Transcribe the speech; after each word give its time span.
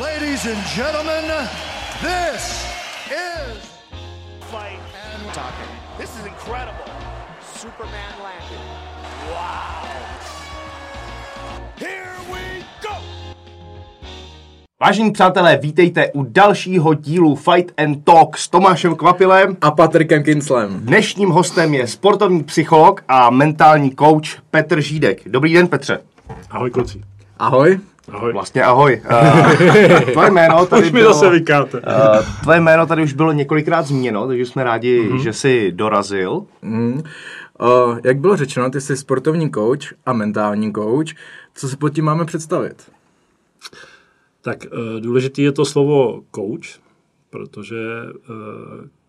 Ladies 0.00 0.44
and 0.44 0.62
gentlemen, 0.76 1.24
this 2.02 2.66
is 3.08 3.56
fight 4.50 4.78
and 4.92 5.32
talking. 5.32 5.70
This 5.98 6.10
is 6.20 6.26
incredible. 6.26 6.84
Superman 7.54 8.12
landed. 8.22 8.60
Wow. 9.30 9.88
Here 11.78 12.12
we 12.32 12.64
go. 12.82 12.94
Vážení 14.80 15.12
přátelé, 15.12 15.56
vítejte 15.56 16.12
u 16.12 16.22
dalšího 16.22 16.94
dílu 16.94 17.34
Fight 17.36 17.72
and 17.76 18.04
Talk 18.04 18.36
s 18.36 18.48
Tomášem 18.48 18.96
Kvapilem. 18.96 19.56
a 19.60 19.70
Patrikem 19.70 20.22
Kinslem. 20.22 20.80
Dnešním 20.80 21.28
hostem 21.30 21.74
je 21.74 21.86
sportovní 21.86 22.44
psycholog 22.44 23.04
a 23.08 23.30
mentální 23.30 23.96
coach 23.96 24.40
Petr 24.50 24.80
Žídek. 24.80 25.28
Dobrý 25.28 25.54
den, 25.54 25.68
Petře. 25.68 26.00
Ahoj 26.50 26.70
kluci. 26.70 27.00
Ahoj. 27.38 27.80
Ahoj. 28.12 28.32
Vlastně 28.32 28.62
ahoj. 28.64 29.02
Uh, 29.10 30.10
tvoje 30.12 30.30
jméno 30.30 30.66
tady 30.66 30.82
Už 30.86 30.92
mi 30.92 31.00
bylo, 31.00 31.14
zase 31.14 31.30
vykáte. 31.30 31.80
uh, 31.80 32.42
tvoje 32.42 32.60
jméno 32.60 32.86
tady 32.86 33.02
už 33.02 33.12
bylo 33.12 33.32
několikrát 33.32 33.82
zmíněno, 33.86 34.26
takže 34.26 34.46
jsme 34.46 34.64
rádi, 34.64 35.02
mm-hmm. 35.02 35.22
že 35.22 35.32
jsi 35.32 35.72
dorazil. 35.72 36.46
Mm. 36.62 37.02
Uh, 37.60 37.98
jak 38.04 38.18
bylo 38.18 38.36
řečeno, 38.36 38.70
ty 38.70 38.80
jsi 38.80 38.96
sportovní 38.96 39.50
coach 39.50 39.94
a 40.06 40.12
mentální 40.12 40.72
coach. 40.72 41.08
Co 41.54 41.68
si 41.68 41.76
pod 41.76 41.88
tím 41.88 42.04
máme 42.04 42.24
představit? 42.24 42.90
Tak 44.42 44.58
uh, 44.72 45.00
důležitý 45.00 45.42
je 45.42 45.52
to 45.52 45.64
slovo 45.64 46.22
coach, 46.34 46.80
protože 47.30 47.76
uh, 48.30 48.36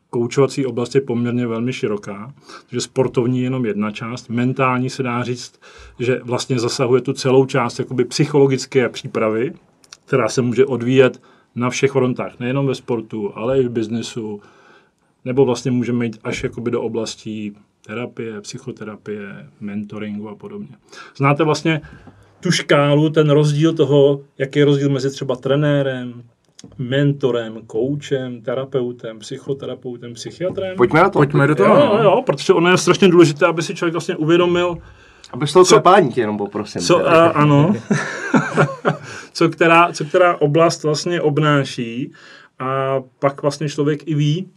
koučovací 0.10 0.66
oblast 0.66 0.96
je 0.96 1.02
poměrně 1.02 1.48
velmi 1.48 1.74
široká, 1.74 2.34
takže 2.70 2.82
sportovní 2.82 3.40
je 3.40 3.44
jenom 3.44 3.66
jedna 3.66 3.92
část, 3.92 4.30
mentální 4.30 4.90
se 4.90 5.04
dá 5.04 5.24
říct, 5.24 5.60
že 6.00 6.20
vlastně 6.24 6.60
zasahuje 6.60 7.02
tu 7.02 7.14
celou 7.14 7.46
část 7.46 7.80
jakoby 7.80 8.06
psychologické 8.06 8.90
přípravy, 8.90 9.54
která 10.06 10.30
se 10.30 10.42
může 10.42 10.66
odvíjet 10.66 11.22
na 11.56 11.70
všech 11.70 11.92
frontách, 11.92 12.40
nejenom 12.40 12.68
ve 12.68 12.76
sportu, 12.76 13.38
ale 13.38 13.62
i 13.62 13.68
v 13.68 13.70
biznesu, 13.70 14.42
nebo 15.26 15.46
vlastně 15.46 15.72
můžeme 15.72 16.06
jít 16.06 16.20
až 16.24 16.44
jakoby 16.44 16.72
do 16.72 16.82
oblastí 16.82 17.56
terapie, 17.88 18.42
psychoterapie, 18.42 19.50
mentoringu 19.60 20.30
a 20.30 20.36
podobně. 20.36 20.70
Znáte 21.18 21.44
vlastně 21.44 21.82
tu 22.40 22.52
škálu, 22.52 23.10
ten 23.10 23.30
rozdíl 23.30 23.74
toho, 23.74 24.22
jaký 24.38 24.60
je 24.60 24.66
rozdíl 24.66 24.90
mezi 24.90 25.10
třeba 25.10 25.36
trenérem, 25.36 26.24
mentorem, 26.78 27.62
koučem, 27.68 28.42
terapeutem, 28.42 29.20
psychoterapeutem, 29.20 30.14
psychiatrem? 30.14 30.78
Pojďme 30.78 31.00
na 31.00 31.10
to. 31.10 31.20
Pojďme 31.20 31.48
do 31.48 31.56
toho. 31.56 31.76
Jo, 31.76 31.98
jo, 31.98 32.04
jo, 32.04 32.24
protože 32.26 32.54
ono 32.54 32.70
je 32.70 32.78
strašně 32.78 33.08
důležité, 33.08 33.46
aby 33.46 33.62
si 33.62 33.76
člověk 33.76 33.94
vlastně 33.94 34.16
uvědomil, 34.16 34.78
Aby 35.32 35.46
to 35.46 35.66
klepání 35.66 36.12
tě 36.12 36.22
jenom 36.22 36.38
poprosím. 36.38 36.82
co, 36.82 37.08
a, 37.08 37.28
ano, 37.28 37.74
co, 39.34 39.50
která, 39.50 39.92
co 39.92 40.06
která 40.06 40.42
oblast 40.42 40.84
vlastně 40.84 41.22
obnáší 41.22 42.12
a 42.60 43.02
pak 43.20 43.42
vlastně 43.42 43.70
člověk 43.70 44.08
i 44.08 44.16
ví, 44.16 44.48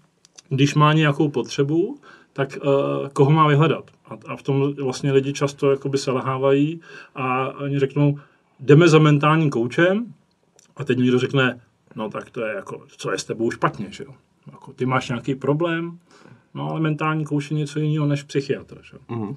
když 0.48 0.74
má 0.74 0.92
nějakou 0.92 1.28
potřebu, 1.28 1.98
tak 2.32 2.58
uh, 2.64 3.08
koho 3.08 3.30
má 3.30 3.48
vyhledat. 3.48 3.84
A, 4.08 4.32
a 4.32 4.36
v 4.36 4.42
tom 4.42 4.74
vlastně 4.74 5.12
lidi 5.12 5.32
často 5.32 5.70
jakoby 5.70 5.98
selhávají 5.98 6.80
a 7.14 7.48
oni 7.58 7.78
řeknou, 7.78 8.18
jdeme 8.60 8.88
za 8.88 8.98
mentálním 8.98 9.50
koučem 9.50 10.06
a 10.76 10.84
teď 10.84 10.98
někdo 10.98 11.18
řekne, 11.18 11.60
no 11.94 12.10
tak 12.10 12.30
to 12.30 12.44
je 12.44 12.54
jako, 12.54 12.86
co 12.96 13.12
je 13.12 13.18
s 13.18 13.24
tebou 13.24 13.50
špatně, 13.50 13.86
že 13.90 14.04
jo. 14.04 14.14
Jako, 14.52 14.72
ty 14.72 14.86
máš 14.86 15.08
nějaký 15.08 15.34
problém, 15.34 15.98
no 16.54 16.70
ale 16.70 16.80
mentální 16.80 17.24
kouč 17.24 17.50
je 17.50 17.56
něco 17.56 17.78
jiného 17.78 18.06
než 18.06 18.22
psychiatr, 18.22 18.78
že 18.82 18.96
jo. 18.96 19.16
Mhm. 19.16 19.28
Uh, 19.28 19.36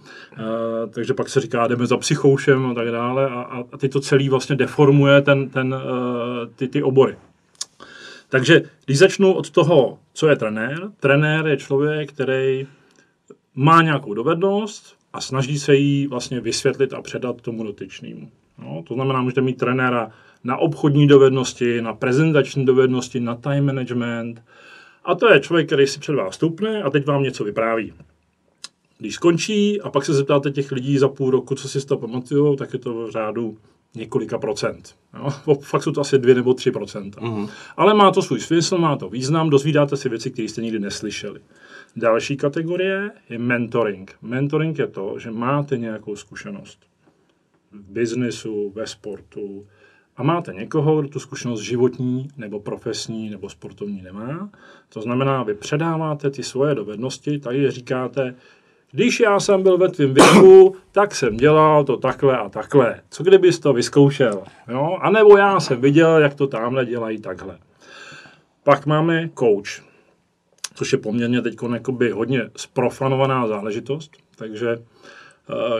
takže 0.90 1.14
pak 1.14 1.30
se 1.30 1.42
říká, 1.42 1.68
jdeme 1.68 1.86
za 1.86 1.98
psychoušem 1.98 2.66
a 2.66 2.73
tak 2.73 2.88
dále 2.88 3.30
a, 3.30 3.42
a, 3.42 3.64
a 3.72 3.78
ty 3.78 3.90
to 3.90 4.00
celý 4.00 4.30
vlastně 4.30 4.56
deformuje 4.56 5.22
ten, 5.22 5.50
ten, 5.50 5.73
uh, 5.73 6.48
ty, 6.56 6.68
ty 6.68 6.84
obory. 6.84 7.18
Takže 8.30 8.62
když 8.86 8.98
začnu 8.98 9.34
od 9.34 9.50
toho, 9.50 10.00
co 10.14 10.28
je 10.28 10.36
trenér, 10.36 10.92
trenér 11.00 11.48
je 11.48 11.58
člověk, 11.58 12.14
který 12.14 12.67
má 13.56 13.82
nějakou 13.82 14.14
dovednost 14.14 14.98
a 15.14 15.22
snaží 15.22 15.60
se 15.60 15.76
jí 15.76 16.08
vlastně 16.08 16.42
vysvětlit 16.42 16.94
a 16.94 17.02
předat 17.02 17.42
tomu 17.42 17.64
dotyčnému. 17.64 18.32
No, 18.58 18.83
to 18.88 18.94
znamená, 18.94 19.22
můžete 19.22 19.42
mít 19.42 19.58
trenéra 19.58 20.11
na 20.43 20.58
obchodní 20.58 21.08
dovednosti, 21.08 21.81
na 21.81 21.93
prezentační 21.93 22.65
dovednosti, 22.65 23.20
na 23.20 23.36
time 23.36 23.65
management. 23.65 24.43
A 25.05 25.15
to 25.15 25.33
je 25.33 25.39
člověk, 25.39 25.67
který 25.67 25.87
si 25.87 25.99
před 25.99 26.14
vás 26.14 26.36
stoupne 26.36 26.83
a 26.83 26.89
teď 26.89 27.05
vám 27.05 27.23
něco 27.23 27.43
vypráví. 27.43 27.93
Když 28.98 29.15
skončí 29.15 29.82
a 29.82 29.89
pak 29.89 30.05
se 30.05 30.14
zeptáte 30.14 30.52
těch 30.52 30.71
lidí 30.71 30.98
za 30.98 31.08
půl 31.08 31.32
roku, 31.32 31.55
co 31.55 31.70
si 31.70 31.82
z 31.82 31.86
toho 31.86 31.99
pamatujou, 31.99 32.55
tak 32.55 32.73
je 32.73 32.80
to 32.80 32.93
v 32.93 33.11
řádu 33.11 33.58
několika 33.95 34.37
procent. 34.37 34.95
Jo? 35.14 35.55
Fakt 35.61 35.83
jsou 35.83 35.92
to 35.92 36.02
asi 36.02 36.17
dvě 36.17 36.36
nebo 36.36 36.53
tři 36.53 36.71
procenta. 36.71 37.21
Mm-hmm. 37.21 37.49
Ale 37.77 37.93
má 37.93 38.11
to 38.11 38.21
svůj 38.21 38.39
smysl, 38.39 38.77
má 38.77 38.95
to 38.95 39.09
význam, 39.09 39.49
dozvídáte 39.49 39.98
si 39.98 40.09
věci, 40.09 40.32
které 40.32 40.48
jste 40.48 40.61
nikdy 40.61 40.80
neslyšeli. 40.80 41.39
Další 41.95 42.37
kategorie 42.37 43.11
je 43.30 43.37
mentoring. 43.37 44.15
Mentoring 44.21 44.80
je 44.80 44.87
to, 44.87 45.15
že 45.20 45.32
máte 45.32 45.77
nějakou 45.77 46.15
zkušenost 46.15 46.80
v 47.71 47.92
biznesu, 47.92 48.71
ve 48.76 48.87
sportu 48.87 49.65
a 50.18 50.24
máte 50.24 50.54
někoho, 50.54 51.02
kdo 51.02 51.10
tu 51.10 51.20
zkušenost 51.20 51.62
životní 51.62 52.28
nebo 52.38 52.60
profesní 52.60 53.30
nebo 53.30 53.50
sportovní 53.50 54.02
nemá. 54.02 54.50
To 54.90 55.02
znamená, 55.02 55.44
vy 55.44 55.54
předáváte 55.54 56.30
ty 56.30 56.44
svoje 56.44 56.76
dovednosti, 56.76 57.40
tady 57.40 57.72
říkáte, 57.72 58.36
když 58.92 59.20
já 59.20 59.40
jsem 59.40 59.64
byl 59.64 59.78
ve 59.78 59.90
tvém 59.90 60.14
věku, 60.14 60.76
tak 60.92 61.16
jsem 61.16 61.38
dělal 61.38 61.84
to 61.84 61.98
takhle 61.98 62.38
a 62.38 62.50
takhle. 62.50 63.02
Co 63.10 63.24
kdybys 63.24 63.60
to 63.60 63.74
vyzkoušel? 63.74 64.44
Jo? 64.68 64.98
A 65.02 65.10
nebo 65.10 65.38
já 65.38 65.60
jsem 65.60 65.82
viděl, 65.82 66.18
jak 66.18 66.34
to 66.34 66.48
tamhle 66.48 66.86
dělají 66.86 67.22
takhle. 67.22 67.58
Pak 68.64 68.86
máme 68.86 69.30
coach, 69.40 69.84
což 70.76 70.92
je 70.92 70.98
poměrně 70.98 71.42
teď 71.42 71.58
hodně 72.14 72.50
sprofanovaná 72.56 73.48
záležitost, 73.48 74.12
takže 74.36 74.78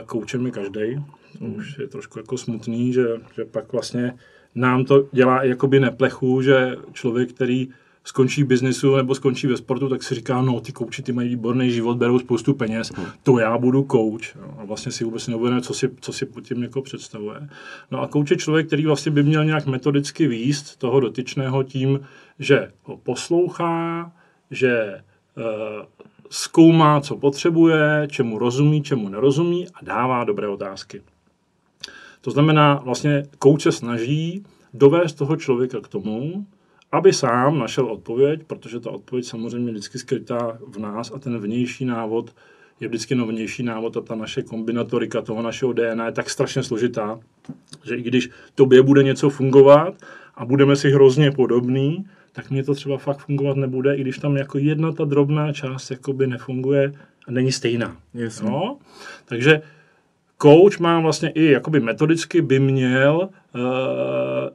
koučem 0.06 0.46
je 0.46 0.52
každý. 0.52 1.04
To 1.38 1.44
už 1.44 1.78
je 1.78 1.86
trošku 1.86 2.18
jako 2.18 2.38
smutný, 2.38 2.92
že, 2.92 3.06
že 3.36 3.44
pak 3.44 3.72
vlastně 3.72 4.14
nám 4.54 4.84
to 4.84 5.08
dělá 5.12 5.44
jakoby 5.44 5.80
neplechu, 5.80 6.42
že 6.42 6.76
člověk, 6.92 7.32
který 7.32 7.68
skončí 8.04 8.42
v 8.42 8.46
biznesu 8.46 8.96
nebo 8.96 9.14
skončí 9.14 9.46
ve 9.46 9.56
sportu, 9.56 9.88
tak 9.88 10.02
si 10.02 10.14
říká, 10.14 10.42
no 10.42 10.60
ty 10.60 10.72
kouči, 10.72 11.02
ty 11.02 11.12
mají 11.12 11.28
výborný 11.28 11.70
život, 11.70 11.96
berou 11.96 12.18
spoustu 12.18 12.54
peněz, 12.54 12.92
to 13.22 13.38
já 13.38 13.58
budu 13.58 13.82
kouč. 13.82 14.34
Jo. 14.34 14.54
A 14.58 14.64
vlastně 14.64 14.92
si 14.92 15.04
vůbec 15.04 15.28
neuvědomuje, 15.28 15.62
co 15.62 15.74
si, 15.74 15.90
co 16.00 16.12
si 16.12 16.26
pod 16.26 16.40
tím 16.40 16.62
jako 16.62 16.82
představuje. 16.82 17.48
No 17.90 18.02
a 18.02 18.08
kouč 18.08 18.30
je 18.30 18.36
člověk, 18.36 18.66
který 18.66 18.86
vlastně 18.86 19.12
by 19.12 19.22
měl 19.22 19.44
nějak 19.44 19.66
metodicky 19.66 20.28
výst 20.28 20.76
toho 20.76 21.00
dotyčného 21.00 21.62
tím, 21.62 22.00
že 22.38 22.70
ho 22.82 22.96
poslouchá, 22.96 24.12
že 24.50 25.02
uh, 25.36 25.44
zkoumá, 26.30 27.00
co 27.00 27.16
potřebuje, 27.16 28.06
čemu 28.10 28.38
rozumí, 28.38 28.82
čemu 28.82 29.08
nerozumí 29.08 29.66
a 29.74 29.84
dává 29.84 30.24
dobré 30.24 30.48
otázky. 30.48 31.02
To 32.24 32.30
znamená, 32.30 32.74
vlastně 32.84 33.22
kouč 33.38 33.62
se 33.62 33.72
snaží 33.72 34.44
dovést 34.74 35.18
toho 35.18 35.36
člověka 35.36 35.80
k 35.80 35.88
tomu, 35.88 36.46
aby 36.92 37.12
sám 37.12 37.58
našel 37.58 37.86
odpověď, 37.86 38.40
protože 38.46 38.80
ta 38.80 38.90
odpověď 38.90 39.26
samozřejmě 39.26 39.70
vždycky 39.70 39.98
skrytá 39.98 40.58
v 40.68 40.78
nás 40.78 41.12
a 41.14 41.18
ten 41.18 41.38
vnější 41.38 41.84
návod 41.84 42.34
je 42.80 42.88
vždycky 42.88 43.14
no 43.14 43.26
vnější 43.26 43.62
návod 43.62 43.96
a 43.96 44.00
ta 44.00 44.14
naše 44.14 44.42
kombinatorika 44.42 45.22
toho 45.22 45.42
našeho 45.42 45.72
DNA 45.72 46.06
je 46.06 46.12
tak 46.12 46.30
strašně 46.30 46.62
složitá, 46.62 47.20
že 47.84 47.96
i 47.96 48.02
když 48.02 48.30
tobě 48.54 48.82
bude 48.82 49.02
něco 49.02 49.30
fungovat 49.30 49.94
a 50.34 50.44
budeme 50.44 50.76
si 50.76 50.90
hrozně 50.90 51.30
podobný, 51.30 52.06
tak 52.32 52.50
mně 52.50 52.64
to 52.64 52.74
třeba 52.74 52.98
fakt 52.98 53.18
fungovat 53.18 53.56
nebude, 53.56 53.96
i 53.96 54.00
když 54.00 54.18
tam 54.18 54.36
jako 54.36 54.58
jedna 54.58 54.92
ta 54.92 55.04
drobná 55.04 55.52
část 55.52 55.90
jakoby 55.90 56.26
nefunguje 56.26 56.92
a 57.28 57.30
není 57.30 57.52
stejná. 57.52 57.96
Jasně. 58.14 58.50
No? 58.50 58.78
Takže 59.24 59.62
coach 60.42 60.78
má 60.78 61.00
vlastně 61.00 61.30
i 61.30 61.44
jakoby 61.44 61.80
metodicky 61.80 62.42
by 62.42 62.58
měl 62.58 63.28
uh, 63.54 63.60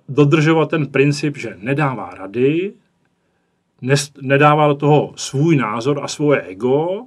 dodržovat 0.10 0.70
ten 0.70 0.88
princip, 0.88 1.38
že 1.38 1.58
nedává 1.60 2.10
rady, 2.10 2.74
nes, 3.81 4.12
nedává 4.22 4.68
do 4.68 4.76
toho 4.76 5.14
svůj 5.16 5.56
názor 5.56 6.00
a 6.04 6.08
svoje 6.08 6.42
ego 6.42 7.06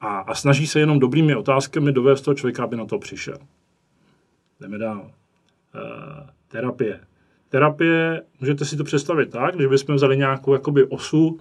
a, 0.00 0.18
a 0.18 0.34
snaží 0.34 0.66
se 0.66 0.80
jenom 0.80 0.98
dobrými 0.98 1.34
otázkami 1.34 1.92
dovést 1.92 2.24
toho 2.24 2.34
člověka, 2.34 2.64
aby 2.64 2.76
na 2.76 2.86
to 2.86 2.98
přišel. 2.98 3.38
Jdeme 4.60 4.78
dál. 4.78 5.10
Uh, 5.74 6.26
terapie. 6.48 7.00
Terapie, 7.48 8.22
můžete 8.40 8.64
si 8.64 8.76
to 8.76 8.84
představit 8.84 9.30
tak, 9.30 9.54
když 9.54 9.66
bychom 9.66 9.94
vzali 9.94 10.16
nějakou 10.16 10.52
jakoby 10.52 10.84
osu 10.84 11.38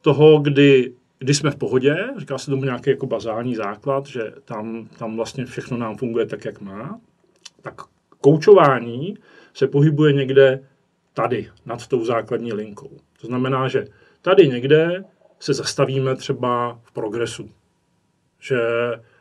toho, 0.00 0.38
kdy 0.38 0.92
když 1.22 1.36
jsme 1.36 1.50
v 1.50 1.56
pohodě, 1.56 2.08
říká 2.16 2.38
se 2.38 2.50
tomu 2.50 2.64
nějaký 2.64 2.90
jako 2.90 3.06
bazální 3.06 3.54
základ, 3.54 4.06
že 4.06 4.32
tam, 4.44 4.88
tam 4.98 5.16
vlastně 5.16 5.44
všechno 5.44 5.76
nám 5.76 5.96
funguje 5.96 6.26
tak, 6.26 6.44
jak 6.44 6.60
má, 6.60 7.00
tak 7.62 7.74
koučování 8.20 9.14
se 9.54 9.66
pohybuje 9.66 10.12
někde 10.12 10.60
tady, 11.14 11.50
nad 11.66 11.86
tou 11.86 12.04
základní 12.04 12.52
linkou. 12.52 12.90
To 13.20 13.26
znamená, 13.26 13.68
že 13.68 13.86
tady 14.22 14.48
někde 14.48 15.04
se 15.40 15.54
zastavíme 15.54 16.16
třeba 16.16 16.80
v 16.82 16.92
progresu. 16.92 17.50
že 18.40 18.58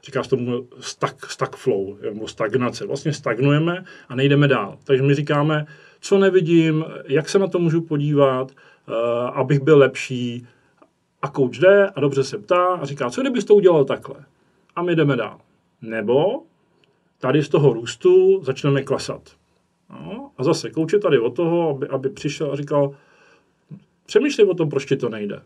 říká 0.04 0.24
se 0.24 0.30
tomu 0.30 0.68
stuck, 0.80 1.26
stuck 1.26 1.56
flow, 1.56 1.98
nebo 2.02 2.28
stagnace. 2.28 2.86
Vlastně 2.86 3.14
stagnujeme 3.14 3.84
a 4.10 4.16
nejdeme 4.16 4.48
dál. 4.48 4.78
Takže 4.84 5.04
my 5.04 5.16
říkáme, 5.16 5.66
co 6.00 6.18
nevidím, 6.18 6.86
jak 7.06 7.30
se 7.30 7.40
na 7.40 7.48
to 7.48 7.60
můžu 7.60 7.82
podívat, 7.82 8.52
uh, 8.52 8.96
abych 9.34 9.60
byl 9.60 9.78
lepší. 9.78 10.48
A 11.22 11.30
kouč 11.30 11.60
jde 11.60 11.90
a 11.90 12.00
dobře 12.00 12.24
se 12.24 12.38
ptá 12.38 12.66
a 12.66 12.86
říká, 12.86 13.10
co 13.10 13.22
kdybys 13.22 13.46
to 13.46 13.56
udělal 13.56 13.86
takhle? 13.86 14.16
A 14.76 14.84
my 14.84 14.96
jdeme 14.96 15.16
dál. 15.16 15.40
Nebo 15.82 16.44
tady 17.20 17.44
z 17.44 17.50
toho 17.50 17.74
růstu 17.74 18.44
začneme 18.44 18.84
klesat. 18.84 19.22
No, 19.90 20.32
a 20.38 20.44
zase 20.44 20.70
kouč 20.70 20.94
je 20.94 21.00
tady 21.00 21.20
o 21.20 21.30
toho, 21.30 21.70
aby, 21.70 21.88
aby 21.88 22.10
přišel 22.10 22.52
a 22.52 22.56
říkal, 22.56 22.96
přemýšlej 24.06 24.48
o 24.48 24.54
tom, 24.54 24.70
proč 24.70 24.86
ti 24.86 24.96
to 24.96 25.10
nejde. 25.10 25.42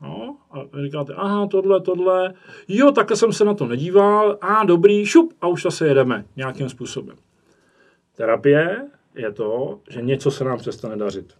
No, 0.00 0.36
a 0.50 0.82
říkáte, 0.82 1.14
aha, 1.14 1.46
tohle, 1.46 1.80
tohle, 1.80 2.34
jo, 2.68 2.92
takhle 2.92 3.16
jsem 3.16 3.32
se 3.32 3.44
na 3.44 3.54
to 3.54 3.66
nedíval, 3.66 4.38
a 4.40 4.64
dobrý, 4.64 5.06
šup, 5.06 5.32
a 5.40 5.46
už 5.46 5.62
zase 5.62 5.88
jedeme 5.88 6.24
nějakým 6.36 6.68
způsobem. 6.68 7.16
Terapie 8.16 8.86
je 9.14 9.32
to, 9.32 9.80
že 9.90 10.02
něco 10.02 10.30
se 10.30 10.44
nám 10.44 10.58
přestane 10.58 10.96
dařit. 10.96 11.34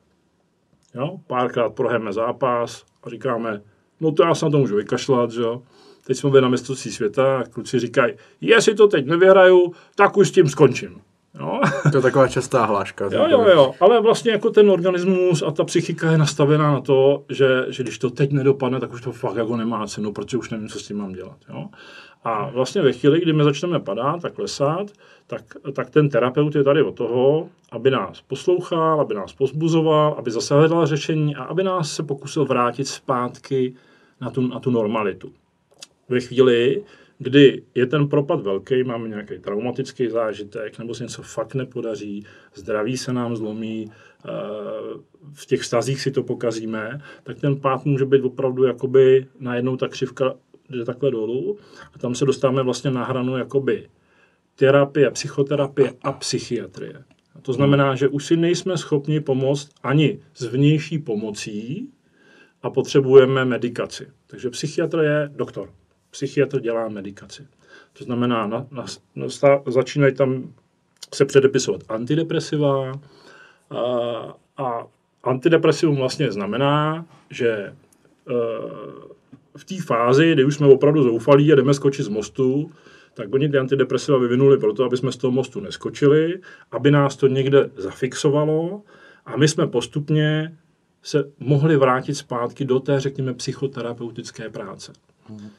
Jo, 0.94 1.20
párkrát 1.26 1.74
prohrajeme 1.74 2.12
zápas 2.12 2.84
a 3.02 3.10
říkáme, 3.10 3.62
no 4.00 4.12
to 4.12 4.22
já 4.22 4.34
se 4.34 4.44
na 4.44 4.50
to 4.50 4.58
můžu 4.58 4.76
vykašlat, 4.76 5.30
že 5.30 5.40
jo. 5.40 5.62
Teď 6.06 6.16
jsme 6.16 6.30
byli 6.30 6.42
na 6.42 6.48
mistrovství 6.48 6.92
světa 6.92 7.38
a 7.38 7.44
kluci 7.44 7.78
říkají, 7.78 8.14
jestli 8.40 8.74
to 8.74 8.88
teď 8.88 9.06
nevyhraju, 9.06 9.72
tak 9.94 10.16
už 10.16 10.28
s 10.28 10.32
tím 10.32 10.48
skončím. 10.48 11.00
Jo? 11.40 11.60
To 11.90 11.98
je 11.98 12.02
taková 12.02 12.28
častá 12.28 12.64
hláška. 12.64 13.08
Jo, 13.12 13.26
jo, 13.28 13.46
jo, 13.48 13.74
ale 13.80 14.00
vlastně 14.00 14.32
jako 14.32 14.50
ten 14.50 14.70
organismus 14.70 15.42
a 15.42 15.50
ta 15.50 15.64
psychika 15.64 16.10
je 16.10 16.18
nastavená 16.18 16.72
na 16.72 16.80
to, 16.80 17.24
že, 17.28 17.66
že 17.68 17.82
když 17.82 17.98
to 17.98 18.10
teď 18.10 18.32
nedopadne, 18.32 18.80
tak 18.80 18.92
už 18.92 19.00
to 19.00 19.12
fakt 19.12 19.36
jako 19.36 19.56
nemá 19.56 19.86
cenu, 19.86 20.12
protože 20.12 20.36
už 20.36 20.50
nevím, 20.50 20.68
co 20.68 20.78
s 20.78 20.86
tím 20.86 20.96
mám 20.96 21.12
dělat. 21.12 21.36
Jo? 21.48 21.64
A 22.24 22.50
vlastně 22.50 22.82
ve 22.82 22.92
chvíli, 22.92 23.20
kdy 23.20 23.32
my 23.32 23.44
začneme 23.44 23.80
padat 23.80 24.24
a 24.24 24.30
klesat, 24.30 24.90
tak, 25.26 25.42
tak 25.72 25.90
ten 25.90 26.08
terapeut 26.08 26.54
je 26.54 26.64
tady 26.64 26.82
od 26.82 26.94
toho, 26.94 27.48
aby 27.72 27.90
nás 27.90 28.20
poslouchal, 28.20 29.00
aby 29.00 29.14
nás 29.14 29.32
pozbuzoval, 29.32 30.14
aby 30.18 30.30
zase 30.30 30.54
hledal 30.54 30.86
řešení 30.86 31.36
a 31.36 31.44
aby 31.44 31.62
nás 31.62 31.92
se 31.92 32.02
pokusil 32.02 32.44
vrátit 32.44 32.88
zpátky 32.88 33.74
na 34.20 34.30
tu, 34.30 34.48
na 34.48 34.60
tu 34.60 34.70
normalitu. 34.70 35.32
Ve 36.08 36.20
chvíli, 36.20 36.82
kdy 37.18 37.62
je 37.74 37.86
ten 37.86 38.08
propad 38.08 38.40
velký, 38.40 38.84
máme 38.84 39.08
nějaký 39.08 39.38
traumatický 39.38 40.08
zážitek, 40.08 40.78
nebo 40.78 40.94
se 40.94 41.02
něco 41.02 41.22
fakt 41.22 41.54
nepodaří, 41.54 42.26
zdraví 42.54 42.96
se 42.96 43.12
nám 43.12 43.36
zlomí, 43.36 43.90
eh, 43.90 44.30
v 45.32 45.46
těch 45.46 45.60
vztazích 45.60 46.00
si 46.00 46.10
to 46.10 46.22
pokazíme, 46.22 47.00
tak 47.22 47.40
ten 47.40 47.60
pád 47.60 47.84
může 47.84 48.04
být 48.04 48.22
opravdu 48.22 48.64
jakoby 48.64 49.26
najednou 49.40 49.76
ta 49.76 49.88
křivka 49.88 50.34
jde 50.70 50.84
takhle 50.84 51.10
dolů 51.10 51.58
a 51.94 51.98
tam 51.98 52.14
se 52.14 52.24
dostáváme 52.24 52.62
vlastně 52.62 52.90
na 52.90 53.04
hranu 53.04 53.36
jakoby 53.36 53.88
terapie, 54.54 55.10
psychoterapie 55.10 55.92
a 56.02 56.12
psychiatrie. 56.12 57.04
A 57.34 57.40
to 57.40 57.52
znamená, 57.52 57.94
že 57.94 58.08
už 58.08 58.26
si 58.26 58.36
nejsme 58.36 58.78
schopni 58.78 59.20
pomoct 59.20 59.68
ani 59.82 60.20
s 60.34 60.44
vnější 60.44 60.98
pomocí 60.98 61.90
a 62.62 62.70
potřebujeme 62.70 63.44
medikaci. 63.44 64.06
Takže 64.26 64.50
psychiatr 64.50 64.98
je 64.98 65.30
doktor 65.36 65.70
psychiatr 66.16 66.60
dělá 66.60 66.88
medikaci. 66.88 67.46
To 67.92 68.04
znamená, 68.04 68.46
na, 68.46 68.66
na, 68.70 68.84
na, 69.14 69.26
začínají 69.66 70.14
tam 70.14 70.54
se 71.14 71.24
předepisovat 71.24 71.80
antidepresiva 71.88 72.92
a, 73.70 74.34
a 74.56 74.86
antidepresivum 75.22 75.96
vlastně 75.96 76.32
znamená, 76.32 77.06
že 77.30 77.48
e, 77.48 77.74
v 79.56 79.64
té 79.64 79.74
fázi, 79.82 80.32
kdy 80.32 80.44
už 80.44 80.54
jsme 80.54 80.66
opravdu 80.66 81.02
zoufalí 81.02 81.52
a 81.52 81.56
jdeme 81.56 81.74
skočit 81.74 82.04
z 82.04 82.08
mostu, 82.08 82.70
tak 83.14 83.34
oni 83.34 83.48
ty 83.48 83.58
antidepresiva 83.58 84.18
vyvinuli 84.18 84.58
proto, 84.58 84.84
aby 84.84 84.96
jsme 84.96 85.12
z 85.12 85.16
toho 85.16 85.30
mostu 85.30 85.60
neskočili, 85.60 86.40
aby 86.72 86.90
nás 86.90 87.16
to 87.16 87.26
někde 87.26 87.70
zafixovalo 87.76 88.82
a 89.26 89.36
my 89.36 89.48
jsme 89.48 89.66
postupně 89.66 90.56
se 91.02 91.24
mohli 91.38 91.76
vrátit 91.76 92.14
zpátky 92.14 92.64
do 92.64 92.80
té, 92.80 93.00
řekněme, 93.00 93.34
psychoterapeutické 93.34 94.50
práce. 94.50 94.92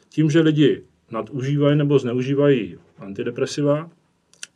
Tím, 0.09 0.29
že 0.29 0.41
lidi 0.41 0.83
nadužívají 1.11 1.77
nebo 1.77 1.99
zneužívají 1.99 2.77
antidepresiva, 2.99 3.89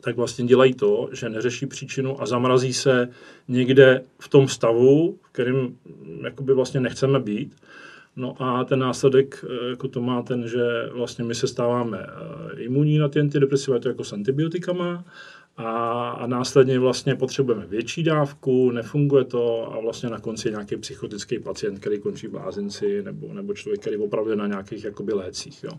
tak 0.00 0.16
vlastně 0.16 0.44
dělají 0.44 0.74
to, 0.74 1.08
že 1.12 1.28
neřeší 1.28 1.66
příčinu 1.66 2.22
a 2.22 2.26
zamrazí 2.26 2.72
se 2.72 3.08
někde 3.48 4.02
v 4.18 4.28
tom 4.28 4.48
stavu, 4.48 5.18
v 5.22 5.32
kterým 5.32 5.78
jakoby 6.22 6.54
vlastně 6.54 6.80
nechceme 6.80 7.20
být. 7.20 7.56
No 8.16 8.42
a 8.42 8.64
ten 8.64 8.78
následek 8.78 9.44
eh, 9.44 9.70
jako 9.70 9.88
to 9.88 10.00
má 10.00 10.22
ten, 10.22 10.48
že 10.48 10.88
vlastně 10.92 11.24
my 11.24 11.34
se 11.34 11.46
stáváme 11.46 12.06
eh, 12.06 12.60
imunní 12.60 12.98
na 12.98 13.08
ty 13.08 13.20
antidepresiva, 13.20 13.78
to 13.78 13.88
jako 13.88 14.04
s 14.04 14.12
antibiotikama 14.12 15.04
a, 15.56 16.10
a 16.10 16.26
následně 16.26 16.78
vlastně 16.78 17.14
potřebujeme 17.14 17.66
větší 17.66 18.02
dávku, 18.02 18.70
nefunguje 18.70 19.24
to 19.24 19.72
a 19.74 19.80
vlastně 19.80 20.08
na 20.08 20.20
konci 20.20 20.48
je 20.48 20.52
nějaký 20.52 20.76
psychotický 20.76 21.38
pacient, 21.38 21.78
který 21.78 22.00
končí 22.00 22.26
v 22.26 22.30
blázinci 22.30 23.02
nebo, 23.02 23.34
nebo 23.34 23.54
člověk, 23.54 23.80
který 23.80 23.96
opravdu 23.96 24.30
je 24.30 24.36
na 24.36 24.46
nějakých 24.46 24.84
jakoby 24.84 25.12
lécích. 25.12 25.64
Jo. 25.64 25.70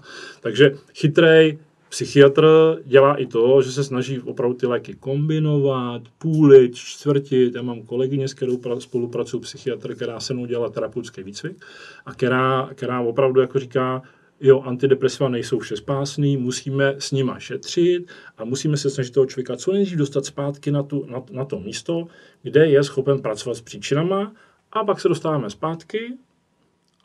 Takže 0.41 0.71
chytrej 0.93 1.59
psychiatr 1.89 2.45
dělá 2.85 3.15
i 3.15 3.25
to, 3.25 3.61
že 3.61 3.71
se 3.71 3.83
snaží 3.83 4.19
opravdu 4.19 4.55
ty 4.55 4.65
léky 4.67 4.93
kombinovat, 4.93 6.01
půlit, 6.17 6.75
čtvrtit. 6.75 7.55
Já 7.55 7.61
mám 7.61 7.81
kolegyně, 7.81 8.27
s 8.27 8.33
kterou 8.33 8.59
spolupracuju 8.79 9.41
psychiatr, 9.41 9.95
která 9.95 10.19
se 10.19 10.33
mnou 10.33 10.45
dělá 10.45 10.69
terapeutický 10.69 11.23
výcvik 11.23 11.65
a 12.05 12.13
která, 12.13 12.69
která 12.73 13.01
opravdu 13.01 13.41
jako 13.41 13.59
říká, 13.59 14.01
jo, 14.43 14.61
antidepresiva 14.61 15.29
nejsou 15.29 15.59
všespásný, 15.59 16.37
musíme 16.37 16.95
s 16.99 17.11
nima 17.11 17.39
šetřit 17.39 18.11
a 18.37 18.45
musíme 18.45 18.77
se 18.77 18.89
snažit 18.89 19.13
toho 19.13 19.25
člověka 19.25 19.55
co 19.55 19.71
nejdřív 19.71 19.97
dostat 19.97 20.25
zpátky 20.25 20.71
na, 20.71 20.83
tu, 20.83 21.05
na, 21.05 21.23
na 21.31 21.45
to 21.45 21.59
místo, 21.59 22.07
kde 22.41 22.67
je 22.67 22.83
schopen 22.83 23.21
pracovat 23.21 23.55
s 23.55 23.61
příčinama 23.61 24.33
a 24.71 24.83
pak 24.83 24.99
se 24.99 25.09
dostáváme 25.09 25.49
zpátky 25.49 26.13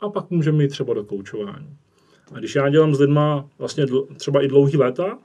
a 0.01 0.09
pak 0.09 0.29
můžeme 0.29 0.63
jít 0.63 0.69
třeba 0.69 0.93
do 0.93 1.03
koučování. 1.03 1.77
A 2.33 2.39
když 2.39 2.55
já 2.55 2.69
dělám 2.69 2.95
s 2.95 2.99
lidma 2.99 3.49
vlastně 3.57 3.85
třeba 4.17 4.41
i 4.41 4.47
dlouhý 4.47 4.77
léta, 4.77 5.17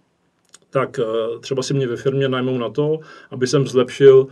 tak 0.70 0.98
uh, 0.98 1.40
třeba 1.40 1.62
si 1.62 1.74
mě 1.74 1.86
ve 1.86 1.96
firmě 1.96 2.28
najmou 2.28 2.58
na 2.58 2.68
to, 2.68 3.00
aby 3.30 3.46
jsem 3.46 3.66
zlepšil 3.66 4.26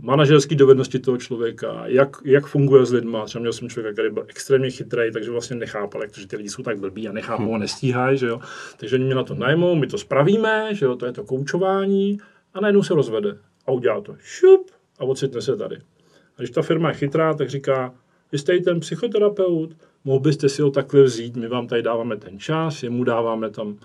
manažerské 0.00 0.54
dovednosti 0.54 0.98
toho 0.98 1.16
člověka, 1.16 1.82
jak, 1.84 2.16
jak 2.24 2.46
funguje 2.46 2.86
s 2.86 2.92
lidma. 2.92 3.24
Třeba 3.24 3.40
měl 3.40 3.52
jsem 3.52 3.68
člověka, 3.68 3.92
který 3.92 4.10
byl 4.10 4.24
extrémně 4.28 4.70
chytrý, 4.70 5.12
takže 5.12 5.30
vlastně 5.30 5.56
nechápal, 5.56 6.02
jak 6.02 6.10
to, 6.10 6.20
že 6.20 6.26
ty 6.26 6.36
lidi 6.36 6.48
jsou 6.48 6.62
tak 6.62 6.78
blbí 6.78 7.08
a 7.08 7.12
nechápou 7.12 7.54
a 7.54 7.58
nestíhají, 7.58 8.18
že 8.18 8.26
jo. 8.26 8.40
Takže 8.76 8.96
oni 8.96 9.04
mě 9.04 9.14
na 9.14 9.22
to 9.22 9.34
najmou, 9.34 9.74
my 9.74 9.86
to 9.86 9.98
spravíme, 9.98 10.74
že 10.74 10.84
jo, 10.86 10.96
to 10.96 11.06
je 11.06 11.12
to 11.12 11.24
koučování 11.24 12.18
a 12.54 12.60
najednou 12.60 12.82
se 12.82 12.94
rozvede 12.94 13.38
a 13.66 13.72
udělá 13.72 14.00
to 14.00 14.16
šup 14.18 14.70
a 14.98 15.04
ocitne 15.04 15.42
se 15.42 15.56
tady. 15.56 15.76
A 15.76 16.38
když 16.38 16.50
ta 16.50 16.62
firma 16.62 16.88
je 16.88 16.94
chytrá, 16.94 17.34
tak 17.34 17.50
říká, 17.50 17.94
vy 18.32 18.38
jste 18.38 18.58
ten 18.58 18.80
psychoterapeut, 18.80 19.76
mohl 20.06 20.20
byste 20.20 20.48
si 20.48 20.62
ho 20.62 20.70
takhle 20.70 21.02
vzít, 21.02 21.36
my 21.36 21.48
vám 21.48 21.66
tady 21.66 21.82
dáváme 21.82 22.16
ten 22.16 22.38
čas, 22.38 22.82
jemu 22.82 23.04
dáváme 23.04 23.50
tam, 23.50 23.68
uh, 23.68 23.76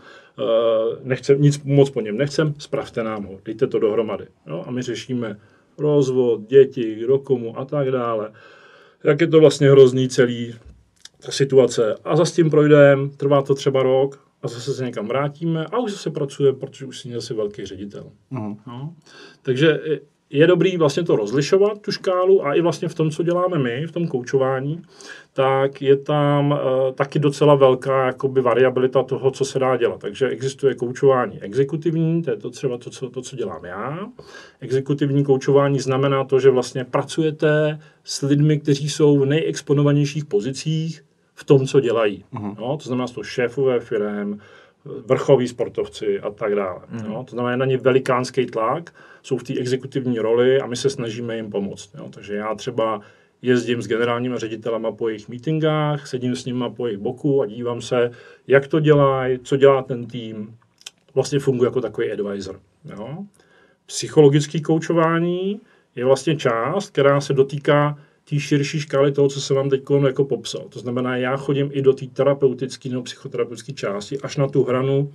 nechcem, 1.04 1.42
nic 1.42 1.63
moc 1.63 1.90
po 1.90 2.01
něm 2.01 2.18
nechcem, 2.18 2.54
spravte 2.58 3.04
nám 3.04 3.25
ho, 3.25 3.40
dejte 3.46 3.68
to 3.68 3.80
dohromady. 3.80 4.25
Jo? 4.48 4.63
A 4.68 4.72
my 4.72 4.82
řešíme 4.82 5.38
rozvod, 5.78 6.42
děti, 6.42 6.96
kdo 6.96 7.20
komu 7.20 7.60
a 7.60 7.66
tak 7.66 7.92
dále. 7.92 8.32
Jak 9.04 9.22
je 9.22 9.28
to 9.28 9.40
vlastně 9.40 9.72
hrozný 9.72 10.10
celý 10.10 10.56
ta 11.25 11.32
situace. 11.32 11.96
A 12.04 12.16
za 12.16 12.25
s 12.25 12.32
tím 12.32 12.50
projdeme, 12.50 13.10
trvá 13.18 13.42
to 13.42 13.56
třeba 13.56 13.84
rok, 13.84 14.20
a 14.44 14.48
zase 14.48 14.74
se 14.74 14.86
někam 14.86 15.08
vrátíme 15.08 15.66
a 15.66 15.80
už 15.80 15.92
zase 15.92 16.10
pracuje, 16.10 16.54
protože 16.54 16.86
už 16.86 17.00
si 17.00 17.13
zase 17.13 17.34
velký 17.34 17.66
ředitel. 17.66 18.12
Uh-huh. 18.32 18.58
No. 18.68 18.96
Takže 19.42 19.80
je 20.30 20.48
dobrý 20.48 20.78
vlastně 20.78 21.04
to 21.04 21.16
rozlišovat, 21.16 21.82
tu 21.82 21.92
škálu 21.92 22.46
a 22.46 22.54
i 22.54 22.62
vlastně 22.62 22.88
v 22.88 22.96
tom, 22.96 23.12
co 23.12 23.24
děláme 23.24 23.60
my, 23.60 23.88
v 23.88 23.92
tom 23.92 24.08
koučování, 24.08 24.82
tak 25.34 25.82
je 25.82 25.98
tam 25.98 26.52
uh, 26.52 26.58
taky 26.96 27.20
docela 27.20 27.56
velká 27.56 28.06
jakoby, 28.06 28.42
variabilita 28.42 29.04
toho, 29.04 29.32
co 29.32 29.46
se 29.46 29.60
dá 29.60 29.78
dělat. 29.78 30.02
Takže 30.02 30.30
existuje 30.30 30.76
koučování 30.76 31.42
exekutivní, 31.42 32.22
to 32.22 32.32
je 32.32 32.38
to 32.38 32.50
třeba 32.50 32.78
to, 32.78 32.90
co, 32.90 33.10
to, 33.10 33.22
co 33.22 33.36
dělám 33.36 33.66
já. 33.66 34.00
Exekutivní 34.62 35.24
koučování 35.24 35.80
znamená 35.80 36.24
to, 36.24 36.40
že 36.40 36.50
vlastně 36.50 36.84
pracujete 36.84 37.80
s 38.04 38.22
lidmi, 38.22 38.60
kteří 38.60 38.90
jsou 38.90 39.20
v 39.20 39.26
nejexponovanějších 39.26 40.26
pozicích 40.26 41.04
v 41.36 41.44
tom, 41.44 41.68
co 41.68 41.80
dělají. 41.80 42.26
Uh-huh. 42.34 42.56
No, 42.60 42.78
to 42.78 42.84
znamená, 42.84 43.08
to 43.08 43.24
šéfové 43.24 43.80
firm, 43.80 44.40
vrchoví 44.86 45.48
sportovci 45.48 46.20
a 46.20 46.30
tak 46.30 46.56
dále. 46.56 46.80
Mm. 46.90 47.12
Jo? 47.12 47.24
To 47.30 47.32
znamená, 47.32 47.56
na 47.56 47.66
ně 47.66 47.78
velikánský 47.78 48.46
tlak, 48.46 48.94
jsou 49.24 49.38
v 49.38 49.44
té 49.44 49.54
exekutivní 49.60 50.20
roli 50.20 50.62
a 50.62 50.66
my 50.66 50.76
se 50.76 50.90
snažíme 50.90 51.36
jim 51.36 51.50
pomoct. 51.50 51.90
Jo? 51.98 52.10
Takže 52.10 52.36
já 52.36 52.56
třeba 52.56 53.02
jezdím 53.41 53.81
s 53.81 53.88
generálními 53.88 54.38
ředitelama 54.38 54.91
po 54.91 55.10
jejich 55.10 55.29
meetingách, 55.29 56.07
sedím 56.07 56.36
s 56.36 56.45
nimi 56.45 56.65
po 56.75 56.88
jejich 56.88 57.00
boku 57.00 57.41
a 57.41 57.45
dívám 57.45 57.81
se, 57.81 58.12
jak 58.48 58.67
to 58.67 58.79
dělají, 58.79 59.39
co 59.43 59.57
dělá 59.57 59.81
ten 59.81 60.05
tým. 60.05 60.57
Vlastně 61.13 61.39
funguje 61.39 61.67
jako 61.67 61.81
takový 61.81 62.12
advisor. 62.12 62.60
Jo? 62.86 63.17
Psychologický 63.86 64.62
koučování 64.62 65.62
je 65.95 66.05
vlastně 66.05 66.36
část, 66.36 66.89
která 66.89 67.21
se 67.21 67.33
dotýká 67.33 67.98
té 68.29 68.39
širší 68.39 68.79
škály 68.79 69.12
toho, 69.12 69.29
co 69.29 69.41
jsem 69.41 69.55
vám 69.55 69.69
teď 69.69 69.83
jako 70.05 70.25
popsal. 70.25 70.65
To 70.69 70.79
znamená, 70.79 71.17
já 71.17 71.38
chodím 71.38 71.69
i 71.74 71.81
do 71.81 71.93
té 71.93 72.07
terapeutické 72.07 72.89
nebo 72.89 73.01
psychoterapeutické 73.01 73.74
části, 73.74 74.19
až 74.19 74.38
na 74.38 74.48
tu 74.48 74.63
hranu 74.63 75.13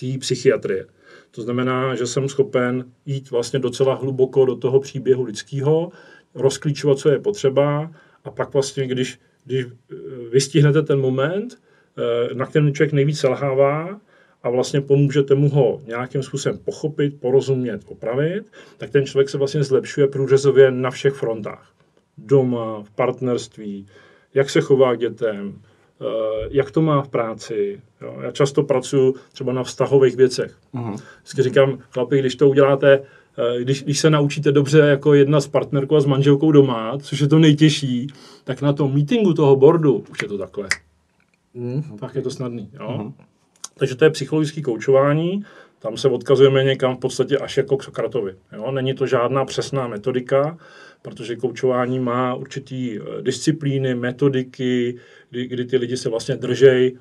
té 0.00 0.06
psychiatrie. 0.18 0.86
To 1.30 1.42
znamená, 1.42 1.94
že 1.94 2.06
jsem 2.06 2.28
schopen 2.28 2.84
jít 3.06 3.30
vlastně 3.30 3.58
docela 3.58 3.94
hluboko 3.94 4.44
do 4.44 4.56
toho 4.56 4.80
příběhu 4.80 5.24
lidského, 5.24 5.92
rozklíčovat, 6.36 6.98
co 6.98 7.08
je 7.08 7.18
potřeba 7.18 7.90
a 8.24 8.30
pak 8.30 8.52
vlastně, 8.52 8.86
když, 8.86 9.18
když 9.44 9.66
eh, 9.66 9.94
vystihnete 10.30 10.82
ten 10.82 11.00
moment, 11.00 11.58
eh, 11.98 12.34
na 12.34 12.46
kterém 12.46 12.74
člověk 12.74 12.92
nejvíc 12.92 13.20
selhává 13.20 14.00
a 14.42 14.50
vlastně 14.50 14.80
pomůžete 14.80 15.34
mu 15.34 15.48
ho 15.48 15.82
nějakým 15.86 16.22
způsobem 16.22 16.58
pochopit, 16.58 17.20
porozumět, 17.20 17.80
opravit, 17.86 18.52
tak 18.76 18.90
ten 18.90 19.06
člověk 19.06 19.28
se 19.28 19.38
vlastně 19.38 19.62
zlepšuje 19.62 20.06
průřezově 20.06 20.70
na 20.70 20.90
všech 20.90 21.14
frontách. 21.14 21.72
Doma, 22.18 22.82
v 22.82 22.90
partnerství, 22.90 23.86
jak 24.34 24.50
se 24.50 24.60
chová 24.60 24.94
k 24.94 24.98
dětem, 24.98 25.54
eh, 26.00 26.04
jak 26.50 26.70
to 26.70 26.82
má 26.82 27.02
v 27.02 27.08
práci. 27.08 27.80
Jo. 28.00 28.18
Já 28.22 28.30
často 28.30 28.62
pracuji 28.62 29.14
třeba 29.32 29.52
na 29.52 29.62
vztahových 29.62 30.16
věcech. 30.16 30.56
Uh-huh. 30.74 30.96
Vždycky 31.22 31.42
říkám, 31.42 31.78
chlapi, 31.90 32.18
když 32.18 32.36
to 32.36 32.48
uděláte, 32.48 33.02
když, 33.62 33.82
když 33.82 33.98
se 33.98 34.10
naučíte 34.10 34.52
dobře 34.52 34.78
jako 34.78 35.14
jedna 35.14 35.40
s 35.40 35.48
partnerkou 35.48 35.96
a 35.96 36.00
s 36.00 36.06
manželkou 36.06 36.52
doma, 36.52 36.98
což 36.98 37.20
je 37.20 37.28
to 37.28 37.38
nejtěžší, 37.38 38.06
tak 38.44 38.62
na 38.62 38.72
tom 38.72 38.94
meetingu 38.94 39.34
toho 39.34 39.56
boardu 39.56 40.04
už 40.10 40.22
je 40.22 40.28
to 40.28 40.38
takhle. 40.38 40.68
Uh-huh. 41.56 41.98
Tak 41.98 42.14
je 42.14 42.22
to 42.22 42.30
snadný. 42.30 42.70
Jo. 42.72 42.88
Uh-huh. 42.88 43.12
Takže 43.78 43.94
to 43.94 44.04
je 44.04 44.10
psychologické 44.10 44.62
koučování, 44.62 45.44
tam 45.78 45.96
se 45.96 46.08
odkazujeme 46.08 46.64
někam 46.64 46.96
v 46.96 46.98
podstatě 46.98 47.38
až 47.38 47.56
jako 47.56 47.76
k 47.76 47.82
Sokratovi. 47.82 48.34
Jo? 48.52 48.70
Není 48.70 48.94
to 48.94 49.06
žádná 49.06 49.44
přesná 49.44 49.88
metodika, 49.88 50.58
protože 51.02 51.36
koučování 51.36 52.00
má 52.00 52.34
určitý 52.34 52.98
eh, 52.98 53.22
disciplíny, 53.22 53.94
metodiky, 53.94 54.96
kdy, 55.30 55.46
kdy 55.46 55.64
ty 55.64 55.76
lidi 55.76 55.96
se 55.96 56.08
vlastně 56.08 56.36
držej 56.36 56.96
eh, 56.96 57.00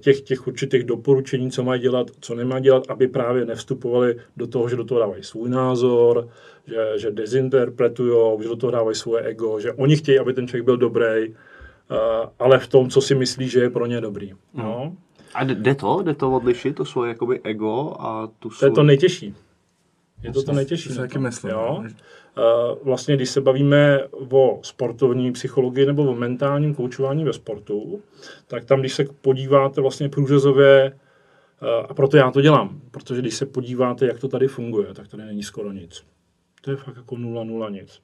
těch, 0.00 0.20
těch 0.20 0.46
určitých 0.46 0.84
doporučení, 0.84 1.50
co 1.50 1.62
mají 1.62 1.80
dělat, 1.80 2.10
co 2.20 2.34
nemají 2.34 2.62
dělat, 2.62 2.84
aby 2.88 3.08
právě 3.08 3.44
nevstupovali 3.44 4.16
do 4.36 4.46
toho, 4.46 4.68
že 4.68 4.76
do 4.76 4.84
toho 4.84 5.00
dávají 5.00 5.22
svůj 5.22 5.50
názor, 5.50 6.28
že, 6.66 6.92
že 6.96 7.10
dezinterpretují, 7.10 8.42
že 8.42 8.48
do 8.48 8.56
toho 8.56 8.70
dávají 8.70 8.96
svoje 8.96 9.22
ego, 9.22 9.60
že 9.60 9.72
oni 9.72 9.96
chtějí, 9.96 10.18
aby 10.18 10.32
ten 10.32 10.48
člověk 10.48 10.64
byl 10.64 10.76
dobrý, 10.76 11.04
eh, 11.04 11.34
ale 12.38 12.58
v 12.58 12.66
tom, 12.66 12.90
co 12.90 13.00
si 13.00 13.14
myslí, 13.14 13.48
že 13.48 13.60
je 13.60 13.70
pro 13.70 13.86
ně 13.86 14.00
dobrý. 14.00 14.32
Mm. 14.32 14.38
No? 14.62 14.96
A 15.34 15.44
jde 15.44 15.74
to? 15.74 16.02
Jde 16.02 16.14
to 16.14 16.32
odlišit, 16.32 16.76
to 16.76 16.84
svoje 16.84 17.08
jakoby 17.08 17.40
ego 17.42 17.96
a 17.98 18.28
tu 18.38 18.50
svůj... 18.50 18.60
To 18.60 18.66
je 18.66 18.70
to 18.70 18.82
nejtěžší. 18.82 19.34
Je 20.22 20.32
to 20.32 20.42
to 20.42 20.52
nejtěžší. 20.52 20.88
To 20.88 20.94
taky 20.94 21.18
myslím. 21.18 21.50
Jo? 21.50 21.84
Uh, 22.38 22.78
vlastně, 22.82 23.16
když 23.16 23.30
se 23.30 23.40
bavíme 23.40 24.00
o 24.30 24.58
sportovní 24.62 25.32
psychologii 25.32 25.86
nebo 25.86 26.02
o 26.02 26.14
mentálním 26.14 26.74
koučování 26.74 27.24
ve 27.24 27.32
sportu, 27.32 28.02
tak 28.46 28.64
tam, 28.64 28.80
když 28.80 28.94
se 28.94 29.04
podíváte 29.20 29.80
vlastně 29.80 30.08
průřezově, 30.08 30.92
uh, 31.62 31.68
a 31.88 31.94
proto 31.94 32.16
já 32.16 32.30
to 32.30 32.40
dělám, 32.40 32.80
protože 32.90 33.20
když 33.20 33.34
se 33.34 33.46
podíváte, 33.46 34.06
jak 34.06 34.18
to 34.18 34.28
tady 34.28 34.48
funguje, 34.48 34.94
tak 34.94 35.08
tady 35.08 35.24
není 35.24 35.42
skoro 35.42 35.72
nic. 35.72 36.04
To 36.60 36.70
je 36.70 36.76
fakt 36.76 36.96
jako 36.96 37.16
nula, 37.16 37.44
nula 37.44 37.70
nic. 37.70 38.00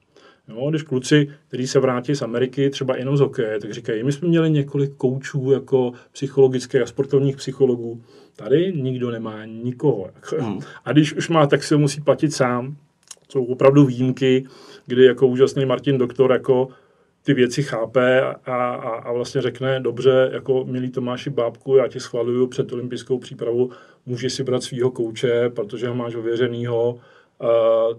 Jo, 0.47 0.69
když 0.69 0.83
kluci, 0.83 1.29
kteří 1.47 1.67
se 1.67 1.79
vrátí 1.79 2.15
z 2.15 2.21
Ameriky, 2.21 2.69
třeba 2.69 2.97
jenom 2.97 3.17
z 3.17 3.19
hokeje, 3.19 3.59
tak 3.59 3.73
říkají, 3.73 4.03
my 4.03 4.11
jsme 4.11 4.27
měli 4.27 4.51
několik 4.51 4.95
koučů 4.95 5.51
jako 5.51 5.91
psychologických 6.11 6.81
a 6.81 6.85
sportovních 6.85 7.35
psychologů. 7.35 8.03
Tady 8.35 8.73
nikdo 8.73 9.11
nemá 9.11 9.45
nikoho. 9.45 10.09
Hmm. 10.39 10.59
A 10.85 10.91
když 10.91 11.13
už 11.13 11.29
má, 11.29 11.47
tak 11.47 11.63
si 11.63 11.73
ho 11.73 11.79
musí 11.79 12.01
platit 12.01 12.33
sám. 12.33 12.77
Jsou 13.31 13.45
opravdu 13.45 13.85
výjimky, 13.85 14.45
kdy 14.85 15.05
jako 15.05 15.27
úžasný 15.27 15.65
Martin 15.65 15.97
Doktor 15.97 16.31
jako 16.31 16.67
ty 17.23 17.33
věci 17.33 17.63
chápe 17.63 18.21
a, 18.21 18.31
a, 18.45 18.95
a 18.95 19.11
vlastně 19.11 19.41
řekne, 19.41 19.79
dobře, 19.79 20.29
jako 20.33 20.65
milý 20.65 20.89
Tomáši 20.89 21.29
Bábku, 21.29 21.75
já 21.75 21.87
tě 21.87 21.99
schvaluju 21.99 22.47
před 22.47 22.73
olympijskou 22.73 23.19
přípravu, 23.19 23.69
můžeš 24.05 24.33
si 24.33 24.43
brát 24.43 24.63
svého 24.63 24.91
kouče, 24.91 25.49
protože 25.49 25.87
ho 25.87 25.95
máš 25.95 26.15
ověřenýho, 26.15 26.99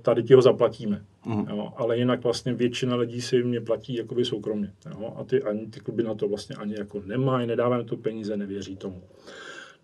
tady 0.02 0.22
ti 0.22 0.34
ho 0.34 0.42
zaplatíme. 0.42 1.04
Mm. 1.26 1.46
Jo, 1.50 1.72
ale 1.76 1.98
jinak 1.98 2.24
vlastně 2.24 2.52
většina 2.52 2.96
lidí 2.96 3.20
si 3.20 3.42
mě 3.42 3.60
platí 3.60 3.94
jakoby 3.94 4.24
soukromně. 4.24 4.72
Jo, 4.90 5.14
a 5.16 5.24
ty, 5.24 5.42
ani 5.42 5.66
ty 5.66 5.80
kluby 5.80 6.02
na 6.02 6.14
to 6.14 6.28
vlastně 6.28 6.56
ani 6.56 6.74
jako 6.78 7.02
nemají, 7.06 7.46
nedávají 7.46 7.82
na 7.82 7.88
to 7.88 7.96
peníze, 7.96 8.36
nevěří 8.36 8.76
tomu. 8.76 9.02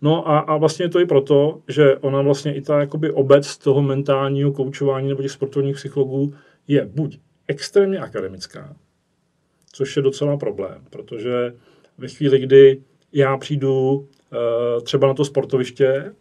No 0.01 0.29
a, 0.29 0.39
a 0.39 0.57
vlastně 0.57 0.85
je 0.85 0.89
to 0.89 0.99
i 0.99 1.05
proto, 1.05 1.61
že 1.67 1.97
ona 1.97 2.21
vlastně 2.21 2.55
i 2.55 2.61
ta 2.61 2.79
jakoby 2.79 3.11
obec 3.11 3.57
toho 3.57 3.81
mentálního 3.81 4.51
koučování 4.51 5.09
nebo 5.09 5.21
těch 5.21 5.31
sportovních 5.31 5.75
psychologů 5.75 6.33
je 6.67 6.85
buď 6.85 7.19
extrémně 7.47 7.99
akademická, 7.99 8.75
což 9.71 9.95
je 9.95 10.01
docela 10.01 10.37
problém, 10.37 10.81
protože 10.89 11.53
ve 11.97 12.07
chvíli, 12.07 12.39
kdy 12.39 12.81
já 13.13 13.37
přijdu 13.37 13.91
uh, 13.91 14.83
třeba 14.83 15.07
na 15.07 15.13
to 15.13 15.25
sportoviště 15.25 16.13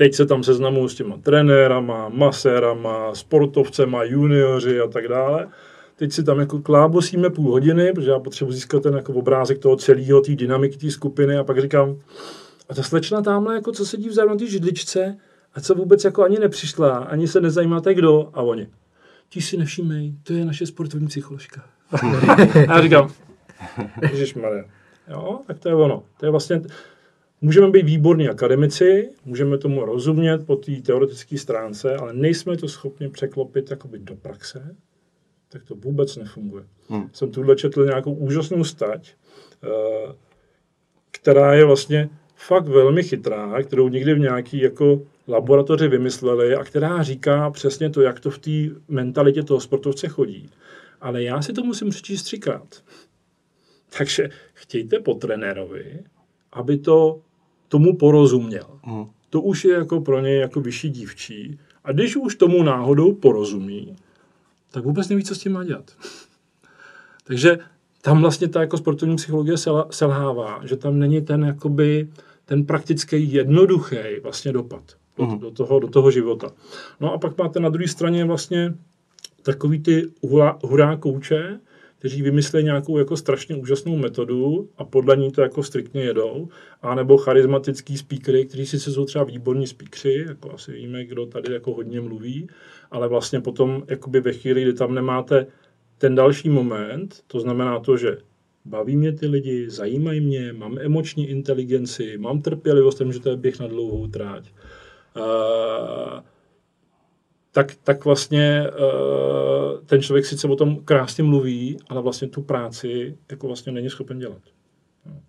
Teď 0.00 0.14
se 0.14 0.26
tam 0.26 0.42
seznamuju 0.42 0.88
s 0.88 0.94
těma 0.94 1.16
trenérama, 1.16 2.08
masérama, 2.08 3.14
sportovcema, 3.14 4.04
junioři 4.04 4.80
a 4.80 4.86
tak 4.86 5.08
dále. 5.08 5.48
Teď 5.96 6.12
si 6.12 6.24
tam 6.24 6.40
jako 6.40 6.58
klábosíme 6.58 7.30
půl 7.30 7.50
hodiny, 7.50 7.92
protože 7.92 8.10
já 8.10 8.18
potřebuji 8.18 8.52
získat 8.52 8.82
ten 8.82 8.94
jako 8.94 9.12
obrázek 9.12 9.58
toho 9.58 9.76
celého, 9.76 10.20
té 10.20 10.36
dynamiky 10.36 10.76
té 10.76 10.90
skupiny 10.90 11.36
a 11.36 11.44
pak 11.44 11.60
říkám, 11.60 11.96
a 12.70 12.74
ta 12.74 12.82
slečna 12.82 13.22
tamhle, 13.22 13.54
jako 13.54 13.72
co 13.72 13.86
sedí 13.86 14.08
vzadu 14.08 14.28
na 14.28 14.36
té 14.36 14.46
židličce 14.46 15.16
a 15.54 15.60
co 15.60 15.74
vůbec 15.74 16.04
jako 16.04 16.24
ani 16.24 16.38
nepřišla, 16.38 16.98
ani 16.98 17.28
se 17.28 17.40
nezajímáte 17.40 17.94
kdo 17.94 18.30
a 18.32 18.42
oni. 18.42 18.68
Ti 19.28 19.40
si 19.40 19.56
nevšímej, 19.56 20.14
to 20.22 20.32
je 20.32 20.44
naše 20.44 20.66
sportovní 20.66 21.06
psycholožka. 21.06 21.64
a 22.68 22.72
já 22.72 22.82
říkám, 22.82 23.12
Ježišmarja. 24.10 24.64
Jo, 25.08 25.40
tak 25.46 25.58
to 25.58 25.68
je 25.68 25.74
ono. 25.74 26.02
To 26.20 26.26
je 26.26 26.30
vlastně, 26.30 26.62
Můžeme 27.42 27.70
být 27.70 27.86
výborní 27.86 28.28
akademici, 28.28 29.10
můžeme 29.24 29.58
tomu 29.58 29.84
rozumět 29.84 30.46
po 30.46 30.56
té 30.56 30.72
teoretické 30.72 31.38
stránce, 31.38 31.96
ale 31.96 32.12
nejsme 32.12 32.56
to 32.56 32.68
schopni 32.68 33.08
překlopit 33.08 33.70
jakoby 33.70 33.98
do 33.98 34.16
praxe, 34.16 34.76
tak 35.48 35.64
to 35.64 35.74
vůbec 35.74 36.16
nefunguje. 36.16 36.64
Hmm. 36.88 37.10
Jsem 37.12 37.30
tuhle 37.30 37.56
četl 37.56 37.84
nějakou 37.84 38.12
úžasnou 38.12 38.64
stať, 38.64 39.14
eh, 39.64 40.14
která 41.10 41.54
je 41.54 41.64
vlastně 41.64 42.08
fakt 42.46 42.68
velmi 42.68 43.02
chytrá, 43.02 43.62
kterou 43.62 43.88
někdy 43.88 44.14
v 44.14 44.18
nějaký 44.18 44.60
jako 44.60 45.02
laboratoři 45.28 45.88
vymysleli 45.88 46.54
a 46.54 46.64
která 46.64 47.02
říká 47.02 47.50
přesně 47.50 47.90
to, 47.90 48.00
jak 48.00 48.20
to 48.20 48.30
v 48.30 48.38
té 48.38 48.80
mentalitě 48.88 49.42
toho 49.42 49.60
sportovce 49.60 50.08
chodí. 50.08 50.50
Ale 51.00 51.22
já 51.22 51.42
si 51.42 51.52
to 51.52 51.64
musím 51.64 51.90
přečíst 51.90 52.22
třikrát. 52.22 52.82
Takže 53.98 54.30
chtějte 54.54 55.00
po 55.00 55.14
trenérovi, 55.14 56.00
aby 56.52 56.78
to 56.78 57.20
tomu 57.68 57.96
porozuměl. 57.96 58.80
Mm. 58.86 59.04
To 59.30 59.40
už 59.40 59.64
je 59.64 59.74
jako 59.74 60.00
pro 60.00 60.20
něj 60.20 60.38
jako 60.38 60.60
vyšší 60.60 60.90
dívčí. 60.90 61.58
A 61.84 61.92
když 61.92 62.16
už 62.16 62.34
tomu 62.34 62.62
náhodou 62.62 63.14
porozumí, 63.14 63.96
tak 64.70 64.84
vůbec 64.84 65.08
neví, 65.08 65.24
co 65.24 65.34
s 65.34 65.38
tím 65.38 65.52
má 65.52 65.64
dělat. 65.64 65.90
Takže 67.24 67.58
tam 68.02 68.20
vlastně 68.20 68.48
ta 68.48 68.60
jako 68.60 68.76
sportovní 68.76 69.16
psychologie 69.16 69.56
selhává, 69.90 70.60
že 70.64 70.76
tam 70.76 70.98
není 70.98 71.22
ten 71.22 71.44
jakoby, 71.44 72.08
ten 72.50 72.66
praktický 72.66 73.32
jednoduchý 73.32 73.96
vlastně 74.22 74.52
dopad 74.52 74.82
do, 75.16 75.24
mm. 75.24 75.38
do, 75.38 75.50
toho, 75.50 75.80
do 75.80 75.88
toho 75.88 76.10
života. 76.10 76.52
No 77.00 77.12
a 77.12 77.18
pak 77.18 77.38
máte 77.38 77.60
na 77.60 77.68
druhé 77.68 77.88
straně 77.88 78.24
vlastně 78.24 78.74
takový 79.42 79.82
ty 79.82 80.06
hurá, 80.22 80.58
hurá 80.64 80.96
kouče, 80.96 81.60
kteří 81.98 82.22
vymyslí 82.22 82.64
nějakou 82.64 82.98
jako 82.98 83.16
strašně 83.16 83.56
úžasnou 83.56 83.96
metodu 83.96 84.68
a 84.78 84.84
podle 84.84 85.16
ní 85.16 85.30
to 85.32 85.42
jako 85.42 85.62
striktně 85.62 86.02
jedou, 86.02 86.48
a 86.82 86.94
nebo 86.94 87.16
charismatický 87.16 87.98
speakery, 87.98 88.46
kteří 88.46 88.66
sice 88.66 88.92
jsou 88.92 89.04
třeba 89.04 89.24
výborní 89.24 89.66
speakery, 89.66 90.24
jako 90.28 90.52
asi 90.52 90.72
víme, 90.72 91.04
kdo 91.04 91.26
tady 91.26 91.52
jako 91.52 91.74
hodně 91.74 92.00
mluví, 92.00 92.48
ale 92.90 93.08
vlastně 93.08 93.40
potom 93.40 93.82
jakoby 93.88 94.20
ve 94.20 94.32
chvíli, 94.32 94.62
kdy 94.62 94.72
tam 94.72 94.94
nemáte 94.94 95.46
ten 95.98 96.14
další 96.14 96.48
moment, 96.48 97.22
to 97.26 97.40
znamená 97.40 97.80
to, 97.80 97.96
že 97.96 98.16
baví 98.64 98.96
mě 98.96 99.12
ty 99.12 99.26
lidi, 99.26 99.70
zajímají 99.70 100.20
mě, 100.20 100.52
mám 100.52 100.78
emoční 100.78 101.28
inteligenci, 101.28 102.18
mám 102.18 102.42
trpělivost, 102.42 103.02
že 103.10 103.20
to 103.20 103.30
je 103.30 103.36
běh 103.36 103.60
na 103.60 103.66
dlouhou 103.66 104.06
tráť. 104.06 104.50
Uh, 105.16 106.20
tak, 107.52 107.74
tak 107.84 108.04
vlastně 108.04 108.66
uh, 108.70 109.80
ten 109.86 110.02
člověk 110.02 110.26
sice 110.26 110.48
o 110.48 110.56
tom 110.56 110.76
krásně 110.84 111.24
mluví, 111.24 111.78
ale 111.88 112.02
vlastně 112.02 112.28
tu 112.28 112.42
práci 112.42 113.16
jako 113.30 113.46
vlastně 113.46 113.72
není 113.72 113.90
schopen 113.90 114.18
dělat. 114.18 114.42
No. 115.06 115.20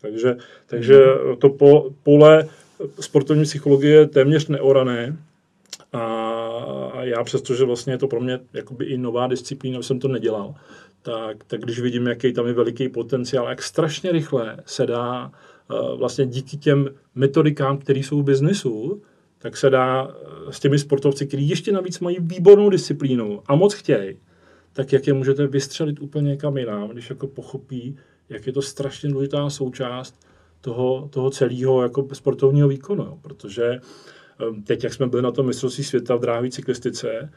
Takže, 0.00 0.36
takže 0.66 1.04
to 1.38 1.48
po, 1.48 1.90
pole 2.02 2.48
sportovní 3.00 3.44
psychologie 3.44 3.94
je 3.94 4.06
téměř 4.06 4.48
neorané 4.48 5.16
a 5.92 7.04
já 7.04 7.24
přesto, 7.24 7.54
že 7.54 7.64
vlastně 7.64 7.92
je 7.92 7.98
to 7.98 8.08
pro 8.08 8.20
mě 8.20 8.40
jakoby 8.52 8.84
i 8.84 8.98
nová 8.98 9.26
disciplína, 9.26 9.82
jsem 9.82 10.00
to 10.00 10.08
nedělal, 10.08 10.54
tak, 11.06 11.44
tak 11.44 11.60
když 11.60 11.80
vidím, 11.80 12.06
jaký 12.06 12.32
tam 12.32 12.46
je 12.46 12.52
veliký 12.52 12.88
potenciál, 12.88 13.48
jak 13.48 13.62
strašně 13.62 14.12
rychle 14.12 14.56
se 14.66 14.86
dá 14.86 15.32
uh, 15.70 15.98
vlastně 15.98 16.26
díky 16.26 16.56
těm 16.56 16.88
metodikám, 17.14 17.78
které 17.78 17.98
jsou 17.98 18.20
v 18.20 18.24
biznesu, 18.24 19.02
tak 19.38 19.56
se 19.56 19.70
dá 19.70 20.08
eh, 20.08 20.52
s 20.52 20.60
těmi 20.60 20.78
sportovci, 20.78 21.26
kteří 21.26 21.48
ještě 21.48 21.72
navíc 21.72 22.00
mají 22.00 22.16
výbornou 22.20 22.70
disciplínu 22.70 23.42
a 23.46 23.54
moc 23.54 23.74
chtějí, 23.74 24.18
tak 24.72 24.92
jak 24.92 25.06
je 25.06 25.12
můžete 25.12 25.46
vystřelit 25.46 26.00
úplně 26.00 26.28
někam 26.30 26.56
jinam, 26.56 26.88
když 26.88 27.10
jako 27.10 27.26
pochopí, 27.26 27.96
jak 28.28 28.46
je 28.46 28.52
to 28.52 28.62
strašně 28.62 29.10
důležitá 29.10 29.50
součást 29.50 30.26
toho, 30.60 31.08
toho 31.12 31.30
celého 31.30 31.82
jako 31.82 32.08
sportovního 32.12 32.68
výkonu. 32.68 33.04
Jo. 33.04 33.18
Protože 33.22 33.80
um, 34.48 34.62
teď, 34.62 34.84
jak 34.84 34.94
jsme 34.94 35.06
byli 35.06 35.22
na 35.22 35.30
tom 35.30 35.46
mistrovství 35.46 35.84
světa 35.84 36.16
v 36.16 36.20
dráhové 36.20 36.50
cyklistice, 36.50 37.32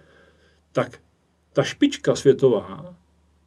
tak 0.72 1.00
ta 1.54 1.64
špička 1.64 2.16
světová, 2.16 2.96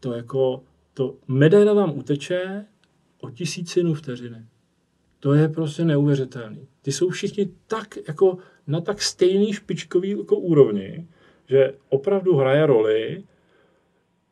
to 0.03 0.13
jako, 0.13 0.63
to 0.95 1.15
medaile 1.29 1.75
vám 1.75 1.99
uteče 1.99 2.65
o 3.21 3.31
tisícinu 3.31 3.95
vteřiny. 3.95 4.47
To 5.21 5.35
je 5.35 5.49
prostě 5.49 5.85
neuvěřitelný. 5.85 6.69
Ty 6.83 6.93
jsou 6.93 7.09
všichni 7.09 7.49
tak 7.67 7.99
jako 8.09 8.39
na 8.67 8.81
tak 8.81 9.03
stejný 9.03 9.53
špičkový 9.53 10.11
jako 10.11 10.37
úrovni, 10.37 11.07
že 11.49 11.75
opravdu 11.89 12.37
hraje 12.37 12.67
roli 12.67 13.25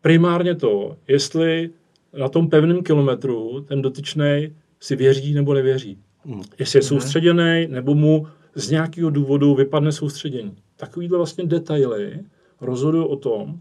primárně 0.01 0.55
to, 0.55 0.97
jestli 1.09 1.71
na 2.19 2.29
tom 2.29 2.51
pevném 2.51 2.83
kilometru 2.83 3.61
ten 3.61 3.83
dotyčný 3.83 4.57
si 4.81 4.97
věří 4.97 5.35
nebo 5.35 5.55
nevěří. 5.55 5.99
Hmm. 6.25 6.43
Jestli 6.59 6.79
je 6.79 6.83
soustředěný, 6.83 7.67
nebo 7.69 7.95
mu 7.95 8.27
z 8.55 8.71
nějakého 8.71 9.11
důvodu 9.11 9.55
vypadne 9.55 9.93
soustředění. 9.93 10.57
Takovýhle 10.77 11.19
vlastně 11.19 11.47
detaily 11.47 12.21
rozhodují 12.61 13.07
o 13.07 13.17
tom, 13.17 13.61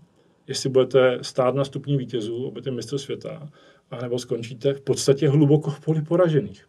jestli 0.50 0.70
budete 0.70 1.20
stát 1.22 1.56
na 1.56 1.65
stupni 1.65 1.98
vítězů, 1.98 2.51
budete 2.51 2.72
mistr 2.72 2.98
světa, 2.98 3.50
anebo 3.91 4.20
skončíte 4.20 4.74
v 4.74 4.82
podstatě 4.82 5.29
hluboko 5.29 5.72
v 5.72 5.79
poli 5.79 6.01
poražených. 6.01 6.65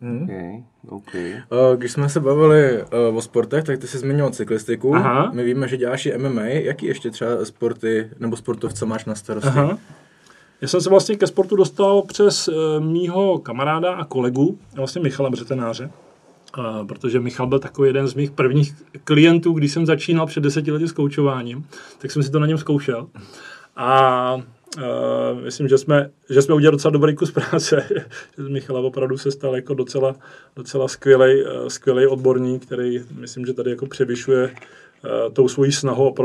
Hmm. 0.00 0.22
Okay, 0.22 0.62
okay. 0.88 1.32
Eh, 1.32 1.76
když 1.76 1.92
jsme 1.92 2.08
se 2.08 2.20
bavili 2.20 2.82
uh, 2.82 3.16
o 3.16 3.22
sportech, 3.22 3.64
tak 3.64 3.78
ty 3.78 3.86
jsi 3.86 3.98
zmínil 3.98 4.30
cyklistiku. 4.30 4.94
Aha. 4.94 5.30
My 5.34 5.44
víme, 5.44 5.68
že 5.68 5.76
děláš 5.76 6.06
i 6.06 6.18
MMA. 6.18 6.42
Jaký 6.42 6.86
ještě 6.86 7.10
třeba 7.10 7.44
sporty 7.44 8.10
nebo 8.18 8.36
sportovce 8.36 8.86
máš 8.86 9.04
na 9.04 9.14
starosti? 9.14 9.48
Aha. 9.48 9.78
Já 10.60 10.68
jsem 10.68 10.80
se 10.80 10.90
vlastně 10.90 11.16
ke 11.16 11.26
sportu 11.26 11.56
dostal 11.56 12.02
přes 12.02 12.48
uh, 12.48 12.54
mýho 12.84 13.38
kamaráda 13.38 13.94
a 13.94 14.04
kolegu, 14.04 14.58
vlastně 14.74 15.02
Michala 15.02 15.30
Břetenáře, 15.30 15.90
protože 16.88 17.20
Michal 17.20 17.46
byl 17.46 17.58
takový 17.58 17.88
jeden 17.88 18.08
z 18.08 18.14
mých 18.14 18.30
prvních 18.30 18.74
klientů, 19.04 19.52
když 19.52 19.72
jsem 19.72 19.86
začínal 19.86 20.26
před 20.26 20.40
deseti 20.40 20.72
lety 20.72 20.88
s 20.88 20.92
koučováním, 20.92 21.66
tak 21.98 22.10
jsem 22.10 22.22
si 22.22 22.30
to 22.30 22.38
na 22.38 22.46
něm 22.46 22.58
zkoušel. 22.58 23.06
A 23.76 24.42
Uh, 24.78 25.40
myslím, 25.40 25.68
že 25.68 25.78
jsme, 25.78 26.10
že 26.30 26.42
jsme 26.42 26.54
udělali 26.54 26.74
docela 26.74 26.92
dobrý 26.92 27.14
kus 27.14 27.30
práce. 27.30 27.88
Michala 28.48 28.80
opravdu 28.80 29.18
se 29.18 29.30
stal 29.30 29.56
jako 29.56 29.74
docela, 29.74 30.14
docela 30.56 30.88
skvělý, 30.88 31.44
uh, 31.44 31.68
skvělý 31.68 32.06
odborník, 32.06 32.66
který 32.66 33.00
myslím, 33.18 33.46
že 33.46 33.52
tady 33.52 33.70
jako 33.70 33.86
převyšuje 33.86 34.54
tou 35.32 35.48
svojí 35.48 35.72
snahou 35.72 36.08
a 36.08 36.24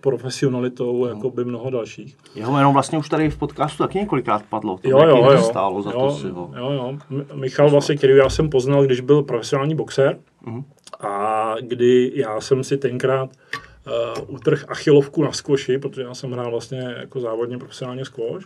profesionalitou 0.00 1.04
no. 1.04 1.10
jako 1.10 1.30
by 1.30 1.44
mnoho 1.44 1.70
dalších. 1.70 2.16
Jeho 2.34 2.52
jméno 2.52 2.72
vlastně 2.72 2.98
už 2.98 3.08
tady 3.08 3.30
v 3.30 3.36
podcastu 3.36 3.82
taky 3.82 3.98
několikrát 3.98 4.42
padlo. 4.50 4.78
To 4.82 4.90
jo, 4.90 4.98
jo, 5.08 5.32
jo. 5.32 5.42
Stálo 5.42 5.82
za 5.82 5.90
jo, 5.90 6.00
to 6.00 6.14
si 6.14 6.28
ho. 6.28 6.50
Jo, 6.56 6.70
jo. 6.70 6.98
Michal 7.34 7.70
vlastně, 7.70 7.96
který 7.96 8.16
já 8.16 8.30
jsem 8.30 8.50
poznal, 8.50 8.84
když 8.84 9.00
byl 9.00 9.22
profesionální 9.22 9.74
boxer 9.74 10.18
uh-huh. 10.46 10.64
a 11.00 11.54
kdy 11.60 12.12
já 12.14 12.40
jsem 12.40 12.64
si 12.64 12.76
tenkrát 12.76 13.30
uh, 13.30 14.34
utrh 14.34 14.64
achilovku 14.68 15.24
na 15.24 15.32
skvoši, 15.32 15.78
protože 15.78 16.02
já 16.02 16.14
jsem 16.14 16.32
hrál 16.32 16.50
vlastně 16.50 16.94
jako 16.98 17.20
závodně 17.20 17.58
profesionálně 17.58 18.04
skvoš. 18.04 18.44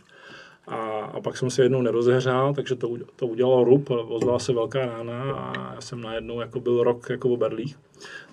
A, 0.68 0.76
a 1.14 1.20
pak 1.20 1.36
jsem 1.36 1.50
se 1.50 1.62
jednou 1.62 1.82
nerozehřál, 1.82 2.54
takže 2.54 2.74
to, 2.74 2.90
to 3.16 3.26
udělalo 3.26 3.64
rup, 3.64 3.90
ozvala 3.90 4.38
se 4.38 4.52
velká 4.52 4.86
rána 4.86 5.32
a 5.32 5.74
já 5.74 5.80
jsem 5.80 6.00
najednou 6.00 6.40
jako 6.40 6.60
byl 6.60 6.82
rok 6.82 7.10
jako 7.10 7.28
v 7.28 7.38
berlích. 7.38 7.78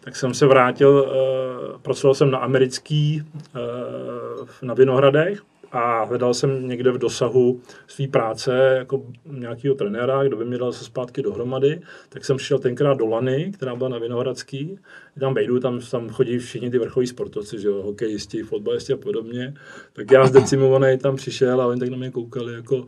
Tak 0.01 0.15
jsem 0.15 0.33
se 0.33 0.45
vrátil, 0.45 0.89
uh, 0.89 1.81
pracoval 1.81 2.15
jsem 2.15 2.31
na 2.31 2.37
americký 2.37 3.23
uh, 3.35 4.47
na 4.61 4.73
Vinohradech 4.73 5.41
a 5.75 6.03
hledal 6.03 6.33
jsem 6.33 6.67
někde 6.67 6.91
v 6.91 6.97
dosahu 6.97 7.61
své 7.87 8.07
práce 8.07 8.75
jako 8.77 9.01
nějakého 9.25 9.75
trenéra, 9.75 10.23
kdo 10.23 10.37
by 10.37 10.45
mě 10.45 10.57
dal 10.57 10.71
se 10.71 10.85
zpátky 10.85 11.21
dohromady, 11.21 11.81
tak 12.09 12.25
jsem 12.25 12.37
šel 12.37 12.59
tenkrát 12.59 12.97
do 12.97 13.05
Lany, 13.05 13.51
která 13.53 13.75
byla 13.75 13.89
na 13.89 13.97
Vinohradský, 13.97 14.79
tam 15.19 15.33
vejdu, 15.33 15.59
tam, 15.59 15.79
tam 15.91 16.09
chodí 16.09 16.37
všichni 16.37 16.69
ty 16.69 16.79
vrchoví 16.79 17.07
sportovci, 17.07 17.59
že 17.61 17.67
jo, 17.67 17.81
hokejisti, 17.81 18.43
fotbalisti 18.43 18.93
a 18.93 18.97
podobně, 18.97 19.53
tak 19.93 20.11
já 20.11 20.27
zdecimovaný 20.27 20.97
tam 20.97 21.15
přišel 21.15 21.61
a 21.61 21.67
oni 21.67 21.79
tak 21.79 21.89
na 21.89 21.97
mě 21.97 22.11
koukali 22.11 22.53
jako, 22.53 22.87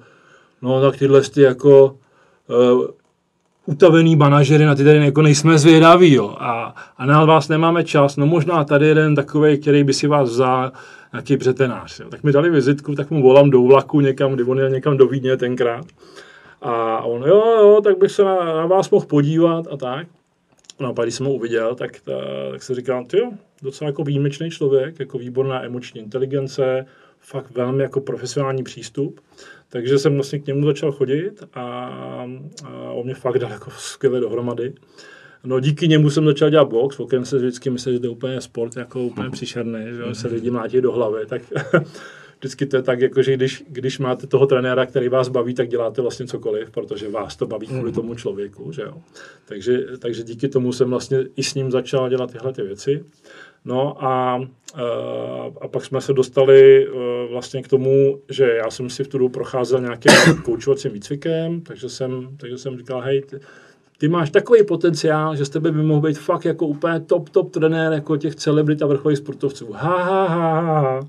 no 0.62 0.82
tak 0.82 1.00
tyhle 1.00 1.22
ty 1.22 1.42
jako 1.42 1.98
uh, 2.48 2.86
utavený 3.66 4.16
manažery, 4.16 4.66
na 4.66 4.76
ty 4.76 4.84
tady 4.84 5.06
jako 5.06 5.22
nejsme 5.22 5.58
zvědaví, 5.58 6.14
jo. 6.14 6.36
A, 6.40 6.76
a 6.98 7.06
na 7.06 7.26
vás 7.26 7.48
nemáme 7.48 7.84
čas, 7.84 8.18
no 8.18 8.26
možná 8.26 8.64
tady 8.64 8.88
jeden 8.88 9.16
takový, 9.16 9.58
který 9.58 9.84
by 9.84 9.94
si 9.94 10.08
vás 10.08 10.30
vzal, 10.30 10.72
nějaký 11.18 11.38
břetenář. 11.38 12.00
Jo. 12.00 12.10
Tak 12.10 12.24
mi 12.24 12.32
dali 12.32 12.50
vizitku, 12.50 12.96
tak 12.96 13.12
mu 13.12 13.22
volám 13.22 13.50
do 13.50 13.62
vlaku 13.62 14.00
někam, 14.00 14.34
kdy 14.34 14.44
on 14.44 14.60
jel 14.60 14.70
někam 14.70 14.98
do 14.98 15.08
Vídně 15.08 15.38
tenkrát. 15.38 15.86
A 16.62 17.02
on, 17.04 17.24
jo, 17.24 17.44
jo, 17.60 17.82
tak 17.84 17.98
bych 17.98 18.12
se 18.12 18.24
na, 18.24 18.46
na 18.46 18.66
vás 18.66 18.90
mohl 18.90 19.06
podívat 19.06 19.68
a 19.72 19.78
tak. 19.78 20.08
No 20.80 20.90
a 20.90 20.94
pak, 20.94 21.06
když 21.06 21.16
jsem 21.16 21.26
ho 21.26 21.34
uviděl, 21.34 21.76
tak, 21.76 22.00
ta, 22.00 22.12
tak 22.52 22.64
se 22.64 22.76
ty 22.76 23.18
jo, 23.18 23.32
docela 23.62 23.88
jako 23.88 24.04
výjimečný 24.04 24.52
člověk, 24.52 25.00
jako 25.00 25.18
výborná 25.18 25.64
emoční 25.64 26.02
inteligence, 26.02 26.86
fakt 27.20 27.52
velmi 27.52 27.84
jako 27.84 28.02
profesionální 28.02 28.64
přístup. 28.64 29.20
Takže 29.70 30.00
jsem 30.00 30.14
vlastně 30.14 30.40
k 30.40 30.46
němu 30.46 30.66
začal 30.66 30.92
chodit 30.92 31.44
a, 31.54 31.62
a 32.66 32.92
on 32.92 33.06
mě 33.06 33.16
fakt 33.16 33.40
dal 33.40 33.52
jako 33.52 33.72
skvěle 33.72 34.20
dohromady. 34.20 34.74
No 35.44 35.60
díky 35.60 35.88
němu 35.88 36.10
jsem 36.10 36.26
začal 36.26 36.50
dělat 36.50 36.70
box, 36.70 37.00
okem 37.00 37.26
se 37.26 37.38
vždycky 37.38 37.70
myslel, 37.70 37.94
že 37.94 38.00
to 38.00 38.06
je 38.06 38.10
úplně 38.10 38.42
sport 38.42 38.78
jako 38.78 39.02
úplně 39.04 39.30
příšerný, 39.30 39.80
že 39.92 40.16
se 40.16 40.28
lidi 40.28 40.52
mlátí 40.52 40.82
do 40.82 40.92
hlavy, 40.92 41.26
tak 41.26 41.42
vždycky 42.40 42.66
to 42.66 42.76
je 42.76 42.82
tak, 42.82 43.02
jako, 43.02 43.22
že 43.22 43.34
když, 43.34 43.64
když 43.68 44.00
máte 44.00 44.28
toho 44.28 44.48
trenéra, 44.48 44.86
který 44.86 45.10
vás 45.10 45.30
baví, 45.30 45.54
tak 45.54 45.70
děláte 45.70 46.02
vlastně 46.02 46.28
cokoliv, 46.28 46.72
protože 46.72 47.10
vás 47.10 47.36
to 47.36 47.48
baví 47.48 47.68
kvůli 47.68 47.92
tomu 47.92 48.16
člověku, 48.16 48.72
že 48.72 48.82
jo. 48.82 48.94
Takže, 49.46 49.86
takže 50.00 50.24
díky 50.24 50.48
tomu 50.48 50.74
jsem 50.74 50.90
vlastně 50.90 51.20
i 51.36 51.44
s 51.44 51.54
ním 51.56 51.72
začal 51.72 52.10
dělat 52.10 52.32
tyhle 52.32 52.54
ty 52.54 52.62
věci. 52.62 53.04
No 53.66 54.06
a, 54.06 54.42
a 55.62 55.68
pak 55.68 55.86
jsme 55.86 56.02
se 56.02 56.14
dostali 56.14 56.88
e, 56.88 56.90
vlastně 57.32 57.64
k 57.64 57.68
tomu, 57.68 58.22
že 58.30 58.54
já 58.64 58.72
jsem 58.72 58.90
si 58.90 59.04
v 59.04 59.08
tu 59.08 59.18
dobu 59.18 59.30
procházel 59.30 59.82
nějakým 59.82 60.12
koučovacím 60.46 60.92
výcvikem, 60.92 61.62
takže 61.62 61.90
jsem, 61.90 62.38
takže 62.38 62.58
jsem 62.58 62.78
říkal, 62.78 63.02
hej, 63.02 63.22
ty, 63.22 63.40
ty 63.98 64.08
máš 64.08 64.30
takový 64.30 64.64
potenciál, 64.64 65.36
že 65.36 65.46
z 65.46 65.50
tebe 65.50 65.72
by 65.72 65.84
mohl 65.84 66.02
být 66.02 66.18
fakt 66.18 66.46
jako 66.46 66.68
úplně 66.68 67.00
top, 67.00 67.30
top 67.30 67.52
trenér 67.52 67.94
jako 67.94 68.18
těch 68.18 68.36
celebrit 68.36 68.82
a 68.82 68.86
vrcholových 68.86 69.18
sportovců. 69.18 69.72
Ha, 69.72 70.04
ha, 70.04 70.28
ha, 70.28 70.60
ha, 70.62 70.80
ha. 70.80 71.00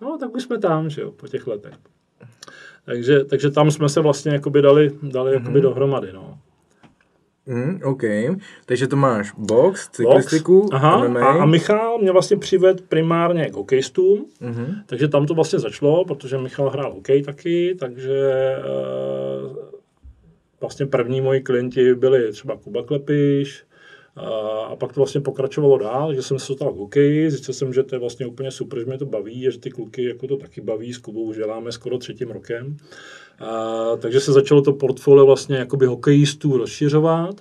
No, 0.00 0.18
tak 0.18 0.34
už 0.34 0.42
jsme 0.42 0.58
tam, 0.58 0.90
že 0.90 1.02
jo, 1.02 1.10
po 1.10 1.28
těch 1.28 1.46
letech. 1.46 1.74
Takže, 2.84 3.24
takže 3.24 3.50
tam 3.50 3.70
jsme 3.70 3.88
se 3.88 4.00
vlastně 4.00 4.32
jakoby 4.32 4.62
dali, 4.62 4.90
dali 5.02 5.30
mm-hmm. 5.30 5.40
jakoby 5.40 5.60
dohromady, 5.60 6.12
no. 6.12 6.38
Mm, 7.46 7.80
OK, 7.84 8.02
takže 8.66 8.86
to 8.86 8.96
máš 8.96 9.32
box, 9.38 9.88
cyklistiku, 9.88 10.60
box, 10.60 10.72
aha, 10.72 11.08
MMA. 11.08 11.20
A, 11.20 11.42
a 11.42 11.46
Michal 11.46 11.98
mě 11.98 12.12
vlastně 12.12 12.36
přived 12.36 12.80
primárně 12.80 13.50
k 13.50 13.54
hokejistům, 13.54 14.26
mm-hmm. 14.42 14.82
takže 14.86 15.08
tam 15.08 15.26
to 15.26 15.34
vlastně 15.34 15.58
začalo, 15.58 16.04
protože 16.04 16.38
Michal 16.38 16.70
hrál 16.70 16.92
hokej 16.92 17.22
taky, 17.22 17.76
takže 17.80 18.56
uh, 18.58 19.77
vlastně 20.60 20.86
první 20.86 21.20
moji 21.20 21.40
klienti 21.40 21.94
byli 21.94 22.32
třeba 22.32 22.56
Kuba 22.56 22.82
Klepiš, 22.82 23.64
a 24.66 24.76
pak 24.76 24.92
to 24.92 25.00
vlastně 25.00 25.20
pokračovalo 25.20 25.78
dál, 25.78 26.14
že 26.14 26.22
jsem 26.22 26.38
se 26.38 26.52
dostal 26.52 26.72
k 26.72 26.76
hokeji, 26.76 27.30
zjistil 27.30 27.54
jsem, 27.54 27.72
že 27.72 27.82
to 27.82 27.94
je 27.94 27.98
vlastně 27.98 28.26
úplně 28.26 28.50
super, 28.50 28.78
že 28.78 28.84
mě 28.84 28.98
to 28.98 29.06
baví 29.06 29.48
a 29.48 29.50
že 29.50 29.58
ty 29.58 29.70
kluky 29.70 30.04
jako 30.04 30.26
to 30.26 30.36
taky 30.36 30.60
baví, 30.60 30.92
s 30.92 30.98
Kubou 30.98 31.22
už 31.22 31.36
děláme 31.36 31.72
skoro 31.72 31.98
třetím 31.98 32.30
rokem. 32.30 32.76
A, 33.38 33.96
takže 33.96 34.20
se 34.20 34.32
začalo 34.32 34.62
to 34.62 34.72
portfolio 34.72 35.26
vlastně 35.26 35.56
jakoby 35.56 35.86
hokejistů 35.86 36.56
rozšiřovat, 36.56 37.40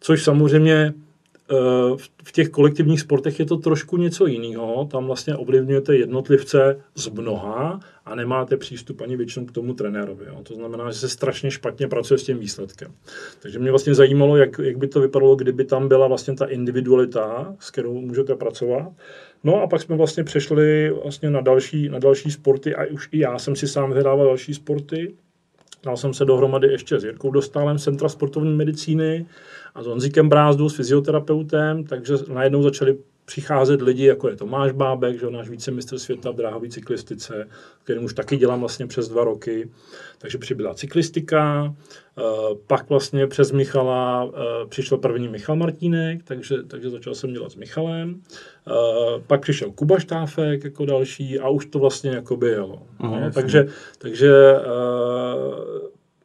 což 0.00 0.24
samozřejmě 0.24 0.94
v 2.24 2.32
těch 2.32 2.48
kolektivních 2.48 3.00
sportech 3.00 3.38
je 3.38 3.46
to 3.46 3.56
trošku 3.56 3.96
něco 3.96 4.26
jiného. 4.26 4.88
Tam 4.90 5.06
vlastně 5.06 5.36
ovlivňujete 5.36 5.96
jednotlivce 5.96 6.80
z 6.94 7.08
mnoha 7.08 7.80
a 8.04 8.14
nemáte 8.14 8.56
přístup 8.56 9.00
ani 9.00 9.16
většinou 9.16 9.46
k 9.46 9.52
tomu 9.52 9.74
trenérovi. 9.74 10.24
Jo. 10.28 10.40
To 10.42 10.54
znamená, 10.54 10.90
že 10.90 10.98
se 10.98 11.08
strašně 11.08 11.50
špatně 11.50 11.88
pracuje 11.88 12.18
s 12.18 12.24
tím 12.24 12.38
výsledkem. 12.38 12.92
Takže 13.42 13.58
mě 13.58 13.70
vlastně 13.70 13.94
zajímalo, 13.94 14.36
jak, 14.36 14.58
jak 14.58 14.78
by 14.78 14.88
to 14.88 15.00
vypadalo, 15.00 15.36
kdyby 15.36 15.64
tam 15.64 15.88
byla 15.88 16.06
vlastně 16.06 16.34
ta 16.34 16.44
individualita, 16.44 17.56
s 17.58 17.70
kterou 17.70 18.00
můžete 18.00 18.34
pracovat. 18.34 18.92
No 19.44 19.62
a 19.62 19.66
pak 19.66 19.82
jsme 19.82 19.96
vlastně 19.96 20.24
přešli 20.24 20.90
vlastně 21.02 21.30
na 21.30 21.40
další, 21.40 21.88
na 21.88 21.98
další 21.98 22.30
sporty 22.30 22.74
a 22.74 22.86
už 22.86 23.08
i 23.12 23.18
já 23.18 23.38
jsem 23.38 23.56
si 23.56 23.68
sám 23.68 23.92
vydával 23.92 24.26
další 24.26 24.54
sporty. 24.54 25.14
Dal 25.82 25.96
jsem 25.96 26.14
se 26.14 26.24
dohromady 26.24 26.68
ještě 26.68 27.00
s 27.00 27.04
Jirkou 27.04 27.30
Dostálem 27.30 27.78
Centra 27.78 28.08
sportovní 28.08 28.56
medicíny, 28.56 29.26
a 29.74 29.82
s 29.82 29.86
Honzíkem 29.86 30.28
Brázdou, 30.28 30.68
s 30.68 30.76
fyzioterapeutem, 30.76 31.84
takže 31.84 32.14
najednou 32.28 32.62
začali 32.62 32.98
přicházet 33.30 33.82
lidi, 33.82 34.04
jako 34.04 34.28
je 34.28 34.36
Tomáš 34.36 34.72
Bábek, 34.72 35.20
že 35.20 35.30
náš 35.30 35.48
vícemistr 35.48 35.98
světa 35.98 36.30
v 36.30 36.34
dráhové 36.34 36.68
cyklistice, 36.68 37.48
kterým 37.84 38.04
už 38.04 38.14
taky 38.14 38.36
dělám 38.36 38.60
vlastně 38.60 38.86
přes 38.86 39.08
dva 39.08 39.24
roky. 39.24 39.70
Takže 40.18 40.38
přibyla 40.38 40.74
cyklistika, 40.74 41.74
eh, 42.18 42.22
pak 42.66 42.88
vlastně 42.88 43.26
přes 43.26 43.52
Michala 43.52 44.30
eh, 44.34 44.66
přišel 44.68 44.98
první 44.98 45.28
Michal 45.28 45.56
Martínek, 45.56 46.22
takže, 46.24 46.62
takže 46.62 46.90
začal 46.90 47.14
jsem 47.14 47.32
dělat 47.32 47.52
s 47.52 47.56
Michalem. 47.56 48.22
Eh, 48.68 48.72
pak 49.26 49.40
přišel 49.40 49.70
Kuba 49.70 49.98
Štáfek 49.98 50.64
jako 50.64 50.86
další 50.86 51.38
a 51.38 51.48
už 51.48 51.66
to 51.66 51.78
vlastně 51.78 52.10
jako 52.10 52.36
by 52.36 52.48
jelo. 52.48 52.82
Mhm, 52.98 53.20
no, 53.20 53.30
takže 53.30 53.66
takže 53.98 54.32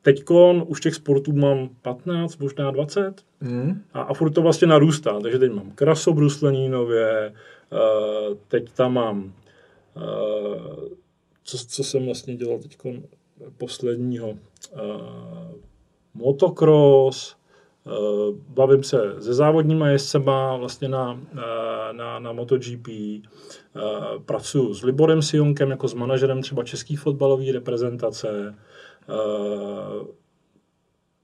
Teďkon 0.05 0.63
už 0.67 0.81
těch 0.81 0.95
sportů 0.95 1.33
mám 1.33 1.69
15, 1.81 2.37
možná 2.37 2.71
20 2.71 3.13
mm. 3.41 3.81
a, 3.93 4.01
a 4.01 4.13
furt 4.13 4.29
to 4.29 4.41
vlastně 4.41 4.67
narůstá. 4.67 5.19
Takže 5.19 5.39
teď 5.39 5.51
mám 5.51 5.71
krasobruslení 5.71 6.69
nově, 6.69 7.33
uh, 7.71 8.37
teď 8.47 8.71
tam 8.71 8.93
mám, 8.93 9.33
uh, 9.95 10.83
co, 11.43 11.57
co 11.57 11.83
jsem 11.83 12.05
vlastně 12.05 12.35
dělal 12.35 12.59
teď 12.59 12.77
posledního, 13.57 14.29
uh, 14.29 14.37
motocross, 16.13 17.35
bavím 18.47 18.83
se 18.83 19.15
se 19.19 19.33
závodníma 19.33 19.87
jezdcema 19.87 20.57
vlastně 20.57 20.87
na, 20.87 21.19
na, 21.91 22.19
na 22.19 22.31
MotoGP, 22.31 22.87
pracuji 24.25 24.73
s 24.73 24.83
Liborem 24.83 25.21
Sionkem 25.21 25.71
jako 25.71 25.87
s 25.87 25.93
manažerem 25.93 26.41
třeba 26.41 26.63
české 26.63 26.97
fotbalové 26.97 27.51
reprezentace, 27.51 28.55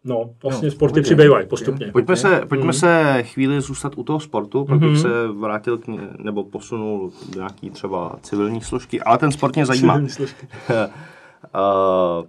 no, 0.03 0.29
vlastně 0.43 0.67
no, 0.67 0.71
sporty 0.71 1.01
přibývají 1.01 1.47
postupně. 1.47 1.91
Pojďme, 1.91 2.15
se, 2.15 2.41
pojďme 2.49 2.65
mm. 2.65 2.73
se 2.73 3.23
chvíli 3.23 3.61
zůstat 3.61 3.93
u 3.97 4.03
toho 4.03 4.19
sportu, 4.19 4.65
pak 4.65 4.79
mm-hmm. 4.79 4.91
bych 4.91 4.99
se 4.99 5.27
vrátil 5.27 5.77
k, 5.77 5.87
nebo 6.17 6.43
posunul 6.43 7.11
do 7.29 7.39
nějaký 7.39 7.69
třeba 7.69 8.15
civilní 8.21 8.61
složky, 8.61 9.01
ale 9.01 9.17
ten 9.17 9.31
sport 9.31 9.55
mě 9.55 9.65
zajímá. 9.65 9.93
Civilní 9.93 10.09
složky. 10.09 10.47
uh, 10.69 12.25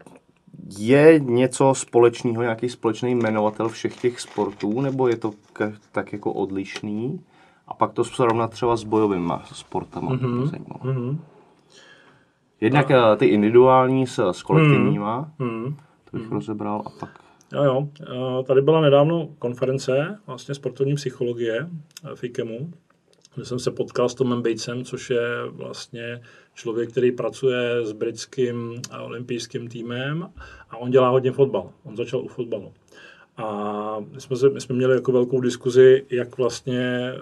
je 0.79 1.21
něco 1.21 1.75
společného, 1.75 2.43
nějaký 2.43 2.69
společný 2.69 3.15
jmenovatel 3.15 3.69
všech 3.69 3.97
těch 3.97 4.21
sportů, 4.21 4.81
nebo 4.81 5.09
je 5.09 5.17
to 5.17 5.33
k, 5.53 5.73
tak 5.93 6.13
jako 6.13 6.33
odlišný? 6.33 7.21
A 7.69 7.75
pak 7.75 7.93
to 7.93 8.05
srovnat 8.05 8.51
třeba 8.51 8.77
s 8.77 8.85
bojovými 8.85 9.33
sportama. 9.45 10.11
Mm-hmm. 10.11 10.51
Mm-hmm. 10.83 11.19
Jednak 12.63 12.91
a... 12.91 13.13
Eh, 13.13 13.17
ty 13.17 13.27
individuální 13.27 14.07
s, 14.07 14.31
s 14.31 14.43
kolektivníma, 14.43 15.31
hmm. 15.39 15.51
hmm. 15.51 15.77
to 16.11 16.17
bych 16.17 16.27
hmm. 16.27 16.33
rozebral 16.33 16.83
a 16.87 16.91
pak... 16.91 17.11
Jo, 17.53 17.65
jo. 17.65 17.89
Eh, 18.03 18.45
tady 18.45 18.63
byla 18.63 18.81
nedávno 18.81 19.29
konference 19.39 20.19
vlastně 20.27 20.55
sportovní 20.55 20.95
psychologie 20.95 21.69
eh, 22.05 22.17
v 22.17 22.25
IKEMu, 22.25 22.71
kde 23.35 23.45
jsem 23.45 23.59
se 23.59 23.71
potkal 23.71 24.09
s 24.09 24.15
Tomem 24.15 24.43
Batesem, 24.43 24.85
což 24.85 25.11
je 25.11 25.27
vlastně 25.51 26.21
člověk, 26.55 26.91
který 26.91 27.13
pracuje 27.13 27.87
s 27.87 27.93
britským 27.93 28.83
olympijským 29.05 29.69
týmem 29.69 30.29
a 30.71 30.77
on 30.77 30.91
dělá 30.91 31.09
hodně 31.09 31.33
fotbal. 31.33 31.71
On 31.85 31.97
začal 31.97 32.21
u 32.21 32.29
fotbalu. 32.29 32.73
A 33.37 33.97
my 34.13 34.21
jsme, 34.21 34.37
se, 34.37 34.49
my 34.51 34.61
jsme 34.61 34.75
měli 34.75 34.95
jako 34.95 35.13
velkou 35.13 35.41
diskuzi, 35.41 36.05
jak 36.11 36.39
vlastně 36.39 36.81
e, 36.81 37.17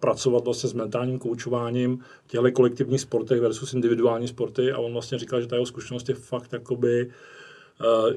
pracovat 0.00 0.44
vlastně 0.44 0.68
s 0.68 0.72
mentálním 0.72 1.18
koučováním 1.18 2.04
v 2.24 2.28
těchto 2.28 2.52
kolektivních 2.52 3.00
sportech 3.00 3.40
versus 3.40 3.74
individuální 3.74 4.28
sporty 4.28 4.72
a 4.72 4.78
on 4.78 4.92
vlastně 4.92 5.18
říkal, 5.18 5.40
že 5.40 5.46
ta 5.46 5.56
jeho 5.56 5.66
zkušenost 5.66 6.08
je 6.08 6.14
fakt 6.14 6.52
jakoby, 6.52 7.10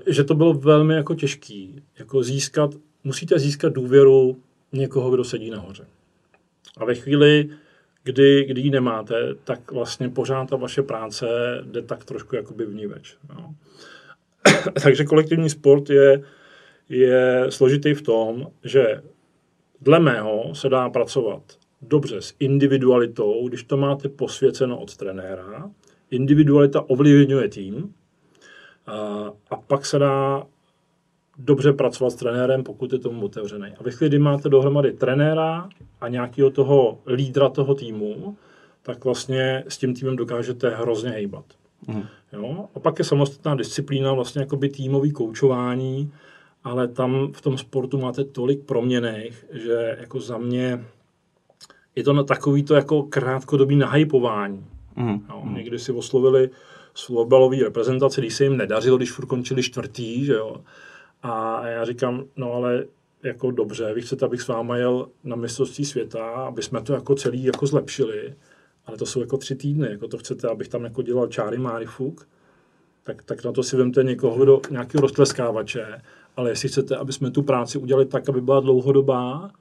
e, 0.08 0.14
že 0.14 0.24
to 0.24 0.36
bylo 0.36 0.54
velmi 0.54 0.94
jako 0.94 1.16
těžký, 1.16 1.84
jako 2.00 2.24
získat, 2.24 2.72
musíte 3.04 3.40
získat 3.40 3.74
důvěru 3.74 4.38
někoho, 4.72 5.12
kdo 5.12 5.24
sedí 5.24 5.50
nahoře. 5.50 5.86
A 6.78 6.86
ve 6.86 6.96
chvíli, 6.96 7.50
kdy, 8.04 8.46
kdy 8.46 8.62
ji 8.62 8.70
nemáte, 8.70 9.36
tak 9.44 9.72
vlastně 9.72 10.10
pořád 10.10 10.50
ta 10.50 10.56
vaše 10.56 10.84
práce 10.84 11.28
jde 11.66 11.82
tak 11.82 12.06
trošku 12.06 12.36
jakoby 12.36 12.66
vníveč. 12.66 13.18
No. 13.30 13.56
Takže 14.84 15.06
kolektivní 15.06 15.50
sport 15.50 15.90
je 15.90 16.24
je 16.90 17.46
složitý 17.50 17.94
v 17.94 18.02
tom, 18.02 18.48
že 18.64 19.02
dle 19.82 20.00
mého 20.00 20.56
se 20.56 20.70
dá 20.70 20.90
pracovat 20.90 21.42
dobře 21.82 22.22
s 22.22 22.36
individualitou, 22.40 23.48
když 23.48 23.64
to 23.64 23.78
máte 23.78 24.10
posvěceno 24.10 24.80
od 24.80 24.98
trenéra. 24.98 25.72
Individualita 26.12 26.90
ovlivňuje 26.90 27.50
tým 27.50 27.94
a, 28.88 29.30
a 29.50 29.56
pak 29.56 29.86
se 29.86 30.00
dá 30.00 30.44
dobře 31.38 31.74
pracovat 31.74 32.10
s 32.10 32.16
trenérem, 32.16 32.64
pokud 32.64 32.94
je 32.94 33.00
tomu 33.00 33.26
otevřený. 33.26 33.68
A 33.80 33.84
ve 33.84 33.92
chvíli, 33.92 34.10
kdy 34.10 34.20
máte 34.20 34.50
dohromady 34.50 34.92
trenéra 34.92 35.70
a 36.02 36.08
nějakého 36.08 36.50
toho 36.50 37.00
lídra 37.08 37.50
toho 37.50 37.76
týmu, 37.76 38.38
tak 38.82 39.06
vlastně 39.06 39.64
s 39.68 39.78
tím 39.78 39.94
týmem 39.94 40.16
dokážete 40.16 40.70
hrozně 40.70 41.10
hejbat. 41.10 41.46
Mm. 41.88 42.04
Jo? 42.34 42.66
A 42.76 42.80
pak 42.80 43.00
je 43.00 43.06
samostatná 43.06 43.56
disciplína, 43.56 44.14
vlastně 44.14 44.42
jakoby 44.42 44.70
týmový 44.70 45.12
koučování, 45.12 46.12
ale 46.64 46.88
tam 46.88 47.32
v 47.34 47.42
tom 47.42 47.58
sportu 47.58 48.00
máte 48.00 48.24
tolik 48.24 48.64
proměných, 48.66 49.46
že 49.52 49.98
jako 50.00 50.20
za 50.20 50.38
mě 50.38 50.86
je 51.96 52.04
to 52.04 52.14
na 52.14 52.24
takový 52.24 52.64
to 52.64 52.76
jako 52.76 53.04
krátkodobý 53.04 53.76
nahypování. 53.76 54.66
Mm. 54.96 55.26
Jo, 55.30 55.44
někdy 55.54 55.80
si 55.80 55.92
oslovili 55.92 56.50
fotbalový 57.06 57.64
reprezentaci, 57.64 58.22
když 58.22 58.36
se 58.36 58.44
jim 58.44 58.58
nedařilo, 58.58 58.98
když 58.98 59.12
furt 59.12 59.26
končili 59.26 59.64
čtvrtý, 59.64 60.26
že 60.26 60.34
jo. 60.34 60.62
A 61.24 61.68
já 61.68 61.86
říkám, 61.86 62.24
no 62.36 62.54
ale 62.54 62.86
jako 63.24 63.52
dobře, 63.52 63.94
vy 63.94 64.02
chcete, 64.02 64.26
abych 64.26 64.42
s 64.42 64.48
váma 64.48 64.78
jel 64.78 65.08
na 65.24 65.36
mistrovství 65.36 65.86
světa, 65.86 66.30
aby 66.30 66.64
jsme 66.64 66.82
to 66.82 66.94
jako 66.94 67.16
celý 67.16 67.44
jako 67.44 67.68
zlepšili, 67.68 68.34
ale 68.86 68.98
to 68.98 69.06
jsou 69.06 69.20
jako 69.20 69.38
tři 69.38 69.56
týdny, 69.56 69.88
jako 69.90 70.08
to 70.08 70.18
chcete, 70.18 70.48
abych 70.48 70.68
tam 70.68 70.84
jako 70.84 71.02
dělal 71.02 71.28
čáry 71.28 71.58
máry 71.58 71.86
fuk, 71.86 72.28
tak, 73.04 73.24
tak 73.24 73.44
na 73.44 73.52
to 73.52 73.64
si 73.64 73.78
vemte 73.78 74.04
někoho 74.04 74.46
do 74.46 74.62
nějakého 74.70 75.02
roztleskávače 75.02 76.02
ale 76.36 76.50
jestli 76.50 76.70
chcete, 76.70 76.98
aby 76.98 77.14
jsme 77.14 77.32
tu 77.32 77.44
práci 77.44 77.78
udělali 77.78 78.06
tak, 78.06 78.30
aby 78.30 78.42
byla 78.42 78.60
dlouhodobá, 78.60 79.52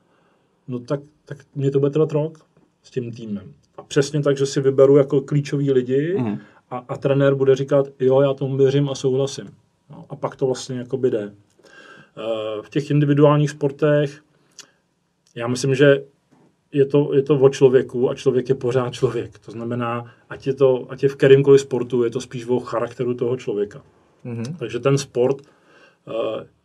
no 0.68 0.78
tak, 0.78 1.00
tak 1.24 1.38
mě 1.54 1.70
to 1.70 1.78
bude 1.78 1.90
trvat 1.90 2.12
rok 2.12 2.38
s 2.82 2.90
tím 2.90 3.12
týmem. 3.12 3.54
A 3.76 3.82
přesně 3.82 4.22
tak, 4.22 4.36
že 4.36 4.46
si 4.46 4.60
vyberu 4.60 4.96
jako 4.96 5.20
klíčový 5.20 5.72
lidi 5.72 6.14
mm. 6.18 6.38
a, 6.70 6.84
a 6.88 6.96
trenér 6.96 7.34
bude 7.34 7.56
říkat, 7.56 7.88
jo, 8.00 8.20
já 8.20 8.34
tomu 8.34 8.56
věřím 8.56 8.88
a 8.88 8.94
souhlasím. 8.94 9.54
No, 9.90 10.04
a 10.08 10.16
pak 10.16 10.36
to 10.36 10.46
vlastně 10.46 10.78
jako 10.78 10.96
jde. 10.96 11.26
Uh, 11.26 12.62
v 12.62 12.70
těch 12.70 12.90
individuálních 12.90 13.50
sportech 13.50 14.22
já 15.34 15.46
myslím, 15.46 15.74
že 15.74 16.04
je 16.72 16.86
to, 16.86 17.14
je 17.14 17.22
to 17.22 17.38
o 17.38 17.48
člověku 17.48 18.10
a 18.10 18.14
člověk 18.14 18.48
je 18.48 18.54
pořád 18.54 18.92
člověk. 18.92 19.38
To 19.38 19.50
znamená, 19.50 20.14
ať 20.28 20.46
je, 20.46 20.54
to, 20.54 20.86
ať 20.88 21.02
je 21.02 21.08
v 21.08 21.16
kterémkoliv 21.16 21.60
sportu, 21.60 22.04
je 22.04 22.10
to 22.10 22.20
spíš 22.20 22.46
o 22.46 22.60
charakteru 22.60 23.14
toho 23.14 23.36
člověka. 23.36 23.82
Mm-hmm. 24.24 24.56
Takže 24.58 24.78
ten 24.78 24.98
sport 24.98 25.36
uh, 25.40 26.14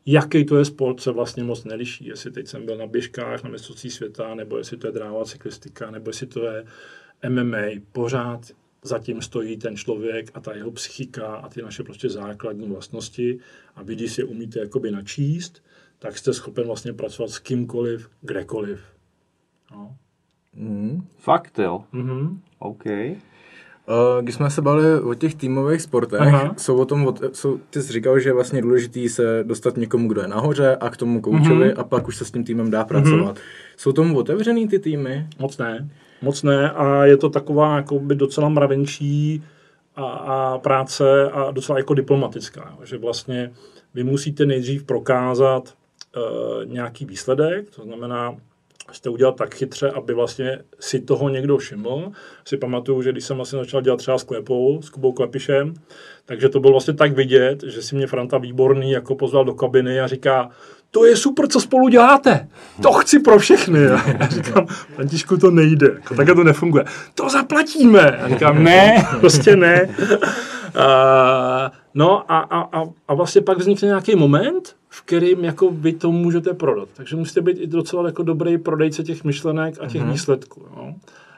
jaký 0.08 0.46
to 0.46 0.58
je 0.58 0.66
sport, 0.66 1.02
se 1.02 1.12
vlastně 1.12 1.44
moc 1.44 1.64
neliší. 1.64 2.06
Jestli 2.06 2.32
teď 2.32 2.48
jsem 2.48 2.66
byl 2.66 2.78
na 2.78 2.88
běžkách, 2.88 3.44
na 3.44 3.50
mistrovství 3.50 3.90
světa, 3.90 4.36
nebo 4.36 4.58
jestli 4.58 4.78
to 4.78 4.88
je 4.88 4.94
dráva 4.94 5.26
cyklistika, 5.26 5.92
nebo 5.92 6.10
jestli 6.10 6.28
to 6.28 6.46
je 6.46 6.66
MMA, 7.30 7.82
pořád 7.92 8.52
zatím 8.84 9.22
stojí 9.22 9.58
ten 9.58 9.78
člověk 9.78 10.32
a 10.34 10.40
ta 10.40 10.54
jeho 10.56 10.72
psychika 10.72 11.36
a 11.36 11.50
ty 11.50 11.62
naše 11.62 11.84
prostě 11.84 12.10
základní 12.10 12.68
vlastnosti 12.68 13.40
a 13.76 13.84
vy, 13.84 13.96
když 13.96 14.14
si 14.14 14.22
je 14.22 14.26
umíte 14.26 14.60
jakoby 14.60 14.92
načíst, 14.92 15.64
tak 16.00 16.18
jste 16.18 16.34
schopen 16.34 16.68
vlastně 16.68 16.94
pracovat 16.94 17.30
s 17.30 17.40
kýmkoliv, 17.40 18.10
kdekoliv. 18.22 18.80
No. 19.72 19.98
Mm, 20.54 21.08
fakt 21.18 21.60
jo? 21.60 21.84
Mm-hmm. 21.94 22.40
OK. 22.60 22.86
Uh, 23.90 24.24
když 24.24 24.36
jsme 24.36 24.50
se 24.50 24.62
bavili 24.62 25.02
o 25.02 25.14
těch 25.14 25.36
týmových 25.36 25.82
sportech, 25.82 26.22
Aha. 26.22 26.54
jsou 26.58 26.78
o 26.78 26.86
tom, 26.86 27.14
jsou, 27.34 27.60
ty 27.70 27.82
jsi 27.82 27.94
říkal, 27.94 28.20
že 28.20 28.30
je 28.30 28.34
vlastně 28.34 28.62
důležitý 28.62 29.10
se 29.10 29.44
dostat 29.44 29.78
někomu, 29.78 30.08
kdo 30.08 30.22
je 30.22 30.28
nahoře 30.28 30.76
a 30.76 30.90
k 30.90 30.98
tomu 30.98 31.22
koučovi 31.22 31.66
mm-hmm. 31.66 31.80
a 31.80 31.84
pak 31.84 32.08
už 32.08 32.18
se 32.18 32.26
s 32.26 32.32
tím 32.32 32.44
týmem 32.44 32.72
dá 32.72 32.84
pracovat. 32.84 33.36
Mm-hmm. 33.36 33.78
Jsou 33.78 33.92
tomu 33.92 34.18
otevřený 34.18 34.68
ty 34.68 34.80
týmy? 34.80 35.28
Moc 35.40 35.58
ne. 35.58 35.90
Moc 36.22 36.44
ne 36.44 36.72
a 36.72 37.06
je 37.06 37.18
to 37.18 37.30
taková 37.30 37.76
jako 37.76 38.00
by 38.00 38.16
docela 38.16 38.50
mravenčí 38.50 39.44
a, 39.96 40.06
a 40.06 40.58
práce 40.58 41.32
a 41.32 41.52
docela 41.52 41.78
jako 41.78 41.94
diplomatická. 41.94 42.78
Že 42.84 42.98
vlastně 42.98 43.52
vy 43.94 44.04
musíte 44.04 44.46
nejdřív 44.46 44.84
prokázat 44.84 45.74
uh, 46.18 46.66
nějaký 46.66 47.06
výsledek, 47.06 47.70
to 47.70 47.84
znamená, 47.84 48.36
jste 48.92 49.10
udělat 49.10 49.36
tak 49.36 49.56
chytře, 49.56 49.92
aby 49.92 50.14
vlastně 50.14 50.60
si 50.80 51.00
toho 51.00 51.30
někdo 51.30 51.58
všiml. 51.58 52.12
Si 52.46 52.58
pamatuju, 52.58 53.02
že 53.02 53.12
když 53.12 53.24
jsem 53.24 53.36
vlastně 53.36 53.60
začal 53.60 53.82
dělat 53.82 53.98
třeba 53.98 54.18
s 54.18 54.24
Klepou, 54.24 54.82
s 54.82 54.90
Kubou 54.90 55.12
Klepišem, 55.12 55.74
takže 56.26 56.50
to 56.50 56.60
bylo 56.60 56.72
vlastně 56.72 56.94
tak 56.94 57.14
vidět, 57.14 57.64
že 57.64 57.82
si 57.82 57.96
mě 57.96 58.08
Franta 58.08 58.38
Výborný 58.38 58.92
jako 58.92 59.16
pozval 59.16 59.46
do 59.46 59.54
kabiny 59.54 60.00
a 60.00 60.08
říká, 60.08 60.50
to 60.92 61.06
je 61.06 61.18
super, 61.18 61.48
co 61.48 61.62
spolu 61.62 61.88
děláte. 61.88 62.48
To 62.82 62.94
chci 62.94 63.20
pro 63.20 63.40
všechny. 63.40 63.80
Já 64.20 64.28
říkám, 64.28 64.68
Františku, 64.68 65.38
to 65.38 65.52
nejde. 65.52 65.88
Jako, 65.94 66.16
takhle 66.16 66.36
to 66.36 66.44
nefunguje. 66.44 66.84
To 67.16 67.30
zaplatíme. 67.30 68.18
Já 68.20 68.30
říkám, 68.30 68.64
ne, 68.64 69.08
prostě 69.20 69.56
ne. 69.56 69.96
No 71.94 72.32
a, 72.32 72.40
a, 72.40 72.80
a, 72.80 72.84
a 73.08 73.14
vlastně 73.14 73.42
pak 73.42 73.58
vznikne 73.58 73.88
nějaký 73.88 74.16
moment, 74.16 74.76
v 74.90 75.02
kterým 75.02 75.44
jako 75.44 75.72
vy 75.72 75.94
to 75.94 76.12
můžete 76.12 76.54
prodat. 76.54 76.90
Takže 76.94 77.16
musíte 77.16 77.42
být 77.42 77.58
i 77.58 77.68
docela 77.68 78.06
jako 78.06 78.24
dobrý 78.24 78.58
prodejce 78.58 79.04
těch 79.04 79.24
myšlenek 79.24 79.76
a 79.82 79.88
těch 79.88 80.02
mm-hmm. 80.02 80.12
výsledků. 80.12 80.66
No. 80.76 80.96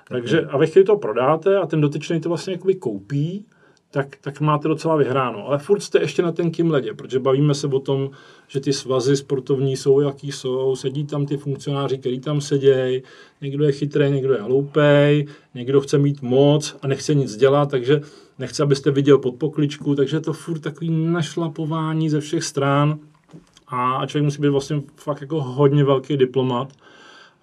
Takže 0.08 0.42
a 0.42 0.58
ve 0.58 0.68
chvíli 0.68 0.86
to 0.86 0.98
prodáte 0.98 1.58
a 1.58 1.66
ten 1.66 1.82
dotyčný 1.82 2.22
to 2.22 2.30
vlastně 2.30 2.54
jakoby 2.54 2.76
koupí, 2.76 3.46
tak, 3.92 4.16
tak 4.22 4.42
máte 4.42 4.68
docela 4.68 4.96
vyhráno. 4.96 5.48
Ale 5.48 5.58
furt 5.58 5.80
jste 5.80 6.02
ještě 6.02 6.22
na 6.22 6.32
tenkým 6.32 6.72
ledě, 6.72 6.94
protože 6.94 7.20
bavíme 7.20 7.54
se 7.54 7.68
o 7.68 7.80
tom, 7.80 8.10
že 8.48 8.60
ty 8.60 8.74
svazy 8.74 9.18
sportovní 9.18 9.78
jsou, 9.78 10.00
jaký 10.00 10.32
jsou, 10.32 10.76
sedí 10.76 11.06
tam 11.06 11.26
ty 11.26 11.38
funkcionáři, 11.38 11.98
kteří 11.98 12.20
tam 12.20 12.42
sedějí, 12.42 13.04
někdo 13.42 13.64
je 13.64 13.72
chytrý, 13.72 14.12
někdo 14.12 14.34
je 14.34 14.42
hloupý, 14.42 15.26
někdo 15.56 15.82
chce 15.82 15.98
mít 15.98 16.22
moc 16.22 16.76
a 16.82 16.88
nechce 16.88 17.14
nic 17.14 17.36
dělat, 17.36 17.72
takže 17.72 18.02
nechce, 18.40 18.64
abyste 18.64 18.92
viděl 18.92 19.18
pod 19.18 19.36
pokličku, 19.36 19.96
takže 19.96 20.18
je 20.18 20.22
to 20.22 20.34
furt 20.34 20.60
takový 20.60 20.90
našlapování 20.90 22.10
ze 22.10 22.20
všech 22.20 22.44
stran 22.44 23.00
a 23.68 24.06
člověk 24.06 24.24
musí 24.24 24.42
být 24.42 24.50
vlastně 24.50 24.82
fakt 24.96 25.22
jako 25.22 25.42
hodně 25.42 25.84
velký 25.84 26.18
diplomat 26.18 26.74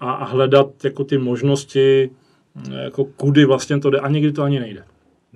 a, 0.00 0.12
a 0.12 0.24
hledat 0.24 0.84
jako 0.84 1.04
ty 1.04 1.18
možnosti, 1.18 2.10
jako 2.84 3.04
kudy 3.04 3.44
vlastně 3.44 3.80
to 3.80 3.90
jde 3.90 3.98
a 3.98 4.08
někdy 4.08 4.32
to 4.32 4.42
ani 4.42 4.60
nejde. 4.60 4.84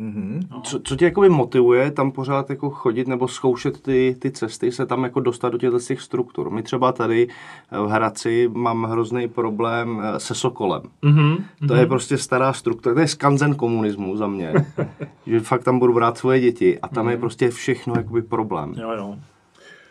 Mm-hmm. 0.00 0.40
No. 0.50 0.60
Co, 0.60 0.80
co 0.80 0.96
tě 0.96 1.04
jakoby 1.04 1.28
motivuje 1.28 1.90
tam 1.90 2.12
pořád 2.12 2.50
jako 2.50 2.70
chodit 2.70 3.08
nebo 3.08 3.28
zkoušet 3.28 3.82
ty, 3.82 4.16
ty 4.18 4.30
cesty, 4.30 4.72
se 4.72 4.86
tam 4.86 5.04
jako 5.04 5.20
dostat 5.20 5.48
do 5.48 5.58
těchto 5.58 5.80
těch 5.80 6.00
struktur? 6.00 6.50
My 6.50 6.62
třeba 6.62 6.92
tady 6.92 7.28
v 7.70 7.86
Hradci 7.86 8.50
mám 8.54 8.84
hrozný 8.84 9.28
problém 9.28 10.02
eh, 10.04 10.20
se 10.20 10.34
Sokolem. 10.34 10.82
Mm-hmm. 11.02 11.44
To 11.68 11.74
je 11.74 11.86
prostě 11.86 12.18
stará 12.18 12.52
struktura, 12.52 12.94
to 12.94 13.00
je 13.00 13.08
skanzen 13.08 13.54
komunismu 13.54 14.16
za 14.16 14.26
mě. 14.26 14.52
že 15.26 15.40
fakt 15.40 15.64
tam 15.64 15.78
budu 15.78 15.94
brát 15.94 16.18
svoje 16.18 16.40
děti 16.40 16.78
a 16.80 16.88
tam 16.88 17.06
mm-hmm. 17.06 17.10
je 17.10 17.16
mhm. 17.16 17.20
prostě 17.20 17.50
všechno 17.50 17.94
jakoby 17.96 18.22
problém. 18.22 18.74
Jo, 18.80 18.90
jo. 18.90 19.16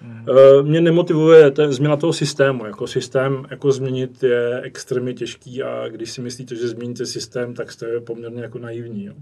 Hmm. 0.01 0.25
Mě 0.61 0.81
nemotivuje 0.81 1.51
ta 1.51 1.71
změna 1.71 1.97
toho 1.97 2.13
systému. 2.13 2.65
Jako 2.65 2.87
systém 2.87 3.45
jako 3.49 3.71
změnit 3.71 4.23
je 4.23 4.61
extrémně 4.61 5.13
těžký 5.13 5.63
a 5.63 5.87
když 5.87 6.11
si 6.11 6.21
myslíte, 6.21 6.55
že 6.55 6.67
změníte 6.67 7.05
systém, 7.05 7.53
tak 7.53 7.71
jste 7.71 7.99
poměrně 7.99 8.41
jako 8.41 8.59
naivní. 8.59 9.05
Jo. 9.05 9.13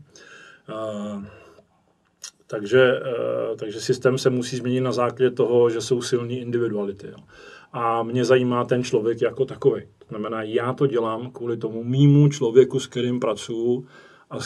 Takže, 2.48 3.00
uh, 3.50 3.58
takže 3.58 3.82
systém 3.82 4.18
se 4.18 4.30
musí 4.30 4.58
změnit 4.58 4.82
na 4.82 4.92
základě 4.92 5.32
toho, 5.32 5.70
že 5.70 5.82
jsou 5.82 6.02
silní 6.02 6.40
individuality. 6.40 7.08
Jo. 7.08 7.18
A 7.74 8.04
mě 8.04 8.26
zajímá 8.26 8.66
ten 8.66 8.84
člověk 8.84 9.22
jako 9.22 9.46
takový. 9.46 9.82
To 10.00 10.06
znamená, 10.10 10.44
já 10.44 10.74
to 10.74 10.88
dělám 10.88 11.32
kvůli 11.32 11.58
tomu 11.58 11.84
mýmu 11.84 12.30
člověku, 12.30 12.80
s 12.80 12.88
kterým 12.88 13.20
pracuji, 13.20 13.86
a 14.30 14.38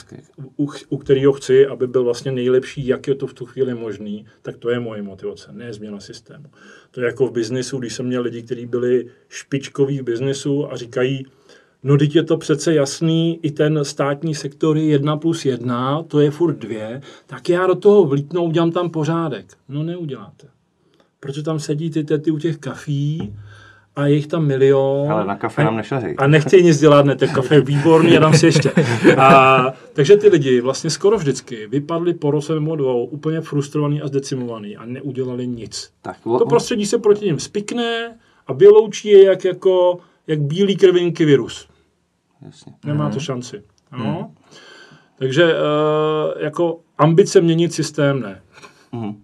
u, 0.57 0.69
u 0.89 0.97
kterého 0.97 1.33
chci, 1.33 1.67
aby 1.67 1.87
byl 1.87 2.03
vlastně 2.03 2.31
nejlepší, 2.31 2.87
jak 2.87 3.07
je 3.07 3.15
to 3.15 3.27
v 3.27 3.33
tu 3.33 3.45
chvíli 3.45 3.73
možný, 3.73 4.25
tak 4.41 4.57
to 4.57 4.69
je 4.69 4.79
moje 4.79 5.01
motivace, 5.01 5.51
ne 5.51 5.73
změna 5.73 5.99
systému. 5.99 6.45
To 6.91 7.01
je 7.01 7.05
jako 7.05 7.27
v 7.27 7.31
biznisu, 7.31 7.77
když 7.77 7.93
jsem 7.93 8.05
měl 8.05 8.21
lidi, 8.21 8.43
kteří 8.43 8.65
byli 8.65 9.05
špičkoví 9.29 9.99
v 9.99 10.03
biznisu 10.03 10.71
a 10.71 10.75
říkají, 10.75 11.25
no 11.83 11.97
teď 11.97 12.15
je 12.15 12.23
to 12.23 12.37
přece 12.37 12.73
jasný, 12.73 13.39
i 13.43 13.51
ten 13.51 13.85
státní 13.85 14.35
sektor 14.35 14.77
je 14.77 14.85
jedna 14.85 15.17
plus 15.17 15.45
jedna, 15.45 16.03
to 16.03 16.19
je 16.19 16.31
furt 16.31 16.55
dvě, 16.55 17.01
tak 17.27 17.49
já 17.49 17.67
do 17.67 17.75
toho 17.75 18.05
vlítnu, 18.05 18.43
udělám 18.43 18.71
tam 18.71 18.89
pořádek. 18.89 19.45
No 19.69 19.83
neuděláte. 19.83 20.47
Protože 21.19 21.43
tam 21.43 21.59
sedí 21.59 21.89
ty 21.89 22.03
tety 22.03 22.31
u 22.31 22.39
těch 22.39 22.57
kafí, 22.57 23.33
a 23.95 24.07
je 24.07 24.15
jich 24.15 24.27
tam 24.27 24.45
milion. 24.45 25.11
Ale 25.11 25.25
na 25.25 25.35
kafe 25.35 25.63
nám 25.63 25.77
nešaří. 25.77 26.15
A 26.17 26.27
nechtějí 26.27 26.63
nic 26.63 26.79
dělat, 26.79 27.05
ne, 27.05 27.15
ten 27.15 27.29
kafe 27.29 27.55
je 27.55 27.61
výborný, 27.61 28.13
já 28.13 28.19
dám 28.19 28.33
si 28.33 28.45
ještě. 28.45 28.71
A, 29.17 29.73
takže 29.93 30.17
ty 30.17 30.27
lidi 30.27 30.61
vlastně 30.61 30.89
skoro 30.89 31.17
vždycky 31.17 31.67
vypadli 31.67 32.13
po 32.13 32.31
roce 32.31 32.53
nebo 32.53 32.75
dvou 32.75 33.05
úplně 33.05 33.41
frustrovaný 33.41 34.01
a 34.01 34.07
zdecimovaný 34.07 34.77
a 34.77 34.85
neudělali 34.85 35.47
nic. 35.47 35.89
Tak, 36.01 36.17
to 36.23 36.45
prostředí 36.45 36.85
se 36.85 36.97
proti 36.97 37.25
ním 37.25 37.39
spikne 37.39 38.17
a 38.47 38.53
vyloučí 38.53 39.07
je 39.07 39.23
jak, 39.23 39.45
jako, 39.45 39.99
jak 40.27 40.41
bílý 40.41 40.75
krvinky 40.75 41.25
virus. 41.25 41.67
Jasně. 42.45 42.73
Nemá 42.85 43.09
to 43.09 43.15
mhm. 43.15 43.19
šanci. 43.19 43.63
No. 43.97 44.05
Hmm. 44.05 44.35
Takže 45.19 45.53
uh, 45.53 46.41
jako 46.41 46.79
ambice 46.97 47.41
měnit 47.41 47.73
systém 47.73 48.19
ne. 48.21 48.41
Hmm. 48.93 49.23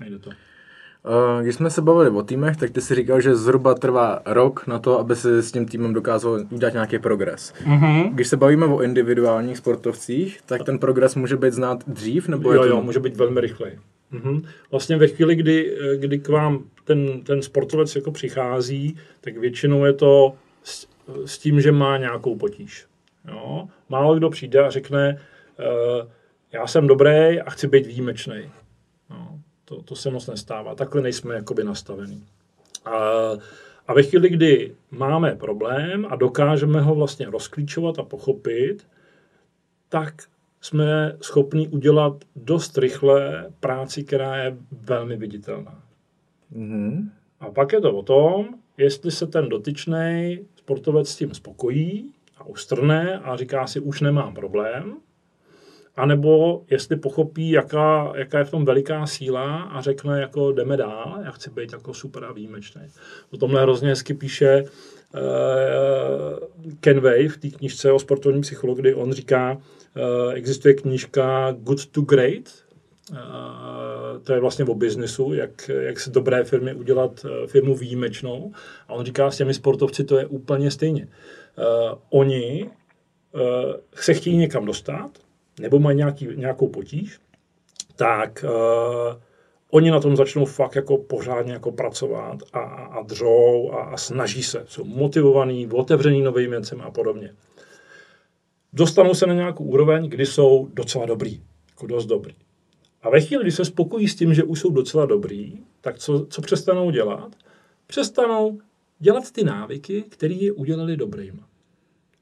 Nejde 0.00 0.18
to. 0.18 0.30
Uh, 0.30 1.42
když 1.42 1.54
jsme 1.54 1.70
se 1.70 1.82
bavili 1.82 2.10
o 2.10 2.22
týmech, 2.22 2.56
tak 2.56 2.70
ty 2.70 2.80
si 2.80 2.94
říkal, 2.94 3.20
že 3.20 3.36
zhruba 3.36 3.74
trvá 3.74 4.22
rok 4.26 4.66
na 4.66 4.78
to, 4.78 4.98
aby 4.98 5.16
si 5.16 5.42
s 5.42 5.52
tím 5.52 5.66
týmem 5.66 5.92
dokázal 5.92 6.40
udělat 6.50 6.72
nějaký 6.72 6.98
progres. 6.98 7.54
Mm-hmm. 7.64 8.14
Když 8.14 8.28
se 8.28 8.36
bavíme 8.36 8.66
o 8.66 8.82
individuálních 8.82 9.58
sportovcích, 9.58 10.42
tak 10.46 10.64
ten 10.64 10.78
progres 10.78 11.14
může 11.14 11.36
být 11.36 11.52
znát 11.52 11.88
dřív? 11.88 12.28
Nebo 12.28 12.52
jo, 12.52 12.62
je 12.62 12.68
to... 12.68 12.74
jo, 12.74 12.82
může 12.82 13.00
být 13.00 13.16
velmi 13.16 13.40
rychlej. 13.40 13.78
Mm-hmm. 14.12 14.44
Vlastně 14.70 14.96
ve 14.96 15.08
chvíli, 15.08 15.36
kdy, 15.36 15.76
kdy 15.96 16.18
k 16.18 16.28
vám 16.28 16.64
ten, 16.84 17.20
ten 17.22 17.42
sportovec 17.42 17.96
jako 17.96 18.10
přichází, 18.10 18.96
tak 19.20 19.36
většinou 19.36 19.84
je 19.84 19.92
to 19.92 20.34
s, 21.24 21.38
tím, 21.38 21.60
že 21.60 21.72
má 21.72 21.96
nějakou 21.96 22.36
potíž. 22.36 22.86
Jo? 23.28 23.68
Málo 23.88 24.14
kdo 24.14 24.30
přijde 24.30 24.60
a 24.60 24.70
řekne, 24.70 25.20
uh, 25.58 26.08
já 26.52 26.66
jsem 26.66 26.86
dobrý 26.86 27.40
a 27.40 27.50
chci 27.50 27.68
být 27.68 27.86
výjimečný. 27.86 28.50
To, 29.70 29.82
to 29.82 29.96
se 29.96 30.10
moc 30.10 30.26
nestává. 30.26 30.74
Takhle 30.74 31.02
nejsme 31.02 31.34
jakoby 31.34 31.64
nastavení. 31.64 32.26
A, 32.84 32.98
a 33.86 33.94
ve 33.94 34.02
chvíli, 34.02 34.28
kdy 34.28 34.74
máme 34.90 35.34
problém 35.34 36.06
a 36.10 36.16
dokážeme 36.16 36.80
ho 36.80 36.94
vlastně 36.94 37.30
rozklíčovat 37.30 37.98
a 37.98 38.02
pochopit, 38.02 38.86
tak 39.88 40.14
jsme 40.60 41.16
schopni 41.20 41.68
udělat 41.68 42.24
dost 42.36 42.78
rychle 42.78 43.50
práci, 43.60 44.04
která 44.04 44.36
je 44.36 44.56
velmi 44.72 45.16
viditelná. 45.16 45.82
Mm-hmm. 46.56 47.10
A 47.40 47.50
pak 47.50 47.72
je 47.72 47.80
to 47.80 47.96
o 47.96 48.02
tom, 48.02 48.48
jestli 48.76 49.10
se 49.10 49.26
ten 49.26 49.48
dotyčný 49.48 50.38
sportovec 50.70 51.08
s 51.08 51.16
tím 51.16 51.34
spokojí 51.34 52.12
a 52.36 52.46
ustrne 52.46 53.18
a 53.18 53.36
říká 53.36 53.66
si, 53.66 53.80
už 53.80 54.00
nemám 54.00 54.34
problém, 54.34 54.96
anebo 55.96 56.62
jestli 56.70 56.96
pochopí, 56.96 57.50
jaká, 57.50 58.12
jaká 58.16 58.38
je 58.38 58.44
v 58.44 58.50
tom 58.50 58.64
veliká 58.64 59.06
síla 59.06 59.62
a 59.62 59.80
řekne, 59.80 60.20
jako 60.20 60.52
jdeme 60.52 60.76
dál, 60.76 61.18
já 61.24 61.30
chci 61.30 61.50
být 61.50 61.72
jako 61.72 61.94
super 61.94 62.24
a 62.24 62.32
výjimečný. 62.32 62.82
O 63.30 63.36
tomhle 63.36 63.62
hrozně 63.62 63.88
hezky 63.88 64.14
píše 64.14 64.62
uh, 64.62 65.18
Ken 66.80 67.00
Way 67.00 67.28
v 67.28 67.36
té 67.36 67.48
knižce 67.48 67.92
o 67.92 67.98
sportovní 67.98 68.40
psychologii, 68.40 68.94
on 68.94 69.12
říká, 69.12 69.52
uh, 69.52 70.32
existuje 70.32 70.74
knížka 70.74 71.52
Good 71.52 71.86
to 71.86 72.00
Great, 72.00 72.59
to 74.24 74.32
je 74.32 74.40
vlastně 74.40 74.64
o 74.64 74.74
biznesu, 74.74 75.34
jak, 75.34 75.68
jak 75.68 76.00
se 76.00 76.10
dobré 76.10 76.44
firmy 76.44 76.74
udělat 76.74 77.24
uh, 77.24 77.46
firmu 77.46 77.74
výjimečnou. 77.74 78.52
A 78.88 78.92
on 78.92 79.04
říká, 79.04 79.30
s 79.30 79.36
těmi 79.36 79.54
sportovci 79.54 80.04
to 80.04 80.18
je 80.18 80.26
úplně 80.26 80.70
stejně. 80.70 81.08
Uh, 81.58 81.98
oni 82.10 82.70
uh, 83.34 83.40
se 83.94 84.14
chtějí 84.14 84.36
někam 84.36 84.64
dostat, 84.64 85.10
nebo 85.60 85.78
mají 85.78 85.96
nějaký, 85.96 86.28
nějakou 86.36 86.68
potíž, 86.68 87.20
tak 87.96 88.44
uh, 88.48 89.20
oni 89.70 89.90
na 89.90 90.00
tom 90.00 90.16
začnou 90.16 90.44
fakt 90.44 90.76
jako 90.76 90.98
pořádně 90.98 91.52
jako 91.52 91.72
pracovat 91.72 92.38
a, 92.52 92.60
a 92.60 93.02
dřou 93.02 93.70
a, 93.72 93.82
a 93.82 93.96
snaží 93.96 94.42
se. 94.42 94.64
Jsou 94.68 94.84
motivovaní, 94.84 95.68
otevřený 95.72 96.22
novým 96.22 96.50
věcem 96.50 96.80
a 96.80 96.90
podobně. 96.90 97.34
Dostanou 98.72 99.14
se 99.14 99.26
na 99.26 99.34
nějakou 99.34 99.64
úroveň, 99.64 100.08
kdy 100.08 100.26
jsou 100.26 100.68
docela 100.74 101.06
dobrý, 101.06 101.42
jako 101.70 101.86
dost 101.86 102.06
dobrý. 102.06 102.34
A 103.02 103.10
ve 103.10 103.20
chvíli, 103.20 103.42
kdy 103.42 103.52
se 103.52 103.64
spokojí 103.64 104.08
s 104.08 104.16
tím, 104.16 104.34
že 104.34 104.44
už 104.44 104.60
jsou 104.60 104.70
docela 104.70 105.06
dobrý, 105.06 105.58
tak 105.80 105.98
co, 105.98 106.26
co 106.30 106.42
přestanou 106.42 106.90
dělat? 106.90 107.36
Přestanou 107.86 108.60
dělat 108.98 109.30
ty 109.30 109.44
návyky, 109.44 110.02
které 110.02 110.34
je 110.34 110.52
udělali 110.52 110.96
dobrým. 110.96 111.44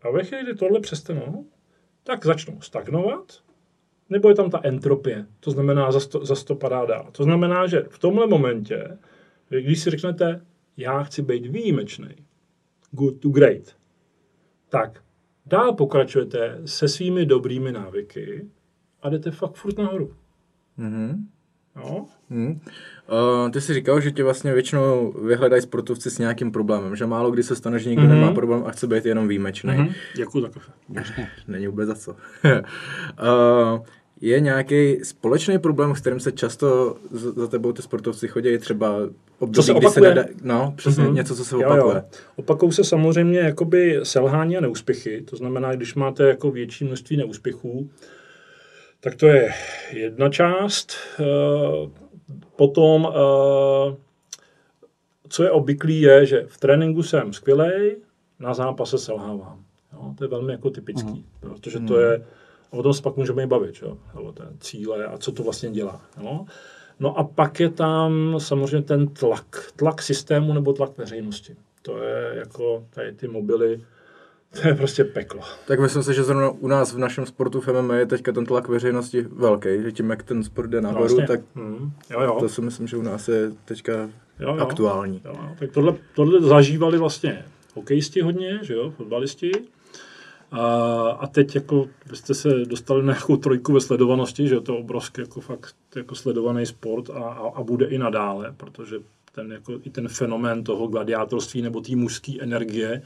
A 0.02 0.10
ve 0.10 0.24
chvíli, 0.24 0.42
kdy 0.44 0.54
tohle 0.54 0.80
přestanou, 0.80 1.46
tak 2.02 2.26
začnou 2.26 2.60
stagnovat, 2.60 3.42
nebo 4.10 4.28
je 4.28 4.34
tam 4.34 4.50
ta 4.50 4.60
entropie, 4.64 5.26
to 5.40 5.50
znamená, 5.50 5.92
zase 5.92 6.08
to, 6.08 6.44
to 6.44 6.54
padá 6.54 6.84
dál. 6.84 7.08
To 7.12 7.22
znamená, 7.24 7.66
že 7.66 7.84
v 7.90 7.98
tomhle 7.98 8.26
momentě, 8.26 8.98
když 9.48 9.80
si 9.80 9.90
řeknete, 9.90 10.40
já 10.76 11.02
chci 11.02 11.22
být 11.22 11.46
výjimečný, 11.46 12.08
good 12.90 13.20
to 13.20 13.28
great, 13.28 13.76
tak 14.68 15.02
dál 15.46 15.74
pokračujete 15.74 16.60
se 16.64 16.88
svými 16.88 17.26
dobrými 17.26 17.72
návyky 17.72 18.48
a 19.02 19.08
jdete 19.08 19.30
fakt 19.30 19.54
furt 19.54 19.78
nahoru. 19.78 20.14
Mm-hmm. 20.78 21.16
No. 21.76 22.06
Hmm. 22.30 22.50
Uh, 22.50 23.50
ty 23.50 23.60
jsi 23.60 23.74
říkal, 23.74 24.00
že 24.00 24.10
tě 24.10 24.24
vlastně 24.24 24.54
většinou 24.54 25.12
vyhledají 25.12 25.62
sportovci 25.62 26.10
s 26.10 26.18
nějakým 26.18 26.52
problémem, 26.52 26.96
že 26.96 27.06
málo 27.06 27.30
kdy 27.30 27.42
se 27.42 27.56
stane, 27.56 27.78
že 27.78 27.90
někdo 27.90 28.04
mm-hmm. 28.04 28.20
nemá 28.20 28.32
problém 28.32 28.62
a 28.66 28.70
chce 28.70 28.86
být 28.86 29.06
jenom 29.06 29.28
výjimečný. 29.28 29.70
Mm-hmm. 29.70 29.94
Děkuji 30.16 30.40
za 30.40 30.48
kafe. 30.48 30.72
Není 31.48 31.66
vůbec 31.66 31.86
za 31.86 31.94
co. 31.94 32.10
uh, 32.12 32.18
je 34.20 34.40
nějaký 34.40 35.04
společný 35.04 35.58
problém, 35.58 35.94
s 35.94 36.00
kterým 36.00 36.20
se 36.20 36.32
často 36.32 36.96
za 37.10 37.46
tebou 37.46 37.72
ty 37.72 37.82
sportovci 37.82 38.28
chodí, 38.28 38.58
třeba 38.58 38.96
období, 39.38 39.66
se 39.66 39.74
kdy 39.74 39.88
se 39.88 40.00
nedá... 40.00 40.24
No, 40.42 40.74
přesně, 40.76 41.04
mm-hmm. 41.04 41.14
něco, 41.14 41.36
co 41.36 41.44
se 41.44 41.56
opakuje. 41.56 41.80
Jo, 41.80 41.90
jo. 41.94 42.02
Opakují 42.36 42.72
se 42.72 42.84
samozřejmě 42.84 43.38
jakoby 43.38 44.00
selhání 44.02 44.56
a 44.56 44.60
neúspěchy, 44.60 45.22
to 45.22 45.36
znamená, 45.36 45.74
když 45.74 45.94
máte 45.94 46.28
jako 46.28 46.50
větší 46.50 46.84
množství 46.84 47.16
neúspěchů, 47.16 47.90
Tak 49.00 49.14
to 49.14 49.26
je 49.26 49.50
jedna 49.92 50.28
část. 50.28 50.92
Eh, 51.20 52.08
Potom, 52.56 53.08
eh, 53.10 53.96
co 55.28 55.42
je 55.42 55.50
obvyklý, 55.50 56.00
je, 56.00 56.26
že 56.26 56.44
v 56.46 56.58
tréninku 56.58 57.02
jsem 57.02 57.32
skvělej, 57.32 57.96
na 58.38 58.54
zápase 58.54 58.98
selhávám. 58.98 59.64
Jo, 59.92 60.14
to 60.18 60.24
je 60.24 60.28
velmi 60.28 60.52
jako 60.52 60.70
typický, 60.70 61.10
mm. 61.10 61.24
protože 61.40 61.80
to 61.80 62.00
je, 62.00 62.26
o 62.70 62.82
tom 62.82 62.94
se 62.94 63.02
pak 63.02 63.16
můžeme 63.16 63.42
i 63.42 63.46
bavit, 63.46 63.82
jo, 63.82 63.98
o 64.14 64.32
té 64.32 64.44
cíle 64.60 65.04
a 65.04 65.18
co 65.18 65.32
to 65.32 65.42
vlastně 65.42 65.70
dělá. 65.70 66.00
Jo. 66.22 66.46
No 67.00 67.18
a 67.18 67.24
pak 67.24 67.60
je 67.60 67.70
tam 67.70 68.34
samozřejmě 68.38 68.82
ten 68.82 69.08
tlak, 69.08 69.72
tlak 69.76 70.02
systému 70.02 70.52
nebo 70.52 70.72
tlak 70.72 70.98
veřejnosti. 70.98 71.56
To 71.82 72.02
je 72.02 72.32
jako 72.34 72.84
tady 72.90 73.12
ty 73.12 73.28
mobily, 73.28 73.80
to 74.62 74.68
je 74.68 74.74
prostě 74.74 75.04
peklo. 75.04 75.40
Tak 75.66 75.80
myslím 75.80 76.02
si, 76.02 76.14
že 76.14 76.24
zrovna 76.24 76.50
u 76.50 76.68
nás 76.68 76.94
v 76.94 76.98
našem 76.98 77.26
sportu 77.26 77.60
v 77.60 77.68
MMA 77.82 77.94
je 77.96 78.06
teďka 78.06 78.32
ten 78.32 78.46
tlak 78.46 78.68
veřejnosti 78.68 79.22
velký, 79.22 79.68
že 79.82 79.92
tím, 79.92 80.10
jak 80.10 80.22
ten 80.22 80.42
sport 80.44 80.70
jde 80.70 80.80
nahoru, 80.80 81.00
Vlastně. 81.00 81.26
tak 81.26 81.40
Hmm. 81.54 81.92
Jo, 82.10 82.20
jo. 82.20 82.36
to 82.40 82.48
si 82.48 82.60
myslím, 82.60 82.86
že 82.86 82.96
u 82.96 83.02
nás 83.02 83.28
je 83.28 83.50
teďka 83.64 83.92
Jo, 84.40 84.56
jo. 84.56 84.62
aktuální. 84.62 85.20
Jo, 85.24 85.32
jo. 85.42 85.48
Tak 85.58 85.72
tohle, 85.72 85.94
tohle 86.14 86.40
zažívali 86.40 86.98
vlastně 86.98 87.44
hokejisti 87.74 88.20
hodně, 88.20 88.58
že 88.62 88.74
jo, 88.74 88.90
fotbalisti. 88.90 89.50
A, 90.50 90.62
a 91.20 91.26
teď 91.26 91.54
jako 91.54 91.86
vy 92.10 92.16
jste 92.16 92.34
se 92.34 92.48
dostali 92.48 93.02
na 93.02 93.12
nějakou 93.12 93.36
trojku 93.36 93.72
ve 93.72 93.80
sledovanosti, 93.80 94.48
že 94.48 94.54
jo, 94.54 94.60
to 94.60 94.72
je 94.72 94.78
obrovský 94.78 95.20
jako 95.20 95.40
fakt 95.40 95.74
jako 95.96 96.14
sledovaný 96.14 96.66
sport 96.66 97.10
a, 97.10 97.18
a, 97.18 97.48
a 97.54 97.62
bude 97.62 97.86
i 97.86 97.98
nadále, 97.98 98.54
protože 98.56 98.96
ten, 99.34 99.52
jako, 99.52 99.72
i 99.84 99.90
ten 99.90 100.08
fenomén 100.08 100.64
toho 100.64 100.86
gladiátorství 100.86 101.62
nebo 101.62 101.80
té 101.80 101.96
mužské 101.96 102.32
energie, 102.40 103.02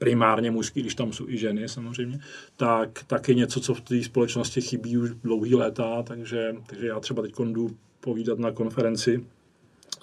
primárně 0.00 0.50
mužský, 0.50 0.80
když 0.80 0.94
tam 0.94 1.12
jsou 1.12 1.28
i 1.28 1.38
ženy 1.38 1.68
samozřejmě, 1.68 2.18
tak, 2.56 3.04
tak 3.06 3.28
je 3.28 3.34
něco, 3.34 3.60
co 3.60 3.74
v 3.74 3.80
té 3.80 4.02
společnosti 4.02 4.60
chybí 4.60 4.96
už 4.96 5.10
dlouhý 5.10 5.54
léta, 5.54 6.02
takže, 6.02 6.54
takže 6.66 6.86
já 6.86 7.00
třeba 7.00 7.22
teď 7.22 7.34
jdu 7.38 7.76
povídat 8.00 8.38
na 8.38 8.50
konferenci, 8.50 9.26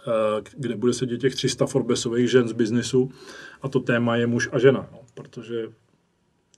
eh, 0.07 0.41
kde 0.57 0.75
bude 0.75 0.93
sedět 0.93 1.17
těch 1.17 1.35
300 1.35 1.65
Forbesových 1.65 2.31
žen 2.31 2.47
z 2.47 2.51
biznesu 2.51 3.11
a 3.61 3.69
to 3.69 3.79
téma 3.79 4.15
je 4.15 4.27
muž 4.27 4.49
a 4.51 4.59
žena, 4.59 4.89
no, 4.91 4.99
protože 5.13 5.67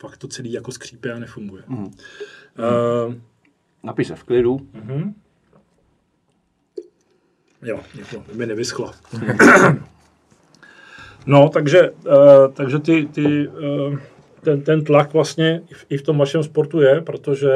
fakt 0.01 0.17
to 0.17 0.27
celý 0.27 0.51
jako 0.51 0.71
skřípe 0.71 1.13
a 1.13 1.19
nefunguje. 1.19 1.63
Mm. 1.67 1.85
Uh, 1.85 1.91
Napij 3.83 4.05
se 4.05 4.15
v 4.15 4.23
klidu. 4.23 4.69
jo, 7.61 7.79
jako, 7.95 8.25
mi 8.33 8.45
nevyschlo. 8.45 8.91
no, 11.29 11.49
takže, 11.49 11.89
uh, 11.89 12.53
takže 12.53 12.79
ty, 12.79 13.07
ty, 13.11 13.47
uh, 13.47 13.95
ten, 14.43 14.61
ten 14.61 14.83
tlak 14.83 15.13
vlastně 15.13 15.61
i 15.71 15.73
v- 15.73 15.85
i 15.89 15.97
v 15.97 16.01
tom 16.01 16.17
vašem 16.17 16.43
sportu 16.43 16.81
je, 16.81 17.01
protože 17.01 17.51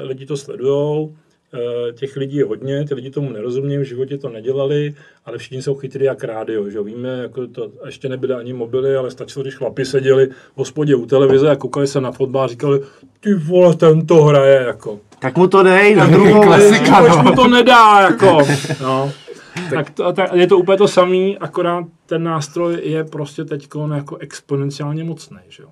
lidi 0.00 0.26
to 0.26 0.36
sledujou, 0.36 1.14
eh, 1.54 1.92
těch 1.92 2.16
lidí 2.16 2.36
je 2.36 2.44
hodně, 2.44 2.84
ty 2.84 2.94
lidi 2.94 3.10
tomu 3.10 3.30
nerozumí, 3.30 3.76
v 3.78 3.82
životě 3.82 4.18
to 4.18 4.28
nedělali, 4.28 4.94
ale 5.24 5.38
všichni 5.38 5.62
jsou 5.62 5.74
chytrý 5.74 6.04
jak 6.04 6.24
rádio, 6.24 6.70
že 6.70 6.76
jo? 6.78 6.84
víme, 6.84 7.08
jako 7.22 7.46
to, 7.46 7.68
ještě 7.86 8.08
nebyly 8.08 8.34
ani 8.34 8.52
mobily, 8.52 8.96
ale 8.96 9.10
stačilo, 9.10 9.42
když 9.42 9.54
chlapi 9.54 9.84
seděli 9.84 10.26
v 10.26 10.58
hospodě 10.58 10.94
u 10.94 11.06
televize 11.06 11.50
a 11.50 11.56
koukali 11.56 11.86
se 11.86 12.00
na 12.00 12.12
fotbal 12.12 12.42
a 12.44 12.46
říkali, 12.46 12.80
ty 13.20 13.34
vole, 13.34 13.74
ten 13.76 14.06
to 14.06 14.14
hraje, 14.24 14.64
jako. 14.66 14.98
Tak 15.18 15.36
mu 15.36 15.46
to 15.48 15.62
dej 15.62 15.94
na 15.94 16.06
druhou. 16.06 16.42
Klasika, 16.42 17.02
Proč 17.02 17.22
mu 17.22 17.32
to 17.34 17.48
nedá, 17.48 18.00
jako. 18.00 18.38
No. 18.82 19.12
Tak 19.70 19.90
to, 19.90 20.12
tak 20.12 20.32
je 20.34 20.46
to 20.46 20.58
úplně 20.58 20.78
to 20.78 20.88
samý, 20.88 21.38
akorát 21.38 21.84
ten 22.12 22.22
nástroj 22.22 22.80
je 22.82 23.04
prostě 23.04 23.44
teď 23.44 23.68
jako 23.94 24.16
exponenciálně 24.16 25.04
mocný, 25.04 25.38
že 25.48 25.62
jo. 25.62 25.68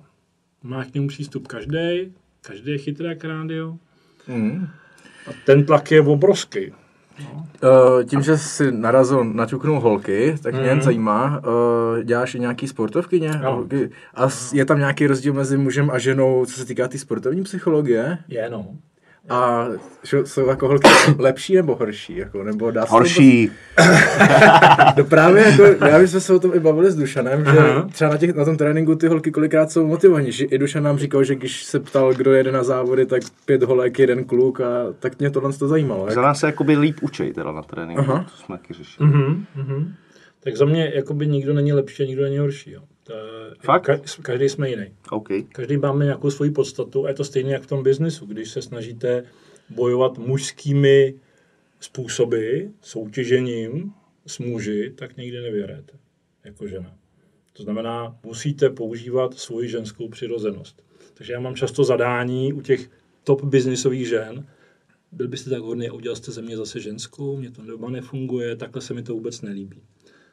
Má 0.63 0.85
k 0.85 0.93
němu 0.93 1.07
přístup 1.07 1.47
každý, 1.47 2.13
každý 2.41 2.71
je 2.71 2.77
chytrý 2.77 3.07
jak 3.07 3.23
rádio. 3.23 3.77
Mm. 4.27 4.67
A 5.27 5.29
ten 5.45 5.65
tlak 5.65 5.91
je 5.91 6.01
obrovský. 6.01 6.71
Uh, 6.71 8.03
tím, 8.03 8.21
že 8.21 8.37
jsi 8.37 8.71
narazil, 8.71 9.23
naťuknul 9.23 9.79
holky, 9.79 10.35
tak 10.43 10.53
mě 10.53 10.63
jen 10.63 10.81
zajímá, 10.81 11.41
uh, 11.45 12.03
děláš 12.03 12.35
i 12.35 12.39
nějaký 12.39 12.67
sportovkyně? 12.67 13.29
Ano. 13.29 13.51
Holky? 13.51 13.89
A 14.15 14.27
je 14.53 14.65
tam 14.65 14.79
nějaký 14.79 15.07
rozdíl 15.07 15.33
mezi 15.33 15.57
mužem 15.57 15.91
a 15.91 15.99
ženou, 15.99 16.45
co 16.45 16.53
se 16.53 16.65
týká 16.65 16.87
té 16.87 16.97
sportovní 16.97 17.43
psychologie? 17.43 18.17
Je, 18.27 18.49
no. 18.49 18.67
A 19.29 19.67
že 20.03 20.25
jsou 20.25 20.47
jako 20.47 20.67
holky 20.67 20.89
lepší 21.17 21.55
nebo 21.55 21.75
horší? 21.75 22.17
Jako, 22.17 22.43
nebo 22.43 22.71
dá 22.71 22.81
se 22.81 22.87
to 22.89 22.93
Horší. 22.93 23.51
No 24.97 25.03
právě, 25.03 25.43
jako, 25.43 25.85
já 25.85 25.99
jsme 25.99 26.19
se 26.19 26.33
o 26.33 26.39
tom 26.39 26.51
i 26.53 26.59
bavili 26.59 26.91
s 26.91 26.95
Dušanem, 26.95 27.45
že 27.45 27.57
Aha. 27.59 27.87
třeba 27.91 28.11
na, 28.11 28.17
těch, 28.17 28.35
na 28.35 28.45
tom 28.45 28.57
tréninku 28.57 28.95
ty 28.95 29.07
holky 29.07 29.31
kolikrát 29.31 29.71
jsou 29.71 29.87
motivovanější. 29.87 30.43
I 30.43 30.57
Dušan 30.57 30.83
nám 30.83 30.97
říkal, 30.97 31.23
že 31.23 31.35
když 31.35 31.63
se 31.63 31.79
ptal, 31.79 32.13
kdo 32.13 32.33
jede 32.33 32.51
na 32.51 32.63
závody, 32.63 33.05
tak 33.05 33.21
pět 33.45 33.63
holek, 33.63 33.99
jeden 33.99 34.23
kluk 34.23 34.61
a 34.61 34.93
tak 34.99 35.19
mě 35.19 35.29
tohle 35.29 35.53
to 35.53 35.67
zajímalo. 35.67 36.05
Jak? 36.05 36.15
Za 36.15 36.21
nás 36.21 36.39
se 36.39 36.45
jakoby 36.45 36.77
líp 36.77 36.97
učej 37.01 37.33
teda 37.33 37.51
na 37.51 37.61
tréninku, 37.61 38.01
Aha. 38.01 38.25
to 38.31 38.43
jsme 38.43 38.57
taky 38.57 38.73
řešili. 38.73 39.09
Mhm, 39.09 39.45
mhm. 39.55 39.93
Tak 40.43 40.57
za 40.57 40.65
mě 40.65 40.91
jakoby 40.95 41.27
nikdo 41.27 41.53
není 41.53 41.73
lepší 41.73 42.03
a 42.03 42.05
nikdo 42.05 42.23
není 42.23 42.37
horší. 42.37 42.71
Jo. 42.71 42.81
Fakt? 43.59 43.89
Ka- 43.89 44.21
každý 44.21 44.49
jsme 44.49 44.69
jiný. 44.69 44.85
OK. 45.11 45.29
Každý 45.51 45.77
máme 45.77 46.05
nějakou 46.05 46.31
svoji 46.31 46.51
podstatu 46.51 47.05
a 47.05 47.09
je 47.09 47.15
to 47.15 47.23
stejné 47.23 47.51
jak 47.51 47.63
v 47.63 47.67
tom 47.67 47.83
biznesu. 47.83 48.25
Když 48.25 48.49
se 48.49 48.61
snažíte 48.61 49.23
bojovat 49.69 50.17
mužskými 50.17 51.13
způsoby, 51.79 52.59
soutěžením 52.81 53.93
s 54.27 54.39
muži, 54.39 54.93
tak 54.95 55.17
nikdy 55.17 55.41
nevyhrajete 55.41 55.93
jako 56.43 56.67
žena. 56.67 56.95
To 57.53 57.63
znamená, 57.63 58.17
musíte 58.23 58.69
používat 58.69 59.33
svoji 59.33 59.69
ženskou 59.69 60.09
přirozenost. 60.09 60.83
Takže 61.13 61.33
já 61.33 61.39
mám 61.39 61.55
často 61.55 61.83
zadání 61.83 62.53
u 62.53 62.61
těch 62.61 62.89
top 63.23 63.43
biznisových 63.43 64.07
žen, 64.07 64.47
byl 65.11 65.27
byste 65.27 65.49
tak 65.49 65.61
hodný 65.61 65.89
a 65.89 65.93
udělal 65.93 66.15
jste 66.15 66.31
ze 66.31 66.41
mě 66.41 66.57
zase 66.57 66.79
ženskou, 66.79 67.37
mě 67.37 67.51
to 67.51 67.61
doma 67.61 67.89
nefunguje, 67.89 68.55
takhle 68.55 68.81
se 68.81 68.93
mi 68.93 69.03
to 69.03 69.13
vůbec 69.13 69.41
nelíbí. 69.41 69.81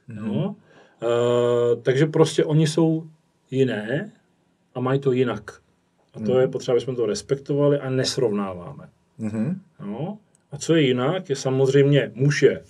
No? 0.09 0.57
Uh, 1.03 1.83
takže 1.83 2.07
prostě 2.07 2.45
oni 2.45 2.67
jsou 2.67 3.05
jiné 3.51 4.13
a 4.75 4.81
mají 4.81 5.01
to 5.01 5.13
jinak. 5.13 5.61
A 6.15 6.21
to 6.21 6.39
je 6.39 6.49
potřeba, 6.49 6.73
aby 6.73 6.81
jsme 6.81 6.95
to 6.95 7.07
respektovali 7.07 7.79
a 7.79 7.91
nesrovnáváme. 7.91 8.89
Mhm. 9.19 9.61
No? 9.87 10.19
A 10.53 10.59
co 10.59 10.75
je 10.75 10.83
jinak, 10.83 11.31
je 11.31 11.37
samozřejmě 11.37 12.13
muž 12.15 12.43
je 12.43 12.63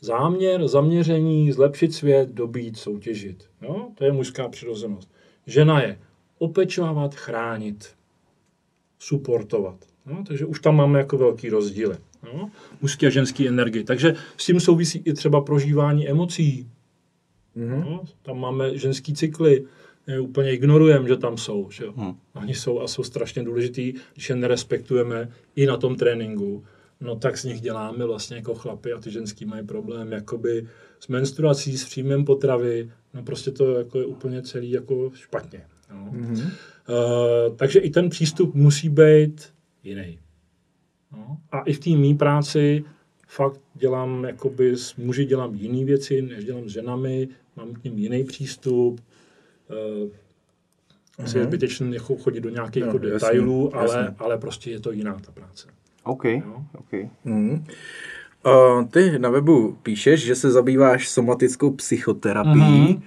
záměr, 0.00 0.68
zaměření, 0.68 1.52
zlepšit 1.52 1.94
svět, 1.94 2.28
dobít, 2.28 2.76
soutěžit. 2.76 3.44
No? 3.60 3.92
To 3.94 4.04
je 4.04 4.12
mužská 4.12 4.48
přirozenost. 4.48 5.10
Žena 5.46 5.82
je 5.82 5.98
opečovávat, 6.38 7.14
chránit, 7.14 7.94
suportovat. 8.98 9.76
No? 10.06 10.24
Takže 10.26 10.46
už 10.46 10.60
tam 10.60 10.76
máme 10.76 10.98
jako 10.98 11.18
velký 11.18 11.48
rozdíly. 11.48 11.96
No? 12.22 12.50
Mužský 12.82 13.06
a 13.06 13.10
ženský 13.10 13.48
energii. 13.48 13.84
Takže 13.84 14.14
s 14.36 14.46
tím 14.46 14.60
souvisí 14.60 15.02
i 15.04 15.12
třeba 15.12 15.40
prožívání 15.40 16.08
emocí. 16.08 16.68
No? 17.56 18.04
Tam 18.22 18.40
máme 18.40 18.78
ženský 18.78 19.14
cykly, 19.14 19.64
je, 20.06 20.20
úplně 20.20 20.52
ignorujeme, 20.52 21.08
že 21.08 21.16
tam 21.16 21.38
jsou. 21.38 21.70
Že? 21.70 21.84
Hmm. 21.96 22.14
Oni 22.34 22.54
jsou 22.54 22.80
a 22.80 22.88
jsou 22.88 23.02
strašně 23.02 23.42
důležitý, 23.42 23.94
když 24.14 24.30
je 24.30 24.36
nerespektujeme 24.36 25.28
i 25.56 25.66
na 25.66 25.76
tom 25.76 25.96
tréninku. 25.96 26.64
No 27.00 27.16
tak 27.16 27.38
z 27.38 27.44
nich 27.44 27.60
děláme 27.60 28.06
vlastně 28.06 28.36
jako 28.36 28.54
chlapy 28.54 28.92
a 28.92 28.98
ty 28.98 29.10
ženský 29.10 29.44
mají 29.44 29.66
problém 29.66 30.12
jakoby 30.12 30.68
s 31.00 31.08
menstruací, 31.08 31.78
s 31.78 31.84
příjmem 31.84 32.24
potravy. 32.24 32.90
No 33.14 33.22
prostě 33.22 33.50
to 33.50 33.78
jako 33.78 33.98
je 33.98 34.06
úplně 34.06 34.42
celý 34.42 34.70
jako 34.70 35.10
špatně. 35.14 35.64
No. 35.92 36.12
Mm-hmm. 36.12 36.50
Uh, 36.88 37.56
takže 37.56 37.78
i 37.78 37.90
ten 37.90 38.10
přístup 38.10 38.54
musí 38.54 38.88
být 38.88 39.52
jiný. 39.82 40.18
No. 41.12 41.38
A 41.52 41.60
i 41.60 41.72
v 41.72 41.78
té 41.78 41.90
mý 41.90 42.14
práci 42.14 42.84
fakt 43.28 43.60
dělám, 43.74 44.24
jakoby 44.24 44.76
s 44.76 44.96
muži 44.96 45.24
dělám 45.24 45.54
jiné 45.54 45.84
věci, 45.84 46.22
než 46.22 46.44
dělám 46.44 46.68
s 46.68 46.72
ženami, 46.72 47.28
mám 47.56 47.72
k 47.74 47.84
ním 47.84 47.98
jiný 47.98 48.24
přístup. 48.24 49.00
Uh, 50.02 50.08
asi 51.24 51.38
je 51.38 51.44
zbytečné 51.44 51.94
jako 51.94 52.16
chodit 52.16 52.40
do 52.40 52.50
nějakých 52.50 52.84
No, 52.84 52.98
detailů, 52.98 53.76
ale, 53.76 53.96
jasně. 53.96 54.14
ale 54.18 54.38
prostě 54.38 54.70
je 54.70 54.80
to 54.80 54.92
jiná 54.92 55.12
ta 55.26 55.32
práce. 55.32 55.68
OK, 56.04 56.24
Jo. 56.24 56.62
OK. 56.78 57.10
Mhm. 57.24 57.64
Uh, 58.46 58.84
ty 58.84 59.18
na 59.18 59.30
webu 59.30 59.78
píšeš, 59.82 60.24
že 60.24 60.34
se 60.34 60.50
zabýváš 60.50 61.08
somatickou 61.08 61.70
psychoterapií. 61.70 63.02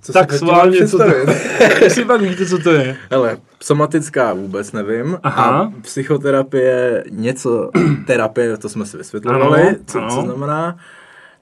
Co 0.00 0.12
Tak 0.12 0.30
mám 0.30 0.38
co 0.38 0.46
to- 0.46 0.70
představit? 0.70 1.28
Jestli 1.82 2.04
pak 2.04 2.20
víte, 2.20 2.46
co 2.46 2.58
to 2.58 2.70
je. 2.70 2.96
Hele, 3.10 3.38
somatická 3.62 4.32
vůbec 4.32 4.72
nevím. 4.72 5.18
Aha. 5.22 5.44
A 5.62 5.80
psychoterapie, 5.80 7.04
něco, 7.10 7.70
terapie, 8.06 8.56
to 8.56 8.68
jsme 8.68 8.86
si 8.86 8.96
vysvětlovali, 8.96 9.62
Ano, 9.62 9.76
co, 9.86 9.98
ano. 9.98 10.08
co 10.16 10.22
znamená. 10.22 10.78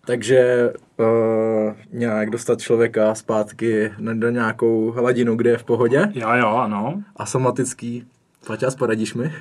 Takže 0.06 0.72
uh, 1.00 1.74
nějak 1.92 2.30
dostat 2.30 2.60
člověka 2.60 3.14
zpátky 3.14 3.92
na- 3.98 4.14
do 4.14 4.30
nějakou 4.30 4.90
hladinu, 4.90 5.36
kde 5.36 5.50
je 5.50 5.58
v 5.58 5.64
pohodě. 5.64 6.08
Jo, 6.14 6.28
jo, 6.32 6.48
ano. 6.48 7.02
A 7.16 7.26
somatický, 7.26 8.04
Paťas, 8.46 8.74
poradíš 8.74 9.14
mi? 9.14 9.32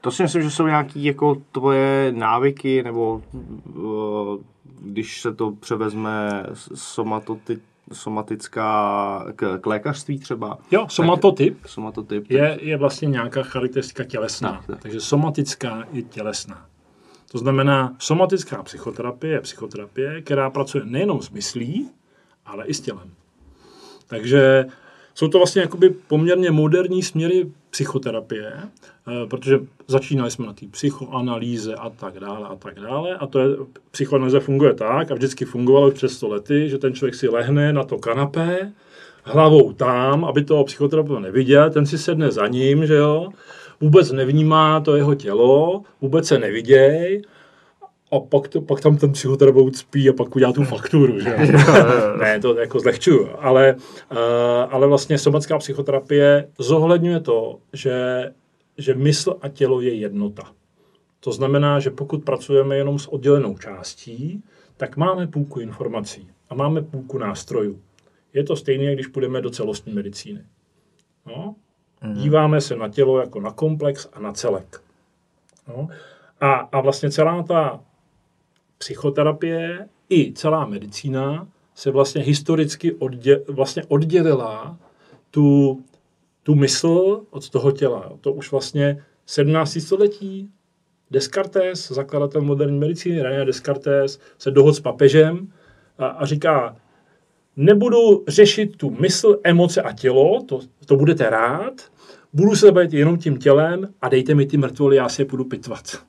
To 0.00 0.10
si 0.10 0.22
myslím, 0.22 0.42
že 0.42 0.50
jsou 0.50 0.66
nějaký 0.66 1.04
jako 1.04 1.36
tvoje 1.52 2.12
návyky, 2.16 2.82
nebo 2.82 3.22
uh, 3.74 4.36
když 4.80 5.20
se 5.20 5.34
to 5.34 5.50
převezme 5.52 6.42
somatoty, 6.74 7.58
somatická 7.92 9.26
k, 9.36 9.58
k 9.60 9.66
lékařství 9.66 10.18
třeba. 10.18 10.58
Jo, 10.70 10.86
somatotyp 10.88 11.58
Tak, 11.62 11.70
somatotyp. 11.70 12.30
je, 12.30 12.58
je 12.62 12.76
vlastně 12.76 13.06
nějaká 13.08 13.42
charakteristika 13.42 14.04
tělesná. 14.04 14.52
Tak, 14.52 14.66
tak. 14.66 14.78
Takže 14.82 15.00
somatická 15.00 15.84
je 15.92 16.02
tělesná. 16.02 16.66
To 17.34 17.38
znamená, 17.38 17.96
somatická 17.98 18.62
psychoterapie 18.62 19.32
je 19.32 19.40
psychoterapie, 19.40 20.22
která 20.22 20.50
pracuje 20.50 20.84
nejenom 20.86 21.22
s 21.22 21.30
myslí, 21.30 21.90
ale 22.46 22.66
i 22.66 22.74
s 22.74 22.80
tělem. 22.80 23.10
Takže 24.06 24.66
jsou 25.14 25.28
to 25.28 25.38
vlastně 25.38 25.62
jakoby 25.62 25.90
poměrně 25.90 26.50
moderní 26.50 27.02
směry 27.02 27.50
psychoterapie, 27.70 28.52
eh, 28.56 29.26
protože 29.26 29.58
začínali 29.86 30.30
jsme 30.30 30.46
na 30.46 30.52
té 30.52 30.66
psychoanalýze 30.66 31.74
a 31.74 31.90
tak 31.90 32.20
dále 32.20 32.48
a 32.48 32.56
tak 32.56 32.80
dále 32.80 33.16
a 33.16 33.26
to 33.26 33.38
je, 33.38 33.48
psychoanalýza 33.90 34.40
funguje 34.40 34.74
tak 34.74 35.10
a 35.10 35.14
vždycky 35.14 35.44
fungovalo 35.44 35.90
přes 35.90 36.12
100 36.12 36.28
lety, 36.28 36.68
že 36.68 36.78
ten 36.78 36.94
člověk 36.94 37.14
si 37.14 37.28
lehne 37.28 37.72
na 37.72 37.84
to 37.84 37.98
kanapé, 37.98 38.72
hlavou 39.22 39.72
tam, 39.72 40.24
aby 40.24 40.44
toho 40.44 40.64
psychoterapeuta 40.64 41.20
neviděl, 41.20 41.70
ten 41.70 41.86
si 41.86 41.98
sedne 41.98 42.30
za 42.30 42.46
ním, 42.46 42.86
že 42.86 42.94
jo, 42.94 43.28
vůbec 43.84 44.12
nevnímá 44.12 44.80
to 44.80 44.96
jeho 44.96 45.14
tělo, 45.14 45.82
vůbec 46.00 46.26
se 46.26 46.38
neviděj 46.38 47.22
a 48.12 48.20
pak, 48.20 48.48
to, 48.48 48.60
pak 48.60 48.80
tam 48.80 48.96
ten 48.96 49.12
psychoterapeut 49.12 49.76
spí 49.76 50.08
a 50.08 50.12
pak 50.12 50.36
udělá 50.36 50.52
tu 50.52 50.64
fakturu, 50.64 51.20
že 51.20 51.36
ne, 52.20 52.40
to 52.40 52.58
jako 52.58 52.80
zlehčuju, 52.80 53.28
ale, 53.38 53.74
uh, 54.12 54.18
ale 54.70 54.86
vlastně 54.86 55.18
somatická 55.18 55.58
psychoterapie 55.58 56.48
zohledňuje 56.58 57.20
to, 57.20 57.58
že, 57.72 58.30
že 58.78 58.94
mysl 58.94 59.36
a 59.40 59.48
tělo 59.48 59.80
je 59.80 59.94
jednota. 59.94 60.42
To 61.20 61.32
znamená, 61.32 61.80
že 61.80 61.90
pokud 61.90 62.24
pracujeme 62.24 62.76
jenom 62.76 62.98
s 62.98 63.06
oddělenou 63.06 63.58
částí, 63.58 64.42
tak 64.76 64.96
máme 64.96 65.26
půlku 65.26 65.60
informací 65.60 66.28
a 66.50 66.54
máme 66.54 66.82
půlku 66.82 67.18
nástrojů. 67.18 67.80
Je 68.32 68.44
to 68.44 68.56
stejné, 68.56 68.94
když 68.94 69.06
půjdeme 69.06 69.40
do 69.40 69.50
celostní 69.50 69.92
medicíny. 69.92 70.40
No? 71.26 71.54
Díváme 72.12 72.60
se 72.60 72.76
na 72.76 72.88
tělo 72.88 73.20
jako 73.20 73.40
na 73.40 73.52
komplex 73.52 74.08
a 74.12 74.20
na 74.20 74.32
celek. 74.32 74.82
No? 75.68 75.88
A, 76.40 76.52
a 76.52 76.80
vlastně 76.80 77.10
celá 77.10 77.42
ta 77.42 77.80
psychoterapie 78.78 79.88
i 80.10 80.32
celá 80.32 80.66
medicína 80.66 81.48
se 81.74 81.90
vlastně 81.90 82.22
historicky 82.22 82.92
oddě, 82.92 83.40
vlastně 83.48 83.82
oddělila 83.88 84.76
tu, 85.30 85.80
tu 86.42 86.54
mysl 86.54 87.24
od 87.30 87.50
toho 87.50 87.72
těla. 87.72 88.12
To 88.20 88.32
už 88.32 88.50
vlastně 88.50 89.04
17. 89.26 89.78
století 89.80 90.50
Descartes, 91.10 91.90
zakladatel 91.90 92.42
moderní 92.42 92.78
medicíny, 92.78 93.22
René 93.22 93.44
Descartes, 93.44 94.20
se 94.38 94.50
dohod 94.50 94.72
s 94.72 94.80
papežem 94.80 95.52
a, 95.98 96.06
a 96.06 96.26
říká, 96.26 96.76
nebudu 97.56 98.24
řešit 98.28 98.76
tu 98.76 98.90
mysl, 98.90 99.40
emoce 99.44 99.82
a 99.82 99.92
tělo, 99.92 100.42
to, 100.42 100.60
to 100.86 100.96
budete 100.96 101.30
rád, 101.30 101.72
budu 102.34 102.56
se 102.56 102.72
bavit 102.72 102.92
jenom 102.92 103.16
tím 103.16 103.36
tělem 103.36 103.88
a 104.02 104.08
dejte 104.08 104.34
mi 104.34 104.46
ty 104.46 104.56
mrtvoly, 104.56 104.96
já 104.96 105.08
si 105.08 105.22
je 105.22 105.26
budu 105.26 105.44
pitvat. 105.44 106.02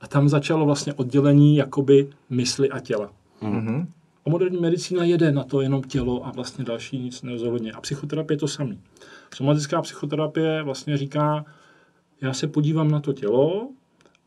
A 0.00 0.06
tam 0.06 0.28
začalo 0.28 0.66
vlastně 0.66 0.94
oddělení 0.94 1.56
jakoby 1.56 2.10
mysli 2.30 2.70
a 2.70 2.80
těla. 2.80 3.12
Mm-hmm. 3.42 3.86
A 4.26 4.30
moderní 4.30 4.60
medicína 4.60 5.04
jede 5.04 5.32
na 5.32 5.44
to 5.44 5.60
jenom 5.60 5.82
tělo 5.82 6.26
a 6.26 6.30
vlastně 6.30 6.64
další 6.64 6.98
nic 6.98 7.22
nezohledně. 7.22 7.72
A 7.72 7.80
psychoterapie 7.80 8.34
je 8.34 8.38
to 8.38 8.48
samý. 8.48 8.80
Somatická 9.34 9.82
psychoterapie 9.82 10.62
vlastně 10.62 10.96
říká, 10.96 11.44
já 12.20 12.32
se 12.32 12.46
podívám 12.46 12.90
na 12.90 13.00
to 13.00 13.12
tělo 13.12 13.68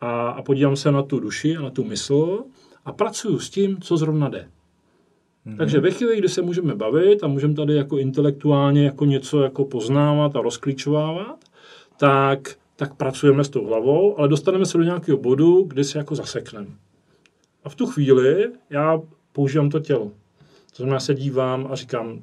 a, 0.02 0.30
a 0.30 0.42
podívám 0.42 0.76
se 0.76 0.92
na 0.92 1.04
tu 1.04 1.20
duši 1.20 1.58
a 1.58 1.62
na 1.62 1.70
tu 1.70 1.84
mysl 1.84 2.44
a 2.86 2.92
pracuju 2.92 3.40
s 3.40 3.50
tím, 3.50 3.82
co 3.82 3.98
zrovna 3.98 4.30
jde. 4.30 4.48
Mm-hmm. 5.48 5.58
Takže 5.58 5.80
ve 5.80 5.92
chvíli, 5.92 6.18
kdy 6.18 6.30
se 6.30 6.42
můžeme 6.42 6.76
bavit 6.76 7.24
a 7.24 7.28
můžeme 7.28 7.54
tady 7.54 7.76
jako 7.76 7.98
intelektuálně 7.98 8.86
jako 8.86 9.06
něco 9.06 9.42
jako 9.42 9.66
poznávat 9.66 10.36
a 10.36 10.42
rozklíčovávat, 10.42 11.38
tak, 11.98 12.56
tak 12.76 12.96
pracujeme 12.96 13.44
s 13.44 13.50
tou 13.50 13.66
hlavou, 13.66 14.20
ale 14.20 14.28
dostaneme 14.28 14.66
se 14.66 14.78
do 14.78 14.84
nějakého 14.84 15.18
bodu, 15.18 15.64
kdy 15.64 15.84
se 15.84 15.98
jako 15.98 16.16
zasekneme. 16.16 16.68
A 17.64 17.70
v 17.70 17.76
tu 17.76 17.86
chvíli 17.86 18.52
já 18.70 19.02
používám 19.32 19.70
to 19.70 19.80
tělo. 19.80 20.12
To 20.78 20.84
znamená, 20.84 21.00
se 21.00 21.14
dívám 21.14 21.68
a 21.72 21.76
říkám, 21.76 22.22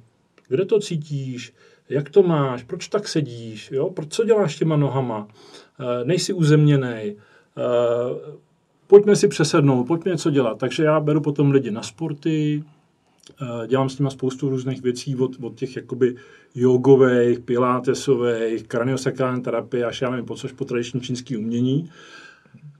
kde 0.49 0.65
to 0.65 0.81
cítíš, 0.81 1.53
jak 1.89 2.11
to 2.11 2.23
máš, 2.23 2.63
proč 2.63 2.89
tak 2.89 3.09
sedíš, 3.09 3.71
jo? 3.73 3.91
proč 3.91 4.09
co 4.09 4.25
děláš 4.25 4.57
těma 4.57 4.77
nohama, 4.77 5.29
e, 5.81 6.05
nejsi 6.05 6.33
uzemněný, 6.33 6.89
e, 6.89 7.17
pojďme 8.87 9.17
si 9.17 9.29
přesednout, 9.29 9.87
pojďme 9.87 10.11
něco 10.11 10.31
dělat. 10.31 10.59
Takže 10.59 10.85
já 10.85 11.01
beru 11.01 11.21
potom 11.21 11.51
lidi 11.51 11.71
na 11.71 11.83
sporty, 11.83 12.65
dělám 13.67 13.89
s 13.89 13.99
nimi 13.99 14.11
spoustu 14.11 14.49
různých 14.49 14.83
věcí, 14.83 15.17
od, 15.17 15.33
od 15.43 15.55
těch 15.55 15.77
jakoby 15.77 16.17
jogových, 16.55 17.39
pilatesových, 17.39 18.63
kraniosakrální 18.63 19.43
terapie, 19.43 19.85
až 19.85 20.03
já 20.03 20.11
nevím, 20.11 20.27
po 20.27 20.35
což 20.35 20.53
po 20.53 20.65
tradiční 20.65 21.01
čínský 21.01 21.37
umění 21.37 21.91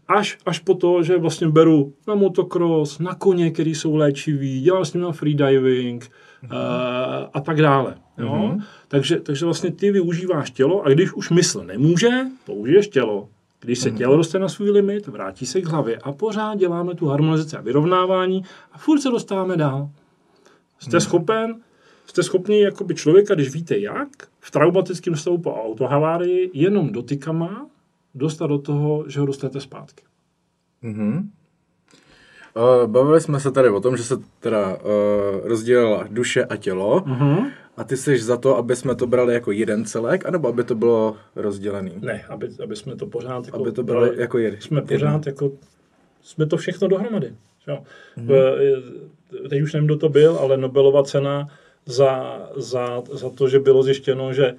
až, 0.09 0.39
až 0.47 0.59
po 0.59 0.75
to, 0.75 1.03
že 1.03 1.19
vlastně 1.19 1.49
beru 1.49 1.93
na 2.09 2.15
motocross, 2.15 2.99
na 2.99 3.15
koně, 3.15 3.51
který 3.51 3.75
jsou 3.75 3.97
léčivý, 3.97 4.61
dělám 4.61 4.85
s 4.85 4.93
nimi 4.93 5.07
freediving 5.13 6.05
mm-hmm. 6.05 6.57
uh, 6.57 7.29
a 7.35 7.41
tak 7.41 7.63
dále. 7.63 7.95
Jo? 8.19 8.29
Mm-hmm. 8.29 8.63
Takže, 8.89 9.21
takže 9.21 9.45
vlastně 9.45 9.71
ty 9.71 9.93
využíváš 9.93 10.51
tělo 10.51 10.83
a 10.83 10.89
když 10.89 11.13
už 11.13 11.31
mysl 11.31 11.65
nemůže, 11.65 12.11
použiješ 12.47 12.89
tělo. 12.89 13.29
Když 13.61 13.79
se 13.79 13.91
mm-hmm. 13.91 13.97
tělo 13.97 14.17
dostane 14.17 14.43
na 14.43 14.49
svůj 14.49 14.71
limit, 14.71 15.07
vrátí 15.07 15.47
se 15.47 15.61
k 15.61 15.67
hlavě 15.67 15.97
a 15.97 16.13
pořád 16.13 16.59
děláme 16.59 16.95
tu 16.95 17.07
harmonizaci 17.07 17.57
a 17.57 17.61
vyrovnávání 17.61 18.45
a 18.73 18.79
furt 18.79 19.01
se 19.01 19.11
dostáváme 19.11 19.57
dál. 19.57 19.91
Jste 20.85 20.97
mm-hmm. 20.97 21.01
schopen, 21.01 21.61
jste 22.07 22.23
schopni 22.23 22.61
jakoby 22.61 22.95
člověka, 22.95 23.35
když 23.35 23.53
víte 23.53 23.79
jak, 23.79 24.09
v 24.41 24.51
traumatickém 24.51 25.17
stavu 25.17 25.39
po 25.39 25.55
autohavárii, 25.55 26.51
jenom 26.55 26.93
dotykama 26.93 27.67
dostat 28.15 28.47
do 28.47 28.59
toho, 28.59 29.05
že 29.09 29.21
ho 29.21 29.27
dostanete 29.27 29.61
zpátky. 29.61 30.05
Mm-hmm. 30.83 31.29
Uh, 32.57 32.91
bavili 32.91 33.21
jsme 33.21 33.41
se 33.41 33.51
tady 33.51 33.69
o 33.69 33.81
tom, 33.81 33.97
že 33.97 34.05
se 34.05 34.17
teda 34.41 34.77
uh, 34.77 34.81
rozdělila 35.43 36.07
duše 36.11 36.45
a 36.45 36.57
tělo. 36.57 37.01
Mm-hmm. 37.01 37.51
A 37.77 37.85
ty 37.85 37.97
jsi 37.97 38.19
za 38.19 38.37
to, 38.37 38.57
aby 38.57 38.77
jsme 38.77 38.95
to 38.95 39.07
brali 39.07 39.35
jako 39.35 39.53
jeden 39.53 39.85
celek, 39.85 40.27
anebo 40.27 40.49
aby 40.49 40.65
to 40.65 40.75
bylo 40.75 41.17
rozdělený? 41.37 41.93
Ne, 42.01 42.25
aby, 42.29 42.49
aby 42.63 42.77
jsme 42.77 42.97
to 42.97 43.07
pořád 43.07 43.47
jako 43.47 43.63
aby 43.63 43.73
to 43.73 43.83
bylo 43.83 44.01
brali, 44.01 44.21
jako 44.21 44.39
jeden. 44.39 44.61
Jsme 44.61 44.83
pořád 44.83 45.13
jeden. 45.13 45.23
jako, 45.27 45.51
jsme 46.23 46.47
to 46.47 46.57
všechno 46.57 46.89
dohromady. 46.89 47.35
Jo. 47.69 47.79
Mm-hmm. 48.19 49.49
Teď 49.49 49.63
už 49.63 49.73
nevím, 49.73 49.87
kdo 49.87 49.97
to 49.97 50.09
byl, 50.09 50.37
ale 50.37 50.57
Nobelova 50.57 51.03
cena 51.03 51.49
za, 51.87 52.43
za, 52.57 53.03
za 53.13 53.31
to, 53.31 53.49
že 53.49 53.59
bylo 53.59 53.83
zjištěno, 53.83 54.33
že, 54.33 54.55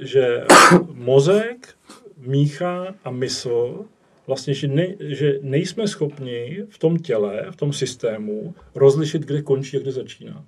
že 0.00 0.44
mozek 0.92 1.74
mícha 2.18 2.94
a 3.04 3.10
mysl, 3.10 3.84
vlastně, 4.26 4.54
že, 4.54 4.68
ne, 4.68 4.86
že 5.00 5.38
nejsme 5.42 5.88
schopni 5.88 6.66
v 6.68 6.78
tom 6.78 6.98
těle, 6.98 7.46
v 7.50 7.56
tom 7.56 7.72
systému 7.72 8.54
rozlišit, 8.74 9.22
kde 9.22 9.42
končí 9.42 9.76
a 9.76 9.80
kde 9.80 9.92
začíná. 9.92 10.44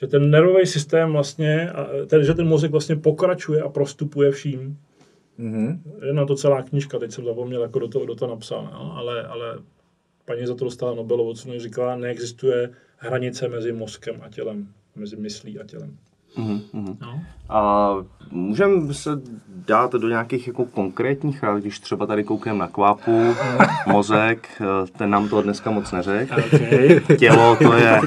Že 0.00 0.06
ten 0.06 0.30
nervový 0.30 0.66
systém 0.66 1.12
vlastně, 1.12 1.70
ten, 2.06 2.24
že 2.24 2.34
ten 2.34 2.46
mozek 2.46 2.70
vlastně 2.70 2.96
pokračuje 2.96 3.62
a 3.62 3.68
prostupuje 3.68 4.30
vším. 4.30 4.78
Mm-hmm. 5.38 5.78
Je 6.06 6.12
na 6.12 6.26
to 6.26 6.34
celá 6.36 6.62
knižka, 6.62 6.98
teď 6.98 7.12
jsem 7.12 7.24
zapomněl, 7.24 7.62
jako 7.62 7.78
do 7.78 7.88
toho, 7.88 8.04
kdo 8.04 8.14
to 8.14 8.26
napsal, 8.26 8.68
no? 8.72 8.96
ale, 8.96 9.26
ale 9.26 9.58
paní 10.26 10.46
za 10.46 10.54
to 10.54 10.64
dostala 10.64 10.94
Nobelovu 10.94 11.34
cenu, 11.34 11.60
říkala, 11.60 11.96
neexistuje 11.96 12.70
hranice 12.96 13.48
mezi 13.48 13.72
mozkem 13.72 14.16
a 14.22 14.28
tělem, 14.28 14.68
mezi 14.96 15.16
myslí 15.16 15.58
a 15.58 15.64
tělem. 15.64 15.96
Mm-hmm. 16.36 16.96
No. 17.00 17.22
A 17.48 17.92
můžeme 18.30 18.94
se 18.94 19.10
dát 19.48 19.92
do 19.92 20.08
nějakých 20.08 20.46
jako 20.46 20.64
konkrétních 20.64 21.44
když 21.58 21.80
třeba 21.80 22.06
tady 22.06 22.24
koukneme 22.24 22.58
na 22.58 22.68
kvápu, 22.68 23.34
mozek, 23.86 24.62
ten 24.98 25.10
nám 25.10 25.28
to 25.28 25.42
dneska 25.42 25.70
moc 25.70 25.92
neřekl. 25.92 26.34
Okay. 26.34 27.00
Tělo, 27.18 27.56
to 27.56 27.72
je, 27.72 28.00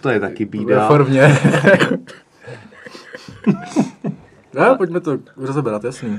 to 0.00 0.10
je 0.10 0.20
taky 0.20 0.44
bída. 0.44 0.80
Ve 0.80 0.86
formě. 0.86 1.22
no, 4.54 4.76
pojďme 4.76 5.00
to 5.00 5.18
rozebrat, 5.36 5.84
jasný. 5.84 6.10
Uh, 6.10 6.18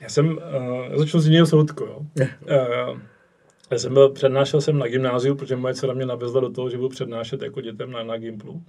já 0.00 0.08
jsem, 0.08 0.28
uh, 0.28 0.86
já 0.90 0.98
začnu 0.98 1.20
z 1.20 1.26
jiného 1.26 1.46
soudku, 1.46 1.84
jo. 1.84 2.00
Uh, 2.18 2.98
já 3.70 3.78
jsem 3.78 3.94
byl, 3.94 4.10
přednášel 4.10 4.60
jsem 4.60 4.78
na 4.78 4.86
gymnáziu, 4.86 5.34
protože 5.34 5.56
moje 5.56 5.74
dcera 5.74 5.94
mě 5.94 6.06
navezla 6.06 6.40
do 6.40 6.50
toho, 6.50 6.70
že 6.70 6.76
budu 6.76 6.88
přednášet 6.88 7.42
jako 7.42 7.60
dětem 7.60 7.90
na, 7.90 8.02
na 8.02 8.16
Gimplu. 8.16 8.62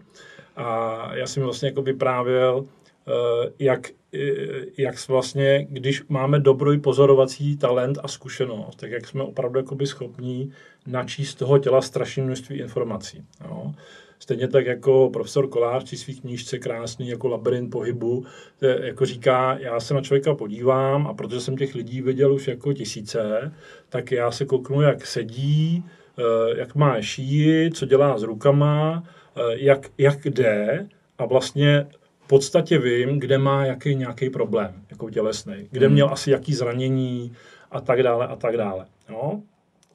A 0.55 1.15
já 1.15 1.27
jsem 1.27 1.43
vlastně 1.43 1.69
jako 1.69 1.81
vyprávěl, 1.81 2.65
eh, 3.07 3.51
jak, 3.59 3.89
eh, 4.13 4.65
jak 4.77 5.07
vlastně, 5.07 5.67
když 5.69 6.03
máme 6.09 6.39
dobrý 6.39 6.79
pozorovací 6.79 7.57
talent 7.57 7.97
a 8.03 8.07
zkušenost, 8.07 8.75
tak 8.75 8.91
jak 8.91 9.07
jsme 9.07 9.23
opravdu 9.23 9.59
jakoby 9.59 9.87
schopní 9.87 10.53
načíst 10.87 11.35
toho 11.35 11.59
těla 11.59 11.81
strašné 11.81 12.23
množství 12.23 12.57
informací. 12.57 13.25
Jo. 13.45 13.73
Stejně 14.21 14.47
tak 14.47 14.65
jako 14.65 15.09
profesor 15.13 15.47
Kolář 15.49 15.83
při 15.83 15.97
svých 15.97 16.21
knížce 16.21 16.59
krásný 16.59 17.09
jako 17.09 17.27
labirint 17.27 17.71
pohybu, 17.71 18.25
jako 18.61 19.05
říká, 19.05 19.57
já 19.59 19.79
se 19.79 19.93
na 19.93 20.01
člověka 20.01 20.35
podívám 20.35 21.07
a 21.07 21.13
protože 21.13 21.39
jsem 21.39 21.57
těch 21.57 21.75
lidí 21.75 22.01
viděl 22.01 22.33
už 22.33 22.47
jako 22.47 22.73
tisíce, 22.73 23.53
tak 23.89 24.11
já 24.11 24.31
se 24.31 24.45
kouknu, 24.45 24.81
jak 24.81 25.05
sedí, 25.05 25.83
eh, 26.19 26.23
jak 26.59 26.75
má 26.75 27.01
šíji, 27.01 27.71
co 27.71 27.85
dělá 27.85 28.17
s 28.17 28.23
rukama, 28.23 29.03
eh, 29.35 29.41
jak, 29.55 29.89
jak 29.97 30.25
jde 30.25 30.87
a 31.17 31.25
vlastně 31.25 31.87
v 32.19 32.27
podstatě 32.27 32.77
vím, 32.77 33.19
kde 33.19 33.37
má 33.37 33.65
jaký 33.65 33.95
nějaký 33.95 34.29
problém, 34.29 34.73
jako 34.89 35.09
tělesný, 35.09 35.67
kde 35.71 35.89
měl 35.89 36.09
asi 36.09 36.31
jaký 36.31 36.53
zranění 36.53 37.33
a 37.71 37.81
tak 37.81 38.03
dále 38.03 38.27
a 38.27 38.35
tak 38.35 38.57
dále. 38.57 38.85
No? 39.09 39.43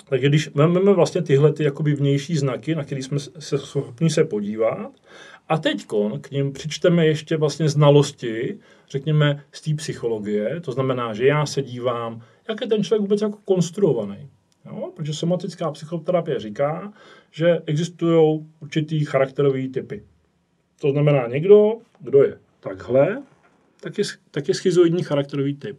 Takže 0.08 0.28
když 0.28 0.54
vezmeme 0.54 0.92
vlastně 0.92 1.22
tyhle 1.22 1.52
ty 1.52 1.64
jakoby 1.64 1.94
vnější 1.94 2.36
znaky, 2.36 2.74
na 2.74 2.84
které 2.84 3.02
jsme 3.02 3.18
se 3.20 3.58
schopni 3.58 4.10
se 4.10 4.24
podívat, 4.24 4.90
a 5.48 5.58
teď 5.58 5.86
k 6.20 6.30
ním 6.30 6.52
přičteme 6.52 7.06
ještě 7.06 7.36
vlastně 7.36 7.68
znalosti, 7.68 8.58
řekněme, 8.90 9.44
z 9.52 9.60
té 9.60 9.74
psychologie, 9.74 10.60
to 10.60 10.72
znamená, 10.72 11.14
že 11.14 11.26
já 11.26 11.46
se 11.46 11.62
dívám, 11.62 12.22
jak 12.48 12.60
je 12.60 12.66
ten 12.66 12.84
člověk 12.84 13.00
vůbec 13.00 13.20
jako 13.20 13.38
konstruovaný. 13.44 14.28
Jo? 14.66 14.92
Protože 14.96 15.14
somatická 15.14 15.70
psychoterapie 15.70 16.40
říká, 16.40 16.92
že 17.30 17.58
existují 17.66 18.46
určitý 18.60 19.04
charakterové 19.04 19.68
typy. 19.68 20.02
To 20.80 20.90
znamená 20.90 21.26
někdo, 21.26 21.72
kdo 22.00 22.22
je 22.22 22.38
takhle, 22.60 23.22
tak 23.80 23.98
je, 23.98 24.04
tak 24.30 24.48
je 24.48 24.54
schizoidní 24.54 25.02
charakterový 25.02 25.54
typ. 25.54 25.78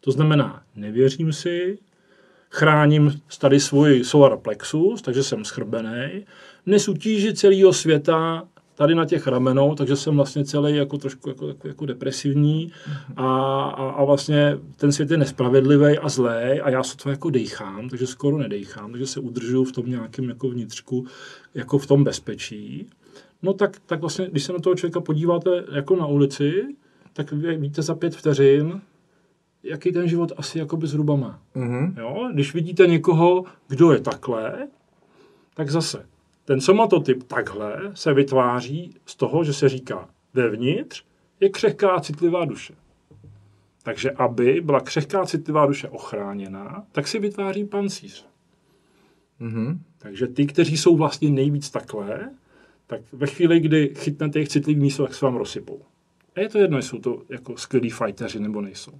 To 0.00 0.12
znamená, 0.12 0.62
nevěřím 0.76 1.32
si, 1.32 1.78
chráním 2.50 3.20
tady 3.38 3.60
svůj 3.60 4.04
solar 4.04 4.36
plexus, 4.36 5.02
takže 5.02 5.22
jsem 5.22 5.44
schrbený, 5.44 6.26
nesu 6.66 6.94
tíži 6.94 7.34
celého 7.34 7.72
světa 7.72 8.44
tady 8.78 8.94
na 8.94 9.04
těch 9.04 9.26
ramenou, 9.26 9.74
takže 9.74 9.96
jsem 9.96 10.16
vlastně 10.16 10.44
celý 10.44 10.76
jako 10.76 10.98
trošku 10.98 11.28
jako, 11.28 11.48
jako, 11.48 11.68
jako 11.68 11.86
depresivní. 11.86 12.72
A, 13.16 13.26
a, 13.62 13.90
a, 13.90 14.04
vlastně 14.04 14.58
ten 14.76 14.92
svět 14.92 15.10
je 15.10 15.16
nespravedlivý 15.16 15.98
a 15.98 16.08
zlej 16.08 16.60
a 16.64 16.70
já 16.70 16.82
se 16.82 16.96
to 16.96 17.10
jako 17.10 17.30
dejchám, 17.30 17.88
takže 17.88 18.06
skoro 18.06 18.38
nedejchám, 18.38 18.90
takže 18.90 19.06
se 19.06 19.20
udržuju 19.20 19.64
v 19.64 19.72
tom 19.72 19.90
nějakém 19.90 20.28
jako 20.28 20.48
vnitřku, 20.48 21.06
jako 21.54 21.78
v 21.78 21.86
tom 21.86 22.04
bezpečí. 22.04 22.86
No 23.42 23.52
tak, 23.52 23.76
tak 23.86 24.00
vlastně, 24.00 24.28
když 24.30 24.44
se 24.44 24.52
na 24.52 24.58
toho 24.58 24.74
člověka 24.74 25.00
podíváte 25.00 25.64
jako 25.72 25.96
na 25.96 26.06
ulici, 26.06 26.76
tak 27.12 27.32
víte 27.32 27.82
za 27.82 27.94
pět 27.94 28.16
vteřin, 28.16 28.80
jaký 29.62 29.92
ten 29.92 30.08
život 30.08 30.32
asi 30.36 30.58
jakoby 30.58 30.86
zhruba 30.86 31.16
má. 31.16 31.42
Mm-hmm. 31.56 31.98
Jo? 31.98 32.30
Když 32.32 32.54
vidíte 32.54 32.86
někoho, 32.86 33.44
kdo 33.68 33.92
je 33.92 34.00
takhle, 34.00 34.68
tak 35.54 35.70
zase 35.70 36.06
ten 36.44 36.60
somatotyp 36.60 37.22
takhle 37.22 37.80
se 37.94 38.14
vytváří 38.14 38.94
z 39.06 39.16
toho, 39.16 39.44
že 39.44 39.52
se 39.52 39.68
říká 39.68 40.08
vevnitř 40.34 41.04
je 41.40 41.48
křehká 41.48 42.00
citlivá 42.00 42.44
duše. 42.44 42.74
Takže 43.82 44.10
aby 44.10 44.60
byla 44.60 44.80
křehká 44.80 45.26
citlivá 45.26 45.66
duše 45.66 45.88
ochráněna, 45.88 46.84
tak 46.92 47.08
si 47.08 47.18
vytváří 47.18 47.64
pancíř. 47.64 48.26
Mm-hmm. 49.40 49.78
Takže 49.98 50.26
ty, 50.26 50.46
kteří 50.46 50.76
jsou 50.76 50.96
vlastně 50.96 51.30
nejvíc 51.30 51.70
takhle, 51.70 52.30
tak 52.86 53.00
ve 53.12 53.26
chvíli, 53.26 53.60
kdy 53.60 53.94
chytnete 53.94 54.38
jejich 54.38 54.48
citlivý 54.48 54.80
místo, 54.80 55.02
tak 55.02 55.14
se 55.14 55.24
vám 55.24 55.36
rozsypou. 55.36 55.80
A 56.36 56.40
je 56.40 56.48
to 56.48 56.58
jedno, 56.58 56.76
jestli 56.76 56.90
jsou 56.90 56.98
to 56.98 57.22
jako 57.28 57.56
skvělí 57.56 57.90
fighteři 57.90 58.40
nebo 58.40 58.60
nejsou. 58.60 58.92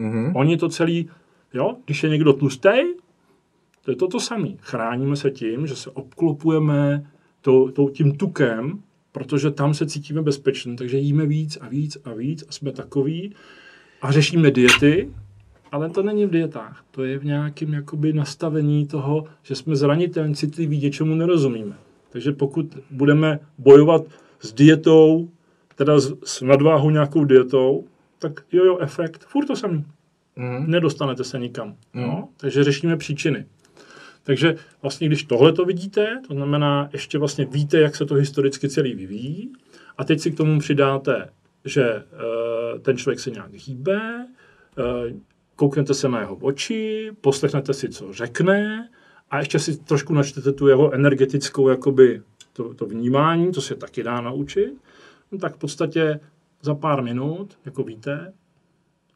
Mm-hmm. 0.00 0.32
Oni 0.34 0.56
to 0.56 0.68
celý, 0.68 1.08
jo, 1.54 1.76
když 1.86 2.02
je 2.02 2.08
někdo 2.08 2.32
tlustý, 2.32 2.78
to 3.84 3.90
je 3.90 3.96
to 3.96 4.08
to 4.08 4.20
samé. 4.20 4.48
Chráníme 4.60 5.16
se 5.16 5.30
tím, 5.30 5.66
že 5.66 5.76
se 5.76 5.90
obklopujeme 5.90 7.10
to, 7.40 7.72
to, 7.72 7.90
tím 7.90 8.16
tukem, 8.16 8.82
protože 9.12 9.50
tam 9.50 9.74
se 9.74 9.86
cítíme 9.86 10.22
bezpečně, 10.22 10.76
takže 10.76 10.98
jíme 10.98 11.26
víc 11.26 11.58
a 11.60 11.68
víc 11.68 11.98
a 12.04 12.14
víc 12.14 12.44
a 12.48 12.52
jsme 12.52 12.72
takový 12.72 13.34
a 14.02 14.12
řešíme 14.12 14.50
diety, 14.50 15.10
ale 15.72 15.90
to 15.90 16.02
není 16.02 16.26
v 16.26 16.30
dietách. 16.30 16.84
To 16.90 17.04
je 17.04 17.18
v 17.18 17.24
nějakém 17.24 17.72
jakoby 17.72 18.12
nastavení 18.12 18.86
toho, 18.86 19.24
že 19.42 19.54
jsme 19.54 19.76
zranitelní, 19.76 20.34
citliví, 20.34 20.78
něčemu 20.78 21.14
nerozumíme. 21.14 21.76
Takže 22.10 22.32
pokud 22.32 22.78
budeme 22.90 23.40
bojovat 23.58 24.02
s 24.40 24.52
dietou, 24.52 25.28
teda 25.74 26.00
s 26.24 26.42
nadváhou 26.42 26.90
nějakou 26.90 27.24
dietou, 27.24 27.84
tak 28.20 28.40
jo, 28.52 28.64
jo, 28.64 28.78
efekt, 28.78 29.24
furt 29.24 29.46
to 29.46 29.56
samý. 29.56 29.84
Mm. 30.36 30.70
Nedostanete 30.70 31.24
se 31.24 31.38
nikam. 31.38 31.68
Mm. 31.68 32.02
No? 32.02 32.28
Takže 32.36 32.64
řešíme 32.64 32.96
příčiny. 32.96 33.46
Takže 34.22 34.54
vlastně, 34.82 35.06
když 35.06 35.24
tohle 35.24 35.52
to 35.52 35.64
vidíte, 35.64 36.20
to 36.28 36.34
znamená, 36.34 36.88
ještě 36.92 37.18
vlastně 37.18 37.44
víte, 37.44 37.80
jak 37.80 37.96
se 37.96 38.06
to 38.06 38.14
historicky 38.14 38.68
celý 38.68 38.94
vyvíjí, 38.94 39.52
a 39.98 40.04
teď 40.04 40.20
si 40.20 40.30
k 40.30 40.36
tomu 40.36 40.58
přidáte, 40.58 41.28
že 41.64 41.94
uh, 41.94 42.78
ten 42.78 42.96
člověk 42.96 43.20
se 43.20 43.30
nějak 43.30 43.54
hýbe, 43.54 44.26
uh, 44.78 45.18
kouknete 45.56 45.94
se 45.94 46.08
na 46.08 46.20
jeho 46.20 46.36
oči, 46.36 47.10
poslechnete 47.20 47.74
si, 47.74 47.88
co 47.88 48.12
řekne, 48.12 48.88
a 49.30 49.38
ještě 49.38 49.58
si 49.58 49.76
trošku 49.76 50.14
načtete 50.14 50.52
tu 50.52 50.68
jeho 50.68 50.92
energetickou 50.92 51.68
jakoby, 51.68 52.22
to, 52.52 52.74
to 52.74 52.86
vnímání, 52.86 53.52
to 53.52 53.60
se 53.60 53.74
taky 53.74 54.02
dá 54.02 54.20
naučit, 54.20 54.72
no 55.32 55.38
tak 55.38 55.54
v 55.54 55.58
podstatě 55.58 56.20
za 56.62 56.74
pár 56.74 57.02
minut, 57.02 57.58
jako 57.64 57.82
víte, 57.82 58.32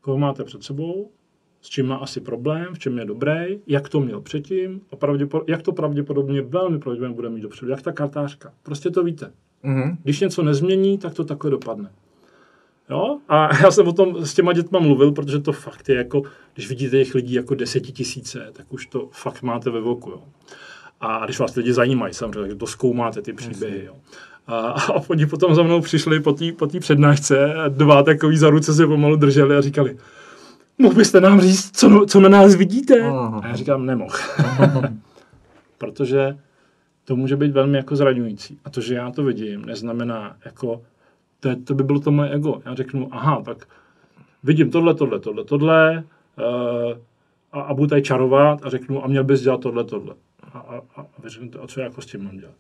koho 0.01 0.19
máte 0.19 0.45
před 0.45 0.63
sebou, 0.63 1.11
s 1.61 1.69
čím 1.69 1.87
má 1.87 1.97
asi 1.97 2.21
problém, 2.21 2.75
v 2.75 2.79
čem 2.79 2.99
je 2.99 3.05
dobrý, 3.05 3.59
jak 3.67 3.89
to 3.89 4.01
měl 4.01 4.21
předtím 4.21 4.81
a 4.93 4.97
pravděpod- 4.97 5.45
jak 5.49 5.63
to 5.63 5.73
pravděpodobně 5.73 6.43
velmi 6.43 6.79
pravděpodobně 6.79 7.15
bude 7.17 7.29
mít 7.29 7.41
dopředu, 7.41 7.71
jak 7.71 7.83
ta 7.83 7.93
kartářka. 7.93 8.53
Prostě 8.63 8.91
to 8.91 9.05
víte. 9.05 9.33
Mm-hmm. 9.65 9.97
Když 10.03 10.21
něco 10.21 10.43
nezmění, 10.43 10.99
tak 10.99 11.15
to 11.15 11.25
takhle 11.25 11.51
dopadne. 11.51 11.91
Jo? 12.91 13.19
A 13.29 13.57
já 13.63 13.71
jsem 13.71 13.89
o 13.89 13.93
tom 13.93 14.27
s 14.27 14.35
těma 14.35 14.53
dětma 14.53 14.79
mluvil, 14.79 15.13
protože 15.13 15.39
to 15.39 15.53
fakt 15.53 15.89
je 15.89 15.97
jako, 15.97 16.23
když 16.55 16.69
vidíte 16.69 17.05
těch 17.05 17.15
lidí 17.15 17.35
jako 17.35 17.55
desetitisíce, 17.55 18.49
tak 18.53 18.73
už 18.73 18.87
to 18.87 19.09
fakt 19.13 19.43
máte 19.43 19.71
ve 19.71 19.81
voku. 19.81 20.11
Jo? 20.11 20.23
A 21.01 21.25
když 21.25 21.39
vás 21.39 21.55
lidi 21.55 21.73
zajímají, 21.73 22.15
samozřejmě, 22.15 22.49
tak 22.49 22.59
to 22.59 22.67
zkoumáte 22.67 23.23
ty 23.23 23.33
příběhy. 23.33 23.85
Jo? 23.85 23.97
A, 24.47 24.57
a 24.71 24.93
oni 25.09 25.27
potom 25.27 25.55
za 25.55 25.63
mnou 25.63 25.81
přišli 25.81 26.21
po 26.21 26.33
té 26.33 26.53
po 26.53 26.67
přednášce 26.81 27.55
a 27.55 27.69
dva 27.69 28.03
takový 28.03 28.37
za 28.37 28.51
ruce 28.51 28.75
se 28.75 28.87
pomalu 28.87 29.17
drželi 29.17 29.57
a 29.57 29.61
říkali, 29.61 29.97
mohl 30.79 30.95
byste 30.95 31.21
nám 31.21 31.41
říct, 31.41 31.77
co, 31.77 32.05
co 32.09 32.21
na 32.21 32.29
nás 32.29 32.55
vidíte? 32.55 33.01
A 33.01 33.41
já 33.49 33.57
říkám, 33.57 33.87
nemohl. 33.87 34.17
Protože 35.79 36.39
to 37.05 37.17
může 37.17 37.37
být 37.37 37.53
velmi 37.53 37.77
jako 37.77 37.97
zraňující. 37.97 38.59
A 38.65 38.71
to, 38.71 38.81
že 38.81 38.95
já 38.95 39.11
to 39.11 39.25
vidím, 39.25 39.65
neznamená 39.65 40.37
jako, 40.45 40.83
to, 41.41 41.57
to 41.65 41.75
by 41.75 41.85
bylo 41.85 42.01
to 42.01 42.11
moje 42.11 42.31
ego. 42.31 42.63
Já 42.65 42.75
řeknu, 42.75 43.09
aha, 43.13 43.43
tak 43.45 43.67
vidím 44.43 44.71
tohle, 44.71 44.95
tohle, 44.95 45.21
tohle, 45.21 45.45
tohle 45.45 46.05
uh, 46.39 46.99
a, 47.53 47.61
a 47.61 47.75
budu 47.75 47.87
tady 47.87 48.03
čarovat 48.03 48.67
a 48.67 48.71
řeknu, 48.71 49.05
a 49.05 49.09
měl 49.09 49.25
bys 49.25 49.41
dělat 49.41 49.61
tohle, 49.61 49.85
tohle. 49.85 50.15
A, 50.53 50.59
a, 50.59 50.77
a, 50.77 51.01
a 51.01 51.07
a 51.63 51.67
co 51.67 51.81
já 51.81 51.87
jako 51.87 52.03
s 52.03 52.07
tím 52.07 52.25
mám 52.25 52.37
dělat? 52.37 52.55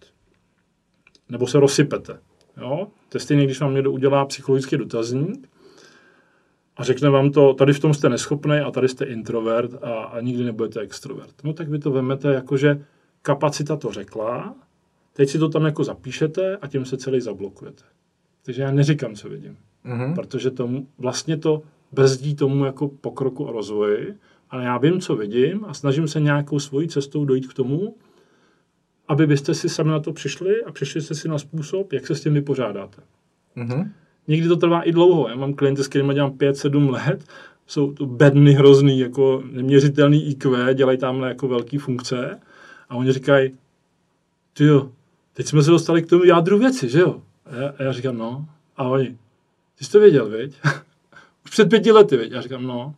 Nebo 1.29 1.47
se 1.47 1.61
rozsypete. 1.61 2.19
Jo? 2.57 2.89
To 3.09 3.17
je 3.17 3.21
stejně, 3.21 3.45
když 3.45 3.61
vám 3.61 3.75
někdo 3.75 3.93
udělá 3.93 4.25
psychologický 4.25 4.77
dotazník 4.77 5.49
a 6.77 6.85
řekne 6.85 7.11
vám 7.11 7.31
to, 7.31 7.55
tady 7.55 7.73
v 7.73 7.81
tom 7.81 7.95
jste 7.95 8.09
neschopný 8.09 8.59
a 8.59 8.71
tady 8.71 8.89
jste 8.89 9.05
introvert 9.05 9.71
a, 9.83 9.93
a 9.93 10.21
nikdy 10.21 10.45
nebudete 10.45 10.81
extrovert. 10.81 11.35
No 11.45 11.53
tak 11.53 11.69
vy 11.69 11.79
to 11.79 11.91
vemete 11.91 12.35
jako, 12.35 12.57
že 12.57 12.85
kapacita 13.23 13.77
to 13.77 13.93
řekla, 13.93 14.55
teď 15.13 15.29
si 15.29 15.39
to 15.39 15.49
tam 15.49 15.65
jako 15.65 15.85
zapíšete 15.85 16.57
a 16.57 16.67
tím 16.67 16.85
se 16.85 16.97
celý 16.97 17.21
zablokujete. 17.21 17.85
Takže 18.43 18.63
já 18.63 18.71
neříkám, 18.71 19.15
co 19.15 19.29
vidím. 19.29 19.57
Mm-hmm. 19.87 20.15
Protože 20.15 20.51
tomu, 20.51 20.87
vlastně 20.99 21.37
to 21.37 21.63
brzdí 21.93 22.35
tomu 22.35 22.65
jako 22.65 22.89
pokroku 22.89 23.49
a 23.49 23.53
rozvoji, 23.53 24.15
ale 24.51 24.65
já 24.65 24.79
vím, 24.79 25.01
co 25.01 25.17
vidím 25.17 25.65
a 25.65 25.75
snažím 25.75 26.09
se 26.09 26.21
nějakou 26.21 26.59
svojí 26.59 26.89
cestou 26.89 27.25
dojít 27.25 27.47
k 27.47 27.55
tomu, 27.55 27.97
aby 29.09 29.27
byste 29.27 29.55
si 29.55 29.69
sami 29.69 29.91
na 29.91 30.01
to 30.01 30.13
přišli 30.13 30.65
a 30.65 30.73
přišli 30.73 31.03
jste 31.03 31.15
si 31.15 31.29
na 31.29 31.39
způsob, 31.39 31.93
jak 31.93 32.07
se 32.07 32.15
s 32.15 32.21
tím 32.21 32.35
vypořádáte. 32.35 33.03
Mm-hmm. 33.57 33.91
Někdy 34.29 34.49
to 34.49 34.57
trvá 34.57 34.83
i 34.83 34.93
dlouho. 34.93 35.29
Já 35.29 35.37
mám 35.37 35.55
klienty, 35.55 35.85
s 35.85 35.89
kterými 35.89 36.15
dělám 36.15 36.31
5-7 36.31 36.91
let, 36.91 37.25
jsou 37.67 37.93
to 37.93 38.07
bedny 38.07 38.53
hrozný, 38.53 39.01
jako 39.01 39.43
neměřitelný 39.51 40.31
IQ, 40.31 40.75
dělají 40.75 40.99
tam 40.99 41.23
jako 41.23 41.49
velké 41.49 41.79
funkce 41.79 42.41
a 42.89 42.97
oni 42.97 43.13
říkají, 43.13 43.53
ty 44.53 44.65
jo, 44.65 44.91
teď 45.33 45.47
jsme 45.47 45.63
se 45.63 45.71
dostali 45.71 46.03
k 46.03 46.09
tomu 46.09 46.25
jádru 46.25 46.59
věci, 46.59 46.89
že 46.89 47.01
jo? 47.01 47.23
A 47.47 47.55
já, 47.55 47.69
a 47.79 47.83
já 47.83 47.93
říkám, 47.93 48.19
no. 48.19 48.47
A 48.77 48.89
oni, 48.89 49.17
ty 49.79 49.85
jsi 49.85 49.93
to 49.93 50.01
věděl, 50.01 50.29
viď? 50.29 50.57
Už 51.45 51.51
před 51.51 51.71
pěti 51.71 51.93
lety, 51.93 52.17
viď? 52.17 52.33
Já 52.33 52.41
říkám, 52.41 52.63
no. 52.63 52.95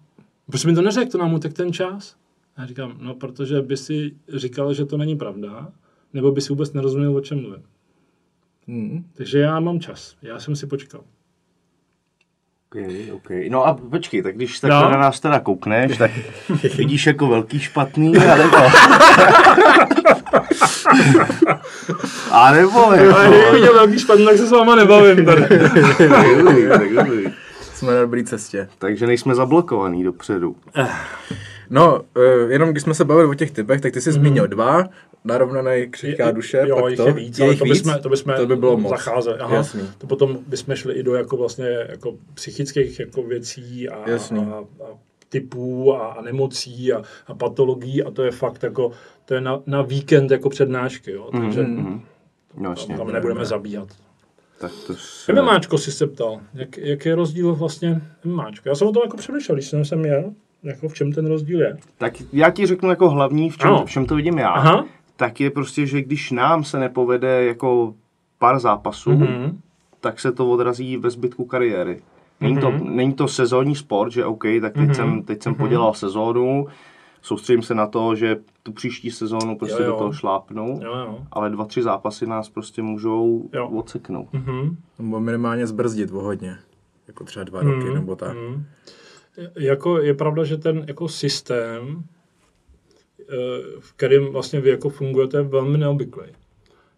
Proč 0.50 0.64
mi 0.64 0.74
to 0.74 0.82
neřekl, 0.82 1.10
to 1.10 1.18
nám 1.18 1.34
utek 1.34 1.52
ten 1.52 1.72
čas? 1.72 2.16
A 2.56 2.60
já 2.60 2.66
říkám, 2.66 2.96
no, 3.00 3.14
protože 3.14 3.62
by 3.62 3.76
si 3.76 4.14
říkal, 4.28 4.74
že 4.74 4.84
to 4.84 4.96
není 4.96 5.16
pravda, 5.16 5.72
nebo 6.16 6.32
by 6.32 6.40
si 6.40 6.48
vůbec 6.48 6.72
nerozuměl, 6.72 7.16
o 7.16 7.20
čem 7.20 7.40
mluvím. 7.40 7.62
Hmm. 8.68 9.04
Takže 9.14 9.38
já 9.38 9.60
mám 9.60 9.80
čas. 9.80 10.16
Já 10.22 10.38
jsem 10.38 10.56
si 10.56 10.66
počkal. 10.66 11.00
Okay, 12.70 13.12
okay. 13.12 13.48
No 13.50 13.66
a 13.66 13.74
počkej, 13.74 14.22
tak 14.22 14.34
když 14.36 14.60
takhle 14.60 14.82
no. 14.82 14.90
na 14.90 14.98
nás 14.98 15.20
teda 15.20 15.40
koukneš, 15.40 15.96
tak 15.96 16.10
vidíš 16.76 17.06
jako 17.06 17.26
velký 17.26 17.60
špatný, 17.60 18.16
anebo... 18.16 18.56
a 22.30 22.52
nebo 22.52 22.92
jako... 22.92 23.16
Ale 23.16 23.28
kdyby 23.28 23.50
viděl 23.52 23.74
velký 23.74 23.98
špatný, 23.98 24.24
tak 24.24 24.36
se 24.36 24.46
s 24.46 24.50
váma 24.50 24.74
nebavím 24.74 25.24
tady. 25.24 25.42
Jsme 27.74 27.94
na 27.94 28.00
dobré 28.00 28.24
cestě. 28.24 28.68
Takže 28.78 29.06
nejsme 29.06 29.34
zablokovaný 29.34 30.04
dopředu. 30.04 30.56
No, 31.70 32.00
uh, 32.16 32.50
jenom 32.50 32.70
když 32.70 32.82
jsme 32.82 32.94
se 32.94 33.04
bavili 33.04 33.28
o 33.28 33.34
těch 33.34 33.50
typech, 33.50 33.80
tak 33.80 33.92
ty 33.92 34.00
jsi 34.00 34.10
mm. 34.10 34.14
zmínil 34.14 34.46
dva, 34.46 34.84
narovnaný 35.24 35.86
křehká 35.90 36.30
duše, 36.30 36.64
jo, 36.66 36.76
pak 36.80 36.90
jich 36.90 36.96
to. 36.96 37.06
je 37.06 37.12
víc, 37.12 37.40
ale 37.40 37.54
to 37.54 37.64
víc? 37.64 37.82
bychom, 37.82 38.00
to 38.02 38.08
bychom 38.08 38.34
to 38.34 38.46
by 38.46 38.56
bylo 38.56 38.76
moc. 38.76 38.90
zacházeli. 38.90 39.38
Aha, 39.38 39.56
Jasný. 39.56 39.82
To 39.98 40.06
potom 40.06 40.38
bychom 40.46 40.74
šli 40.74 40.94
i 40.94 41.02
do 41.02 41.14
jako 41.14 41.36
vlastně 41.36 41.66
jako 41.88 42.14
psychických 42.34 43.00
jako 43.00 43.22
věcí 43.22 43.88
a, 43.88 44.10
Jasný. 44.10 44.40
a, 44.40 44.54
a 44.84 44.86
typů 45.28 45.94
a, 45.94 46.06
a 46.06 46.22
nemocí 46.22 46.92
a, 46.92 47.02
a 47.26 47.34
patologií 47.34 48.02
a 48.02 48.10
to 48.10 48.22
je 48.22 48.30
fakt 48.30 48.62
jako, 48.62 48.90
to 49.24 49.34
je 49.34 49.40
na, 49.40 49.60
na 49.66 49.82
víkend 49.82 50.30
jako 50.30 50.50
přednášky, 50.50 51.10
jo, 51.12 51.28
takže 51.32 51.62
Mhm. 51.62 52.00
No 52.58 52.70
jasně. 52.70 52.96
tam 52.96 53.12
nebudeme 53.12 53.44
zabíhat. 53.44 53.88
Tak 54.58 54.72
to 54.86 54.94
se... 54.94 55.32
MMAčko 55.32 55.78
si 55.78 55.92
se 55.92 56.06
ptal, 56.06 56.40
jak, 56.54 56.78
jak 56.78 57.06
je 57.06 57.14
rozdíl 57.14 57.54
vlastně 57.54 58.00
MMAčko? 58.24 58.68
Já 58.68 58.74
jsem 58.74 58.88
o 58.88 58.92
tom 58.92 59.02
jako 59.04 59.16
přemýšlel, 59.16 59.56
když 59.56 59.68
jsem 59.68 59.84
sem 59.84 60.04
jel, 60.04 60.32
jako 60.66 60.88
v 60.88 60.94
čem 60.94 61.12
ten 61.12 61.26
rozdíl 61.26 61.60
je. 61.60 61.76
Tak 61.98 62.12
já 62.32 62.50
ti 62.50 62.66
řeknu 62.66 62.90
jako 62.90 63.10
hlavní, 63.10 63.50
v 63.50 63.58
čem, 63.58 63.70
Ano. 63.70 63.84
v 63.86 63.90
čem 63.90 64.06
to 64.06 64.14
vidím 64.16 64.38
já. 64.38 64.48
Aha. 64.50 64.84
Tak 65.16 65.40
je 65.40 65.50
prostě, 65.50 65.86
že 65.86 66.02
když 66.02 66.30
nám 66.30 66.64
se 66.64 66.78
nepovede 66.78 67.44
jako 67.44 67.94
pár 68.38 68.58
zápasů, 68.58 69.10
Mhm. 69.10 69.60
tak 70.00 70.20
se 70.20 70.32
to 70.32 70.50
odrazí 70.50 70.96
ve 70.96 71.10
zbytku 71.10 71.44
kariéry. 71.44 72.00
Není, 72.40 72.54
Mhm. 72.54 72.62
to, 72.62 72.84
není 72.84 73.12
to 73.14 73.28
sezónní 73.28 73.74
sport, 73.76 74.12
že 74.12 74.24
OK, 74.24 74.44
tak 74.60 74.72
teď, 74.74 74.94
jsem, 74.94 75.22
teď 75.22 75.42
jsem 75.42 75.54
podělal 75.54 75.94
sezónu, 75.94 76.66
soustředím 77.22 77.62
se 77.62 77.74
na 77.74 77.86
to, 77.86 78.14
že 78.14 78.36
tu 78.62 78.72
příští 78.72 79.10
sezónu 79.10 79.58
prostě 79.58 79.82
Jo, 79.82 79.86
jo. 79.86 79.92
do 79.92 79.98
toho 79.98 80.12
šlápnu, 80.12 80.80
Jo, 80.84 80.96
jo. 80.96 81.18
ale 81.32 81.50
dva, 81.50 81.64
tři 81.64 81.82
zápasy 81.82 82.26
nás 82.26 82.48
prostě 82.48 82.82
můžou 82.82 83.48
Jo. 83.52 83.68
odseknout. 83.68 84.32
Mhm. 84.32 84.76
Nebo 84.98 85.20
minimálně 85.20 85.66
zbrzdit 85.66 86.10
o 86.12 86.20
hodně. 86.20 86.56
Jako 87.08 87.24
třeba 87.24 87.44
dva 87.44 87.60
roky 87.60 87.94
nebo 87.94 88.16
tak. 88.16 88.36
Mm. 88.36 88.64
Jako 89.58 90.00
je 90.00 90.14
pravda, 90.14 90.44
že 90.44 90.56
ten 90.56 90.84
jako 90.88 91.08
systém, 91.08 92.04
eh, 93.20 93.24
v 93.80 93.92
kterém 93.92 94.26
vlastně 94.32 94.60
vy 94.60 94.70
jako 94.70 94.88
fungujete, 94.88 95.36
je 95.36 95.42
velmi 95.42 95.78
neobvyklý. 95.78 96.24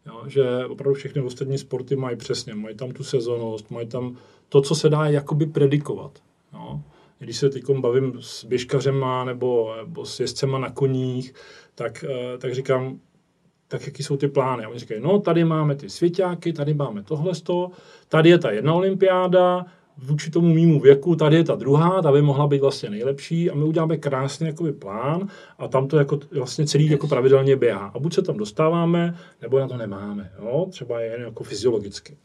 Jo, 0.06 0.22
že 0.26 0.66
opravdu 0.66 0.94
všechny 0.94 1.22
ostatní 1.22 1.58
sporty 1.58 1.96
mají 1.96 2.16
přesně, 2.16 2.54
mají 2.54 2.76
tam 2.76 2.90
tu 2.90 3.04
sezónnost, 3.04 3.70
mají 3.70 3.86
tam 3.86 4.16
to, 4.48 4.60
co 4.60 4.74
se 4.74 4.88
dá 4.88 5.06
jakoby 5.06 5.46
predikovat. 5.46 6.18
Jo. 6.52 6.80
Když 7.18 7.36
se 7.36 7.50
teď 7.50 7.70
bavím 7.70 8.12
s 8.20 8.44
běžkařema 8.44 9.24
nebo, 9.24 9.74
nebo 9.76 10.04
s 10.04 10.20
jezdcema 10.20 10.58
na 10.58 10.70
koních, 10.70 11.34
tak, 11.74 12.04
eh, 12.04 12.38
tak 12.38 12.54
říkám, 12.54 13.00
tak 13.68 13.86
jaký 13.86 14.02
jsou 14.02 14.16
ty 14.16 14.28
plány? 14.28 14.64
A 14.64 14.68
oni 14.68 14.78
říkají, 14.78 15.00
no 15.00 15.18
tady 15.18 15.44
máme 15.44 15.76
ty 15.76 15.90
svěťáky, 15.90 16.52
tady 16.52 16.74
máme 16.74 17.02
tohle 17.02 17.32
tady 18.08 18.30
je 18.30 18.38
ta 18.38 18.50
jedna 18.50 18.74
olympiáda, 18.74 19.66
vůči 20.02 20.30
tomu 20.30 20.54
mýmu 20.54 20.80
věku, 20.80 21.16
tady 21.16 21.36
je 21.36 21.44
ta 21.44 21.54
druhá, 21.54 22.02
ta 22.02 22.12
by 22.12 22.22
mohla 22.22 22.46
být 22.46 22.60
vlastně 22.60 22.90
nejlepší 22.90 23.50
a 23.50 23.54
my 23.54 23.64
uděláme 23.64 23.96
krásný 23.96 24.46
jakoby 24.46 24.72
plán 24.72 25.28
a 25.58 25.68
tam 25.68 25.88
to 25.88 25.98
jako 25.98 26.18
vlastně 26.30 26.66
celý 26.66 26.90
jako 26.90 27.08
pravidelně 27.08 27.56
běhá. 27.56 27.86
A 27.86 27.98
buď 27.98 28.14
se 28.14 28.22
tam 28.22 28.36
dostáváme, 28.36 29.18
nebo 29.42 29.58
na 29.58 29.68
to 29.68 29.76
nemáme, 29.76 30.32
jo? 30.38 30.66
třeba 30.70 31.00
jen 31.00 31.22
jako 31.22 31.44
fyziologicky. 31.44 32.16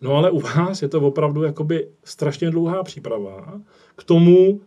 No 0.00 0.14
ale 0.14 0.30
u 0.30 0.40
vás 0.40 0.82
je 0.82 0.88
to 0.88 1.00
opravdu 1.00 1.42
jakoby 1.42 1.88
strašně 2.04 2.50
dlouhá 2.50 2.82
příprava 2.82 3.60
k 3.96 4.04
tomu 4.04 4.60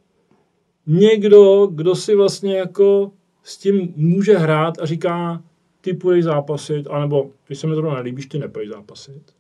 někdo, 0.88 1.68
kdo 1.72 1.95
si 1.95 2.16
vlastně 2.16 2.57
jako 2.57 3.12
s 3.43 3.57
tím 3.57 3.93
může 3.95 4.38
hrát 4.38 4.80
a 4.82 4.86
říká, 4.86 5.43
ty 5.82 5.93
půjdeš 5.93 6.24
zápasit, 6.24 6.88
anebo 6.88 7.30
ty 7.47 7.55
se 7.55 7.68
mi 7.68 7.76
zrovna 7.76 7.95
nelíbíš, 7.95 8.26
ty 8.26 8.39
nepůjdeš 8.39 8.70
zápasit. 8.70 9.34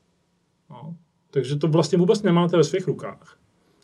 No. 0.69 0.95
Takže 1.31 1.55
to 1.55 1.67
vlastně 1.67 1.97
vůbec 1.97 2.21
nemáte 2.21 2.57
ve 2.57 2.63
svých 2.63 2.87
rukách. 2.87 3.37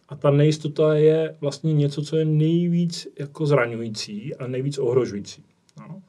A 0.09 0.15
ta 0.15 0.31
nejistota 0.31 0.95
je 0.95 1.35
vlastně 1.41 1.73
něco, 1.73 2.01
co 2.01 2.17
je 2.17 2.25
nejvíc 2.25 3.07
jako 3.19 3.45
zraňující 3.45 4.35
a 4.35 4.47
nejvíc 4.47 4.77
ohrožující. 4.77 5.43
No. 5.79 6.01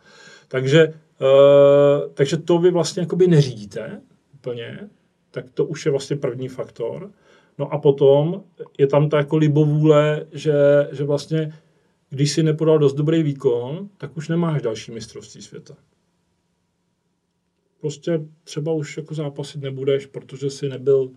Takže, 0.49 0.87
uh, 0.87 2.13
takže 2.15 2.37
to 2.37 2.59
vy 2.59 2.71
vlastně 2.71 3.07
neřídíte 3.27 4.01
úplně, 4.35 4.89
tak 5.31 5.51
to 5.51 5.65
už 5.65 5.87
je 5.87 5.91
vlastně 5.91 6.17
první 6.17 6.49
faktor. 6.49 7.11
No 7.59 7.73
a 7.73 7.79
potom 7.79 8.43
je 8.79 8.87
tam 8.87 9.09
ta 9.09 9.17
jako 9.17 9.37
libovůle, 9.37 10.27
že, 10.33 10.55
že 10.93 11.05
vlastně 11.05 11.53
když 12.11 12.33
si 12.33 12.43
nepodal 12.43 12.79
dost 12.79 12.95
dobrý 12.95 13.23
výkon, 13.23 13.89
tak 13.99 14.17
už 14.17 14.29
nemáš 14.29 14.63
další 14.63 14.93
mistrovství 14.93 15.43
světa. 15.43 15.75
Prostě 17.81 18.21
třeba 18.45 18.73
už 18.73 18.97
jako 18.97 19.15
zápasit 19.15 19.63
nebudeš, 19.63 20.07
protože 20.07 20.51
si 20.51 20.69
nebyl 20.69 21.11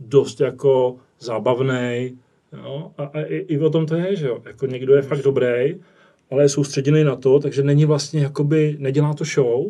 dost 0.00 0.40
jako 0.40 0.96
zábavný. 1.20 2.18
Jo? 2.52 2.92
A, 2.98 3.04
a 3.04 3.20
i, 3.20 3.36
i, 3.36 3.58
o 3.58 3.70
tom 3.70 3.86
to 3.86 3.94
je, 3.94 4.16
že 4.16 4.26
jo. 4.26 4.42
Jako 4.46 4.66
někdo 4.66 4.94
je 4.94 5.02
fakt 5.02 5.22
dobrý, 5.22 5.80
ale 6.30 6.42
je 6.42 6.48
soustředěný 6.48 7.04
na 7.04 7.16
to, 7.16 7.40
takže 7.40 7.62
není 7.62 7.84
vlastně 7.84 8.20
jakoby, 8.20 8.76
nedělá 8.78 9.14
to 9.14 9.24
show, 9.24 9.66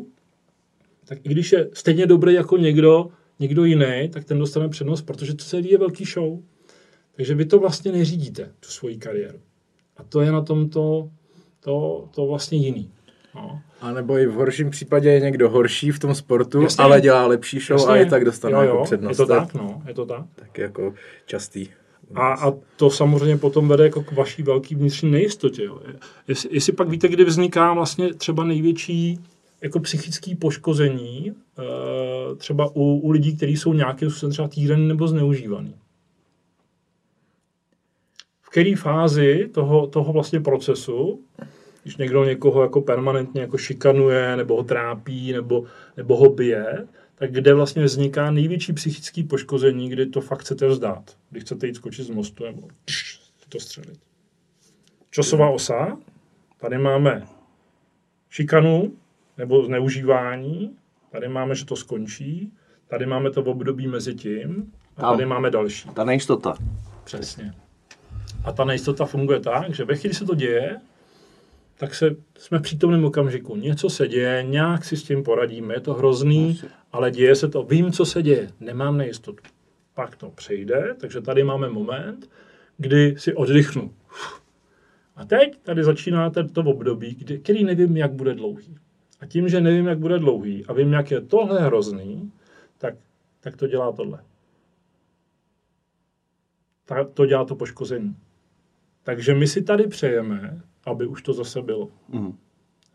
tak 1.05 1.19
i 1.23 1.29
když 1.29 1.53
je 1.53 1.71
stejně 1.73 2.07
dobrý 2.07 2.35
jako 2.35 2.57
někdo, 2.57 3.09
někdo 3.39 3.65
jiný, 3.65 4.09
tak 4.13 4.25
ten 4.25 4.39
dostane 4.39 4.69
přednost, 4.69 5.03
protože 5.03 5.35
to 5.35 5.45
celý 5.45 5.71
je 5.71 5.79
velký 5.79 6.05
show. 6.05 6.39
Takže 7.17 7.35
vy 7.35 7.45
to 7.45 7.59
vlastně 7.59 7.93
neřídíte, 7.93 8.53
tu 8.61 8.69
svoji 8.69 8.97
kariéru. 8.97 9.39
A 9.97 10.03
to 10.05 10.21
je 10.21 10.33
na 10.33 10.41
tom 10.43 10.69
to, 10.69 11.11
to, 11.61 12.09
to 12.15 12.27
vlastně 12.27 12.59
jiný. 12.59 12.91
No. 13.35 13.63
A 13.81 13.93
nebo 13.93 14.19
i 14.19 14.27
v 14.27 14.33
horším 14.33 14.71
případě 14.71 15.11
je 15.11 15.21
někdo 15.21 15.51
horší 15.51 15.91
v 15.91 15.99
tom 15.99 16.15
sportu, 16.15 16.63
Jasně. 16.63 16.85
ale 16.85 17.01
dělá 17.01 17.27
lepší 17.27 17.59
show 17.61 17.81
Jasně. 17.81 17.93
a 17.93 17.97
je 17.97 18.07
tak 18.07 18.25
dostane 18.25 18.55
jo, 18.55 18.61
jako 18.61 18.77
jo, 18.77 18.85
přednost. 18.85 19.19
Je 19.19 19.27
to 19.27 19.27
tak, 19.27 19.55
no, 19.55 19.83
je 19.89 19.95
to 19.95 20.07
tak. 20.07 20.25
Tak 20.35 20.59
jako 20.59 20.95
častý. 21.27 21.69
A, 22.15 22.35
a 22.35 22.53
to 22.77 22.91
samozřejmě 22.91 23.37
potom 23.37 23.69
vede 23.69 23.85
jako 23.85 24.03
k 24.03 24.13
vaší 24.13 24.43
velký 24.43 24.75
vnitřní 24.75 25.11
nejistotě. 25.11 25.65
Jo. 25.65 25.81
Jestli, 26.29 26.49
jestli 26.53 26.73
pak 26.73 26.89
víte, 26.89 27.09
kdy 27.09 27.25
vzniká 27.25 27.73
vlastně 27.73 28.15
třeba 28.15 28.45
největší 28.45 29.19
jako 29.61 29.81
psychické 29.81 30.37
poškození, 30.37 31.33
eh, 31.59 32.35
třeba 32.37 32.77
u, 32.77 32.83
u 32.83 33.11
lidí, 33.11 33.37
kteří 33.37 33.57
jsou 33.57 33.73
nějakým 33.73 34.11
způsobem 34.11 34.33
třeba 34.33 34.49
týraný 34.49 34.89
nebo 34.89 35.09
zneužívaný. 35.09 35.75
V 38.43 38.51
které 38.51 38.77
fázi 38.77 39.49
toho, 39.55 39.87
toho 39.87 40.13
vlastně 40.13 40.41
procesu, 40.41 41.21
když 41.83 41.97
někdo 41.97 42.25
někoho 42.25 42.63
jako 42.63 42.81
permanentně 42.81 43.41
jako 43.41 43.59
šikanuje, 43.59 44.37
nebo 44.37 44.57
ho 44.57 44.65
trápí, 44.65 45.33
nebo, 45.33 45.65
nebo 45.97 46.17
ho 46.17 46.31
bije, 46.31 46.87
tak 47.15 47.33
kde 47.33 47.55
vlastně 47.55 47.85
vzniká 47.85 48.31
největší 48.31 48.73
psychické 48.73 49.25
poškození, 49.25 49.89
kdy 49.89 50.07
to 50.07 50.21
fakt 50.21 50.41
chcete 50.41 50.69
vzdát. 50.69 51.17
Kdy 51.31 51.41
chcete 51.41 51.67
jít 51.67 51.75
skočit 51.75 52.07
z 52.07 52.11
mostu 52.11 52.45
nebo 52.45 52.69
pš, 52.85 53.21
to 53.49 53.61
střelit. 53.61 54.01
Časová 55.11 55.51
osa, 55.51 55.99
tady 56.61 56.79
máme 56.79 57.27
šikanu 58.31 58.93
nebo 59.39 59.65
zneužívání, 59.65 60.77
tady 61.11 61.29
máme, 61.29 61.55
že 61.55 61.65
to 61.65 61.77
skončí, 61.77 62.53
tady 62.89 63.07
máme 63.07 63.31
to 63.31 63.43
období 63.43 63.89
mezi 63.89 64.15
tím 64.15 64.73
a 64.97 65.11
tady 65.11 65.27
máme 65.27 65.51
další. 65.51 65.89
Ta 65.89 66.05
nejistota. 66.05 66.55
Přesně. 67.05 67.55
A 68.45 68.53
ta 68.53 68.65
nejistota 68.65 69.05
funguje 69.05 69.41
tak, 69.41 69.75
že 69.75 69.85
ve 69.85 69.97
chvíli 69.97 70.15
se 70.15 70.25
to 70.25 70.35
děje, 70.35 70.81
tak 71.81 71.95
se, 71.95 72.17
jsme 72.39 72.59
v 72.59 72.63
přítomném 72.63 73.05
okamžiku. 73.05 73.57
Něco 73.57 73.91
se 73.91 74.09
děje, 74.09 74.43
nějak 74.43 74.85
si 74.85 74.97
s 74.97 75.03
tím 75.03 75.23
poradíme, 75.23 75.75
je 75.75 75.81
to 75.81 75.95
hrozný, 75.95 76.61
ale 76.93 77.11
děje 77.11 77.35
se 77.35 77.49
to. 77.49 77.63
Vím, 77.63 77.93
co 77.93 78.05
se 78.05 78.23
děje, 78.23 78.51
nemám 78.61 78.97
nejistotu. 78.97 79.43
Pak 79.95 80.17
to 80.17 80.31
přejde, 80.31 80.95
takže 81.01 81.21
tady 81.21 81.45
máme 81.45 81.69
moment, 81.69 82.31
kdy 82.77 83.15
si 83.19 83.35
oddychnu. 83.35 83.95
A 85.17 85.25
teď 85.25 85.59
tady 85.63 85.85
začíná 85.85 86.31
to 86.31 86.61
období, 86.65 87.15
kdy, 87.15 87.39
který 87.39 87.65
nevím, 87.65 87.97
jak 87.97 88.13
bude 88.13 88.35
dlouhý. 88.35 88.77
A 89.21 89.27
tím, 89.27 89.49
že 89.49 89.61
nevím, 89.61 89.87
jak 89.87 89.99
bude 89.99 90.19
dlouhý 90.19 90.67
a 90.67 90.73
vím, 90.73 90.93
jak 90.93 91.11
je 91.11 91.21
tohle 91.21 91.61
hrozný, 91.61 92.33
tak, 92.79 92.95
tak 93.41 93.57
to 93.57 93.67
dělá 93.67 93.93
tohle. 93.93 94.25
Ta, 96.85 97.05
to 97.05 97.27
dělá 97.27 97.45
to 97.45 97.55
poškození. 97.55 98.17
Takže 99.03 99.35
my 99.35 99.47
si 99.47 99.63
tady 99.63 99.87
přejeme, 99.87 100.61
aby 100.85 101.07
už 101.07 101.23
to 101.23 101.33
zase 101.33 101.63
bylo. 101.63 101.89
Mhm. 102.09 102.37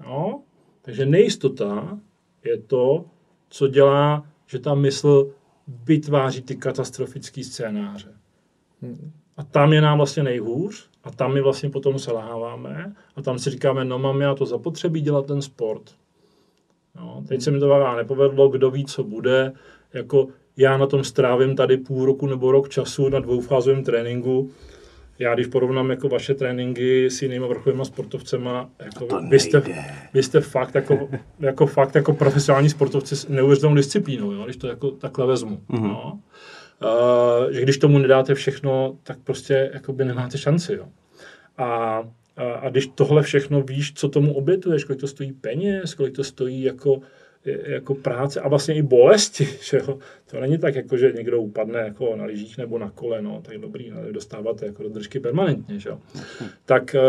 Jo? 0.06 0.40
Takže 0.82 1.06
nejistota 1.06 2.00
je 2.44 2.58
to, 2.58 3.06
co 3.50 3.68
dělá, 3.68 4.26
že 4.48 4.60
ta 4.60 4.76
mysl 4.76 5.32
vytváří 5.68 6.42
ty 6.42 6.56
katastrofické 6.56 7.44
scénáře. 7.44 8.14
A 9.38 9.44
tam 9.44 9.74
je 9.74 9.82
nám 9.82 9.98
vlastně 9.98 10.24
nejhůř 10.24 10.90
a 11.04 11.12
tam 11.12 11.34
my 11.34 11.42
vlastně 11.42 11.70
potom 11.70 12.00
selháváme 12.00 12.96
a 13.16 13.22
tam 13.22 13.40
si 13.40 13.50
říkáme, 13.50 13.86
no 13.86 14.00
mám 14.00 14.22
já 14.22 14.36
to 14.36 14.46
zapotřebí 14.46 15.02
dělat 15.02 15.26
ten 15.26 15.42
sport. 15.42 15.96
No, 16.96 17.24
teď 17.28 17.42
se 17.42 17.52
mi 17.52 17.60
to 17.60 17.68
vám 17.68 17.98
nepovedlo, 17.98 18.50
kdo 18.50 18.72
ví, 18.72 18.86
co 18.86 19.04
bude. 19.04 19.54
Jako 19.94 20.28
já 20.58 20.78
na 20.78 20.88
tom 20.88 21.04
strávím 21.04 21.56
tady 21.56 21.78
půl 21.78 22.06
roku 22.06 22.28
nebo 22.28 22.52
rok 22.52 22.70
času 22.70 23.10
na 23.10 23.20
dvoufázovém 23.20 23.84
tréninku. 23.84 24.52
Já 25.20 25.34
když 25.34 25.48
porovnám 25.48 25.90
jako 25.90 26.10
vaše 26.10 26.34
tréninky 26.34 27.10
s 27.10 27.22
jinými 27.22 27.48
vrcholovými 27.48 27.86
sportovcema, 27.86 28.70
jako 28.86 29.08
vy, 29.30 29.40
jste, 29.40 29.62
vy 30.14 30.24
jste 30.24 30.42
fakt 30.42 30.76
jako, 30.76 31.10
jako 31.40 31.66
fakt 31.66 31.96
jako 31.96 32.14
profesionální 32.14 32.70
sportovci 32.70 33.16
s 33.16 33.28
neuvěřitelnou 33.28 33.76
disciplínou, 33.76 34.32
jo, 34.32 34.44
když 34.44 34.58
to 34.58 34.68
jako 34.68 34.92
takhle 34.92 35.28
vezmu. 35.28 35.62
Mm-hmm. 35.70 35.88
No. 35.88 36.20
Uh, 36.84 37.52
že 37.52 37.62
když 37.62 37.78
tomu 37.78 37.98
nedáte 37.98 38.34
všechno, 38.34 38.98
tak 39.04 39.18
prostě 39.24 39.72
jakoby 39.74 40.06
nemáte 40.06 40.38
šanci. 40.38 40.74
Jo. 40.74 40.86
A 41.58 42.04
A, 42.38 42.44
a 42.44 42.70
když 42.70 42.88
tohle 42.96 43.24
všechno 43.24 43.62
víš, 43.62 43.94
co 43.94 44.10
tomu 44.10 44.34
obětuješ, 44.36 44.84
kolik 44.84 45.00
to 45.00 45.08
stojí 45.08 45.32
peněz, 45.32 45.94
kolik 45.94 46.16
to 46.16 46.24
stojí 46.24 46.62
jako, 46.62 47.00
jako 47.46 47.96
práce 47.96 48.42
a 48.42 48.48
vlastně 48.48 48.76
i 48.76 48.82
bolesti, 48.82 49.48
že 49.62 49.78
jo? 49.78 50.00
To 50.32 50.40
není 50.40 50.58
tak, 50.58 50.76
jako, 50.76 50.98
že 50.98 51.12
někdo 51.16 51.42
upadne 51.42 51.80
jako 51.80 52.16
na 52.16 52.26
lyžích 52.26 52.58
nebo 52.58 52.80
na 52.80 52.90
kole, 52.90 53.22
no, 53.22 53.42
tak 53.42 53.58
dobrý, 53.58 53.90
no, 53.90 54.12
dostáváte 54.12 54.66
jako 54.66 54.84
do 54.84 54.90
držky 54.90 55.20
permanentně, 55.20 55.80
že 55.80 55.90
jo? 55.90 56.00
Tak, 56.66 56.96
eh, 56.96 57.02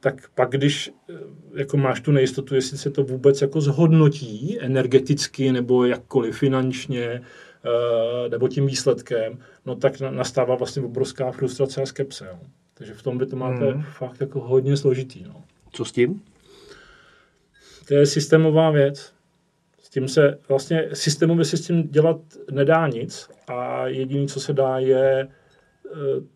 tak 0.00 0.28
pak, 0.34 0.50
když 0.50 0.90
eh, 1.10 1.14
jako 1.54 1.76
máš 1.76 2.00
tu 2.00 2.12
nejistotu, 2.12 2.54
jestli 2.54 2.78
se 2.78 2.90
to 2.90 3.04
vůbec 3.04 3.42
jako 3.42 3.60
zhodnotí 3.60 4.58
energeticky 4.60 5.52
nebo 5.52 5.84
jakkoliv 5.84 6.38
finančně, 6.38 7.06
eh, 7.06 8.28
nebo 8.28 8.48
tím 8.48 8.66
výsledkem, 8.66 9.38
no 9.66 9.76
tak 9.76 10.00
nastává 10.00 10.54
vlastně 10.54 10.82
obrovská 10.82 11.30
frustrace 11.30 11.82
a 11.82 11.86
skepse. 11.86 12.26
Jo. 12.30 12.38
Takže 12.74 12.94
v 12.94 13.02
tom 13.02 13.18
by 13.18 13.26
to 13.26 13.36
máte 13.36 13.70
hmm. 13.70 13.82
fakt 13.82 14.20
jako 14.20 14.40
hodně 14.40 14.76
složitý. 14.76 15.24
No. 15.24 15.44
Co 15.72 15.84
s 15.84 15.92
tím? 15.92 16.22
To 17.88 17.94
je 17.94 18.06
systémová 18.06 18.70
věc. 18.70 19.12
Tím 19.94 20.08
se 20.08 20.38
vlastně 20.48 20.88
systémově 20.92 21.44
se 21.44 21.56
s 21.56 21.66
tím 21.66 21.88
dělat 21.88 22.16
nedá 22.50 22.88
nic 22.88 23.28
a 23.46 23.86
jediné, 23.86 24.26
co 24.26 24.40
se 24.40 24.52
dá, 24.52 24.78
je 24.78 25.20
e, 25.20 25.28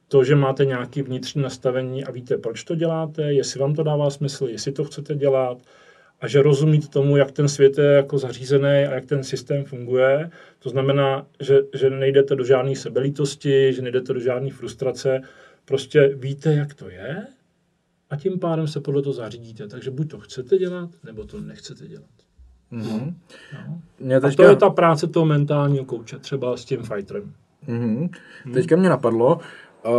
to, 0.09 0.25
že 0.25 0.35
máte 0.35 0.65
nějaké 0.65 1.03
vnitřní 1.03 1.43
nastavení 1.43 2.05
a 2.05 2.11
víte, 2.11 2.39
proč 2.39 2.65
to 2.65 2.75
děláte, 2.75 3.33
jestli 3.33 3.61
vám 3.61 3.75
to 3.75 3.83
dává 3.83 4.11
smysl, 4.11 4.47
jestli 4.47 4.73
to 4.73 4.85
chcete 4.85 5.15
dělat 5.15 5.59
a 6.21 6.29
že 6.29 6.43
rozumíte 6.43 6.89
tomu, 6.89 7.17
jak 7.17 7.33
ten 7.33 7.49
svět 7.49 7.79
je 7.79 7.85
jako 7.85 8.19
zařízený 8.19 8.69
a 8.69 8.95
jak 8.95 9.07
ten 9.07 9.25
systém 9.25 9.65
funguje. 9.65 10.31
To 10.59 10.71
znamená, 10.71 11.27
že, 11.41 11.59
že 11.75 11.91
nejdete 11.91 12.37
do 12.37 12.45
žádné 12.45 12.77
sebelítosti, 12.77 13.73
že 13.73 13.83
nejdete 13.83 14.13
do 14.13 14.21
žádné 14.21 14.51
frustrace, 14.51 15.23
Prostě 15.69 16.09
víte, 16.15 16.55
jak 16.55 16.75
to 16.75 16.89
je 16.89 17.27
a 18.11 18.17
tím 18.17 18.39
pádem 18.39 18.69
se 18.69 18.81
podle 18.81 19.03
toho 19.03 19.13
zařídíte. 19.13 19.69
Takže 19.69 19.91
buď 19.91 20.11
to 20.11 20.21
chcete 20.21 20.59
dělat, 20.59 20.91
nebo 21.05 21.25
to 21.25 21.41
nechcete 21.41 21.89
dělat. 21.89 22.28
Mm-hmm. 22.73 23.14
No. 23.69 23.81
Mě 24.01 24.21
teďka... 24.21 24.43
A 24.43 24.47
to 24.47 24.51
je 24.51 24.57
ta 24.57 24.71
práce 24.71 25.07
toho 25.07 25.27
mentálního 25.27 25.85
kouče, 25.85 26.19
třeba 26.19 26.57
s 26.57 26.64
tím 26.64 26.83
fighterem. 26.83 27.33
Mm-hmm. 27.69 28.11
Teďka 28.53 28.77
mě 28.77 28.89
napadlo, 28.89 29.41
uh, 29.87 29.93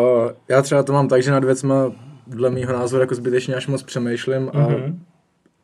já 0.47 0.61
třeba 0.61 0.83
to 0.83 0.93
mám 0.93 1.07
tak, 1.07 1.23
že 1.23 1.31
nad 1.31 1.43
věcma 1.43 1.91
dle 2.27 2.49
mýho 2.49 2.73
názoru 2.73 3.01
jako 3.01 3.15
zbytečně 3.15 3.55
až 3.55 3.67
moc 3.67 3.83
přemýšlím 3.83 4.49
a 4.49 4.51
mm-hmm 4.51 4.95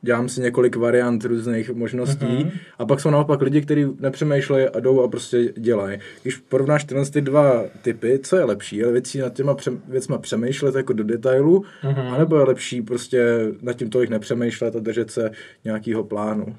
dělám 0.05 0.29
si 0.29 0.41
několik 0.41 0.75
variant 0.75 1.25
různých 1.25 1.69
možností 1.69 2.25
uh-huh. 2.25 2.51
a 2.79 2.85
pak 2.85 2.99
jsou 2.99 3.09
naopak 3.09 3.41
lidi, 3.41 3.61
kteří 3.61 3.85
nepřemýšlejí 3.99 4.69
a 4.69 4.79
jdou 4.79 5.03
a 5.03 5.07
prostě 5.07 5.53
dělají. 5.57 5.99
Když 6.21 6.37
porovnáš 6.37 6.83
tyhle 6.83 7.05
ty 7.05 7.21
dva 7.21 7.63
typy, 7.81 8.19
co 8.23 8.35
je 8.35 8.43
lepší? 8.43 8.77
Je 8.77 8.91
věcí 8.91 9.19
nad 9.19 9.33
těma 9.33 9.53
pře- 9.53 9.77
věcma 9.87 10.17
přemýšlet 10.17 10.75
jako 10.75 10.93
do 10.93 11.03
detailu, 11.03 11.63
uh-huh. 11.83 12.13
anebo 12.13 12.37
je 12.37 12.43
lepší 12.43 12.81
prostě 12.81 13.51
nad 13.61 13.73
tím 13.73 13.89
tolik 13.89 14.09
nepřemýšlet 14.09 14.75
a 14.75 14.79
držet 14.79 15.11
se 15.11 15.31
nějakého 15.63 16.03
plánu? 16.03 16.55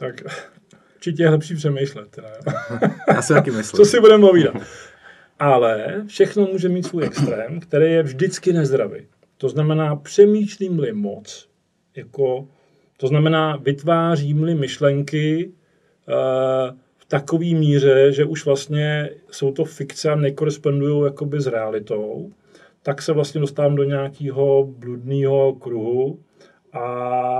Tak 0.00 0.22
určitě 0.94 1.22
je 1.22 1.30
lepší 1.30 1.54
přemýšlet. 1.54 2.08
Teda. 2.10 2.28
Já 3.14 3.22
si 3.22 3.32
taky 3.32 3.50
myslím. 3.50 3.76
Co 3.76 3.84
si 3.84 4.00
budeme 4.00 4.20
povídat. 4.20 4.54
Ale 5.38 6.04
všechno 6.06 6.46
může 6.46 6.68
mít 6.68 6.86
svůj 6.86 7.04
extrém, 7.04 7.60
který 7.60 7.92
je 7.92 8.02
vždycky 8.02 8.52
nezdravý. 8.52 9.06
To 9.36 9.48
znamená, 9.48 9.96
přemýšlím-li 9.96 10.92
moc, 10.92 11.48
jako, 11.96 12.48
to 12.96 13.06
znamená, 13.06 13.56
vytvářím-li 13.56 14.54
myšlenky 14.54 15.52
uh, 16.08 16.76
v 16.98 17.04
takové 17.04 17.44
míře, 17.44 18.12
že 18.12 18.24
už 18.24 18.44
vlastně 18.44 19.10
jsou 19.30 19.52
to 19.52 19.64
fikce 19.64 20.10
a 20.10 20.14
nekorespondují 20.14 21.04
jakoby 21.04 21.40
s 21.40 21.46
realitou, 21.46 22.32
tak 22.82 23.02
se 23.02 23.12
vlastně 23.12 23.40
dostávám 23.40 23.74
do 23.74 23.84
nějakého 23.84 24.66
bludného 24.66 25.54
kruhu 25.54 26.20
a, 26.72 26.80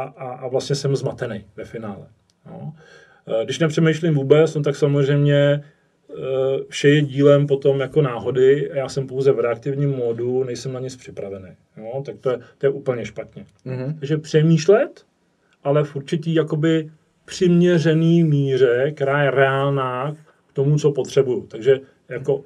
a, 0.02 0.28
a 0.28 0.48
vlastně 0.48 0.76
jsem 0.76 0.96
zmatený 0.96 1.44
ve 1.56 1.64
finále. 1.64 2.06
No. 2.46 2.74
Eh, 3.28 3.44
když 3.44 3.58
nepřemýšlím 3.58 4.14
vůbec, 4.14 4.54
no 4.54 4.62
tak 4.62 4.76
samozřejmě 4.76 5.64
eh, 6.10 6.14
vše 6.68 6.88
je 6.88 7.02
dílem 7.02 7.46
potom 7.46 7.80
jako 7.80 8.02
náhody 8.02 8.70
a 8.70 8.76
já 8.76 8.88
jsem 8.88 9.06
pouze 9.06 9.32
v 9.32 9.40
reaktivním 9.40 9.90
módu, 9.90 10.44
nejsem 10.44 10.72
na 10.72 10.80
nic 10.80 10.96
připravený. 10.96 11.48
No, 11.76 12.02
tak 12.02 12.18
to 12.20 12.30
je, 12.30 12.38
to 12.58 12.66
je 12.66 12.70
úplně 12.70 13.04
špatně. 13.04 13.44
Mm-hmm. 13.66 13.98
Takže 13.98 14.18
přemýšlet, 14.18 15.04
ale 15.64 15.84
v 15.84 15.96
určitý 15.96 16.34
jakoby 16.34 16.90
přiměřený 17.24 18.24
míře, 18.24 18.92
která 18.94 19.22
je 19.22 19.30
reálná 19.30 20.16
k 20.46 20.52
tomu, 20.52 20.78
co 20.78 20.92
potřebuju. 20.92 21.46
Takže 21.46 21.80
jako 22.08 22.44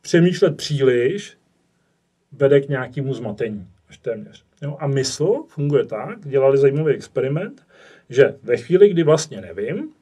přemýšlet 0.00 0.56
příliš 0.56 1.36
vede 2.32 2.60
k 2.60 2.68
nějakému 2.68 3.14
zmatení, 3.14 3.66
až 3.88 3.98
téměř. 3.98 4.44
Jo? 4.62 4.76
A 4.80 4.86
mysl 4.86 5.42
funguje 5.48 5.84
tak, 5.84 6.28
dělali 6.28 6.58
zajímavý 6.58 6.94
experiment, 6.94 7.66
že 8.10 8.34
ve 8.42 8.56
chvíli, 8.56 8.88
kdy 8.88 9.02
vlastně 9.02 9.40
nevím, 9.40 9.92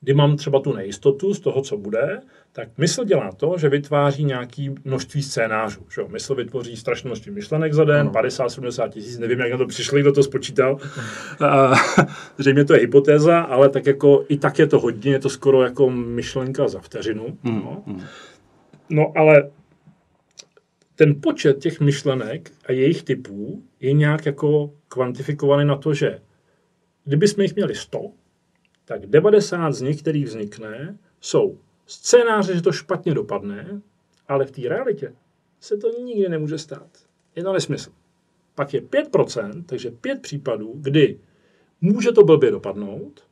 kdy 0.00 0.14
mám 0.14 0.36
třeba 0.36 0.60
tu 0.60 0.72
nejistotu 0.72 1.34
z 1.34 1.40
toho, 1.40 1.62
co 1.62 1.76
bude, 1.76 2.20
tak 2.52 2.68
mysl 2.78 3.04
dělá 3.04 3.32
to, 3.32 3.58
že 3.58 3.68
vytváří 3.68 4.24
nějaký 4.24 4.74
množství 4.84 5.22
scénářů. 5.22 5.80
Že? 5.94 6.02
Mysl 6.08 6.34
vytvoří 6.34 6.76
strašné 6.76 7.08
množství 7.08 7.32
myšlenek 7.32 7.72
za 7.72 7.84
den, 7.84 8.08
50-70 8.08 8.88
tisíc, 8.88 9.18
nevím, 9.18 9.40
jak 9.40 9.52
na 9.52 9.58
to 9.58 9.66
přišli, 9.66 10.00
kdo 10.00 10.12
to 10.12 10.22
spočítal. 10.22 10.78
Zřejmě 12.38 12.64
to 12.64 12.74
je 12.74 12.80
hypotéza, 12.80 13.40
ale 13.40 13.68
tak 13.68 13.86
jako 13.86 14.24
i 14.28 14.38
tak 14.38 14.58
je 14.58 14.66
to 14.66 14.80
hodně, 14.80 15.12
je 15.12 15.18
to 15.18 15.28
skoro 15.28 15.62
jako 15.62 15.90
myšlenka 15.90 16.68
za 16.68 16.80
vteřinu. 16.80 17.38
Hmm, 17.42 17.60
no, 17.64 17.82
hmm. 17.86 18.02
no 18.90 19.12
ale 19.16 19.50
ten 20.96 21.20
počet 21.20 21.58
těch 21.58 21.80
myšlenek 21.80 22.50
a 22.66 22.72
jejich 22.72 23.02
typů 23.02 23.62
je 23.80 23.92
nějak 23.92 24.26
jako 24.26 24.70
kvantifikovaný 24.88 25.68
na 25.68 25.76
to, 25.76 25.94
že 25.94 26.18
kdybychom 27.10 27.42
jich 27.42 27.54
měli 27.54 27.74
100, 27.74 28.10
tak 28.84 29.06
90 29.06 29.72
z 29.72 29.82
nich, 29.82 30.02
který 30.02 30.24
vznikne, 30.24 30.98
jsou 31.20 31.58
scénáře, 31.86 32.54
že 32.54 32.62
to 32.62 32.72
špatně 32.72 33.14
dopadne, 33.14 33.80
ale 34.28 34.46
v 34.46 34.50
té 34.50 34.68
realitě 34.68 35.14
se 35.60 35.76
to 35.76 36.02
nikdy 36.02 36.28
nemůže 36.28 36.58
stát. 36.58 36.88
Je 37.36 37.42
to 37.42 37.52
nesmysl. 37.52 37.90
Pak 38.54 38.74
je 38.74 38.80
5%, 38.80 39.64
takže 39.66 39.90
5 39.90 40.22
případů, 40.22 40.72
kdy 40.74 41.18
může 41.80 42.12
to 42.12 42.24
blbě 42.24 42.50
dopadnout, 42.50 43.24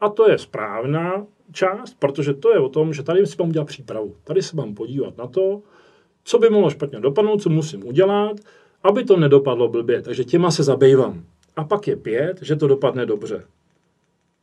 a 0.00 0.08
to 0.08 0.30
je 0.30 0.38
správná 0.38 1.26
část, 1.52 1.94
protože 1.98 2.34
to 2.34 2.52
je 2.52 2.58
o 2.58 2.68
tom, 2.68 2.92
že 2.92 3.02
tady 3.02 3.26
si 3.26 3.36
mám 3.38 3.48
udělat 3.48 3.64
přípravu. 3.64 4.16
Tady 4.24 4.42
se 4.42 4.56
mám 4.56 4.74
podívat 4.74 5.16
na 5.16 5.26
to, 5.26 5.62
co 6.24 6.38
by 6.38 6.50
mohlo 6.50 6.70
špatně 6.70 7.00
dopadnout, 7.00 7.42
co 7.42 7.50
musím 7.50 7.86
udělat, 7.86 8.36
aby 8.82 9.04
to 9.04 9.16
nedopadlo 9.16 9.68
blbě. 9.68 10.02
Takže 10.02 10.24
těma 10.24 10.50
se 10.50 10.62
zabývám. 10.62 11.24
A 11.58 11.64
pak 11.64 11.88
je 11.88 11.96
pět, 11.96 12.38
že 12.42 12.56
to 12.56 12.66
dopadne 12.68 13.06
dobře. 13.06 13.44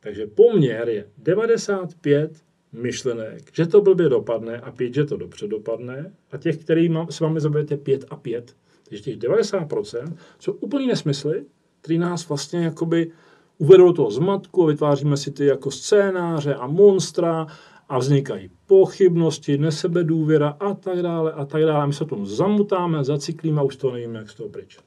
Takže 0.00 0.26
poměr 0.26 0.88
je 0.88 1.04
95 1.18 2.32
myšlenek, 2.72 3.42
že 3.52 3.66
to 3.66 3.80
blbě 3.80 4.08
dopadne 4.08 4.60
a 4.60 4.70
pět, 4.70 4.94
že 4.94 5.04
to 5.04 5.16
dobře 5.16 5.48
dopadne 5.48 6.12
a 6.32 6.36
těch, 6.36 6.56
který 6.56 6.88
mám, 6.88 7.10
s 7.10 7.20
vámi 7.20 7.40
zabijete 7.40 7.76
pět 7.76 8.04
a 8.10 8.16
pět. 8.16 8.56
Takže 8.88 9.02
těch 9.02 9.18
90% 9.18 10.16
jsou 10.38 10.52
úplný 10.52 10.86
nesmysly, 10.86 11.44
který 11.80 11.98
nás 11.98 12.28
vlastně 12.28 12.64
jakoby 12.64 13.10
uvedou 13.58 13.86
do 13.86 13.92
toho 13.92 14.10
zmatku 14.10 14.64
a 14.64 14.66
vytváříme 14.66 15.16
si 15.16 15.30
ty 15.30 15.46
jako 15.46 15.70
scénáře 15.70 16.54
a 16.54 16.66
monstra 16.66 17.46
a 17.88 17.98
vznikají 17.98 18.50
pochybnosti, 18.66 19.58
nesebedůvěra 19.58 20.48
a 20.48 20.74
tak 20.74 21.02
dále 21.02 21.32
a 21.32 21.44
tak 21.44 21.62
dále. 21.62 21.82
A 21.82 21.86
my 21.86 21.92
se 21.92 22.04
tomu 22.04 22.26
zamutáme, 22.26 23.04
zacyklíme 23.04 23.60
a 23.60 23.64
už 23.64 23.76
to 23.76 23.90
nevíme, 23.90 24.18
jak 24.18 24.30
z 24.30 24.34
toho 24.34 24.48
pryč. 24.48 24.78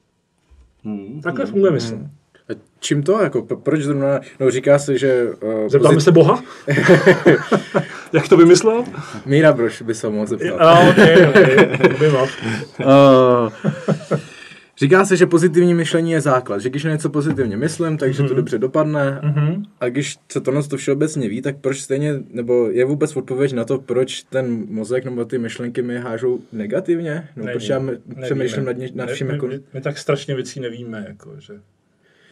Hmm, 0.84 1.20
Takhle 1.20 1.44
hmm, 1.44 1.52
funguje 1.52 1.72
mysl. 1.72 1.94
Hmm. 1.94 2.10
A 2.80 2.82
čím 2.82 3.02
to? 3.02 3.22
Jako, 3.22 3.42
proč 3.42 3.80
zrovna, 3.82 4.20
no 4.40 4.50
říká 4.50 4.78
se, 4.78 4.98
že... 4.98 5.26
Uh, 5.42 5.68
Zeptáme 5.68 5.94
pozit... 5.94 6.04
se 6.04 6.12
Boha? 6.12 6.42
Jak 8.12 8.28
to 8.28 8.36
vymyslel? 8.36 8.84
Míra 9.26 9.52
Broš 9.52 9.82
by 9.82 9.94
se 9.94 10.08
mohl 10.08 10.26
zeptat. 10.26 10.60
No, 10.60 10.90
okay, 10.90 11.26
okay. 11.28 11.68
uh, 12.78 14.18
říká 14.78 15.04
se, 15.04 15.16
že 15.16 15.26
pozitivní 15.26 15.74
myšlení 15.74 16.12
je 16.12 16.20
základ, 16.20 16.58
že 16.58 16.70
když 16.70 16.84
něco 16.84 17.10
pozitivně 17.10 17.56
myslím, 17.56 17.98
takže 17.98 18.22
mm-hmm. 18.22 18.26
to 18.26 18.32
mhm. 18.32 18.36
dobře 18.36 18.58
dopadne 18.58 19.20
mm-hmm. 19.22 19.62
a 19.80 19.88
když 19.88 20.16
se 20.32 20.40
to 20.40 20.62
to 20.62 20.76
všeobecně 20.76 21.28
ví, 21.28 21.42
tak 21.42 21.56
proč 21.60 21.80
stejně, 21.80 22.14
nebo 22.30 22.68
je 22.70 22.84
vůbec 22.84 23.16
odpověď 23.16 23.52
na 23.52 23.64
to, 23.64 23.78
proč 23.78 24.22
ten 24.22 24.66
mozek 24.68 25.04
nebo 25.04 25.24
ty 25.24 25.38
myšlenky 25.38 25.82
mi 25.82 25.98
hážou 25.98 26.40
negativně? 26.52 27.28
No, 27.36 27.44
proč 27.52 27.68
já 27.68 27.82
přemýšlím 28.22 28.64
nad, 28.64 28.76
nad 28.94 29.10
vším 29.10 29.26
my, 29.26 29.32
jako... 29.32 29.46
My, 29.46 29.60
my, 29.74 29.80
tak 29.80 29.98
strašně 29.98 30.34
věcí 30.34 30.60
nevíme, 30.60 31.04
jako, 31.08 31.34
že... 31.38 31.54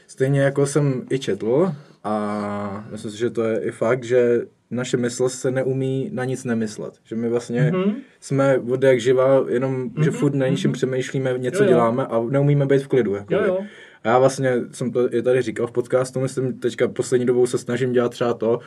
Stejně 0.08 0.40
jako 0.40 0.66
jsem 0.66 1.06
i 1.10 1.18
četl 1.18 1.72
a 2.04 2.86
myslím 2.90 3.10
si, 3.10 3.18
že 3.18 3.30
to 3.30 3.44
je 3.44 3.60
i 3.60 3.70
fakt, 3.70 4.04
že 4.04 4.42
naše 4.70 4.96
mysl 4.96 5.28
se 5.28 5.50
neumí 5.50 6.10
na 6.12 6.24
nic 6.24 6.44
nemyslet. 6.44 6.94
Že 7.04 7.16
my 7.16 7.28
vlastně 7.28 7.70
mm-hmm. 7.70 7.94
jsme 8.20 8.58
od 8.58 8.82
jak 8.82 9.00
živa, 9.00 9.44
jenom, 9.48 9.88
mm-hmm. 9.88 10.04
že 10.04 10.10
furt 10.10 10.34
na 10.34 10.48
něčem 10.48 10.70
mm-hmm. 10.70 10.74
přemýšlíme, 10.74 11.34
něco 11.38 11.62
jo, 11.62 11.64
jo. 11.64 11.68
děláme 11.68 12.06
a 12.06 12.20
neumíme 12.30 12.66
být 12.66 12.82
v 12.82 12.88
klidu. 12.88 13.14
Jako 13.14 13.34
jo, 13.34 13.40
jo. 13.46 13.58
A 14.04 14.08
já 14.08 14.18
vlastně 14.18 14.54
jsem 14.72 14.92
to 14.92 15.14
i 15.14 15.22
tady 15.22 15.42
říkal 15.42 15.66
v 15.66 15.72
podcastu, 15.72 16.20
myslím, 16.20 16.58
teďka 16.58 16.88
poslední 16.88 17.26
dobou 17.26 17.46
se 17.46 17.58
snažím 17.58 17.92
dělat 17.92 18.08
třeba 18.08 18.34
to, 18.34 18.58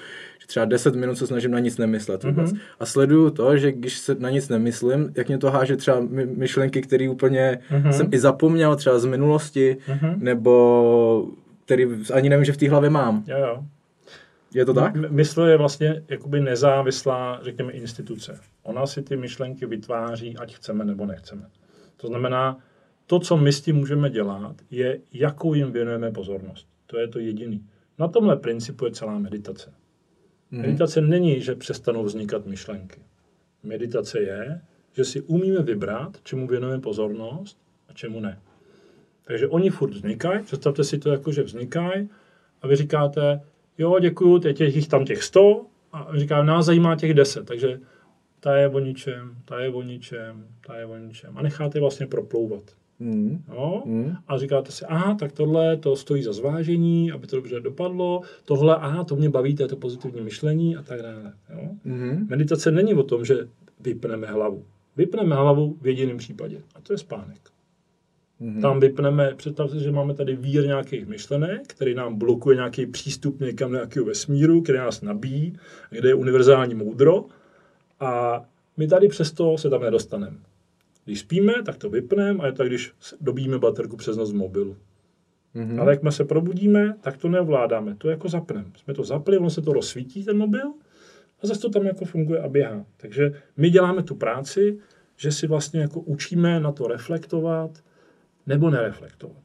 třeba 0.52 0.66
10 0.66 0.96
minut 0.96 1.16
se 1.16 1.28
snažím 1.28 1.52
na 1.52 1.60
nic 1.60 1.78
nemyslet 1.78 2.24
vůbec. 2.24 2.54
Mm-hmm. 2.54 2.60
A 2.80 2.86
sleduju 2.86 3.30
to, 3.30 3.58
že 3.58 3.72
když 3.72 3.98
se 3.98 4.16
na 4.16 4.30
nic 4.30 4.50
nemyslím, 4.50 5.14
jak 5.16 5.28
mě 5.28 5.38
to 5.38 5.52
háže 5.52 5.78
třeba 5.78 5.98
myšlenky, 6.36 6.82
které 6.82 7.10
úplně 7.10 7.60
mm-hmm. 7.72 7.90
jsem 7.90 8.08
i 8.12 8.20
zapomněl 8.20 8.76
třeba 8.76 9.00
z 9.00 9.06
minulosti, 9.06 9.78
mm-hmm. 9.88 10.18
nebo 10.18 11.32
který 11.66 11.88
ani 12.14 12.30
nevím, 12.30 12.46
že 12.46 12.52
v 12.54 12.58
té 12.58 12.70
hlavě 12.70 12.90
mám. 12.90 13.24
Jo, 13.28 13.38
jo. 13.38 13.64
Je 14.54 14.66
to 14.66 14.74
tak? 14.74 14.96
Mysl 14.96 15.42
je 15.42 15.58
vlastně 15.58 16.04
jakoby 16.08 16.42
nezávislá, 16.42 17.40
řekněme, 17.44 17.72
instituce. 17.72 18.40
Ona 18.64 18.86
si 18.86 19.02
ty 19.02 19.18
myšlenky 19.18 19.66
vytváří, 19.66 20.38
ať 20.38 20.56
chceme 20.56 20.86
nebo 20.86 21.06
nechceme. 21.06 21.44
To 21.98 22.08
znamená, 22.08 22.58
to, 23.08 23.20
co 23.20 23.38
my 23.38 23.52
s 23.54 23.62
tím 23.62 23.76
můžeme 23.76 24.10
dělat, 24.10 24.56
je, 24.72 25.00
jakou 25.14 25.54
jim 25.54 25.72
věnujeme 25.72 26.12
pozornost. 26.12 26.68
To 26.88 27.00
je 27.00 27.08
to 27.08 27.20
jediný. 27.20 27.66
Na 28.00 28.08
tomhle 28.08 28.36
principu 28.36 28.86
je 28.86 28.92
celá 28.92 29.20
meditace. 29.20 29.74
Mm. 30.52 30.62
Meditace 30.62 31.02
není, 31.02 31.42
že 31.42 31.56
přestanou 31.56 32.04
vznikat 32.04 32.46
myšlenky. 32.46 33.02
Meditace 33.64 34.20
je, 34.20 34.62
že 34.94 35.06
si 35.06 35.22
umíme 35.22 35.62
vybrat, 35.62 36.18
čemu 36.24 36.48
věnujeme 36.48 36.82
pozornost 36.82 37.58
a 37.90 37.94
čemu 37.94 38.20
ne. 38.20 38.40
Takže 39.24 39.48
oni 39.48 39.70
furt 39.70 39.90
vznikají, 39.90 40.44
představte 40.44 40.84
si 40.84 40.98
to 40.98 41.12
jako, 41.12 41.32
že 41.32 41.44
vznikají 41.44 42.10
a 42.62 42.68
vy 42.68 42.76
říkáte, 42.76 43.42
jo, 43.78 44.00
děkuju, 44.00 44.40
teď 44.40 44.62
je 44.62 44.68
jich 44.68 44.88
tam 44.88 45.06
těch 45.06 45.24
100 45.24 45.66
a 45.94 46.08
říká, 46.16 46.44
nás 46.44 46.66
zajímá 46.66 46.96
těch 46.96 47.14
10, 47.14 47.46
takže 47.46 47.80
ta 48.40 48.58
je 48.58 48.70
o 48.70 48.80
ničem, 48.80 49.36
ta 49.46 49.60
je 49.60 49.70
o 49.70 49.82
ničem, 49.82 50.48
ta 50.68 50.78
je 50.78 50.86
o 50.86 50.98
ničem. 50.98 51.38
A 51.38 51.42
necháte 51.42 51.80
vlastně 51.80 52.08
proplouvat. 52.08 52.64
Mm. 53.02 53.44
No? 53.50 53.84
Mm. 53.86 54.16
A 54.28 54.38
říkáte 54.38 54.72
si, 54.72 54.86
aha, 54.86 55.16
tak 55.16 55.32
tohle 55.32 55.78
to 55.78 55.96
stojí 55.96 56.24
za 56.24 56.34
zvážení, 56.34 57.12
aby 57.12 57.28
to 57.28 57.36
dobře 57.36 57.60
dopadlo, 57.60 58.22
tohle, 58.46 58.76
aha, 58.76 59.04
to 59.04 59.16
mě 59.16 59.30
baví, 59.30 59.56
to 59.56 59.64
je 59.64 59.68
to 59.68 59.76
pozitivní 59.76 60.22
myšlení 60.22 60.78
a 60.78 60.82
tak 60.82 61.02
dále. 61.02 61.34
Jo? 61.54 61.70
Mm. 61.84 62.28
Meditace 62.30 62.72
není 62.72 62.94
o 62.94 63.04
tom, 63.04 63.26
že 63.26 63.48
vypneme 63.80 64.28
hlavu. 64.28 64.66
Vypneme 64.98 65.36
hlavu 65.36 65.78
v 65.82 65.88
jediném 65.88 66.18
případě 66.18 66.62
a 66.76 66.82
to 66.82 66.94
je 66.94 66.98
spánek. 66.98 67.40
Mm-hmm. 68.42 68.62
Tam 68.62 68.80
vypneme, 68.80 69.34
představte, 69.36 69.80
že 69.80 69.92
máme 69.92 70.14
tady 70.14 70.36
vír 70.36 70.66
nějakých 70.66 71.08
myšlenek, 71.08 71.62
který 71.68 71.96
nám 71.96 72.16
blokuje 72.16 72.56
nějaký 72.56 72.86
přístup 72.86 73.40
někam 73.40 73.72
nějakého 73.72 74.06
vesmíru, 74.06 74.62
který 74.62 74.78
nás 74.78 75.02
nabíjí, 75.02 75.58
kde 75.90 76.10
je 76.10 76.14
univerzální 76.14 76.76
moudro 76.76 77.26
a 78.00 78.42
my 78.78 78.88
tady 78.88 79.08
přesto 79.08 79.58
se 79.58 79.70
tam 79.70 79.82
nedostaneme. 79.82 80.38
Když 81.06 81.20
spíme, 81.20 81.54
tak 81.66 81.78
to 81.78 81.90
vypneme 81.90 82.44
a 82.44 82.46
je 82.46 82.52
to, 82.52 82.64
když 82.64 82.92
dobíme 83.22 83.60
baterku 83.60 83.98
přes 83.98 84.18
noc 84.18 84.32
mobilu. 84.32 84.78
Mm-hmm. 85.56 85.82
Ale 85.82 85.92
jak 85.92 86.14
se 86.14 86.26
probudíme, 86.26 86.96
tak 87.02 87.18
to 87.18 87.30
neovládáme. 87.30 87.96
To 87.96 88.10
jako 88.10 88.30
zapneme. 88.30 88.72
Jsme 88.78 88.94
to 88.94 89.04
zapli, 89.04 89.38
on 89.38 89.50
se 89.50 89.62
to 89.62 89.74
rozsvítí, 89.74 90.26
ten 90.26 90.38
mobil, 90.38 90.74
a 91.44 91.48
zase 91.48 91.62
to 91.62 91.70
tam 91.70 91.86
jako 91.86 92.06
funguje 92.06 92.40
a 92.40 92.48
běhá. 92.48 92.86
Takže 92.98 93.42
my 93.58 93.70
děláme 93.70 94.04
tu 94.04 94.16
práci, 94.16 94.80
že 95.18 95.32
si 95.32 95.48
vlastně 95.48 95.82
jako 95.82 96.00
učíme 96.00 96.60
na 96.60 96.72
to 96.72 96.88
reflektovat, 96.88 97.84
nebo 98.48 98.70
nereflektovat. 98.70 99.44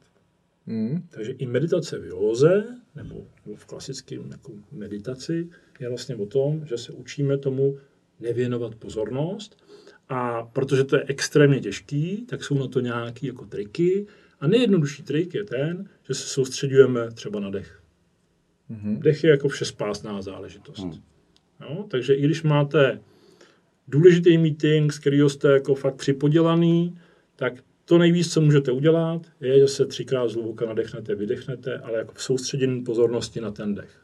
Hmm. 0.67 1.03
Takže 1.09 1.31
i 1.31 1.45
meditace 1.45 1.99
v 1.99 2.05
józe, 2.05 2.63
nebo 2.95 3.27
v 3.55 3.65
klasickém 3.65 4.31
jako 4.31 4.51
meditaci, 4.71 5.49
je 5.79 5.89
vlastně 5.89 6.15
o 6.15 6.25
tom, 6.25 6.65
že 6.65 6.77
se 6.77 6.91
učíme 6.91 7.37
tomu 7.37 7.77
nevěnovat 8.19 8.75
pozornost 8.75 9.63
a 10.09 10.43
protože 10.43 10.83
to 10.83 10.95
je 10.95 11.03
extrémně 11.07 11.59
těžký, 11.59 12.25
tak 12.25 12.43
jsou 12.43 12.59
na 12.59 12.67
to 12.67 12.79
nějaké 12.79 13.27
jako 13.27 13.45
triky 13.45 14.07
a 14.39 14.47
nejjednodušší 14.47 15.03
trik 15.03 15.33
je 15.33 15.43
ten, 15.43 15.89
že 16.07 16.13
se 16.13 16.27
soustředujeme 16.27 17.11
třeba 17.11 17.39
na 17.39 17.49
dech. 17.49 17.81
hmm 18.69 18.99
Dech 18.99 19.23
je 19.23 19.29
jako 19.29 19.49
všespásná 19.49 20.21
záležitost. 20.21 20.79
Hmm. 20.79 21.01
No, 21.59 21.85
takže 21.89 22.13
i 22.13 22.21
když 22.21 22.43
máte 22.43 22.99
důležitý 23.87 24.37
meeting, 24.37 24.93
z 24.93 24.99
kterého 24.99 25.29
jste 25.29 25.51
jako 25.51 25.75
fakt 25.75 25.95
připodělaný, 25.95 26.97
tak 27.35 27.53
to 27.85 27.97
nejvíc, 27.97 28.33
co 28.33 28.41
můžete 28.41 28.71
udělat, 28.71 29.21
je, 29.41 29.59
že 29.59 29.67
se 29.67 29.85
třikrát 29.85 30.27
zhluboka 30.27 30.65
nadechnete, 30.65 31.15
vydechnete, 31.15 31.77
ale 31.77 31.97
jako 31.97 32.13
v 32.13 32.23
soustředění 32.23 32.83
pozornosti 32.83 33.41
na 33.41 33.51
ten 33.51 33.75
dech. 33.75 34.01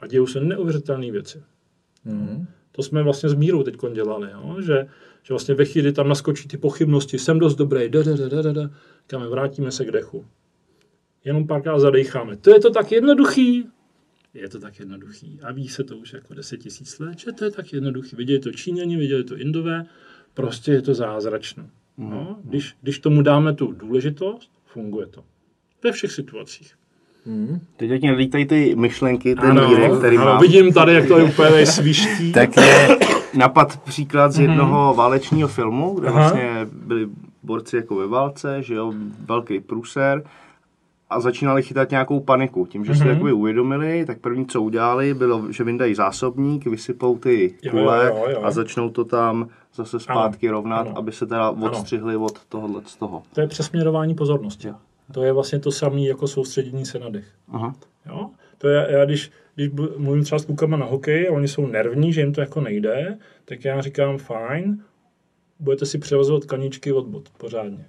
A 0.00 0.06
dějou 0.06 0.26
se 0.26 0.40
neuvěřitelné 0.40 1.10
věci. 1.10 1.42
Mm-hmm. 2.06 2.46
To 2.72 2.82
jsme 2.82 3.02
vlastně 3.02 3.28
s 3.28 3.34
Mírou 3.34 3.62
teď 3.62 3.76
dělali, 3.92 4.30
jo? 4.32 4.56
Že, 4.60 4.86
že 5.26 5.34
vlastně 5.34 5.54
ve 5.54 5.64
chvíli 5.64 5.92
tam 5.92 6.08
naskočí 6.08 6.48
ty 6.48 6.58
pochybnosti, 6.58 7.18
jsem 7.18 7.38
dost 7.38 7.54
dobrý, 7.54 7.88
da, 7.88 8.02
da, 8.02 8.16
da, 8.16 8.42
da, 8.42 8.52
da, 8.52 8.70
kam 9.06 9.22
vrátíme 9.22 9.70
se 9.70 9.84
k 9.84 9.90
dechu. 9.90 10.26
Jenom 11.24 11.46
párkrát 11.46 11.78
zadecháme. 11.78 12.36
To 12.36 12.50
je 12.50 12.60
to 12.60 12.70
tak 12.70 12.92
jednoduchý. 12.92 13.66
Je 14.34 14.48
to 14.48 14.60
tak 14.60 14.78
jednoduchý. 14.78 15.38
A 15.42 15.52
ví 15.52 15.68
se 15.68 15.84
to 15.84 15.96
už 15.96 16.12
jako 16.12 16.34
deset 16.34 16.56
tisíc 16.56 16.98
let, 16.98 17.18
že 17.18 17.32
to 17.32 17.44
je 17.44 17.50
tak 17.50 17.72
jednoduchý. 17.72 18.16
Viděli 18.16 18.38
to 18.38 18.52
Číňani, 18.52 18.96
viděli 18.96 19.24
to 19.24 19.36
Indové, 19.36 19.86
prostě 20.34 20.72
je 20.72 20.82
to 20.82 20.94
zázračné. 20.94 21.70
No, 21.98 22.40
když, 22.44 22.74
když 22.82 22.98
tomu 22.98 23.22
dáme 23.22 23.54
tu 23.54 23.72
důležitost, 23.72 24.50
funguje 24.64 25.06
to. 25.06 25.24
Ve 25.84 25.92
všech 25.92 26.12
situacích. 26.12 26.78
Hmm. 27.26 27.60
Teď 27.76 27.90
jak 27.90 28.16
lítají 28.16 28.46
ty 28.46 28.74
myšlenky, 28.76 29.34
ten 29.34 29.50
ano, 29.50 29.68
mírek, 29.68 29.98
který 29.98 30.16
ano, 30.16 30.26
mám. 30.26 30.40
vidím 30.40 30.72
tady, 30.72 30.94
jak 30.94 31.08
to 31.08 31.18
je 31.18 31.24
úplně 31.24 31.66
sviští. 31.66 32.32
tak 32.32 32.56
je 32.56 32.98
napad 33.36 33.80
příklad 33.84 34.32
z 34.32 34.38
jednoho 34.38 34.90
mm. 34.92 34.98
válečního 34.98 35.48
filmu, 35.48 35.94
kde 35.94 36.08
Aha. 36.08 36.20
vlastně 36.20 36.66
byli 36.72 37.08
borci 37.42 37.76
jako 37.76 37.94
ve 37.94 38.06
válce, 38.06 38.62
že 38.62 38.74
jo, 38.74 38.92
velký 39.26 39.60
průser 39.60 40.22
a 41.10 41.20
začínali 41.20 41.62
chytat 41.62 41.90
nějakou 41.90 42.20
paniku. 42.20 42.66
Tím, 42.66 42.84
že 42.84 42.92
mm-hmm. 42.92 43.02
si 43.02 43.08
jakoby 43.08 43.32
uvědomili, 43.32 44.04
tak 44.04 44.18
první, 44.18 44.46
co 44.46 44.62
udělali, 44.62 45.14
bylo, 45.14 45.52
že 45.52 45.64
vyndají 45.64 45.94
zásobník, 45.94 46.66
vysypou 46.66 47.18
ty 47.18 47.54
kule 47.70 48.06
jo, 48.06 48.16
jo, 48.16 48.30
jo. 48.30 48.40
a 48.44 48.50
začnou 48.50 48.90
to 48.90 49.04
tam 49.04 49.48
zase 49.74 50.00
zpátky 50.00 50.48
ano, 50.48 50.56
rovnat, 50.56 50.86
ano. 50.86 50.98
aby 50.98 51.12
se 51.12 51.26
teda 51.26 51.50
odstřihli 51.50 52.14
ano. 52.14 52.24
od 52.24 52.44
tohohle 52.48 52.80
z 52.86 52.96
toho. 52.96 53.22
To 53.34 53.40
je 53.40 53.46
přesměrování 53.46 54.14
pozornosti. 54.14 54.68
Jo. 54.68 54.74
To 55.12 55.22
je 55.22 55.32
vlastně 55.32 55.58
to 55.58 55.72
samé 55.72 56.00
jako 56.00 56.28
soustředění 56.28 56.86
se 56.86 56.98
na 56.98 57.08
dech. 57.08 57.26
Aha. 57.48 57.74
Jo? 58.06 58.30
To 58.58 58.68
je, 58.68 58.86
já 58.90 59.04
když, 59.04 59.30
když 59.54 59.70
mluvím 59.96 60.24
třeba 60.24 60.38
s 60.38 60.44
klukama 60.44 60.76
na 60.76 60.86
hokej 60.86 61.28
a 61.28 61.32
oni 61.32 61.48
jsou 61.48 61.66
nervní, 61.66 62.12
že 62.12 62.20
jim 62.20 62.32
to 62.32 62.40
jako 62.40 62.60
nejde, 62.60 63.18
tak 63.44 63.64
já 63.64 63.80
říkám 63.80 64.18
fajn, 64.18 64.82
budete 65.58 65.86
si 65.86 65.98
převozovat 65.98 66.44
kaničky 66.44 66.92
od 66.92 67.06
bod 67.06 67.28
pořádně. 67.38 67.88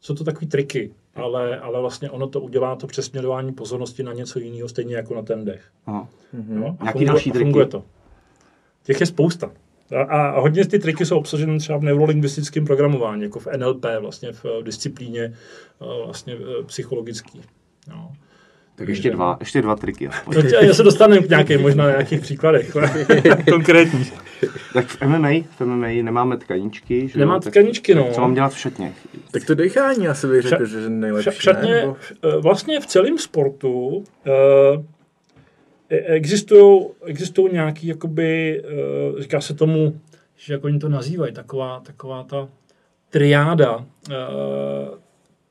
Jsou 0.00 0.14
to 0.14 0.24
takové 0.24 0.46
triky, 0.46 0.94
ale, 1.14 1.60
ale 1.60 1.80
vlastně 1.80 2.10
ono 2.10 2.26
to 2.26 2.40
udělá 2.40 2.76
to 2.76 2.86
přesměrování 2.86 3.52
pozornosti 3.52 4.02
na 4.02 4.12
něco 4.12 4.38
jiného, 4.38 4.68
stejně 4.68 4.96
jako 4.96 5.14
na 5.14 5.22
ten 5.22 5.44
dech. 5.44 5.64
Aha. 5.86 6.08
Jo? 6.54 6.76
A 6.80 6.84
funguje, 6.84 7.06
další 7.06 7.30
triky? 7.30 7.44
funguje 7.44 7.66
to. 7.66 7.84
Těch 8.82 9.00
je 9.00 9.06
spousta. 9.06 9.52
A, 9.96 10.02
a 10.02 10.40
hodně 10.40 10.66
ty 10.66 10.78
triky 10.78 11.06
jsou 11.06 11.18
obsaženy 11.18 11.58
třeba 11.58 11.78
v 11.78 11.82
neurolingvistickém 11.82 12.64
programování, 12.64 13.22
jako 13.22 13.40
v 13.40 13.46
NLP, 13.56 13.86
vlastně 14.00 14.32
v 14.32 14.44
disciplíně 14.62 15.22
eh, 15.82 16.04
vlastně 16.04 16.34
eh, 16.34 16.62
psychologický. 16.64 17.40
No. 17.88 18.12
Tak 18.74 18.88
ještě 18.88 19.10
dva, 19.10 19.36
ještě 19.40 19.62
dva 19.62 19.76
triky. 19.76 20.10
No, 20.26 20.42
já 20.60 20.74
se 20.74 20.82
dostaneme 20.82 21.22
k 21.22 21.28
nějakým, 21.28 21.60
možná 21.60 21.90
nějakých 21.90 22.20
příkladech 22.20 22.76
konkrétní. 23.50 24.06
Tak 24.72 24.86
v 24.86 25.02
MMA, 25.02 25.28
v 25.58 25.60
MMA 25.60 25.86
nemáme 25.86 26.36
tkaničky. 26.36 27.08
Že 27.08 27.18
Nemá 27.18 27.40
tkaničky, 27.40 27.94
no. 27.94 28.08
Co 28.12 28.20
mám 28.20 28.34
dělat 28.34 28.52
v 28.52 28.58
šatně? 28.58 28.92
Tak 29.30 29.44
to 29.44 29.54
dechání 29.54 30.08
asi 30.08 30.26
bych 30.26 30.42
řekl, 30.42 30.64
že 30.64 30.78
je 30.78 30.88
nejlepší. 30.88 31.30
V 31.30 31.42
šatně, 31.42 31.70
ne? 31.70 31.94
Eh, 32.24 32.36
vlastně 32.40 32.80
v 32.80 32.86
celém 32.86 33.18
sportu 33.18 33.70
uh, 33.88 34.04
existují 35.98 36.86
existují 37.04 37.52
nějaký, 37.52 37.86
jakoby, 37.86 38.62
uh, 39.14 39.20
říká 39.20 39.40
se 39.40 39.54
tomu, 39.54 40.00
že 40.36 40.52
jako 40.52 40.66
oni 40.66 40.78
to 40.78 40.88
nazývají, 40.88 41.32
taková, 41.32 41.80
taková 41.80 42.22
ta 42.24 42.48
triáda 43.10 43.76
uh, 43.76 43.84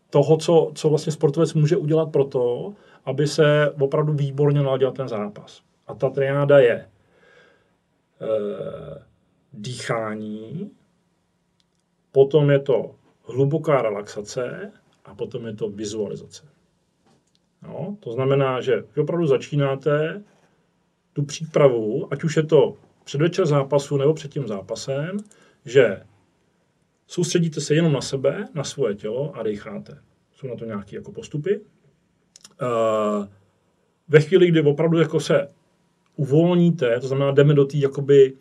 toho, 0.09 0.37
co, 0.37 0.71
co 0.75 0.89
vlastně 0.89 1.11
sportovec 1.11 1.53
může 1.53 1.77
udělat 1.77 2.11
pro 2.11 2.23
to, 2.23 2.73
aby 3.05 3.27
se 3.27 3.73
opravdu 3.79 4.13
výborně 4.13 4.63
naladil 4.63 4.91
ten 4.91 5.07
zápas. 5.07 5.61
A 5.87 5.95
ta 5.95 6.09
triáda 6.09 6.59
je 6.59 6.89
uh, 8.21 8.97
dýchání, 9.53 10.71
potom 12.11 12.51
je 12.51 12.59
to 12.59 12.95
hluboká 13.23 13.81
relaxace 13.81 14.71
a 15.05 15.15
potom 15.15 15.45
je 15.45 15.53
to 15.53 15.69
vizualizace. 15.69 16.43
No, 17.67 17.97
to 17.99 18.11
znamená, 18.11 18.61
že 18.61 18.83
vy 18.95 19.01
opravdu 19.01 19.27
začínáte 19.27 20.23
tu 21.14 21.24
přípravu, 21.24 22.14
ať 22.14 22.24
už 22.24 22.38
je 22.38 22.43
to 22.43 22.78
předvečer 23.03 23.45
zápasu 23.45 23.97
nebo 23.97 24.14
před 24.14 24.32
tím 24.32 24.47
zápasem, 24.47 25.18
že 25.66 26.01
soustředíte 27.07 27.62
se 27.62 27.76
jenom 27.76 27.93
na 27.93 28.01
sebe, 28.01 28.47
na 28.53 28.64
svoje 28.64 28.95
tělo 28.95 29.36
a 29.36 29.43
decháte. 29.43 29.97
Jsou 30.34 30.47
na 30.47 30.55
to 30.55 30.66
nějaké 30.66 30.95
jako 30.95 31.12
postupy. 31.12 31.59
Uh, 31.59 33.28
ve 34.07 34.22
chvíli, 34.22 34.47
kdy 34.47 34.62
opravdu 34.62 34.99
jako 34.99 35.20
se 35.20 35.47
uvolníte, 36.16 36.99
to 36.99 37.07
znamená, 37.07 37.32
jdeme 37.32 37.53
do 37.53 37.66
té 37.66 37.78
jakoby 37.78 38.34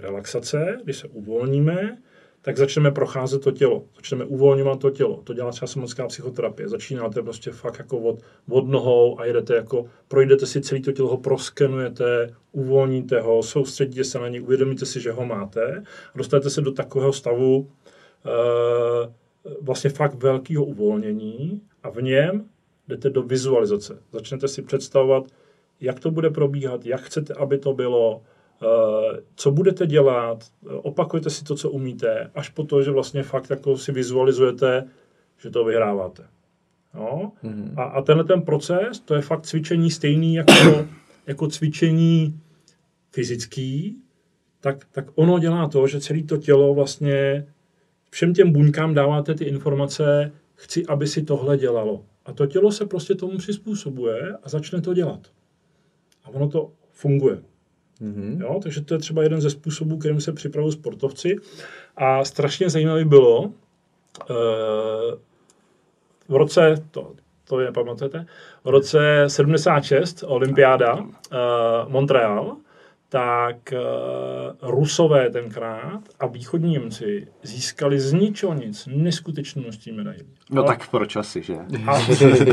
relaxace, 0.00 0.78
kdy 0.84 0.92
se 0.92 1.08
uvolníme, 1.08 1.98
tak 2.48 2.56
začneme 2.56 2.90
procházet 2.90 3.42
to 3.42 3.50
tělo, 3.50 3.84
začneme 3.96 4.24
uvolňovat 4.24 4.80
to 4.80 4.90
tělo. 4.90 5.20
To 5.24 5.34
dělá 5.34 5.50
třeba 5.50 5.66
somatická 5.66 6.06
psychoterapie. 6.06 6.68
Začínáte 6.68 7.22
prostě 7.22 7.50
fakt 7.50 7.78
jako 7.78 7.98
od, 7.98 8.20
od 8.50 8.68
nohou 8.68 9.20
a 9.20 9.24
jedete 9.24 9.54
jako, 9.54 9.86
projdete 10.08 10.46
si 10.46 10.60
celé 10.60 10.80
to 10.80 10.92
tělo, 10.92 11.08
ho 11.08 11.16
proskenujete, 11.16 12.34
uvolníte 12.52 13.20
ho, 13.20 13.42
soustředíte 13.42 14.04
se 14.04 14.18
na 14.18 14.28
něj, 14.28 14.42
uvědomíte 14.42 14.86
si, 14.86 15.00
že 15.00 15.12
ho 15.12 15.26
máte 15.26 15.82
a 16.14 16.18
dostanete 16.18 16.50
se 16.50 16.60
do 16.60 16.72
takového 16.72 17.12
stavu 17.12 17.70
e, 18.26 18.30
vlastně 19.60 19.90
fakt 19.90 20.14
velkého 20.14 20.64
uvolnění 20.64 21.62
a 21.82 21.90
v 21.90 22.02
něm 22.02 22.44
jdete 22.88 23.10
do 23.10 23.22
vizualizace. 23.22 23.98
Začnete 24.12 24.48
si 24.48 24.62
představovat, 24.62 25.24
jak 25.80 26.00
to 26.00 26.10
bude 26.10 26.30
probíhat, 26.30 26.86
jak 26.86 27.00
chcete, 27.00 27.34
aby 27.34 27.58
to 27.58 27.72
bylo, 27.72 28.22
co 29.34 29.50
budete 29.50 29.86
dělat, 29.86 30.44
opakujete 30.66 31.30
si 31.30 31.44
to, 31.44 31.54
co 31.54 31.70
umíte, 31.70 32.30
až 32.34 32.48
po 32.48 32.64
to, 32.64 32.82
že 32.82 32.90
vlastně 32.90 33.22
fakt 33.22 33.50
jako 33.50 33.78
si 33.78 33.92
vizualizujete, 33.92 34.88
že 35.38 35.50
to 35.50 35.64
vyhráváte. 35.64 36.26
No? 36.94 37.32
Mm-hmm. 37.44 37.74
A, 37.76 37.82
a 37.82 38.02
tenhle 38.02 38.24
ten 38.24 38.42
proces, 38.42 39.00
to 39.00 39.14
je 39.14 39.20
fakt 39.20 39.46
cvičení 39.46 39.90
stejný 39.90 40.34
jako, 40.34 40.52
jako 41.26 41.48
cvičení 41.48 42.40
fyzický, 43.10 43.96
tak, 44.60 44.86
tak 44.92 45.06
ono 45.14 45.38
dělá 45.38 45.68
to, 45.68 45.86
že 45.86 46.00
celé 46.00 46.22
to 46.22 46.36
tělo 46.36 46.74
vlastně 46.74 47.46
všem 48.10 48.34
těm 48.34 48.52
buňkám 48.52 48.94
dáváte 48.94 49.34
ty 49.34 49.44
informace, 49.44 50.32
chci, 50.54 50.86
aby 50.86 51.06
si 51.06 51.22
tohle 51.22 51.58
dělalo. 51.58 52.04
A 52.24 52.32
to 52.32 52.46
tělo 52.46 52.72
se 52.72 52.86
prostě 52.86 53.14
tomu 53.14 53.38
přizpůsobuje 53.38 54.36
a 54.42 54.48
začne 54.48 54.80
to 54.80 54.94
dělat. 54.94 55.20
A 56.24 56.28
ono 56.28 56.48
to 56.48 56.72
funguje. 56.90 57.42
Mm-hmm. 58.02 58.40
Jo, 58.40 58.60
takže 58.62 58.80
to 58.80 58.94
je 58.94 58.98
třeba 58.98 59.22
jeden 59.22 59.40
ze 59.40 59.50
způsobů, 59.50 59.96
kterým 59.96 60.20
se 60.20 60.32
připravují 60.32 60.72
sportovci. 60.72 61.36
A 61.96 62.24
strašně 62.24 62.70
zajímavý 62.70 63.04
bylo, 63.04 63.50
e, 64.30 64.34
v 66.28 66.34
roce, 66.34 66.74
to, 66.90 67.12
to 67.44 67.60
je 67.60 67.72
pamatujete, 67.72 68.26
v 68.64 68.68
roce 68.68 69.24
76, 69.26 70.24
olympiáda, 70.26 70.98
e, 70.98 71.04
Montreal, 71.88 72.56
tak 73.08 73.56
uh, 73.72 74.70
Rusové 74.70 75.30
tenkrát 75.30 76.00
a 76.20 76.26
východní 76.26 76.70
Němci 76.70 77.28
získali 77.42 78.00
z 78.00 78.12
ničeho 78.12 78.54
nic 78.54 78.88
neskutečné 78.92 79.62
množství 79.62 79.92
medailí. 79.92 80.26
No 80.50 80.62
Ale... 80.62 80.76
tak 80.76 80.90
pro 80.90 81.06
časy, 81.06 81.42
že? 81.42 81.54
A, 81.86 81.98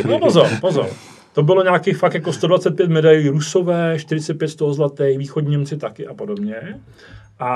no 0.08 0.20
pozor, 0.20 0.48
pozor. 0.62 0.90
To 1.36 1.44
bylo 1.44 1.64
nějakých 1.64 1.98
fakt 1.98 2.14
jako 2.14 2.34
125 2.34 2.90
medailí 2.90 3.30
Rusové, 3.30 4.00
45 4.00 4.48
z 4.48 4.56
toho 4.56 4.74
zlatých, 4.74 5.18
východní 5.18 5.52
Němci 5.52 5.78
taky 5.78 6.08
a 6.08 6.14
podobně. 6.14 6.82
A, 7.40 7.50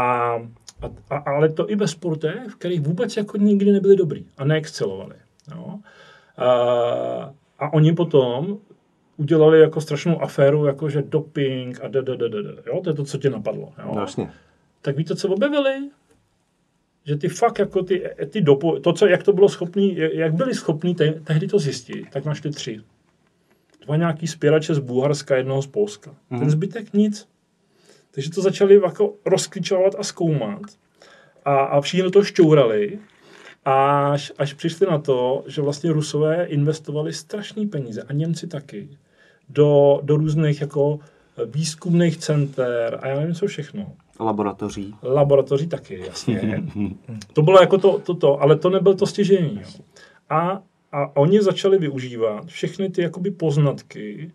a, 1.10 1.18
ale 1.18 1.50
to 1.50 1.70
i 1.70 1.76
ve 1.76 1.88
sportech, 1.88 2.48
v 2.50 2.56
kterých 2.56 2.82
vůbec 2.82 3.18
jako 3.18 3.38
nikdy 3.38 3.72
nebyli 3.72 3.96
dobrý 3.96 4.26
a 4.38 4.46
neexcelovali. 4.46 5.16
Jo. 5.56 5.80
A, 6.38 6.46
a 7.60 7.74
oni 7.74 7.94
potom 7.94 8.58
udělali 9.18 9.60
jako 9.60 9.82
strašnou 9.82 10.22
aféru, 10.22 10.66
jako 10.66 10.90
že 10.90 11.02
doping 11.02 11.84
a 11.84 11.88
da, 11.88 12.02
da, 12.02 12.16
da, 12.16 12.28
da, 12.28 12.42
da. 12.42 12.52
Jo, 12.68 12.82
to 12.84 12.90
je 12.90 12.94
to, 12.94 13.04
co 13.04 13.18
tě 13.18 13.30
napadlo. 13.30 13.74
Jo. 13.86 13.92
No, 13.96 14.02
jasně. 14.02 14.32
Tak 14.82 14.98
víte, 14.98 15.16
co 15.16 15.30
objevili? 15.30 15.90
Že 17.06 17.18
ty 17.18 17.30
fakt 17.30 17.60
jako 17.60 17.84
ty, 17.84 18.04
ty 18.30 18.42
dopo, 18.42 18.80
to, 18.80 18.94
co, 18.94 19.08
jak 19.08 19.24
to 19.24 19.34
bylo 19.34 19.50
schopný, 19.50 19.98
jak 20.14 20.34
byli 20.34 20.54
schopní 20.54 20.96
te, 20.96 21.12
tehdy 21.12 21.48
to 21.48 21.60
zjistit, 21.60 22.06
tak 22.12 22.26
našli 22.26 22.52
tři 22.52 22.82
dva 23.90 23.96
nějaký 23.96 24.28
spěrače 24.28 24.74
z 24.76 24.80
Bulharska, 24.80 25.36
jednoho 25.36 25.62
z 25.62 25.68
Polska. 25.68 26.12
Mm. 26.12 26.40
Ten 26.40 26.48
mhm. 26.48 26.50
zbytek 26.50 26.94
nic. 26.94 27.28
Takže 28.12 28.32
to 28.32 28.42
začali 28.42 28.82
jako 28.84 29.14
rozklíčovat 29.26 29.96
a 30.00 30.04
zkoumat. 30.04 30.62
A, 31.46 31.56
a 31.56 31.82
všichni 31.82 32.12
to 32.12 32.24
šťourali, 32.24 33.00
až, 33.66 34.32
až 34.38 34.54
přišli 34.54 34.88
na 34.88 34.98
to, 34.98 35.44
že 35.48 35.62
vlastně 35.62 35.92
Rusové 35.92 36.46
investovali 36.46 37.14
strašné 37.14 37.68
peníze 37.68 38.04
a 38.04 38.14
Němci 38.14 38.48
taky 38.48 38.90
do, 39.50 40.00
do 40.04 40.18
různých 40.18 40.62
jako 40.62 41.00
výzkumných 41.46 42.18
center 42.18 43.00
a 43.02 43.08
já 43.08 43.20
nevím, 43.20 43.36
co 43.36 43.48
všechno. 43.48 43.94
Laboratoří. 44.20 44.96
Laboratoří 45.04 45.68
taky, 45.68 46.00
jasně. 46.08 46.64
to 47.34 47.42
bylo 47.42 47.62
jako 47.62 47.78
to, 47.78 48.00
to, 48.00 48.14
to, 48.14 48.42
ale 48.42 48.56
to 48.56 48.70
nebyl 48.70 48.94
to 48.94 49.08
stěžení. 49.08 49.62
Jo. 49.62 49.84
A 50.30 50.62
a 50.92 51.18
oni 51.18 51.42
začali 51.42 51.78
využívat 51.78 52.46
všechny 52.46 52.90
ty 52.90 53.02
jakoby 53.02 53.32
poznatky 53.32 54.32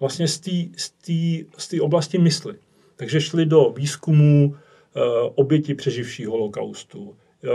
vlastně 0.00 0.28
z 0.28 1.68
té 1.70 1.80
oblasti 1.80 2.18
mysli. 2.18 2.54
Takže 2.96 3.20
šli 3.20 3.46
do 3.46 3.72
výzkumu 3.76 4.54
e, 4.54 5.00
oběti 5.34 5.74
přeživší 5.74 6.24
holokaustu, 6.24 7.16
e, 7.44 7.48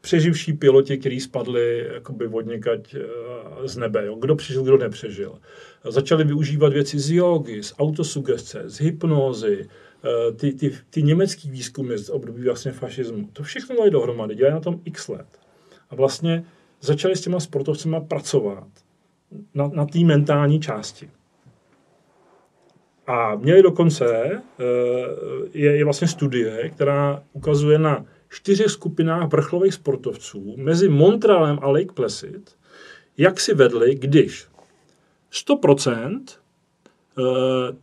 přeživší 0.00 0.52
piloti, 0.52 0.98
kteří 0.98 1.20
spadli 1.20 1.86
jakoby 1.94 2.26
vodněkať 2.26 2.94
e, 2.94 2.98
z 3.68 3.76
nebe, 3.76 4.06
jo? 4.06 4.14
kdo 4.14 4.36
přežil, 4.36 4.62
kdo 4.62 4.76
nepřežil. 4.76 5.38
Začali 5.84 6.24
využívat 6.24 6.72
věci 6.72 6.98
z 6.98 7.10
jogy, 7.10 7.62
z 7.62 7.74
autosugestce, 7.78 8.62
z 8.66 8.80
hypnózy, 8.80 9.68
e, 10.04 10.32
ty, 10.32 10.52
ty, 10.52 10.72
ty 10.90 11.02
německý 11.02 11.50
výzkumy 11.50 11.98
z 11.98 12.08
období 12.08 12.44
vlastně 12.44 12.72
fašismu. 12.72 13.28
To 13.32 13.42
všechno 13.42 13.76
dali 13.76 13.90
dohromady, 13.90 14.34
dělají 14.34 14.54
na 14.54 14.60
tom 14.60 14.80
x 14.84 15.08
let. 15.08 15.26
A 15.90 15.94
vlastně 15.94 16.44
začali 16.80 17.16
s 17.16 17.20
těma 17.20 17.40
sportovcema 17.40 18.00
pracovat 18.00 18.68
na, 19.54 19.68
na 19.68 19.86
té 19.86 19.98
mentální 19.98 20.60
části. 20.60 21.10
A 23.06 23.34
měli 23.34 23.62
dokonce, 23.62 24.06
eh, 24.24 24.42
je, 25.52 25.76
je 25.76 25.84
vlastně 25.84 26.08
studie, 26.08 26.70
která 26.70 27.22
ukazuje 27.32 27.78
na 27.78 28.04
čtyřech 28.28 28.70
skupinách 28.70 29.28
vrcholových 29.28 29.74
sportovců 29.74 30.54
mezi 30.56 30.88
Montrealem 30.88 31.58
a 31.62 31.68
Lake 31.68 31.92
Placid, 31.94 32.56
jak 33.18 33.40
si 33.40 33.54
vedli, 33.54 33.94
když 33.94 34.46
100% 35.32 36.20
eh, 37.18 37.22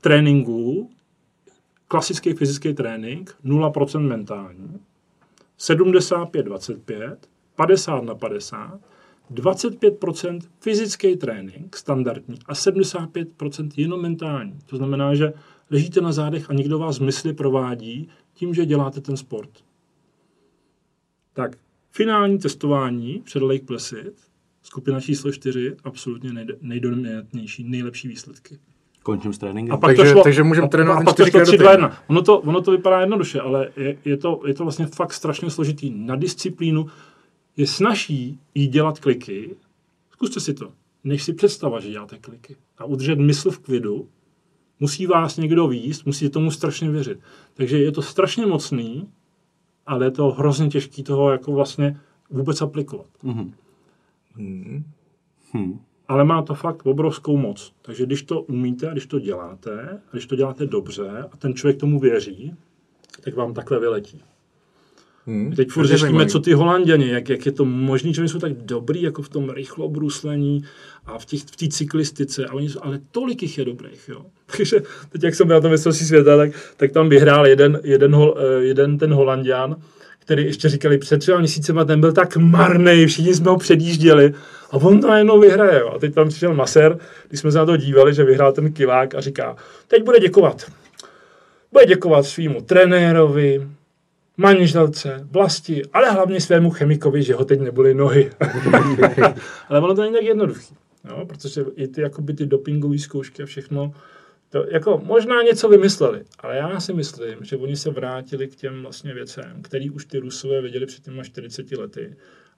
tréninku, 0.02 0.90
klasický 1.88 2.34
fyzický 2.34 2.74
trénink, 2.74 3.36
0% 3.46 4.00
mentální, 4.00 4.80
75-25, 5.60 7.18
50 7.66 8.04
na 8.04 8.16
50, 8.16 8.80
25% 9.34 10.40
fyzický 10.60 11.16
trénink, 11.16 11.78
standardní, 11.78 12.40
a 12.46 12.54
75% 12.54 13.70
jenom 13.78 14.02
mentální. 14.02 14.60
To 14.66 14.78
znamená, 14.78 15.16
že 15.16 15.34
ležíte 15.72 16.02
na 16.02 16.12
zádech 16.12 16.50
a 16.50 16.54
někdo 16.54 16.80
vás 16.80 17.00
mysli 17.00 17.34
provádí 17.34 18.10
tím, 18.34 18.54
že 18.54 18.66
děláte 18.66 19.02
ten 19.02 19.18
sport. 19.18 19.50
Tak 21.34 21.58
finální 21.92 22.38
testování 22.38 23.22
před 23.26 23.44
Lake 23.44 23.66
Placid, 23.66 24.14
skupina 24.62 25.02
číslo 25.02 25.32
4, 25.32 25.76
absolutně 25.84 26.46
nejdominantnější, 26.62 27.64
nejlepší 27.64 28.08
výsledky. 28.08 28.60
Končím 29.04 29.34
s 29.34 29.38
tréninkem. 29.38 29.74
A 29.74 29.78
pak 29.78 29.90
takže, 29.90 30.04
to 30.04 30.10
šlo, 30.10 30.24
takže 30.24 30.44
můžeme 30.44 30.70
trénovat 30.70 30.98
a, 30.98 31.02
a 31.02 31.04
pak 31.04 31.16
to 31.16 31.26
šlo 31.26 31.46
3, 31.46 31.58
2, 31.58 31.72
1. 31.72 31.98
Ono 32.08 32.22
to, 32.22 32.40
ono 32.40 32.62
to 32.62 32.72
vypadá 32.72 33.00
jednoduše, 33.00 33.40
ale 33.40 33.70
je, 33.78 33.98
je, 34.06 34.18
to, 34.18 34.42
je 34.46 34.54
to 34.54 34.64
vlastně 34.64 34.86
fakt 34.86 35.14
strašně 35.14 35.50
složitý 35.50 35.90
na 35.90 36.16
disciplínu 36.16 36.88
je 37.58 37.68
snaží 37.68 38.40
jí 38.56 38.68
dělat 38.68 39.00
kliky, 39.00 39.56
zkuste 40.12 40.40
si 40.40 40.54
to, 40.54 40.72
než 41.04 41.24
si 41.24 41.34
představit, 41.34 41.82
že 41.84 41.90
děláte 41.90 42.18
kliky. 42.18 42.56
A 42.78 42.86
udržet 42.86 43.20
mysl 43.20 43.52
v 43.52 43.60
klidu, 43.60 44.10
musí 44.80 45.08
vás 45.08 45.38
někdo 45.38 45.68
výst, 45.68 46.06
musí 46.06 46.30
tomu 46.30 46.52
strašně 46.52 46.90
věřit. 46.90 47.20
Takže 47.54 47.78
je 47.78 47.92
to 47.92 48.02
strašně 48.02 48.46
mocný, 48.46 49.10
ale 49.86 50.06
je 50.06 50.12
to 50.12 50.32
hrozně 50.32 50.68
těžký 50.68 51.04
toho 51.04 51.32
jako 51.32 51.52
vlastně 51.52 52.00
vůbec 52.30 52.62
aplikovat. 52.62 53.08
Mm-hmm. 53.24 53.54
Hmm. 54.36 54.84
Hmm. 55.52 55.80
Ale 56.08 56.24
má 56.24 56.42
to 56.42 56.56
fakt 56.56 56.86
obrovskou 56.86 57.38
moc. 57.38 57.74
Takže 57.82 58.06
když 58.06 58.24
to 58.24 58.42
umíte 58.42 58.90
a 58.90 58.92
když 58.92 59.06
to 59.06 59.20
děláte, 59.20 60.02
a 60.08 60.12
když 60.12 60.26
to 60.26 60.36
děláte 60.36 60.66
dobře 60.66 61.28
a 61.32 61.38
ten 61.38 61.54
člověk 61.54 61.80
tomu 61.80 62.00
věří, 62.00 62.56
tak 63.24 63.36
vám 63.36 63.54
takhle 63.54 63.80
vyletí. 63.80 64.22
Hmm. 65.28 65.56
Teď 65.56 65.70
furt 65.70 65.88
řešíme, 65.88 66.26
co 66.26 66.40
ty 66.40 66.54
holanděni, 66.54 67.10
jak, 67.10 67.30
jak 67.30 67.46
je 67.46 67.52
to 67.52 67.66
možné, 67.66 68.14
že 68.14 68.22
oni 68.22 68.30
jsou 68.30 68.40
tak 68.40 68.54
dobrý 68.54 69.02
jako 69.02 69.22
v 69.22 69.30
tom 69.30 69.50
rychlobruslení 69.50 70.64
a 71.06 71.20
v 71.20 71.26
té 71.26 71.38
v 71.38 71.68
cyklistice, 71.68 72.46
a 72.46 72.54
oni 72.54 72.70
jsou, 72.70 72.80
ale 72.84 73.00
tolik 73.12 73.42
jich 73.42 73.58
je 73.58 73.66
dobrých. 73.66 74.10
Jo. 74.10 74.26
Takže 74.58 74.82
teď, 75.10 75.24
jak 75.24 75.36
jsem 75.36 75.48
byl 75.48 75.56
na 75.56 75.62
tom 75.62 75.72
mistrovství 75.72 76.06
světa, 76.06 76.38
tak, 76.38 76.52
tak 76.78 76.92
tam 76.92 77.10
vyhrál 77.10 77.48
jeden, 77.48 77.80
jeden, 77.84 78.16
hol, 78.16 78.36
eh, 78.38 78.64
jeden 78.64 78.98
ten 78.98 79.14
holanděn, 79.14 79.76
který 80.20 80.46
ještě 80.46 80.70
říkali 80.70 80.98
před 80.98 81.18
třema 81.18 81.40
měsícema, 81.40 81.86
ten 81.86 82.02
byl 82.02 82.14
tak 82.14 82.38
marný, 82.38 83.06
všichni 83.06 83.34
jsme 83.34 83.50
ho 83.50 83.58
předjížděli 83.58 84.34
a 84.72 84.74
on 84.74 85.02
to 85.02 85.08
najednou 85.08 85.40
vyhraje. 85.40 85.80
Jo. 85.80 85.92
A 85.96 86.00
teď 86.00 86.14
tam 86.14 86.30
přišel 86.30 86.54
Maser, 86.54 86.98
když 87.28 87.40
jsme 87.40 87.52
se 87.52 87.58
na 87.58 87.66
to 87.66 87.78
dívali, 87.78 88.14
že 88.14 88.24
vyhrál 88.24 88.54
ten 88.54 88.74
kilák 88.74 89.16
a 89.16 89.22
říká, 89.22 89.56
teď 89.88 90.04
bude 90.04 90.20
děkovat. 90.20 90.72
Bude 91.72 91.86
děkovat 91.86 92.26
svýmu 92.26 92.62
trenérovi, 92.62 93.68
manželce, 94.38 95.28
vlasti, 95.32 95.82
ale 95.94 96.12
hlavně 96.12 96.42
svému 96.42 96.70
chemikovi, 96.70 97.24
že 97.24 97.34
ho 97.34 97.46
teď 97.46 97.60
nebyly 97.60 97.94
nohy. 97.94 98.32
ale 99.68 99.80
ono 99.80 99.96
to 99.96 100.02
není 100.02 100.14
tak 100.14 100.24
jednoduché, 100.24 100.76
jo? 101.10 101.26
protože 101.26 101.66
i 101.76 101.88
ty, 101.88 102.02
jakoby 102.02 102.34
ty 102.34 102.46
dopingové 102.46 102.98
zkoušky 102.98 103.44
a 103.44 103.46
všechno, 103.46 103.94
To, 104.50 104.66
jako 104.72 105.02
možná 105.06 105.42
něco 105.42 105.70
vymysleli, 105.70 106.24
ale 106.40 106.58
já 106.58 106.80
si 106.80 106.94
myslím, 106.94 107.38
že 107.42 107.58
oni 107.58 107.76
se 107.76 107.90
vrátili 107.90 108.48
k 108.48 108.56
těm 108.56 108.82
vlastně 108.82 109.14
věcem, 109.14 109.62
který 109.62 109.90
už 109.90 110.06
ty 110.06 110.20
Rusové 110.20 110.62
viděli 110.62 110.86
před 110.86 111.04
těma 111.04 111.24
40 111.24 111.72
lety 111.72 112.16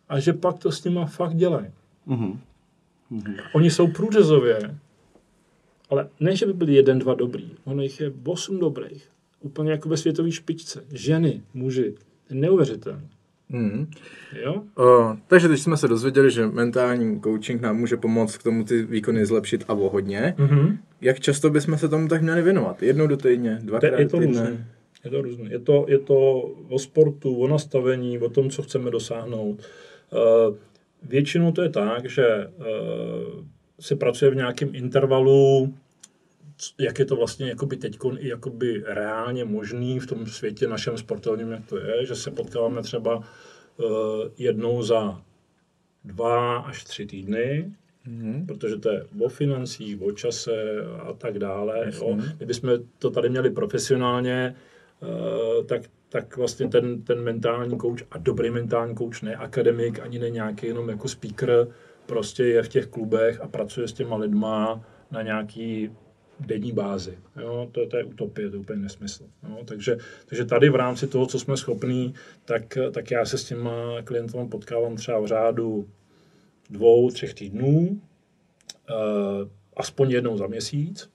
a 0.09 0.19
že 0.19 0.33
pak 0.33 0.59
to 0.59 0.71
s 0.71 0.83
nima 0.83 1.05
fakt 1.05 1.35
dělají. 1.35 1.67
Mhm. 2.05 2.39
Oni 3.53 3.71
jsou 3.71 3.87
průřezově, 3.87 4.77
ale 5.89 6.09
ne, 6.19 6.35
že 6.35 6.45
by 6.45 6.53
byli 6.53 6.73
jeden, 6.73 6.99
dva 6.99 7.13
dobrý. 7.13 7.51
Ono 7.63 7.81
jich 7.81 7.99
je 7.99 8.11
osm 8.25 8.59
dobrých. 8.59 9.09
Úplně 9.43 9.71
jako 9.71 9.89
ve 9.89 9.97
světové 9.97 10.31
špičce. 10.31 10.83
Ženy, 10.91 11.41
muži. 11.53 11.95
Neuvěřitelné. 12.29 13.09
Mm. 13.49 13.87
Jo? 14.43 14.63
O, 14.75 15.15
takže 15.27 15.47
teď 15.47 15.59
jsme 15.59 15.77
se 15.77 15.87
dozvěděli, 15.87 16.31
že 16.31 16.47
mentální 16.47 17.21
coaching 17.21 17.61
nám 17.61 17.77
může 17.77 17.97
pomoct 17.97 18.37
k 18.37 18.43
tomu 18.43 18.63
ty 18.63 18.83
výkony 18.83 19.25
zlepšit 19.25 19.63
a 19.67 19.73
o 19.73 19.89
hodně. 19.89 20.35
Mhm. 20.37 20.77
Jak 21.01 21.19
často 21.19 21.49
bychom 21.49 21.77
se 21.77 21.89
tomu 21.89 22.07
tak 22.07 22.21
měli 22.21 22.41
věnovat? 22.41 22.83
Jednou 22.83 23.07
do 23.07 23.17
týdně, 23.17 23.59
dvakrát 23.63 23.99
je 23.99 24.07
to 24.07 24.19
týdne? 24.19 24.41
různé. 24.41 24.67
Je 25.05 25.11
to 25.11 25.21
různé. 25.21 25.49
Je 25.51 25.59
to, 25.59 25.85
je 25.87 25.99
to 25.99 26.41
o 26.69 26.79
sportu, 26.79 27.35
o 27.35 27.47
nastavení, 27.47 28.19
o 28.19 28.29
tom, 28.29 28.49
co 28.49 28.63
chceme 28.63 28.91
dosáhnout. 28.91 29.61
Uh, 30.11 30.55
většinou 31.09 31.51
to 31.51 31.61
je 31.61 31.69
tak, 31.69 32.09
že 32.09 32.47
uh, 32.47 32.65
se 33.79 33.95
pracuje 33.95 34.31
v 34.31 34.35
nějakém 34.35 34.69
intervalu, 34.73 35.73
jak 36.79 36.99
je 36.99 37.05
to 37.05 37.15
vlastně 37.15 37.49
jakoby 37.49 37.77
teďkon 37.77 38.17
i 38.19 38.27
jakoby 38.27 38.83
reálně 38.85 39.45
možný 39.45 39.99
v 39.99 40.07
tom 40.07 40.25
světě 40.25 40.67
našem 40.67 40.97
sportovním, 40.97 41.51
jak 41.51 41.65
to 41.65 41.77
je, 41.77 42.05
že 42.05 42.15
se 42.15 42.31
potkáváme 42.31 42.81
třeba 42.81 43.15
uh, 43.17 43.23
jednou 44.37 44.83
za 44.83 45.21
dva 46.03 46.57
až 46.57 46.83
tři 46.83 47.05
týdny, 47.05 47.71
Mhm. 48.07 48.45
protože 48.45 48.75
to 48.77 48.89
je 48.89 49.05
o 49.19 49.29
financích, 49.29 50.01
o 50.01 50.11
čase 50.11 50.51
a 50.99 51.13
tak 51.13 51.39
dále. 51.39 51.91
Jo. 51.93 52.17
Kdybychom 52.37 52.69
to 52.99 53.09
tady 53.09 53.29
měli 53.29 53.49
profesionálně, 53.49 54.55
eh, 55.03 55.63
tak, 55.63 55.81
tak 56.09 56.37
vlastně 56.37 56.67
ten, 56.67 57.01
ten 57.01 57.23
mentální 57.23 57.77
coach 57.79 57.99
a 58.11 58.17
dobrý 58.17 58.49
mentální 58.49 58.95
coach, 58.95 59.21
ne 59.21 59.35
akademik, 59.35 59.99
ani 59.99 60.19
ne 60.19 60.29
nějaký 60.29 60.67
jenom 60.67 60.89
jako 60.89 61.07
speaker, 61.07 61.67
prostě 62.05 62.43
je 62.43 62.63
v 62.63 62.67
těch 62.67 62.87
klubech 62.87 63.41
a 63.41 63.47
pracuje 63.47 63.87
s 63.87 63.93
těma 63.93 64.15
lidma 64.15 64.81
na 65.11 65.21
nějaký 65.21 65.91
denní 66.39 66.71
bázi. 66.71 67.17
Jo, 67.41 67.69
to, 67.71 67.87
to 67.87 67.97
je 67.97 68.03
utopie, 68.03 68.49
to 68.49 68.55
je 68.55 68.59
úplně 68.59 68.79
nesmysl. 68.79 69.23
Jo, 69.49 69.59
takže, 69.65 69.97
takže 70.25 70.45
tady 70.45 70.69
v 70.69 70.75
rámci 70.75 71.07
toho, 71.07 71.25
co 71.25 71.39
jsme 71.39 71.57
schopní, 71.57 72.13
tak, 72.45 72.77
tak 72.91 73.11
já 73.11 73.25
se 73.25 73.37
s 73.37 73.43
těma 73.43 74.01
klientama 74.03 74.45
potkávám 74.45 74.95
třeba 74.95 75.19
v 75.19 75.27
řádu 75.27 75.89
dvou, 76.69 77.11
třech 77.11 77.33
týdnů, 77.33 78.01
eh, 78.89 78.93
aspoň 79.77 80.11
jednou 80.11 80.37
za 80.37 80.47
měsíc. 80.47 81.09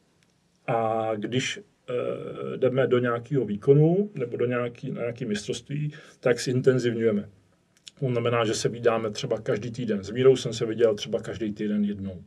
A 0.67 1.11
když 1.15 1.59
eh, 1.59 2.57
jdeme 2.57 2.87
do 2.87 2.99
nějakého 2.99 3.45
výkonu 3.45 4.11
nebo 4.15 4.37
do 4.37 4.47
nějaký, 4.47 4.91
na 4.91 5.01
nějaké 5.01 5.27
mistrovství, 5.27 5.93
tak 6.21 6.41
si 6.41 6.51
intenzivňujeme. 6.51 7.29
To 8.01 8.07
znamená, 8.07 8.45
že 8.45 8.55
se 8.55 8.69
vydáme 8.69 9.11
třeba 9.11 9.41
každý 9.41 9.71
týden. 9.71 10.05
S 10.05 10.11
Mírou 10.11 10.37
jsem 10.37 10.53
se 10.53 10.67
viděl 10.67 10.95
třeba 10.95 11.21
každý 11.21 11.53
týden 11.53 11.85
jednou. 11.85 12.23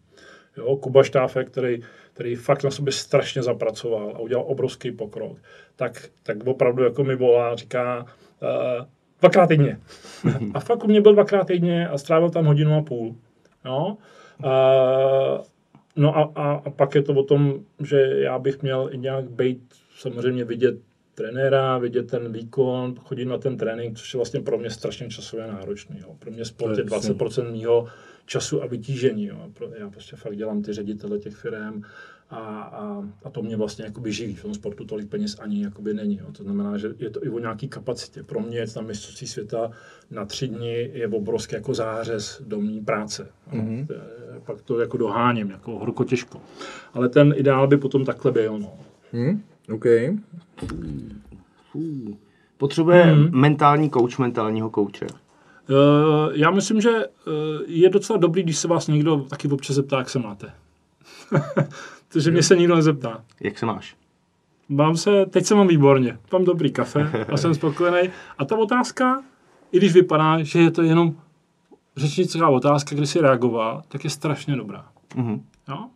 Jo, 0.57 0.75
Kuba 0.75 1.03
Štáfek, 1.03 1.49
který, 1.49 1.81
který 2.13 2.35
fakt 2.35 2.63
na 2.63 2.71
sobě 2.71 2.93
strašně 2.93 3.43
zapracoval 3.43 4.13
a 4.15 4.19
udělal 4.19 4.45
obrovský 4.47 4.91
pokrok, 4.91 5.37
tak, 5.75 6.09
tak 6.23 6.47
opravdu 6.47 6.83
jako 6.83 7.03
mi 7.03 7.15
volá 7.15 7.55
říká 7.55 8.05
uh, 8.41 8.85
dvakrát 9.19 9.47
týdně. 9.47 9.79
a 10.53 10.59
fakt 10.59 10.83
u 10.83 10.87
mě 10.87 11.01
byl 11.01 11.13
dvakrát 11.13 11.47
týdně 11.47 11.87
a 11.87 11.97
strávil 11.97 12.29
tam 12.29 12.45
hodinu 12.45 12.77
a 12.77 12.81
půl. 12.81 13.15
Jo? 13.65 13.97
Uh, 14.43 15.45
no 15.95 16.17
a, 16.17 16.31
a, 16.35 16.51
a 16.65 16.69
pak 16.69 16.95
je 16.95 17.01
to 17.01 17.13
o 17.13 17.23
tom, 17.23 17.59
že 17.79 17.99
já 18.01 18.39
bych 18.39 18.61
měl 18.61 18.89
i 18.91 18.97
nějak 18.97 19.29
být, 19.29 19.61
samozřejmě 19.97 20.45
vidět 20.45 20.75
trenéra, 21.15 21.77
vidět 21.77 22.11
ten 22.11 22.31
výkon, 22.31 22.95
chodit 22.99 23.25
na 23.25 23.37
ten 23.37 23.57
trénink, 23.57 23.97
což 23.97 24.13
je 24.13 24.17
vlastně 24.17 24.41
pro 24.41 24.57
mě 24.57 24.69
strašně 24.69 25.09
časově 25.09 25.47
náročný. 25.47 25.99
Jo. 25.99 26.15
Pro 26.19 26.31
mě 26.31 26.45
sport 26.45 26.77
je 26.77 26.83
20% 26.83 27.51
mýho 27.51 27.87
času 28.25 28.63
a 28.63 28.67
vytížení. 28.67 29.25
Jo. 29.25 29.49
Já 29.79 29.89
prostě 29.89 30.15
fakt 30.15 30.35
dělám 30.35 30.61
ty 30.61 30.73
ředitele 30.73 31.19
těch 31.19 31.35
firm 31.35 31.81
a, 32.29 32.61
a, 32.61 33.03
a 33.23 33.29
to 33.29 33.41
mě 33.41 33.57
vlastně 33.57 33.85
jakoby 33.85 34.11
živí. 34.11 34.35
V 34.35 34.41
tom 34.41 34.53
sportu 34.53 34.85
tolik 34.85 35.09
peněz 35.09 35.39
ani 35.39 35.63
jakoby 35.63 35.93
není. 35.93 36.17
Jo. 36.17 36.31
To 36.31 36.43
znamená, 36.43 36.77
že 36.77 36.89
je 36.97 37.09
to 37.09 37.25
i 37.25 37.29
o 37.29 37.39
nějaký 37.39 37.67
kapacitě. 37.67 38.23
Pro 38.23 38.39
mě 38.39 38.57
je 38.57 38.67
tam 38.67 38.85
mistrovství 38.85 39.27
světa 39.27 39.71
na 40.11 40.25
tři 40.25 40.47
dny 40.47 40.91
je 40.93 41.07
obrovský 41.07 41.55
jako 41.55 41.73
zářez 41.73 42.41
do 42.45 42.61
mý 42.61 42.81
práce. 42.81 43.27
Mm-hmm. 43.53 43.87
Pak 44.45 44.61
to 44.61 44.79
jako 44.79 44.97
doháním, 44.97 45.49
jako 45.49 45.79
horko 45.79 46.03
těžko. 46.03 46.41
Ale 46.93 47.09
ten 47.09 47.33
ideál 47.37 47.67
by 47.67 47.77
potom 47.77 48.05
takhle 48.05 48.31
byl. 48.31 48.59
No. 48.59 48.73
Hm? 49.13 49.41
OK. 49.73 49.85
Potřebuje 52.57 53.15
mentální 53.15 53.89
coach 53.89 54.19
mentálního 54.19 54.69
kouče. 54.69 55.07
Uh, 55.69 55.75
já 56.33 56.51
myslím, 56.51 56.81
že 56.81 56.89
uh, 56.89 57.33
je 57.67 57.89
docela 57.89 58.19
dobrý, 58.19 58.43
když 58.43 58.57
se 58.57 58.67
vás 58.67 58.87
někdo 58.87 59.17
taky 59.17 59.47
občas 59.47 59.75
zeptá, 59.75 59.97
jak 59.97 60.09
se 60.09 60.19
máte. 60.19 60.53
Protože 62.07 62.31
mě 62.31 62.43
se 62.43 62.55
nikdo 62.55 62.75
nezeptá. 62.75 63.23
Jak 63.41 63.59
se 63.59 63.65
máš? 63.65 63.95
Mám 64.69 64.97
se, 64.97 65.25
teď 65.25 65.45
se 65.45 65.55
mám 65.55 65.67
výborně, 65.67 66.17
mám 66.33 66.43
dobrý 66.45 66.71
kafe 66.71 67.25
a 67.33 67.37
jsem 67.37 67.53
spokojený. 67.53 68.09
A 68.37 68.45
ta 68.45 68.57
otázka, 68.57 69.23
i 69.71 69.77
když 69.77 69.93
vypadá, 69.93 70.43
že 70.43 70.59
je 70.59 70.71
to 70.71 70.81
jenom 70.81 71.15
řečnická 71.97 72.49
otázka, 72.49 72.95
kde 72.95 73.05
si 73.05 73.21
reagoval, 73.21 73.81
tak 73.87 74.03
je 74.03 74.09
strašně 74.09 74.55
dobrá. 74.55 74.85
Mhm. 75.15 75.43
Jo? 75.69 75.87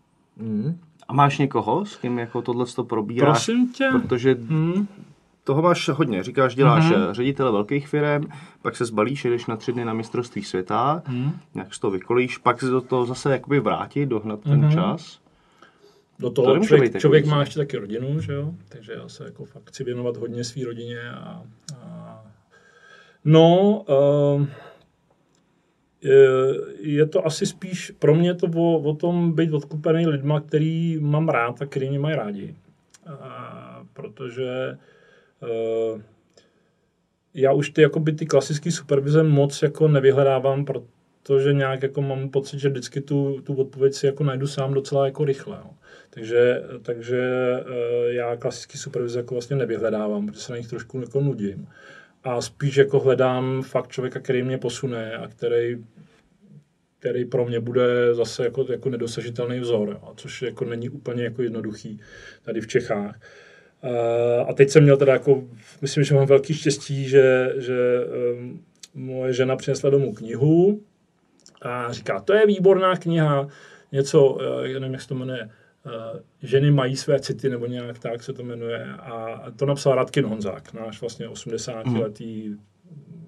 A 1.07 1.13
máš 1.13 1.37
někoho, 1.37 1.85
s 1.85 1.95
kým 1.95 2.19
jako 2.19 2.41
tohle 2.41 2.65
to 2.65 2.83
probíráš? 2.83 3.29
Prosím 3.29 3.73
tě. 3.73 3.89
Protože 3.91 4.33
Hmm. 4.33 4.87
Toho 5.45 5.61
máš 5.61 5.89
hodně. 5.89 6.23
Říkáš, 6.23 6.55
děláš 6.55 6.83
Mhm. 6.83 6.93
mm-hmm. 6.93 7.11
ředitele 7.13 7.51
velkých 7.51 7.87
firm, 7.87 8.23
pak 8.61 8.75
se 8.75 8.85
zbalíš, 8.85 9.25
jedeš 9.25 9.45
na 9.45 9.55
tři 9.57 9.73
dny 9.73 9.85
na 9.85 9.93
mistrovství 9.93 10.43
světa, 10.43 11.03
Mhm. 11.07 11.17
mm-hmm. 11.25 11.33
nějak 11.55 11.73
si 11.73 11.79
to 11.79 11.91
vykolíš, 11.91 12.37
pak 12.37 12.59
se 12.59 12.65
do 12.69 12.81
toho 12.81 13.05
zase 13.05 13.31
jakoby 13.31 13.59
vrátit, 13.59 14.05
dohnat 14.05 14.39
ten 14.39 14.59
Mhm. 14.61 14.71
čas. 14.71 15.19
Do 16.19 16.29
To 16.29 16.33
toho 16.41 16.53
nemůže 16.53 16.67
člověk, 16.67 16.93
být 16.93 16.99
člověk 16.99 17.25
má 17.25 17.39
ještě 17.39 17.59
taky 17.59 17.77
rodinu, 17.77 18.19
že 18.19 18.33
jo? 18.33 18.53
Takže 18.69 18.93
já 18.93 19.09
se 19.09 19.23
jako 19.23 19.45
fakt 19.45 19.63
chci 19.69 19.83
věnovat 19.83 20.17
hodně 20.17 20.43
své 20.43 20.65
rodině 20.65 21.09
a, 21.11 21.43
a 21.81 22.21
no, 23.25 23.79
uh, 24.37 24.45
je, 26.01 26.27
je 26.79 27.05
to 27.05 27.25
asi 27.25 27.45
spíš 27.45 27.91
pro 27.99 28.15
mě 28.15 28.33
to 28.33 28.47
o, 28.55 28.79
o 28.79 28.95
tom 28.95 29.31
být 29.33 29.53
odkupený 29.53 30.07
lidma, 30.07 30.41
který 30.41 30.97
mám 31.01 31.29
rád 31.29 31.61
a 31.61 31.65
který 31.65 31.89
mě 31.89 31.99
mají 31.99 32.15
rádi. 32.15 32.55
A, 33.07 33.83
protože 33.93 34.71
uh, 34.71 34.77
já 37.33 37.53
už 37.53 37.69
ty, 37.69 37.81
jakoby, 37.81 38.11
ty 38.11 38.25
klasické 38.25 38.71
supervize 38.71 39.23
moc 39.23 39.61
jako 39.61 39.87
nevyhledávám, 39.87 40.65
protože 40.65 41.53
nějak 41.53 41.83
jako 41.83 42.01
mám 42.01 42.29
pocit, 42.29 42.59
že 42.59 42.69
vždycky 42.69 43.01
tu, 43.01 43.41
tu 43.41 43.53
odpověď 43.53 43.93
si 43.93 44.05
jako 44.05 44.23
najdu 44.23 44.47
sám 44.47 44.73
docela 44.73 45.05
jako 45.05 45.25
rychle. 45.25 45.57
Jo. 45.63 45.69
Takže, 46.09 46.63
takže 46.81 47.19
eh, 47.59 48.13
já 48.13 48.35
klasický 48.35 48.77
supervize 48.77 49.19
jako 49.19 49.35
vlastně 49.35 49.55
nevyhledávám, 49.55 50.27
protože 50.27 50.41
se 50.41 50.51
na 50.51 50.57
nich 50.57 50.67
trošku 50.67 50.99
jako 50.99 51.21
nudím. 51.21 51.67
A 52.23 52.41
spíš 52.41 52.75
jako 52.75 52.99
hledám 52.99 53.61
fakt 53.61 53.91
člověka, 53.91 54.19
který 54.19 54.43
mě 54.43 54.57
posune 54.57 55.17
a 55.17 55.27
který, 55.27 55.85
který 56.99 57.25
pro 57.25 57.45
mě 57.45 57.59
bude 57.59 58.15
zase 58.15 58.43
jako, 58.43 58.65
jako 58.69 58.89
nedosažitelný 58.89 59.59
vzor, 59.59 59.89
jo. 59.89 60.13
což 60.15 60.41
jako 60.41 60.65
není 60.65 60.89
úplně 60.89 61.23
jako 61.23 61.41
jednoduchý 61.41 61.99
tady 62.41 62.61
v 62.61 62.67
Čechách. 62.67 63.19
Eh, 63.85 64.39
A 64.47 64.53
teď 64.53 64.69
jsem 64.69 64.83
měl 64.83 64.97
teda 64.97 65.13
jako, 65.13 65.43
myslím, 65.81 66.03
že 66.03 66.15
mám 66.15 66.25
velký 66.25 66.53
štěstí, 66.53 67.09
že, 67.09 67.53
že 67.57 67.99
um, 68.33 68.61
moje 68.93 69.33
žena 69.33 69.55
přinesla 69.55 69.89
domů 69.89 70.13
knihu 70.13 70.81
a 71.61 71.91
říká, 71.91 72.19
to 72.19 72.33
je 72.33 72.47
výborná 72.47 72.95
kniha, 72.95 73.47
něco, 73.91 74.37
eh, 74.41 74.69
já 74.69 74.79
nevím, 74.79 74.93
jak 74.93 75.01
se 75.01 75.07
to 75.07 75.15
jmenuje, 75.15 75.49
eh, 75.85 76.19
ženy 76.43 76.71
mají 76.71 76.95
své 76.95 77.19
city, 77.19 77.49
nebo 77.49 77.65
nějak 77.65 77.99
tak 77.99 78.23
se 78.23 78.33
to 78.33 78.43
jmenuje. 78.43 78.85
A 78.99 79.43
to 79.55 79.65
napsal 79.65 79.95
Radkin 79.95 80.25
Honzák, 80.25 80.73
náš 80.73 81.01
vlastně 81.01 81.27
80-letý 81.27 82.55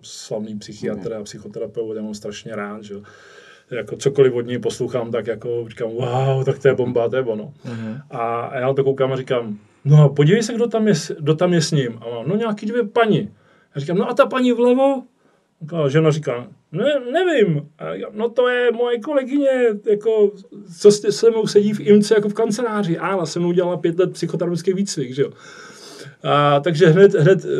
slavný 0.01 0.59
psychiatr 0.59 1.13
a 1.13 1.23
psychoterapeut, 1.23 1.95
já 1.95 2.01
mám 2.01 2.13
strašně 2.13 2.55
rád, 2.55 2.83
že 2.83 2.93
jo. 2.93 3.01
jako 3.71 3.95
cokoliv 3.95 4.33
od 4.33 4.41
něj 4.41 4.59
poslouchám, 4.59 5.11
tak 5.11 5.27
jako 5.27 5.65
říkám, 5.69 5.89
wow, 5.89 6.45
tak 6.45 6.59
to 6.59 6.67
je 6.67 6.75
bomba, 6.75 7.09
to 7.09 7.15
je 7.15 7.21
ono. 7.21 7.53
A, 8.09 8.41
a 8.41 8.59
já 8.59 8.67
na 8.67 8.73
to 8.73 8.83
koukám 8.83 9.11
a 9.11 9.17
říkám, 9.17 9.59
no 9.85 10.09
podívej 10.09 10.43
se, 10.43 10.53
kdo 10.53 10.67
tam 10.67 10.87
je, 10.87 10.93
kdo 11.19 11.35
tam 11.35 11.53
je 11.53 11.61
s 11.61 11.71
ním. 11.71 11.99
A 12.01 12.09
mám, 12.09 12.29
no 12.29 12.35
nějaký 12.35 12.65
dvě 12.65 12.83
paní. 12.83 13.31
A 13.75 13.79
říkám, 13.79 13.97
no 13.97 14.09
a 14.09 14.13
ta 14.13 14.25
paní 14.25 14.51
vlevo? 14.51 15.03
A 15.73 15.89
žena 15.89 16.11
říká, 16.11 16.47
ne, 16.71 17.01
nevím. 17.11 17.69
A 17.77 17.93
já, 17.93 18.07
no 18.13 18.29
to 18.29 18.47
je 18.47 18.71
moje 18.71 18.99
kolegyně, 18.99 19.49
jako, 19.89 20.31
co 20.79 20.91
jste 20.91 21.11
se 21.11 21.29
mnou 21.29 21.47
sedí 21.47 21.73
v 21.73 21.79
IMCE 21.79 22.15
jako 22.15 22.29
v 22.29 22.33
kanceláři. 22.33 22.97
Ála 22.97 23.25
se 23.25 23.39
mnou 23.39 23.51
dělala 23.51 23.77
pět 23.77 23.99
let 23.99 24.13
psychoterapeutický 24.13 24.73
výcvik, 24.73 25.13
že 25.13 25.21
jo. 25.21 25.31
A, 26.23 26.59
takže 26.59 26.87
hned, 26.87 27.13
hned 27.13 27.45
uh, 27.45 27.51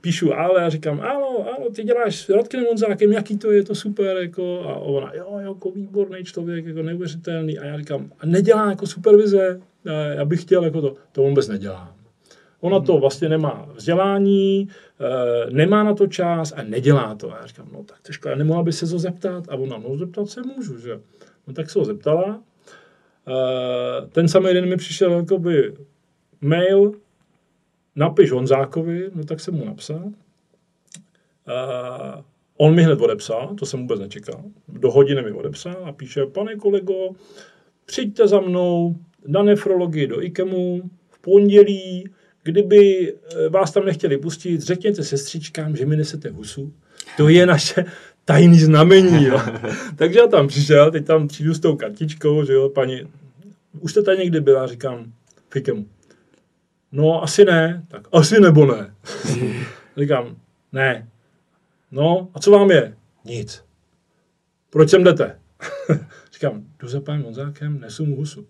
píšu 0.00 0.34
ale 0.34 0.64
a 0.64 0.68
říkám, 0.68 1.00
ano, 1.00 1.20
jo, 1.20 1.46
ano, 1.58 1.70
ty 1.70 1.84
děláš 1.84 2.16
s 2.20 2.28
Radkem 2.28 2.64
Honzákem, 2.64 3.12
jaký 3.12 3.38
to 3.38 3.50
je, 3.50 3.64
to 3.64 3.74
super, 3.74 4.16
jako, 4.16 4.60
a 4.60 4.74
ona, 4.74 5.12
jo, 5.14 5.38
jako 5.38 5.70
výborný 5.70 6.24
člověk, 6.24 6.66
jako 6.66 6.82
neuvěřitelný, 6.82 7.58
a 7.58 7.66
já 7.66 7.78
říkám, 7.78 8.10
a 8.20 8.26
nedělá 8.26 8.70
jako 8.70 8.86
supervize, 8.86 9.60
já 10.12 10.24
bych 10.24 10.42
chtěl 10.42 10.64
jako 10.64 10.80
to, 10.80 10.94
to 11.12 11.22
vůbec 11.22 11.48
nedělá. 11.48 11.96
Ona 12.60 12.80
to 12.80 12.98
vlastně 12.98 13.28
nemá 13.28 13.68
vzdělání, 13.74 14.68
eh, 15.00 15.50
nemá 15.50 15.82
na 15.82 15.94
to 15.94 16.06
čas 16.06 16.52
a 16.52 16.62
nedělá 16.62 17.14
to. 17.14 17.32
A 17.32 17.36
já 17.36 17.46
říkám, 17.46 17.68
no 17.72 17.84
tak 17.84 18.00
to 18.02 18.12
škoda, 18.12 18.34
nemohla 18.34 18.62
by 18.62 18.72
se 18.72 18.86
to 18.86 18.98
zeptat? 18.98 19.44
A 19.48 19.54
ona, 19.54 19.78
no 19.78 19.96
zeptat 19.96 20.28
se 20.28 20.42
můžu, 20.42 20.78
že? 20.78 21.00
No 21.46 21.54
tak 21.54 21.70
se 21.70 21.78
ho 21.78 21.84
zeptala. 21.84 22.42
Eh, 23.28 24.06
ten 24.08 24.28
samý 24.28 24.54
den 24.54 24.68
mi 24.68 24.76
přišel 24.76 25.12
jakoby 25.12 25.74
mail, 26.40 26.92
napiš 27.96 28.32
Honzákovi, 28.32 29.10
no 29.14 29.24
tak 29.24 29.40
jsem 29.40 29.54
mu 29.54 29.64
napsal. 29.64 30.02
Uh, 31.46 32.22
on 32.56 32.74
mi 32.74 32.82
hned 32.82 33.00
odepsal, 33.00 33.54
to 33.54 33.66
jsem 33.66 33.80
vůbec 33.80 34.00
nečekal. 34.00 34.42
Do 34.68 34.90
hodiny 34.90 35.22
mi 35.22 35.32
odepsal 35.32 35.76
a 35.84 35.92
píše, 35.92 36.26
pane 36.26 36.56
kolego, 36.56 37.10
přijďte 37.84 38.28
za 38.28 38.40
mnou 38.40 38.96
na 39.26 39.42
nefrologii 39.42 40.06
do 40.06 40.22
IKEMu 40.22 40.90
v 41.10 41.18
pondělí, 41.18 42.10
kdyby 42.42 43.12
eh, 43.12 43.48
vás 43.48 43.70
tam 43.70 43.84
nechtěli 43.84 44.18
pustit, 44.18 44.60
řekněte 44.60 45.04
sestřičkám, 45.04 45.76
že 45.76 45.86
mi 45.86 45.96
nesete 45.96 46.30
husu. 46.30 46.72
To 47.16 47.28
je 47.28 47.46
naše 47.46 47.84
tajný 48.24 48.58
znamení. 48.58 49.24
Jo. 49.24 49.40
Takže 49.96 50.18
já 50.18 50.26
tam 50.26 50.48
přišel, 50.48 50.90
teď 50.90 51.06
tam 51.06 51.28
přijdu 51.28 51.54
s 51.54 51.60
tou 51.60 51.76
kartičkou, 51.76 52.44
že 52.44 52.52
jo, 52.52 52.68
paní, 52.68 53.00
už 53.80 53.90
jste 53.90 54.02
tady 54.02 54.18
někdy 54.18 54.40
byla, 54.40 54.66
říkám, 54.66 55.12
v 55.50 55.56
IKEMu. 55.56 55.86
No, 56.92 57.22
asi 57.22 57.44
ne. 57.44 57.84
Tak 57.88 58.08
asi 58.12 58.40
nebo 58.40 58.66
ne. 58.66 58.94
Říkám, 59.96 60.36
ne. 60.72 61.08
No, 61.90 62.28
a 62.34 62.40
co 62.40 62.50
vám 62.50 62.70
je? 62.70 62.96
Nic. 63.24 63.64
Proč 64.70 64.90
sem 64.90 65.04
jdete? 65.04 65.38
Říkám, 66.32 66.64
jdu 66.80 66.88
za 66.88 67.00
panem 67.00 67.22
Honzákem, 67.22 67.80
nesu 67.80 68.06
mu 68.06 68.16
husu. 68.16 68.46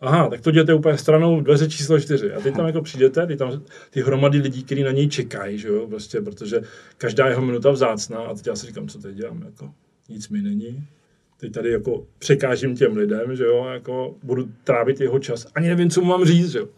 Aha, 0.00 0.28
tak 0.28 0.40
to 0.40 0.50
jděte 0.50 0.74
úplně 0.74 0.98
stranou 0.98 1.40
dveře 1.40 1.68
číslo 1.68 2.00
čtyři. 2.00 2.32
A 2.32 2.40
teď 2.40 2.56
tam 2.56 2.66
jako 2.66 2.82
přijdete, 2.82 3.26
ty 3.26 3.36
tam 3.36 3.62
ty 3.90 4.02
hromady 4.02 4.38
lidí, 4.38 4.64
kteří 4.64 4.82
na 4.82 4.90
něj 4.90 5.08
čekají, 5.08 5.58
že 5.58 5.68
jo, 5.68 5.86
prostě, 5.86 6.20
protože 6.20 6.60
každá 6.98 7.28
jeho 7.28 7.42
minuta 7.42 7.70
vzácná. 7.70 8.18
A 8.18 8.34
teď 8.34 8.46
já 8.46 8.56
si 8.56 8.66
říkám, 8.66 8.88
co 8.88 8.98
teď 8.98 9.14
dělám, 9.16 9.42
jako 9.42 9.74
nic 10.08 10.28
mi 10.28 10.42
není. 10.42 10.86
Teď 11.40 11.52
tady 11.52 11.70
jako 11.70 12.06
překážím 12.18 12.76
těm 12.76 12.96
lidem, 12.96 13.36
že 13.36 13.44
jo, 13.44 13.64
jako 13.72 14.14
budu 14.22 14.48
trávit 14.64 15.00
jeho 15.00 15.18
čas. 15.18 15.46
Ani 15.54 15.68
nevím, 15.68 15.90
co 15.90 16.00
mu 16.00 16.06
mám 16.06 16.24
říct, 16.24 16.52
že 16.52 16.58
jo. 16.58 16.68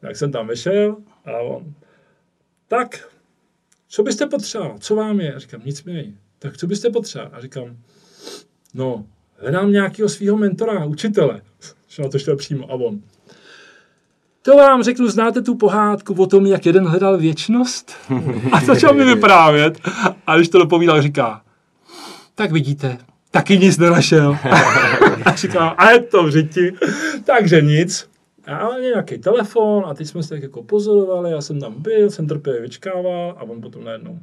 Tak 0.00 0.16
jsem 0.16 0.32
tam 0.32 0.46
vešel 0.46 0.96
a 1.24 1.38
on, 1.38 1.74
tak, 2.68 3.08
co 3.88 4.02
byste 4.02 4.26
potřeboval, 4.26 4.78
co 4.78 4.96
vám 4.96 5.20
je? 5.20 5.34
A 5.34 5.38
říkám, 5.38 5.60
nic 5.64 5.84
mi 5.84 5.92
není. 5.92 6.18
Tak 6.38 6.56
co 6.56 6.66
byste 6.66 6.90
potřeboval? 6.90 7.32
A 7.34 7.40
říkám, 7.40 7.76
no, 8.74 9.06
hledám 9.36 9.72
nějakého 9.72 10.08
svého 10.08 10.36
mentora, 10.36 10.84
učitele. 10.84 11.42
Že 11.96 12.02
na 12.02 12.08
to 12.08 12.18
šel 12.18 12.36
přímo 12.36 12.70
a 12.70 12.74
on. 12.74 13.00
To 14.42 14.56
vám 14.56 14.82
řeknu, 14.82 15.08
znáte 15.08 15.42
tu 15.42 15.54
pohádku 15.54 16.14
o 16.14 16.26
tom, 16.26 16.46
jak 16.46 16.66
jeden 16.66 16.86
hledal 16.86 17.18
věčnost? 17.18 17.92
A 18.52 18.60
začal 18.60 18.94
mi 18.94 19.04
vyprávět. 19.04 19.78
A 20.26 20.36
když 20.36 20.48
to 20.48 20.58
dopovídal, 20.58 21.02
říká, 21.02 21.42
tak 22.34 22.52
vidíte, 22.52 22.98
taky 23.30 23.58
nic 23.58 23.78
nenašel. 23.78 24.38
a 25.24 25.36
říkám, 25.36 25.74
a 25.78 25.90
je 25.90 26.02
to 26.02 26.24
v 26.24 26.30
řiti. 26.30 26.72
Takže 27.24 27.62
nic. 27.62 28.10
A 28.46 28.78
nějaký 28.80 29.18
telefon 29.18 29.84
a 29.86 29.94
teď 29.94 30.06
jsme 30.06 30.22
se 30.22 30.28
tak 30.28 30.42
jako 30.42 30.62
pozorovali, 30.62 31.30
já 31.30 31.40
jsem 31.40 31.60
tam 31.60 31.74
byl, 31.82 32.10
jsem 32.10 32.26
trpělivě 32.26 32.62
vyčkával 32.62 33.34
a 33.38 33.42
on 33.42 33.60
potom 33.60 33.84
najednou. 33.84 34.18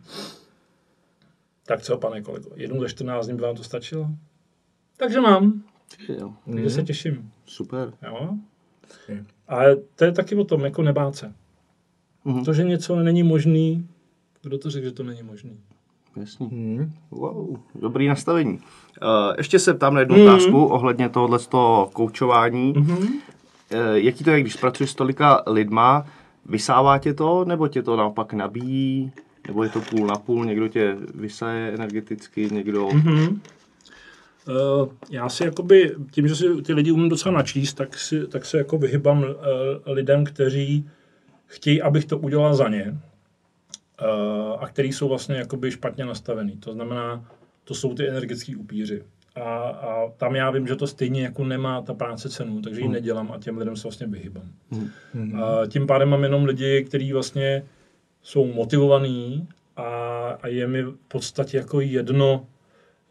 Tak 1.65 1.81
co, 1.81 1.97
pane 1.97 2.21
kolego, 2.21 2.49
jednou 2.55 2.81
za 2.81 2.87
14 2.87 3.25
dní 3.25 3.35
by 3.35 3.41
vám 3.41 3.55
to 3.55 3.63
stačilo? 3.63 4.07
Takže 4.97 5.21
mám. 5.21 5.63
Jo. 6.19 6.33
Takže 6.45 6.69
se 6.69 6.83
těším. 6.83 7.31
Super. 7.45 7.93
Jo? 8.07 8.29
Ale 9.47 9.75
to 9.95 10.05
je 10.05 10.11
taky 10.11 10.35
o 10.35 10.43
tom, 10.43 10.61
jako 10.61 10.81
nebát 10.81 11.15
se. 11.15 11.33
Mm-hmm. 12.25 12.45
To, 12.45 12.53
že 12.53 12.63
něco 12.63 12.95
není 12.95 13.23
možný, 13.23 13.87
kdo 14.41 14.57
to 14.57 14.69
řekl, 14.69 14.85
že 14.85 14.91
to 14.91 15.03
není 15.03 15.23
možný? 15.23 15.59
Jasný. 16.15 16.47
Mm. 16.51 16.91
Wow, 17.11 17.57
dobrý 17.75 18.07
nastavení. 18.07 18.53
Uh, 18.57 18.59
ještě 19.37 19.59
se 19.59 19.73
ptám 19.73 19.93
na 19.93 19.99
jednu 19.99 20.15
mm. 20.15 20.21
otázku 20.21 20.65
ohledně 20.65 21.09
tohohle 21.09 21.39
z 21.39 21.47
toho 21.47 21.89
koučování. 21.93 22.73
Mm-hmm. 22.73 23.07
Uh, 23.07 23.19
jaký 23.93 24.23
to 24.23 24.31
je, 24.31 24.41
když 24.41 24.55
pracuješ 24.55 24.91
s 24.91 24.95
tolika 24.95 25.43
lidma, 25.47 26.05
vysává 26.45 26.97
tě 26.97 27.13
to, 27.13 27.45
nebo 27.45 27.67
tě 27.67 27.83
to 27.83 27.95
naopak 27.95 28.33
nabíjí, 28.33 29.11
nebo 29.47 29.63
je 29.63 29.69
to 29.69 29.81
půl 29.81 30.07
na 30.07 30.15
půl, 30.15 30.45
někdo 30.45 30.67
tě 30.67 30.97
vysaje 31.15 31.73
energeticky, 31.73 32.49
někdo... 32.51 32.87
Mm-hmm. 32.87 33.39
Uh, 34.47 34.89
já 35.11 35.29
si 35.29 35.43
jakoby, 35.43 35.95
tím, 36.11 36.27
že 36.27 36.35
si 36.35 36.61
ty 36.61 36.73
lidi 36.73 36.91
umím 36.91 37.09
docela 37.09 37.35
načíst, 37.35 37.73
tak, 37.73 37.97
si, 37.97 38.27
tak 38.27 38.45
se 38.45 38.57
jako 38.57 38.77
vyhybám 38.77 39.23
uh, 39.23 39.33
lidem, 39.85 40.25
kteří 40.25 40.89
chtějí, 41.45 41.81
abych 41.81 42.05
to 42.05 42.17
udělal 42.17 42.55
za 42.55 42.69
ně 42.69 42.97
uh, 44.01 44.63
a 44.63 44.67
který 44.67 44.93
jsou 44.93 45.09
vlastně 45.09 45.35
jakoby 45.35 45.71
špatně 45.71 46.05
nastavený. 46.05 46.57
To 46.57 46.73
znamená, 46.73 47.25
to 47.63 47.73
jsou 47.73 47.93
ty 47.93 48.09
energetický 48.09 48.55
upíři. 48.55 49.03
A, 49.35 49.41
a 49.69 50.09
tam 50.17 50.35
já 50.35 50.51
vím, 50.51 50.67
že 50.67 50.75
to 50.75 50.87
stejně 50.87 51.23
jako 51.23 51.43
nemá 51.43 51.81
ta 51.81 51.93
práce 51.93 52.29
cenu, 52.29 52.61
takže 52.61 52.79
ji 52.79 52.83
hmm. 52.83 52.93
nedělám 52.93 53.31
a 53.31 53.39
těm 53.39 53.57
lidem 53.57 53.75
se 53.75 53.83
vlastně 53.83 54.07
vyhybám. 54.07 54.49
Hmm. 55.13 55.41
A 55.43 55.65
tím 55.67 55.87
pádem 55.87 56.09
mám 56.09 56.23
jenom 56.23 56.45
lidi, 56.45 56.83
kteří 56.83 57.13
vlastně 57.13 57.63
jsou 58.21 58.53
motivovaní 58.53 59.47
a, 59.75 59.83
a 60.41 60.47
je 60.47 60.67
mi 60.67 60.83
v 60.83 60.95
podstatě 61.07 61.57
jako 61.57 61.81
jedno, 61.81 62.45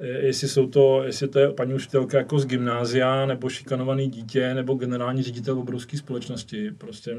jestli 0.03 0.49
jsou 0.49 0.67
to, 0.67 1.03
jestli 1.05 1.29
to 1.29 1.39
je 1.39 1.53
paní 1.53 1.75
učitelka 1.75 2.19
jako 2.19 2.39
z 2.39 2.47
gymnázia, 2.47 3.27
nebo 3.27 3.49
šikanovaný 3.49 4.11
dítě, 4.11 4.55
nebo 4.55 4.75
generální 4.75 5.23
ředitel 5.23 5.59
obrovské 5.59 5.99
společnosti. 5.99 6.71
Prostě 6.79 7.17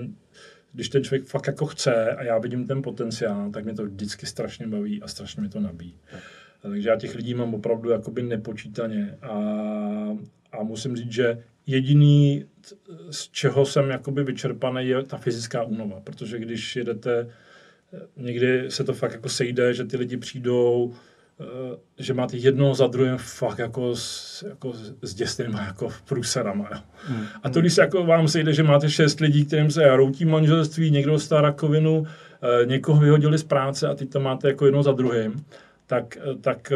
když 0.73 0.89
ten 0.89 1.03
člověk 1.03 1.23
fakt 1.23 1.47
jako 1.47 1.65
chce 1.65 2.09
a 2.09 2.23
já 2.23 2.37
vidím 2.37 2.67
ten 2.67 2.81
potenciál, 2.81 3.51
tak 3.51 3.63
mě 3.63 3.73
to 3.73 3.85
vždycky 3.85 4.25
strašně 4.25 4.67
baví 4.67 5.01
a 5.01 5.07
strašně 5.07 5.41
mi 5.41 5.49
to 5.49 5.59
nabíjí. 5.59 5.97
Takže 6.61 6.89
já 6.89 6.95
těch 6.95 7.15
lidí 7.15 7.33
mám 7.33 7.53
opravdu 7.53 7.89
jakoby 7.89 8.23
nepočítaně 8.23 9.17
a, 9.21 9.33
a 10.51 10.63
musím 10.63 10.95
říct, 10.95 11.11
že 11.11 11.43
jediný, 11.67 12.45
z 13.11 13.29
čeho 13.29 13.65
jsem 13.65 13.89
jakoby 13.89 14.23
vyčerpaný, 14.23 14.87
je 14.87 15.03
ta 15.03 15.17
fyzická 15.17 15.63
únova, 15.63 15.99
protože 15.99 16.39
když 16.39 16.75
jedete, 16.75 17.29
někdy 18.17 18.71
se 18.71 18.83
to 18.83 18.93
fakt 18.93 19.11
jako 19.11 19.29
sejde, 19.29 19.73
že 19.73 19.85
ty 19.85 19.97
lidi 19.97 20.17
přijdou, 20.17 20.93
Eh, 20.93 21.12
že 21.99 22.13
máte 22.13 22.37
jedno 22.37 22.75
za 22.75 22.87
druhým 22.87 23.17
fakt 23.17 23.59
jako, 23.59 23.95
s, 23.95 24.43
jako 24.49 24.73
s 25.01 25.13
děsnýma 25.13 25.61
jako 25.61 25.89
průserama. 26.05 26.69
Jo. 26.73 26.79
Hmm. 27.07 27.25
A 27.43 27.49
to, 27.49 27.61
když 27.61 27.73
se 27.73 27.81
jako 27.81 28.05
vám 28.05 28.27
sejde, 28.27 28.53
že 28.53 28.63
máte 28.63 28.89
šest 28.89 29.19
lidí, 29.19 29.45
kterým 29.45 29.71
se 29.71 29.95
routí 29.95 30.25
manželství, 30.25 30.91
někdo 30.91 31.11
dostal 31.11 31.41
rakovinu, 31.41 32.07
eh, 32.61 32.65
někoho 32.65 32.99
vyhodili 32.99 33.37
z 33.37 33.43
práce 33.43 33.87
a 33.87 33.95
teď 33.95 34.09
to 34.09 34.19
máte 34.19 34.47
jako 34.47 34.65
jedno 34.65 34.83
za 34.83 34.91
druhým, 34.91 35.45
tak, 35.87 36.17
eh, 36.17 36.35
tak, 36.41 36.73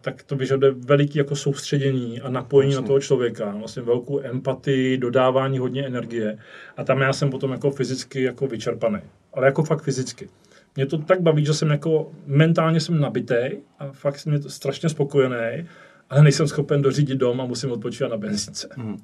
tak 0.00 0.22
to 0.22 0.36
vyžaduje 0.36 0.72
veliký 0.72 1.18
jako 1.18 1.36
soustředění 1.36 2.20
a 2.20 2.30
napojení 2.30 2.72
Vlastně. 2.72 2.82
na 2.82 2.86
toho 2.86 3.00
člověka, 3.00 3.54
vlastně 3.58 3.82
velkou 3.82 4.20
empatii, 4.20 4.98
dodávání 4.98 5.58
hodně 5.58 5.86
energie. 5.86 6.38
A 6.76 6.84
tam 6.84 7.00
já 7.00 7.12
jsem 7.12 7.30
potom 7.30 7.52
jako 7.52 7.70
fyzicky 7.70 8.22
jako 8.22 8.46
vyčerpaný. 8.46 9.00
Ale 9.34 9.46
jako 9.46 9.62
fakt 9.62 9.82
fyzicky 9.82 10.28
mě 10.76 10.86
to 10.86 10.98
tak 10.98 11.20
baví, 11.20 11.44
že 11.44 11.54
jsem 11.54 11.70
jako 11.70 12.12
mentálně 12.26 12.80
jsem 12.80 13.00
nabitý 13.00 13.50
a 13.78 13.92
fakt 13.92 14.18
jsem 14.18 14.42
to 14.42 14.50
strašně 14.50 14.88
spokojený, 14.88 15.66
ale 16.10 16.22
nejsem 16.22 16.48
schopen 16.48 16.82
dořídit 16.82 17.18
dom 17.18 17.40
a 17.40 17.46
musím 17.46 17.72
odpočívat 17.72 18.10
na 18.10 18.16
benzínce. 18.16 18.68
Mm. 18.76 18.96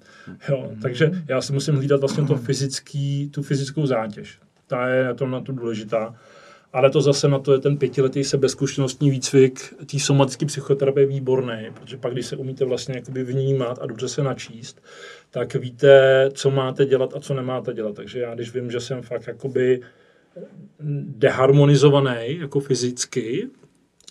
Jo, 0.49 0.71
takže 0.83 1.11
já 1.29 1.41
si 1.41 1.53
musím 1.53 1.75
hlídat 1.75 2.01
vlastně 2.01 2.25
to 2.25 2.37
fyzický, 2.37 3.31
tu 3.31 3.43
fyzickou 3.43 3.87
zátěž. 3.87 4.39
Ta 4.67 4.89
je 4.89 5.05
na 5.05 5.15
tom 5.15 5.31
na 5.31 5.41
to 5.41 5.53
důležitá. 5.53 6.15
Ale 6.73 6.91
to 6.91 7.01
zase 7.01 7.29
na 7.29 7.39
to 7.39 7.53
je 7.53 7.59
ten 7.59 7.77
pětiletý 7.77 8.25
sebezkušenostní 8.25 9.11
výcvik 9.11 9.75
té 9.91 9.99
somatické 9.99 10.47
psychoterapie 10.47 11.07
výborný, 11.07 11.71
protože 11.75 11.97
pak, 11.97 12.13
když 12.13 12.27
se 12.27 12.37
umíte 12.37 12.65
vlastně 12.65 12.95
jakoby 12.95 13.25
vnímat 13.25 13.79
a 13.83 13.87
dobře 13.87 14.09
se 14.09 14.23
načíst, 14.23 14.83
tak 15.31 15.55
víte, 15.55 16.29
co 16.33 16.51
máte 16.51 16.87
dělat 16.87 17.17
a 17.17 17.21
co 17.21 17.35
nemáte 17.35 17.75
dělat. 17.75 17.95
Takže 17.95 18.21
já, 18.21 18.35
když 18.35 18.55
vím, 18.55 18.71
že 18.71 18.81
jsem 18.81 19.03
fakt 19.03 19.27
jakoby 19.27 19.81
deharmonizovaný 21.19 22.39
jako 22.39 22.61
fyzicky, 22.61 23.49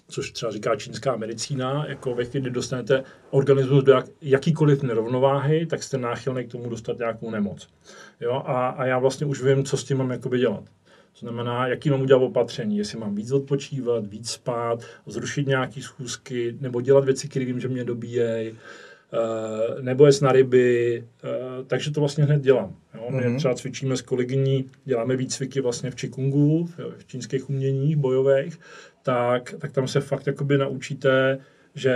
což 0.07 0.31
třeba 0.31 0.52
říká 0.52 0.76
čínská 0.76 1.15
medicína, 1.15 1.85
jako 1.88 2.15
ve 2.15 2.26
chvíli, 2.26 2.41
kdy 2.41 2.52
dostanete 2.52 3.03
organismus 3.30 3.84
do 3.84 3.93
jak, 3.93 4.06
jakýkoliv 4.22 4.84
nerovnováhy, 4.84 5.65
tak 5.65 5.84
jste 5.84 5.97
náchylný 5.97 6.43
k 6.43 6.52
tomu 6.52 6.69
dostat 6.69 6.97
nějakou 6.97 7.31
nemoc. 7.31 7.68
Jo? 8.22 8.43
A, 8.45 8.69
a 8.69 8.85
já 8.85 8.99
vlastně 8.99 9.26
už 9.26 9.43
vím, 9.43 9.65
co 9.65 9.77
s 9.77 9.84
tím 9.84 9.97
mám 9.97 10.11
jakoby 10.11 10.39
dělat. 10.39 10.64
To 11.19 11.19
znamená, 11.19 11.68
jaký 11.68 11.89
mám 11.89 12.02
udělat 12.02 12.22
opatření, 12.23 12.77
jestli 12.77 12.99
mám 12.99 13.15
víc 13.15 13.31
odpočívat, 13.31 14.07
víc 14.07 14.30
spát, 14.30 14.84
zrušit 15.06 15.47
nějaké 15.47 15.81
schůzky, 15.81 16.57
nebo 16.60 16.81
dělat 16.81 17.06
věci, 17.06 17.27
které 17.27 17.45
vím, 17.45 17.60
že 17.60 17.68
mě 17.68 17.84
dobíjejí, 17.84 18.56
nebo 19.82 20.06
jet 20.06 20.22
na 20.22 20.32
ryby, 20.32 21.03
eh, 21.23 21.30
takže 21.68 21.91
to 21.91 21.99
vlastně 21.99 22.23
hned 22.23 22.41
dělám. 22.41 22.76
Jo. 22.95 23.07
My 23.10 23.22
mm-hmm. 23.22 23.38
třeba 23.38 23.56
cvičíme 23.56 23.98
s 23.98 24.02
kolegyní, 24.02 24.65
děláme 24.86 25.15
výcviky 25.15 25.61
vlastně 25.61 25.91
v 25.91 25.95
Qigongu, 25.95 26.69
v 26.98 27.07
čínských 27.07 27.49
uměních 27.49 27.95
bojových, 27.95 28.60
tak, 29.03 29.56
tak 29.60 29.72
tam 29.72 29.88
se 29.88 30.02
fakt 30.02 30.27
jakoby 30.27 30.57
naučíte, 30.57 31.40
že, 31.76 31.95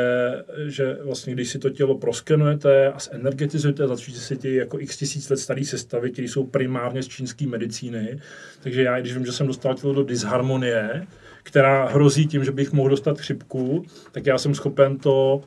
že 0.68 0.98
vlastně 1.04 1.34
když 1.34 1.50
si 1.50 1.60
to 1.60 1.70
tělo 1.70 1.98
proskenujete 1.98 2.92
a 2.92 3.00
zenergetizujete, 3.00 3.88
začnete 3.88 4.20
si 4.20 4.36
ty 4.36 4.56
jako 4.56 4.80
x 4.80 4.98
tisíc 4.98 5.30
let 5.30 5.38
staré 5.38 5.66
sestavy, 5.66 6.12
které 6.12 6.28
jsou 6.28 6.44
primárně 6.44 7.04
z 7.04 7.08
čínské 7.08 7.48
medicíny. 7.48 8.20
Takže 8.64 8.84
já, 8.84 9.00
když 9.00 9.14
vím, 9.14 9.26
že 9.26 9.32
jsem 9.32 9.48
dostal 9.48 9.76
tělo 9.76 9.94
do 9.94 10.04
disharmonie, 10.04 11.08
která 11.44 11.88
hrozí 11.88 12.28
tím, 12.28 12.46
že 12.46 12.52
bych 12.52 12.74
mohl 12.74 12.90
dostat 12.90 13.20
chřipku, 13.20 13.86
tak 14.12 14.26
já 14.26 14.38
jsem 14.38 14.56
schopen 14.56 14.98
to 14.98 15.42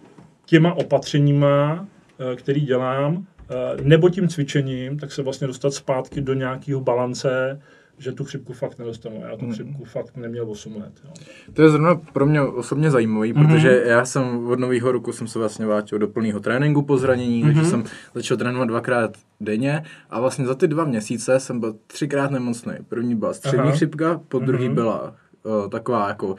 těma 0.53 0.73
opatřeníma, 0.74 1.87
eh, 2.33 2.37
který 2.37 2.61
dělám, 2.61 3.27
eh, 3.51 3.83
nebo 3.83 4.09
tím 4.09 4.29
cvičením, 4.29 4.99
tak 4.99 5.12
se 5.12 5.23
vlastně 5.23 5.47
dostat 5.47 5.74
zpátky 5.74 6.20
do 6.20 6.35
nějakého 6.35 6.81
balance, 6.81 7.61
že 7.99 8.12
tu 8.12 8.24
chřipku 8.24 8.53
fakt 8.53 8.79
nedostanu. 8.79 9.23
Já 9.31 9.37
tu 9.37 9.45
hmm. 9.45 9.55
chřipku 9.55 9.85
fakt 9.85 10.16
neměl 10.16 10.51
8 10.51 10.77
let. 10.77 10.93
Jo. 11.05 11.11
To 11.53 11.62
je 11.62 11.69
zrovna 11.69 11.95
pro 11.95 12.27
mě 12.27 12.41
osobně 12.41 12.91
zajímavý, 12.91 13.33
mm-hmm. 13.33 13.47
protože 13.47 13.83
já 13.87 14.05
jsem 14.05 14.47
od 14.47 14.59
nového 14.59 14.93
roku 14.93 15.12
jsem 15.12 15.27
se 15.27 15.39
vlastně 15.39 15.66
vrátil 15.66 15.99
do 15.99 16.09
plného 16.09 16.41
tréninku 16.41 16.83
po 16.83 16.99
zranění, 16.99 17.45
mm-hmm. 17.45 17.55
takže 17.55 17.70
jsem 17.70 17.85
začal 18.15 18.37
trénovat 18.37 18.69
dvakrát 18.69 19.16
denně 19.41 19.85
a 20.11 20.20
vlastně 20.20 20.47
za 20.47 20.55
ty 20.55 20.69
dva 20.69 20.85
měsíce 20.85 21.41
jsem 21.41 21.61
byl 21.61 21.74
třikrát 21.87 22.31
nemocný. 22.31 22.73
První 22.89 23.15
byla 23.15 23.35
střední 23.35 23.61
Aha. 23.61 23.73
chřipka, 23.73 24.20
po 24.29 24.39
druhý 24.39 24.69
mm-hmm. 24.69 24.74
byla 24.74 25.15
uh, 25.43 25.69
taková 25.69 26.09
jako 26.09 26.37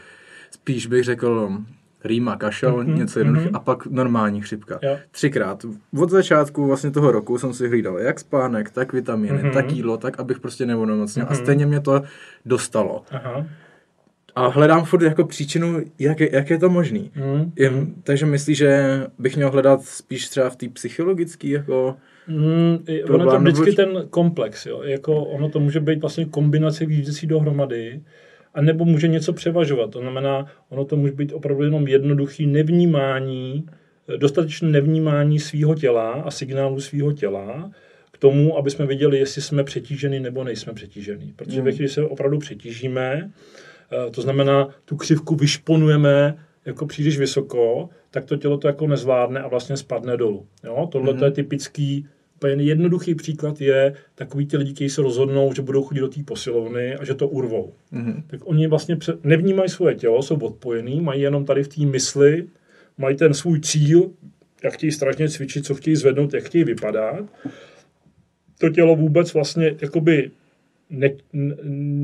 spíš 0.52 0.88
bych 0.88 1.04
řekl 1.04 1.58
rýma, 2.04 2.36
kašel, 2.36 2.78
mm-hmm, 2.78 2.98
něco 2.98 3.20
jednoduché 3.20 3.48
mm-hmm. 3.48 3.56
a 3.56 3.60
pak 3.60 3.86
normální 3.86 4.42
chřipka. 4.42 4.80
Jo. 4.82 4.98
Třikrát. 5.12 5.66
Od 6.00 6.10
začátku 6.10 6.68
vlastně 6.68 6.92
toho 6.92 7.12
roku 7.12 7.38
jsem 7.38 7.54
si 7.54 7.68
hlídal 7.68 8.00
jak 8.00 8.20
spánek, 8.20 8.72
tak 8.72 8.94
vitamíny, 8.94 9.38
mm-hmm. 9.38 9.54
tak 9.54 9.72
jídlo, 9.72 9.98
tak 9.98 10.20
abych 10.20 10.40
prostě 10.40 10.66
neonemocněl. 10.66 11.26
Mm-hmm. 11.26 11.32
A 11.32 11.36
stejně 11.36 11.66
mě 11.66 11.80
to 11.80 12.02
dostalo. 12.46 13.04
Aha. 13.12 13.48
A 14.36 14.48
hledám 14.48 14.86
furt 14.86 15.02
jako 15.02 15.26
příčinu, 15.26 15.82
jak 16.00 16.20
je, 16.20 16.30
jak 16.32 16.50
je 16.50 16.58
to 16.58 16.70
možný. 16.70 17.12
Mm. 17.16 17.52
Je, 17.56 17.72
takže 18.04 18.26
myslíš, 18.26 18.58
že 18.58 19.04
bych 19.20 19.36
měl 19.36 19.52
hledat 19.52 19.82
spíš 19.84 20.30
třeba 20.30 20.50
v 20.50 20.56
té 20.56 20.70
psychologické 20.70 21.48
jako... 21.48 21.96
Mm, 22.28 22.78
ono 23.10 23.32
to 23.32 23.40
vždycky 23.40 23.76
nebo... 23.78 24.00
ten 24.00 24.08
komplex, 24.10 24.66
jo. 24.66 24.82
Jako 24.84 25.24
ono 25.24 25.50
to 25.50 25.60
může 25.60 25.80
být 25.80 26.02
vlastně 26.02 26.26
kombinace 26.26 26.86
víc 26.86 27.06
věcí 27.06 27.28
dohromady 27.28 28.02
a 28.54 28.62
nebo 28.62 28.86
může 28.86 29.08
něco 29.08 29.34
převažovat. 29.34 29.90
To 29.92 30.00
znamená, 30.00 30.46
ono 30.70 30.86
to 30.86 30.96
může 30.96 31.14
být 31.14 31.34
opravdu 31.34 31.64
jenom 31.64 31.88
jednoduchý 31.88 32.46
nevnímání, 32.46 33.66
dostatečné 34.18 34.70
nevnímání 34.70 35.40
svého 35.40 35.76
těla 35.76 36.12
a 36.12 36.32
signálu 36.32 36.82
svého 36.82 37.14
těla 37.14 37.72
k 38.12 38.18
tomu, 38.18 38.58
aby 38.58 38.72
jsme 38.72 38.86
viděli, 38.86 39.20
jestli 39.20 39.42
jsme 39.42 39.64
přetíženi 39.64 40.20
nebo 40.20 40.44
nejsme 40.44 40.74
přetíženi. 40.74 41.34
Protože 41.36 41.60
mm. 41.60 41.66
ve 41.66 41.72
chvíli 41.72 41.90
se 41.90 42.04
opravdu 42.04 42.40
přetížíme, 42.40 43.32
eh, 43.92 44.12
to 44.12 44.22
znamená, 44.22 44.70
tu 44.86 44.96
křivku 44.96 45.36
vyšponujeme 45.36 46.38
jako 46.66 46.86
příliš 46.86 47.18
vysoko, 47.18 47.90
tak 48.12 48.26
to 48.26 48.38
tělo 48.38 48.58
to 48.58 48.68
jako 48.68 48.88
nezvládne 48.88 49.40
a 49.40 49.48
vlastně 49.48 49.78
spadne 49.78 50.18
dolů. 50.18 50.46
Jo? 50.64 50.90
Tohle 50.92 51.14
mm. 51.14 51.20
to 51.20 51.26
je 51.26 51.32
typický 51.32 52.08
Úplně 52.44 52.64
jednoduchý 52.64 53.16
příklad 53.16 53.62
je 53.62 53.94
takový 54.16 54.48
ty 54.48 54.58
lidi, 54.58 54.74
kteří 54.74 54.90
se 54.90 55.02
rozhodnou, 55.02 55.54
že 55.54 55.62
budou 55.62 55.84
chodit 55.84 56.00
do 56.00 56.08
té 56.08 56.24
posilovny 56.24 56.96
a 56.96 57.06
že 57.06 57.14
to 57.14 57.28
urvou. 57.28 57.74
Mm-hmm. 57.94 58.24
Tak 58.28 58.40
oni 58.44 58.68
vlastně 58.68 58.98
nevnímají 59.24 59.70
svoje 59.70 59.96
tělo, 59.96 60.24
jsou 60.24 60.36
odpojený, 60.36 61.02
mají 61.02 61.22
jenom 61.22 61.46
tady 61.46 61.64
v 61.64 61.68
té 61.68 61.86
mysli, 61.86 62.48
mají 62.98 63.18
ten 63.18 63.34
svůj 63.34 63.60
cíl, 63.60 64.12
jak 64.64 64.74
chtějí 64.74 64.92
strašně 64.92 65.30
cvičit, 65.30 65.66
co 65.66 65.76
chtějí 65.76 65.96
zvednout, 65.96 66.34
jak 66.34 66.44
chtějí 66.44 66.64
vypadat. 66.64 67.26
To 68.60 68.70
tělo 68.70 68.96
vůbec 68.96 69.34
vlastně 69.34 69.76
jakoby 69.82 70.32
ne, 70.90 71.10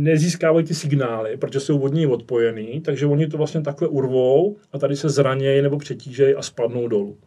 nezískávají 0.10 0.66
ty 0.66 0.74
signály, 0.74 1.38
protože 1.38 1.60
jsou 1.60 1.80
od 1.80 1.94
něj 1.94 2.08
odpojený, 2.08 2.82
takže 2.82 3.06
oni 3.06 3.28
to 3.28 3.38
vlastně 3.38 3.62
takhle 3.62 3.88
urvou 3.88 4.58
a 4.72 4.80
tady 4.80 4.96
se 4.96 5.10
zranějí 5.10 5.62
nebo 5.62 5.78
přetížejí 5.78 6.36
a 6.36 6.42
spadnou 6.42 6.88
dolů. 6.88 7.18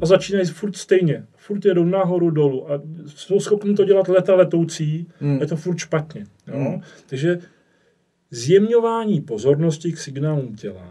A 0.00 0.06
začínají 0.06 0.46
furt 0.46 0.76
stejně 0.76 1.26
furt 1.46 1.64
jedou 1.64 1.84
nahoru, 1.84 2.30
dolů 2.30 2.72
a 2.72 2.82
jsou 3.06 3.40
schopni 3.40 3.74
to 3.74 3.84
dělat 3.84 4.08
leta 4.08 4.34
letoucí, 4.34 5.06
hmm. 5.20 5.40
je 5.40 5.46
to 5.46 5.56
furt 5.56 5.78
špatně. 5.78 6.26
Jo? 6.46 6.58
Hmm. 6.58 6.80
Takže 7.06 7.38
zjemňování 8.30 9.20
pozornosti 9.20 9.92
k 9.92 9.98
signálům 9.98 10.56
těla, 10.56 10.90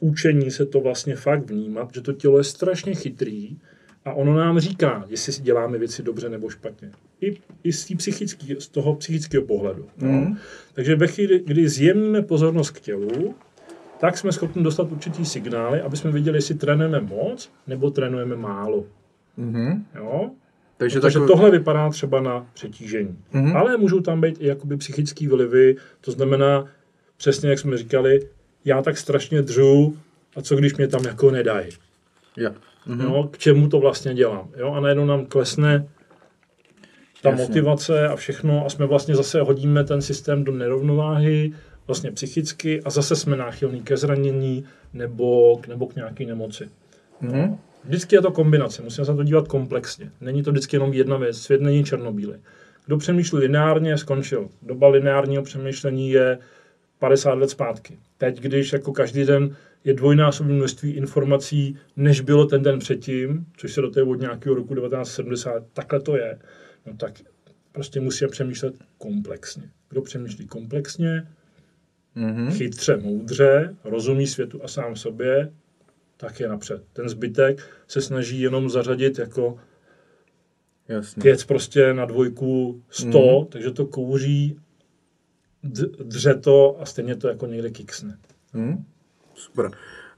učení 0.00 0.50
se 0.50 0.66
to 0.66 0.80
vlastně 0.80 1.16
fakt 1.16 1.50
vnímat, 1.50 1.94
že 1.94 2.00
to 2.00 2.12
tělo 2.12 2.38
je 2.38 2.44
strašně 2.44 2.94
chytrý 2.94 3.56
a 4.04 4.12
ono 4.12 4.36
nám 4.36 4.58
říká, 4.58 5.04
jestli 5.08 5.32
si 5.32 5.42
děláme 5.42 5.78
věci 5.78 6.02
dobře 6.02 6.28
nebo 6.28 6.50
špatně. 6.50 6.90
I, 7.20 7.36
i 7.64 7.72
z, 7.72 7.92
psychický, 7.96 8.56
z 8.58 8.68
toho 8.68 8.94
psychického 8.94 9.44
pohledu. 9.44 9.86
Hmm. 9.98 10.36
Takže 10.74 10.96
ve 10.96 11.06
chvíli, 11.06 11.42
kdy 11.46 11.68
zjemníme 11.68 12.22
pozornost 12.22 12.70
k 12.70 12.80
tělu, 12.80 13.34
tak 14.02 14.18
jsme 14.18 14.32
schopni 14.32 14.62
dostat 14.62 14.92
určitý 14.92 15.24
signály, 15.24 15.80
aby 15.80 15.96
jsme 15.96 16.10
viděli, 16.10 16.38
jestli 16.38 16.54
trénujeme 16.54 17.00
moc 17.00 17.52
nebo 17.66 17.90
trénujeme 17.90 18.36
málo. 18.36 18.84
Mm-hmm. 19.38 19.82
Jo? 19.94 20.30
Takže, 20.76 21.00
Takže 21.00 21.18
takový... 21.18 21.32
tohle 21.32 21.50
vypadá 21.50 21.90
třeba 21.90 22.20
na 22.20 22.46
přetížení. 22.54 23.16
Mm-hmm. 23.34 23.56
Ale 23.56 23.76
můžou 23.76 24.00
tam 24.00 24.20
být 24.20 24.36
i 24.40 24.46
jakoby 24.46 24.76
psychické 24.76 25.28
vlivy, 25.28 25.76
to 26.00 26.10
znamená, 26.10 26.64
přesně 27.16 27.50
jak 27.50 27.58
jsme 27.58 27.76
říkali, 27.76 28.28
já 28.64 28.82
tak 28.82 28.98
strašně 28.98 29.42
dřu 29.42 29.96
a 30.36 30.42
co 30.42 30.56
když 30.56 30.76
mě 30.76 30.88
tam 30.88 31.04
jako 31.04 31.30
nedají. 31.30 31.68
Yeah. 32.36 32.54
Mm-hmm. 32.88 33.02
Jo, 33.02 33.28
k 33.30 33.38
čemu 33.38 33.68
to 33.68 33.80
vlastně 33.80 34.14
dělám. 34.14 34.48
Jo? 34.56 34.72
A 34.72 34.80
najednou 34.80 35.04
nám 35.04 35.26
klesne 35.26 35.88
ta 37.22 37.30
Jasně. 37.30 37.44
motivace 37.44 38.08
a 38.08 38.16
všechno 38.16 38.66
a 38.66 38.68
jsme 38.68 38.86
vlastně 38.86 39.16
zase 39.16 39.40
hodíme 39.40 39.84
ten 39.84 40.02
systém 40.02 40.44
do 40.44 40.52
nerovnováhy, 40.52 41.52
vlastně 41.86 42.12
psychicky 42.12 42.82
a 42.82 42.90
zase 42.90 43.16
jsme 43.16 43.36
náchylní 43.36 43.82
ke 43.82 43.96
zranění 43.96 44.64
nebo, 44.92 45.60
nebo 45.68 45.86
k 45.86 45.96
nějaké 45.96 46.26
nemoci. 46.26 46.68
Mm-hmm. 47.22 47.58
Vždycky 47.84 48.16
je 48.16 48.22
to 48.22 48.32
kombinace, 48.32 48.82
musíme 48.82 49.04
se 49.04 49.12
na 49.12 49.16
to 49.16 49.24
dívat 49.24 49.48
komplexně. 49.48 50.10
Není 50.20 50.42
to 50.42 50.50
vždycky 50.50 50.76
jenom 50.76 50.92
jedna 50.92 51.16
věc, 51.16 51.38
svět 51.38 51.60
není 51.60 51.84
černobílý. 51.84 52.34
Kdo 52.86 52.96
přemýšlí 52.96 53.38
lineárně, 53.38 53.98
skončil. 53.98 54.48
Doba 54.62 54.88
lineárního 54.88 55.42
přemýšlení 55.42 56.10
je 56.10 56.38
50 56.98 57.32
let 57.34 57.50
zpátky. 57.50 57.98
Teď, 58.18 58.40
když 58.40 58.72
jako 58.72 58.92
každý 58.92 59.24
den 59.24 59.56
je 59.84 59.94
dvojnásobné 59.94 60.54
množství 60.54 60.90
informací, 60.90 61.76
než 61.96 62.20
bylo 62.20 62.46
ten 62.46 62.62
den 62.62 62.78
předtím, 62.78 63.46
což 63.56 63.72
se 63.72 63.80
do 63.80 63.90
té 63.90 64.02
od 64.02 64.20
nějakého 64.20 64.54
roku 64.54 64.74
1970, 64.74 65.64
takhle 65.72 66.00
to 66.00 66.16
je, 66.16 66.38
no 66.86 66.92
tak 66.96 67.20
prostě 67.72 68.00
musíme 68.00 68.28
přemýšlet 68.28 68.74
komplexně. 68.98 69.62
Kdo 69.88 70.02
přemýšlí 70.02 70.46
komplexně, 70.46 71.26
mm-hmm. 72.16 72.50
chytře, 72.50 72.96
moudře, 72.96 73.76
rozumí 73.84 74.26
světu 74.26 74.64
a 74.64 74.68
sám 74.68 74.96
sobě, 74.96 75.52
tak 76.16 76.40
je 76.40 76.48
napřed. 76.48 76.82
Ten 76.92 77.08
zbytek 77.08 77.60
se 77.88 78.00
snaží 78.00 78.40
jenom 78.40 78.70
zařadit 78.70 79.18
jako 79.18 79.58
Jasně. 80.88 81.22
věc 81.22 81.44
prostě 81.44 81.94
na 81.94 82.04
dvojku 82.04 82.82
100, 82.90 83.40
mm. 83.40 83.46
takže 83.46 83.70
to 83.70 83.86
kouří, 83.86 84.58
dře 86.02 86.34
to 86.34 86.76
a 86.80 86.86
stejně 86.86 87.16
to 87.16 87.28
jako 87.28 87.46
někde 87.46 87.70
kiksne. 87.70 88.18
Mm. 88.52 88.84
Super. 89.34 89.70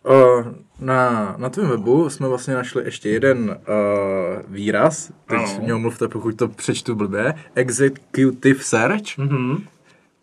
Uh, 0.06 0.54
na, 0.80 1.34
na 1.38 1.48
tvém 1.48 1.68
webu 1.68 2.10
jsme 2.10 2.28
vlastně 2.28 2.54
našli 2.54 2.84
ještě 2.84 3.08
jeden 3.08 3.50
uh, 3.50 3.56
výraz, 4.48 5.12
teď 5.26 5.38
ano. 5.38 5.60
mě 5.62 5.74
omluvte, 5.74 6.08
pokud 6.08 6.36
to 6.36 6.48
přečtu 6.48 6.94
blbě, 6.94 7.34
Executive 7.54 8.62
Search. 8.62 9.18
Mm-hmm. 9.18 9.62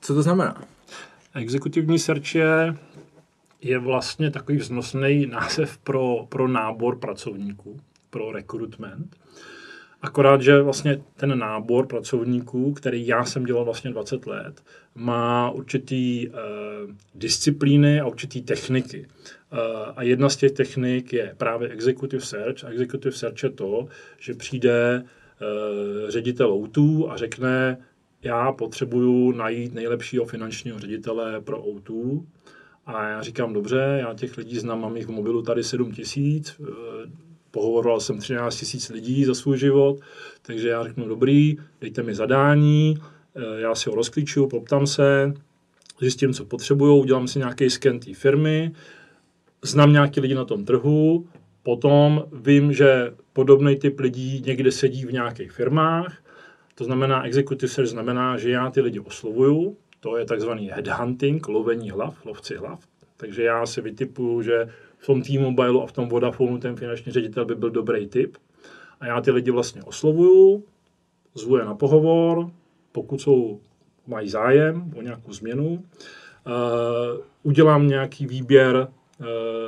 Co 0.01 0.13
to 0.13 0.21
znamená? 0.21 0.61
Exekutivní 1.35 1.99
search 1.99 2.35
je 2.35 2.75
je 3.61 3.79
vlastně 3.79 4.31
takový 4.31 4.57
vznosný 4.57 5.25
název 5.25 5.77
pro, 5.77 6.25
pro 6.29 6.47
nábor 6.47 6.99
pracovníků, 6.99 7.79
pro 8.09 8.31
recruitment. 8.31 9.15
Akorát, 10.01 10.41
že 10.41 10.61
vlastně 10.61 11.01
ten 11.15 11.39
nábor 11.39 11.87
pracovníků, 11.87 12.73
který 12.73 13.07
já 13.07 13.25
jsem 13.25 13.45
dělal 13.45 13.65
vlastně 13.65 13.91
20 13.91 14.27
let, 14.27 14.63
má 14.95 15.51
určitý 15.51 16.29
uh, 16.29 16.35
disciplíny 17.15 17.99
a 17.99 18.07
určitý 18.07 18.41
techniky. 18.41 19.07
Uh, 19.53 19.57
a 19.95 20.03
jedna 20.03 20.29
z 20.29 20.35
těch 20.35 20.51
technik 20.51 21.13
je 21.13 21.35
právě 21.37 21.69
executive 21.69 22.25
search. 22.25 22.63
A 22.63 22.67
executive 22.67 23.15
search 23.15 23.43
je 23.43 23.49
to, 23.49 23.87
že 24.19 24.33
přijde 24.33 25.03
uh, 25.03 26.09
ředitel 26.09 26.53
O2 26.53 27.11
a 27.11 27.17
řekne, 27.17 27.77
já 28.23 28.51
potřebuju 28.51 29.31
najít 29.31 29.73
nejlepšího 29.73 30.25
finančního 30.25 30.79
ředitele 30.79 31.41
pro 31.41 31.61
O2 31.61 32.25
a 32.85 33.07
já 33.07 33.21
říkám, 33.21 33.53
dobře, 33.53 33.97
já 34.01 34.13
těch 34.13 34.37
lidí 34.37 34.59
znám, 34.59 34.81
mám 34.81 34.97
jich 34.97 35.05
v 35.07 35.11
mobilu 35.11 35.41
tady 35.41 35.63
7 35.63 35.91
tisíc, 35.91 36.61
eh, 36.61 36.65
pohovoroval 37.51 37.99
jsem 37.99 38.17
13 38.17 38.55
tisíc 38.55 38.89
lidí 38.89 39.25
za 39.25 39.35
svůj 39.35 39.57
život, 39.57 39.99
takže 40.41 40.69
já 40.69 40.83
řeknu, 40.83 41.07
dobrý, 41.07 41.57
dejte 41.81 42.03
mi 42.03 42.15
zadání, 42.15 42.97
eh, 43.35 43.61
já 43.61 43.75
si 43.75 43.89
ho 43.89 43.95
rozklíčuju, 43.95 44.47
poptám 44.47 44.87
se, 44.87 45.33
zjistím, 45.99 46.33
co 46.33 46.45
potřebují, 46.45 47.01
udělám 47.01 47.27
si 47.27 47.39
nějaký 47.39 47.69
sken 47.69 47.99
té 47.99 48.13
firmy, 48.13 48.71
znám 49.61 49.91
nějaký 49.91 50.19
lidi 50.19 50.35
na 50.35 50.45
tom 50.45 50.65
trhu, 50.65 51.27
potom 51.63 52.23
vím, 52.33 52.73
že 52.73 53.13
podobný 53.33 53.75
typ 53.75 53.99
lidí 53.99 54.43
někde 54.45 54.71
sedí 54.71 55.05
v 55.05 55.13
nějakých 55.13 55.51
firmách, 55.51 56.20
to 56.81 56.85
znamená, 56.85 57.25
executive 57.25 57.69
search 57.69 57.89
znamená, 57.89 58.37
že 58.37 58.49
já 58.49 58.69
ty 58.69 58.81
lidi 58.81 58.99
oslovuju, 58.99 59.77
to 59.99 60.17
je 60.17 60.25
takzvaný 60.25 60.69
headhunting, 60.69 61.47
lovení 61.47 61.89
hlav, 61.89 62.25
lovci 62.25 62.55
hlav. 62.55 62.79
Takže 63.17 63.43
já 63.43 63.65
si 63.65 63.81
vytipuju, 63.81 64.41
že 64.41 64.69
v 64.97 65.05
tom 65.05 65.21
T-Mobile 65.21 65.83
a 65.83 65.85
v 65.85 65.91
tom 65.91 66.09
Vodafonu 66.09 66.57
ten 66.57 66.75
finanční 66.75 67.11
ředitel 67.11 67.45
by 67.45 67.55
byl 67.55 67.69
dobrý 67.69 68.07
typ. 68.07 68.37
A 68.99 69.05
já 69.05 69.21
ty 69.21 69.31
lidi 69.31 69.51
vlastně 69.51 69.83
oslovuju, 69.83 70.63
zvu 71.35 71.57
je 71.57 71.65
na 71.65 71.75
pohovor, 71.75 72.49
pokud 72.91 73.21
jsou, 73.21 73.59
mají 74.07 74.29
zájem 74.29 74.93
o 74.95 75.01
nějakou 75.01 75.33
změnu, 75.33 75.67
uh, 75.69 75.81
udělám 77.43 77.87
nějaký 77.87 78.27
výběr 78.27 78.75
uh, 79.19 79.27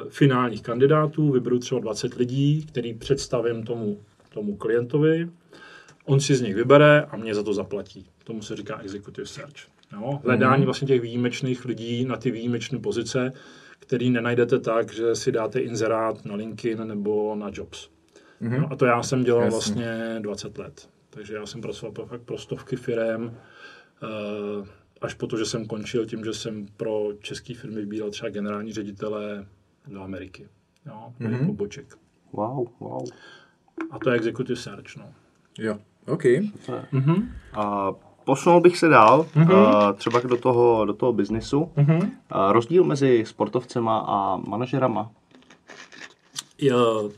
finálních 0.09 0.61
kandidátů, 0.61 1.31
vyberu 1.31 1.59
třeba 1.59 1.81
20 1.81 2.13
lidí, 2.13 2.65
který 2.65 2.93
představím 2.93 3.63
tomu, 3.63 3.99
tomu 4.29 4.55
klientovi, 4.55 5.29
on 6.05 6.19
si 6.19 6.35
z 6.35 6.41
nich 6.41 6.55
vybere 6.55 7.01
a 7.01 7.17
mě 7.17 7.35
za 7.35 7.43
to 7.43 7.53
zaplatí. 7.53 8.09
Tomu 8.23 8.41
se 8.41 8.55
říká 8.55 8.79
executive 8.79 9.27
search. 9.27 9.67
Jo? 9.93 10.19
Hledání 10.23 10.61
mm. 10.61 10.65
vlastně 10.65 10.87
těch 10.87 11.01
výjimečných 11.01 11.65
lidí 11.65 12.05
na 12.05 12.17
ty 12.17 12.31
výjimečné 12.31 12.79
pozice, 12.79 13.33
který 13.79 14.09
nenajdete 14.09 14.59
tak, 14.59 14.93
že 14.93 15.15
si 15.15 15.31
dáte 15.31 15.59
inzerát 15.59 16.25
na 16.25 16.35
LinkedIn 16.35 16.87
nebo 16.87 17.35
na 17.35 17.49
Jobs. 17.53 17.89
Mm-hmm. 18.41 18.61
No, 18.61 18.71
a 18.71 18.75
to 18.75 18.85
já 18.85 19.03
jsem 19.03 19.23
dělal 19.23 19.43
Jasně. 19.43 19.57
vlastně 19.57 20.19
20 20.19 20.57
let. 20.57 20.89
Takže 21.09 21.35
já 21.35 21.45
jsem 21.45 21.61
pracoval 21.61 21.93
fakt 22.05 22.21
pro 22.21 22.37
stovky 22.37 22.75
firm, 22.75 23.23
uh, 23.25 24.67
až 25.01 25.13
po 25.13 25.27
to, 25.27 25.37
že 25.37 25.45
jsem 25.45 25.65
končil 25.65 26.05
tím, 26.05 26.25
že 26.25 26.33
jsem 26.33 26.65
pro 26.77 27.09
české 27.19 27.53
firmy 27.53 27.75
vybíral 27.75 28.09
třeba 28.09 28.29
generální 28.29 28.73
ředitele 28.73 29.45
do 29.87 30.01
Ameriky. 30.01 30.47
Jo, 30.85 31.13
mm-hmm. 31.19 31.45
poboček. 31.45 31.97
Wow, 32.31 32.67
wow. 32.79 33.07
A 33.91 33.99
to 33.99 34.09
je 34.09 34.15
executive 34.15 34.59
search, 34.59 34.97
no. 34.97 35.13
Jo, 35.59 35.79
OK. 36.07 36.23
Mm-hmm. 36.23 37.27
A 37.53 37.91
posunul 38.25 38.61
bych 38.61 38.77
se 38.77 38.87
dál, 38.87 39.25
mm-hmm. 39.35 39.93
třeba 39.93 40.19
do 40.19 40.37
toho, 40.37 40.85
do 40.85 40.93
toho 40.93 41.13
biznisu. 41.13 41.69
Mm-hmm. 41.77 42.11
Rozdíl 42.51 42.83
mezi 42.83 43.23
sportovcema 43.27 44.05
a 44.07 44.37
manažerama? 44.37 45.11
Jo, 46.57 47.09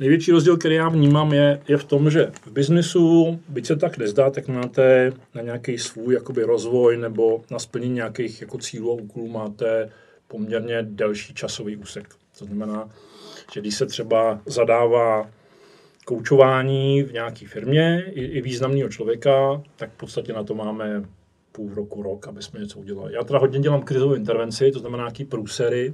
největší 0.00 0.32
rozdíl, 0.32 0.56
který 0.56 0.74
já 0.74 0.88
vnímám, 0.88 1.32
je, 1.32 1.62
je 1.68 1.76
v 1.76 1.84
tom, 1.84 2.10
že 2.10 2.32
v 2.42 2.50
biznisu, 2.52 3.40
byť 3.48 3.66
se 3.66 3.76
tak 3.76 3.98
nezdá, 3.98 4.30
tak 4.30 4.48
máte 4.48 5.12
na 5.34 5.42
nějaký 5.42 5.78
svůj 5.78 6.14
jakoby, 6.14 6.42
rozvoj 6.42 6.96
nebo 6.96 7.42
na 7.50 7.58
splnění 7.58 7.94
nějakých 7.94 8.40
jako 8.40 8.58
cílů 8.58 8.90
a 8.90 9.02
úkolů 9.02 9.28
máte 9.28 9.90
poměrně 10.28 10.82
delší 10.82 11.34
časový 11.34 11.76
úsek. 11.76 12.14
To 12.38 12.44
znamená, 12.44 12.88
že 13.52 13.60
když 13.60 13.74
se 13.74 13.86
třeba 13.86 14.40
zadává 14.46 15.26
koučování 16.08 17.02
v 17.02 17.12
nějaké 17.12 17.46
firmě 17.46 18.04
i, 18.06 18.24
i 18.24 18.40
významného 18.40 18.88
člověka, 18.88 19.62
tak 19.76 19.90
v 19.92 19.96
podstatě 19.96 20.32
na 20.32 20.42
to 20.44 20.54
máme 20.54 21.02
půl 21.52 21.74
roku, 21.74 22.02
rok, 22.02 22.28
aby 22.28 22.42
jsme 22.42 22.60
něco 22.60 22.78
udělali. 22.78 23.14
Já 23.14 23.24
teda 23.24 23.38
hodně 23.38 23.60
dělám 23.60 23.82
krizovou 23.82 24.14
intervenci, 24.14 24.72
to 24.72 24.78
znamená 24.78 25.02
nějaký 25.02 25.24
průsery, 25.24 25.92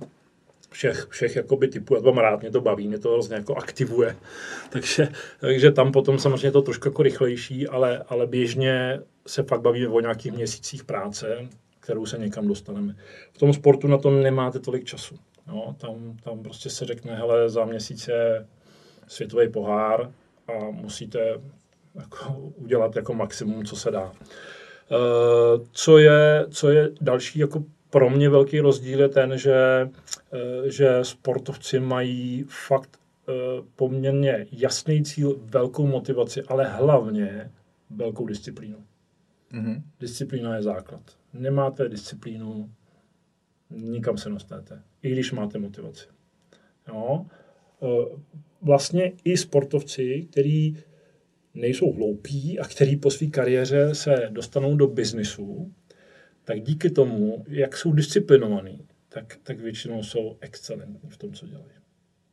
všech, 0.70 1.06
všech 1.10 1.36
jakoby 1.36 1.68
typů, 1.68 1.94
já 1.94 2.00
to 2.00 2.12
mám 2.12 2.24
rád, 2.24 2.40
mě 2.40 2.50
to 2.50 2.60
baví, 2.60 2.88
mě 2.88 2.98
to 2.98 3.12
hrozně 3.12 3.36
jako 3.36 3.54
aktivuje. 3.56 4.16
Takže, 4.70 5.08
takže 5.40 5.72
tam 5.72 5.92
potom 5.92 6.18
samozřejmě 6.18 6.50
to 6.50 6.62
trošku 6.62 6.88
jako 6.88 7.02
rychlejší, 7.02 7.68
ale, 7.68 8.04
ale 8.08 8.26
běžně 8.26 9.00
se 9.26 9.42
fakt 9.42 9.60
bavíme 9.60 9.88
o 9.88 10.00
nějakých 10.00 10.32
měsících 10.32 10.84
práce, 10.84 11.48
kterou 11.80 12.06
se 12.06 12.18
někam 12.18 12.48
dostaneme. 12.48 12.96
V 13.32 13.38
tom 13.38 13.52
sportu 13.52 13.88
na 13.88 13.98
to 13.98 14.10
nemáte 14.10 14.58
tolik 14.58 14.84
času. 14.84 15.14
No, 15.46 15.76
tam, 15.78 16.16
tam 16.24 16.42
prostě 16.42 16.70
se 16.70 16.84
řekne, 16.84 17.14
hele, 17.14 17.48
za 17.48 17.64
měsíc 17.64 18.08
je 18.08 18.46
světový 19.06 19.48
pohár 19.48 20.12
a 20.48 20.70
musíte 20.70 21.40
jako 21.94 22.38
udělat 22.38 22.96
jako 22.96 23.14
maximum, 23.14 23.64
co 23.64 23.76
se 23.76 23.90
dá. 23.90 24.12
Uh, 24.90 25.66
co 25.72 25.98
je, 25.98 26.46
co 26.50 26.70
je 26.70 26.90
další 27.00 27.38
jako 27.38 27.64
pro 27.90 28.10
mě 28.10 28.28
velký 28.28 28.60
rozdíl 28.60 29.00
je 29.00 29.08
ten, 29.08 29.38
že, 29.38 29.90
uh, 30.32 30.68
že 30.68 30.98
sportovci 31.02 31.80
mají 31.80 32.44
fakt 32.48 33.00
uh, 33.28 33.66
poměrně 33.76 34.46
jasný 34.52 35.04
cíl, 35.04 35.36
velkou 35.42 35.86
motivaci, 35.86 36.42
ale 36.42 36.64
hlavně 36.64 37.50
velkou 37.90 38.26
disciplínu. 38.26 38.84
Mm-hmm. 39.52 39.82
Disciplína 40.00 40.56
je 40.56 40.62
základ. 40.62 41.02
Nemáte 41.32 41.88
disciplínu, 41.88 42.70
nikam 43.70 44.18
se 44.18 44.28
dostanete, 44.28 44.82
i 45.02 45.10
když 45.10 45.32
máte 45.32 45.58
motivaci. 45.58 46.06
Jo? 46.88 47.26
Vlastně 48.64 49.12
i 49.24 49.36
sportovci, 49.36 50.26
kteří 50.30 50.76
nejsou 51.54 51.92
hloupí 51.92 52.58
a 52.58 52.68
který 52.68 52.96
po 52.96 53.10
své 53.10 53.26
kariéře 53.26 53.94
se 53.94 54.28
dostanou 54.30 54.76
do 54.76 54.86
biznisu, 54.86 55.72
tak 56.44 56.60
díky 56.60 56.90
tomu, 56.90 57.44
jak 57.48 57.76
jsou 57.76 57.92
disciplinovaní, 57.92 58.86
tak, 59.08 59.38
tak 59.42 59.60
většinou 59.60 60.02
jsou 60.02 60.36
excelentní 60.40 61.10
v 61.10 61.16
tom, 61.16 61.32
co 61.32 61.46
dělají. 61.46 61.72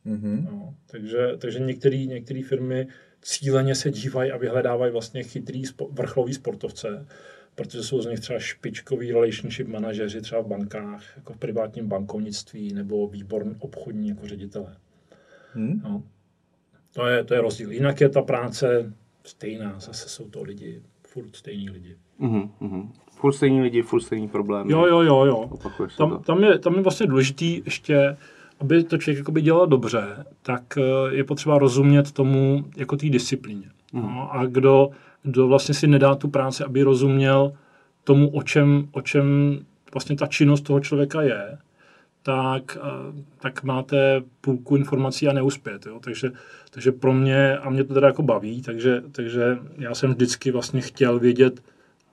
Mm-hmm. 0.06 0.44
No, 0.44 0.74
takže, 0.86 1.18
takže 1.38 1.60
některé 1.60 2.42
firmy 2.42 2.86
cíleně 3.22 3.74
se 3.74 3.90
dívají 3.90 4.30
a 4.30 4.36
vyhledávají 4.36 4.92
vlastně 4.92 5.22
chytrý 5.22 5.64
spo, 5.64 5.88
vrcholový 5.92 6.34
sportovce, 6.34 7.06
protože 7.54 7.82
jsou 7.82 8.02
z 8.02 8.06
nich 8.06 8.20
třeba 8.20 8.38
špičkoví 8.38 9.12
relationship 9.12 9.68
manažeři 9.68 10.20
třeba 10.20 10.40
v 10.40 10.46
bankách, 10.46 11.16
jako 11.16 11.32
v 11.32 11.36
privátním 11.36 11.88
bankovnictví 11.88 12.72
nebo 12.74 13.08
výborný 13.08 13.54
obchodní 13.58 14.08
jako 14.08 14.26
ředitele. 14.26 14.76
Hmm. 15.52 15.80
No. 15.84 16.02
To 16.94 17.06
je, 17.06 17.24
to 17.24 17.34
je 17.34 17.40
rozdíl. 17.40 17.72
Jinak 17.72 18.00
je 18.00 18.08
ta 18.08 18.22
práce 18.22 18.92
stejná, 19.24 19.74
zase 19.78 20.08
jsou 20.08 20.28
to 20.28 20.42
lidi, 20.42 20.82
furt 21.06 21.36
stejní 21.36 21.70
lidi. 21.70 21.96
Mm-hmm. 22.20 22.50
mm-hmm. 22.60 22.88
Furt 23.10 23.32
stejní 23.32 23.60
lidi, 23.60 23.82
furt 23.82 24.00
stejný 24.00 24.28
problém. 24.28 24.70
Jo, 24.70 24.86
jo, 24.86 25.00
jo, 25.00 25.24
jo. 25.24 25.50
Tam, 25.98 26.22
tam, 26.22 26.44
je, 26.44 26.58
tam 26.58 26.74
je 26.74 26.82
vlastně 26.82 27.06
důležitý 27.06 27.62
ještě, 27.64 28.16
aby 28.60 28.84
to 28.84 28.98
člověk 28.98 29.18
jakoby 29.18 29.42
dělal 29.42 29.66
dobře, 29.66 30.24
tak 30.42 30.78
eh, 30.78 31.14
je 31.16 31.24
potřeba 31.24 31.58
rozumět 31.58 32.12
tomu 32.12 32.64
jako 32.76 32.96
té 32.96 33.08
disciplíně. 33.08 33.70
Mm. 33.92 34.02
No, 34.02 34.34
a 34.34 34.46
kdo, 34.46 34.90
kdo 35.22 35.48
vlastně 35.48 35.74
si 35.74 35.86
nedá 35.86 36.14
tu 36.14 36.28
práci, 36.28 36.64
aby 36.64 36.82
rozuměl 36.82 37.52
tomu, 38.04 38.30
o 38.30 38.42
čem, 38.42 38.88
o 38.92 39.00
čem 39.00 39.58
vlastně 39.92 40.16
ta 40.16 40.26
činnost 40.26 40.60
toho 40.60 40.80
člověka 40.80 41.22
je, 41.22 41.58
tak, 42.22 42.78
tak 43.40 43.62
máte 43.62 44.22
půlku 44.40 44.76
informací 44.76 45.28
a 45.28 45.32
neuspět. 45.32 45.86
Jo? 45.86 46.00
Takže, 46.04 46.32
takže 46.70 46.92
pro 46.92 47.12
mě, 47.12 47.58
a 47.58 47.70
mě 47.70 47.84
to 47.84 47.94
teda 47.94 48.06
jako 48.06 48.22
baví, 48.22 48.62
takže, 48.62 49.02
takže 49.12 49.58
já 49.78 49.94
jsem 49.94 50.10
vždycky 50.10 50.50
vlastně 50.50 50.80
chtěl 50.80 51.18
vědět 51.18 51.62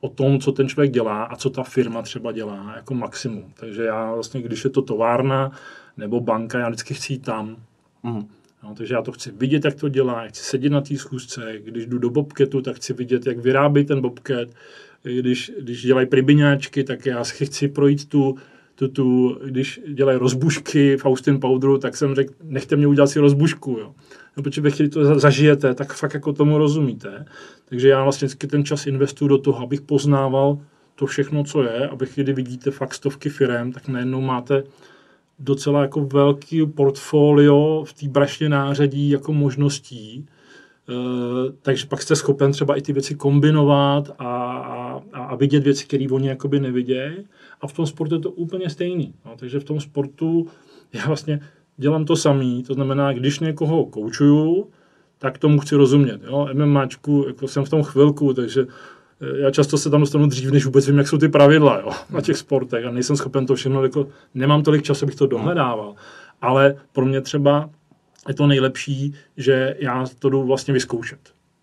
o 0.01 0.09
tom, 0.09 0.39
co 0.39 0.51
ten 0.51 0.69
člověk 0.69 0.91
dělá 0.91 1.23
a 1.23 1.35
co 1.35 1.49
ta 1.49 1.63
firma 1.63 2.01
třeba 2.01 2.31
dělá 2.31 2.73
jako 2.75 2.93
maximum. 2.93 3.53
Takže 3.59 3.83
já 3.83 4.13
vlastně, 4.13 4.41
když 4.41 4.63
je 4.63 4.69
to 4.69 4.81
továrna 4.81 5.51
nebo 5.97 6.19
banka, 6.19 6.59
já 6.59 6.69
vždycky 6.69 6.93
chci 6.93 7.13
jít 7.13 7.25
tam. 7.25 7.57
Mm. 8.03 8.27
No, 8.63 8.75
takže 8.75 8.93
já 8.93 9.01
to 9.01 9.11
chci 9.11 9.31
vidět, 9.31 9.65
jak 9.65 9.75
to 9.75 9.89
dělá, 9.89 10.27
chci 10.27 10.43
sedět 10.43 10.69
na 10.69 10.81
té 10.81 10.97
schůzce, 10.97 11.53
když 11.59 11.85
jdu 11.85 11.97
do 11.97 12.09
bobketu, 12.09 12.61
tak 12.61 12.75
chci 12.75 12.93
vidět, 12.93 13.27
jak 13.27 13.37
vyrábí 13.37 13.85
ten 13.85 14.01
bobket, 14.01 14.55
když, 15.03 15.51
když 15.59 15.81
dělají 15.81 16.07
pribiňáčky, 16.07 16.83
tak 16.83 17.05
já 17.05 17.23
chci 17.23 17.67
projít 17.67 18.09
tu, 18.09 18.35
tu, 18.79 18.87
tu, 18.87 19.37
když 19.45 19.81
dělají 19.93 20.19
rozbušky 20.19 20.97
v 20.97 21.05
Austin 21.05 21.39
Powderu, 21.39 21.77
tak 21.77 21.97
jsem 21.97 22.15
řekl, 22.15 22.33
nechte 22.43 22.75
mě 22.75 22.87
udělat 22.87 23.07
si 23.07 23.19
rozbušku, 23.19 23.77
jo. 23.79 23.93
No, 24.37 24.43
protože 24.43 24.61
ve 24.61 24.71
chvíli 24.71 24.89
to 24.89 25.19
zažijete, 25.19 25.73
tak 25.73 25.93
fakt 25.93 26.13
jako 26.13 26.33
tomu 26.33 26.57
rozumíte. 26.57 27.25
Takže 27.65 27.89
já 27.89 28.03
vlastně 28.03 28.27
ten 28.27 28.65
čas 28.65 28.87
investuju 28.87 29.29
do 29.29 29.37
toho, 29.37 29.63
abych 29.63 29.81
poznával 29.81 30.57
to 30.95 31.05
všechno, 31.05 31.43
co 31.43 31.63
je, 31.63 31.87
abych, 31.87 32.11
když 32.15 32.35
vidíte 32.35 32.71
fakt 32.71 32.93
stovky 32.93 33.29
firm, 33.29 33.71
tak 33.71 33.87
najednou 33.87 34.21
máte 34.21 34.63
docela 35.39 35.81
jako 35.81 36.01
velký 36.01 36.65
portfolio 36.65 37.83
v 37.87 37.93
té 37.93 38.07
brašně 38.07 38.49
nářadí 38.49 39.09
jako 39.09 39.33
možností, 39.33 40.27
Uh, 40.89 41.51
takže 41.61 41.85
pak 41.85 42.01
jste 42.01 42.15
schopen 42.15 42.51
třeba 42.51 42.75
i 42.75 42.81
ty 42.81 42.93
věci 42.93 43.15
kombinovat 43.15 44.09
a, 44.19 44.23
a, 44.23 45.01
a 45.13 45.35
vidět 45.35 45.63
věci, 45.63 45.85
které 45.85 46.05
oni 46.11 46.27
jakoby 46.27 46.59
nevidějí. 46.59 47.17
A 47.61 47.67
v 47.67 47.73
tom 47.73 47.85
sportu 47.85 48.15
je 48.15 48.21
to 48.21 48.31
úplně 48.31 48.69
stejný. 48.69 49.13
No, 49.25 49.31
takže 49.35 49.59
v 49.59 49.63
tom 49.63 49.79
sportu 49.79 50.47
já 50.93 51.07
vlastně 51.07 51.39
dělám 51.77 52.05
to 52.05 52.15
samý, 52.15 52.63
to 52.63 52.73
znamená, 52.73 53.13
když 53.13 53.39
někoho 53.39 53.85
koučuju, 53.85 54.69
tak 55.17 55.37
tomu 55.37 55.59
chci 55.59 55.75
rozumět. 55.75 56.21
Jo? 56.23 56.49
MMAčku, 56.53 57.25
jako 57.27 57.47
jsem 57.47 57.65
v 57.65 57.69
tom 57.69 57.83
chvilku, 57.83 58.33
takže 58.33 58.67
eh, 59.21 59.39
já 59.39 59.51
často 59.51 59.77
se 59.77 59.89
tam 59.89 59.99
dostanu 59.99 60.27
dřív, 60.27 60.51
než 60.51 60.65
vůbec 60.65 60.87
vím, 60.87 60.97
jak 60.97 61.07
jsou 61.07 61.17
ty 61.17 61.29
pravidla 61.29 61.79
jo? 61.79 61.91
na 62.09 62.21
těch 62.21 62.37
sportech 62.37 62.85
a 62.85 62.91
nejsem 62.91 63.15
schopen 63.15 63.45
to 63.45 63.55
všechno, 63.55 63.83
jako 63.83 64.07
nemám 64.33 64.63
tolik 64.63 64.83
času, 64.83 65.05
abych 65.05 65.15
to 65.15 65.27
dohledával. 65.27 65.95
Ale 66.41 66.75
pro 66.91 67.05
mě 67.05 67.21
třeba 67.21 67.69
je 68.27 68.33
to 68.33 68.47
nejlepší, 68.47 69.13
že 69.37 69.75
já 69.79 70.05
to 70.19 70.29
jdu 70.29 70.43
vlastně 70.43 70.73
vyzkoušet. 70.73 71.19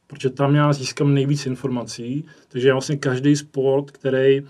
Protože 0.06 0.30
tam 0.30 0.54
já 0.54 0.72
získám 0.72 1.14
nejvíc 1.14 1.46
informací, 1.46 2.24
takže 2.48 2.68
já 2.68 2.74
vlastně 2.74 2.96
každý 2.96 3.36
sport, 3.36 3.90
který 3.90 4.42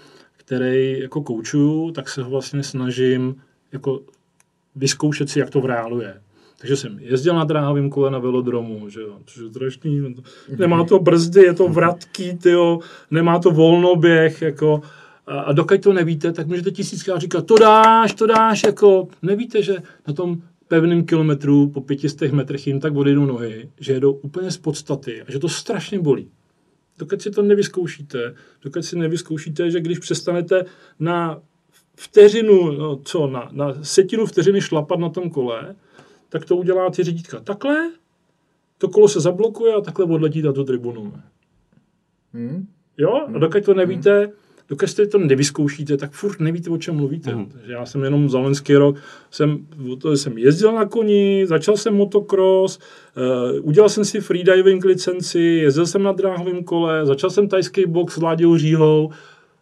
který 0.46 1.00
jako 1.00 1.22
koučuju, 1.22 1.90
tak 1.90 2.08
se 2.08 2.22
ho 2.22 2.30
vlastně 2.30 2.62
snažím 2.62 3.36
jako 3.72 4.00
vyzkoušet 4.76 5.30
si, 5.30 5.38
jak 5.38 5.50
to 5.50 5.60
v 5.60 5.66
reálu 5.66 6.00
je. 6.00 6.20
Takže 6.58 6.76
jsem 6.76 6.98
jezdil 6.98 7.34
na 7.34 7.44
dráhovém 7.44 7.90
kole 7.90 8.10
na 8.10 8.18
velodromu, 8.18 8.88
že 8.88 9.00
jo, 9.00 9.18
což 9.26 9.42
je 9.42 9.48
strašný, 9.48 10.14
nemá 10.58 10.84
to 10.84 10.98
brzdy, 10.98 11.40
je 11.40 11.54
to 11.54 11.68
vratký, 11.68 12.36
tyjo, 12.36 12.78
nemá 13.10 13.38
to 13.38 13.50
volnoběh, 13.50 14.42
jako, 14.42 14.80
A, 15.26 15.40
a 15.40 15.52
dokud 15.52 15.82
to 15.82 15.92
nevíte, 15.92 16.32
tak 16.32 16.46
můžete 16.46 16.70
tisíckrát 16.70 17.20
říkat, 17.20 17.46
to 17.46 17.54
dáš, 17.58 18.14
to 18.14 18.26
dáš, 18.26 18.62
jako 18.62 19.08
nevíte, 19.22 19.62
že 19.62 19.76
na 20.08 20.14
tom 20.14 20.42
pevném 20.68 21.06
kilometru 21.06 21.68
po 21.68 21.80
500 21.80 22.32
metrech 22.32 22.66
jim 22.66 22.80
tak 22.80 22.96
odejdou 22.96 23.26
nohy, 23.26 23.70
že 23.80 23.92
jedou 23.92 24.12
úplně 24.12 24.50
z 24.50 24.56
podstaty 24.56 25.22
a 25.22 25.32
že 25.32 25.38
to 25.38 25.48
strašně 25.48 25.98
bolí. 25.98 26.30
Dokud 26.98 27.22
si 27.22 27.30
to 27.30 27.42
nevyzkoušíte, 27.42 28.34
dokud 28.62 28.82
si 28.82 28.98
nevyzkoušíte, 28.98 29.70
že 29.70 29.80
když 29.80 29.98
přestanete 29.98 30.64
na 30.98 31.42
vteřinu, 31.96 32.72
no 32.72 32.96
co, 32.96 33.26
na, 33.26 33.48
na 33.52 33.84
setinu 33.84 34.26
vteřiny 34.26 34.60
šlapat 34.60 34.98
na 34.98 35.08
tom 35.08 35.30
kole, 35.30 35.76
tak 36.28 36.44
to 36.44 36.56
udělá 36.56 36.90
ty 36.90 37.04
řídítka 37.04 37.40
takhle, 37.40 37.90
to 38.78 38.88
kolo 38.88 39.08
se 39.08 39.20
zablokuje 39.20 39.74
a 39.74 39.80
takhle 39.80 40.04
odletí 40.04 40.42
tu 40.42 40.64
tribunu. 40.64 41.12
Hmm. 42.32 42.66
Jo, 42.98 43.26
a 43.34 43.38
dokud 43.38 43.64
to 43.64 43.74
nevíte, 43.74 44.32
dokud 44.68 44.86
jste 44.86 45.06
to 45.06 45.18
nevyzkoušíte, 45.18 45.96
tak 45.96 46.12
furt 46.12 46.40
nevíte, 46.40 46.70
o 46.70 46.78
čem 46.78 46.96
mluvíte. 46.96 47.34
Mhm. 47.34 47.46
Takže 47.46 47.72
já 47.72 47.86
jsem 47.86 48.04
jenom 48.04 48.30
za 48.30 48.38
loňský 48.38 48.74
rok, 48.74 48.96
jsem, 49.30 49.66
to 49.98 50.16
jsem 50.16 50.38
jezdil 50.38 50.72
na 50.72 50.84
koni, 50.84 51.46
začal 51.46 51.76
jsem 51.76 51.94
motocross, 51.94 52.78
uh, 53.58 53.68
udělal 53.68 53.88
jsem 53.88 54.04
si 54.04 54.20
freediving 54.20 54.84
licenci, 54.84 55.40
jezdil 55.40 55.86
jsem 55.86 56.02
na 56.02 56.12
dráhovém 56.12 56.64
kole, 56.64 57.06
začal 57.06 57.30
jsem 57.30 57.48
tajský 57.48 57.86
box 57.86 58.14
s 58.14 58.22
Láďou 58.22 58.56
Říhou, 58.56 59.10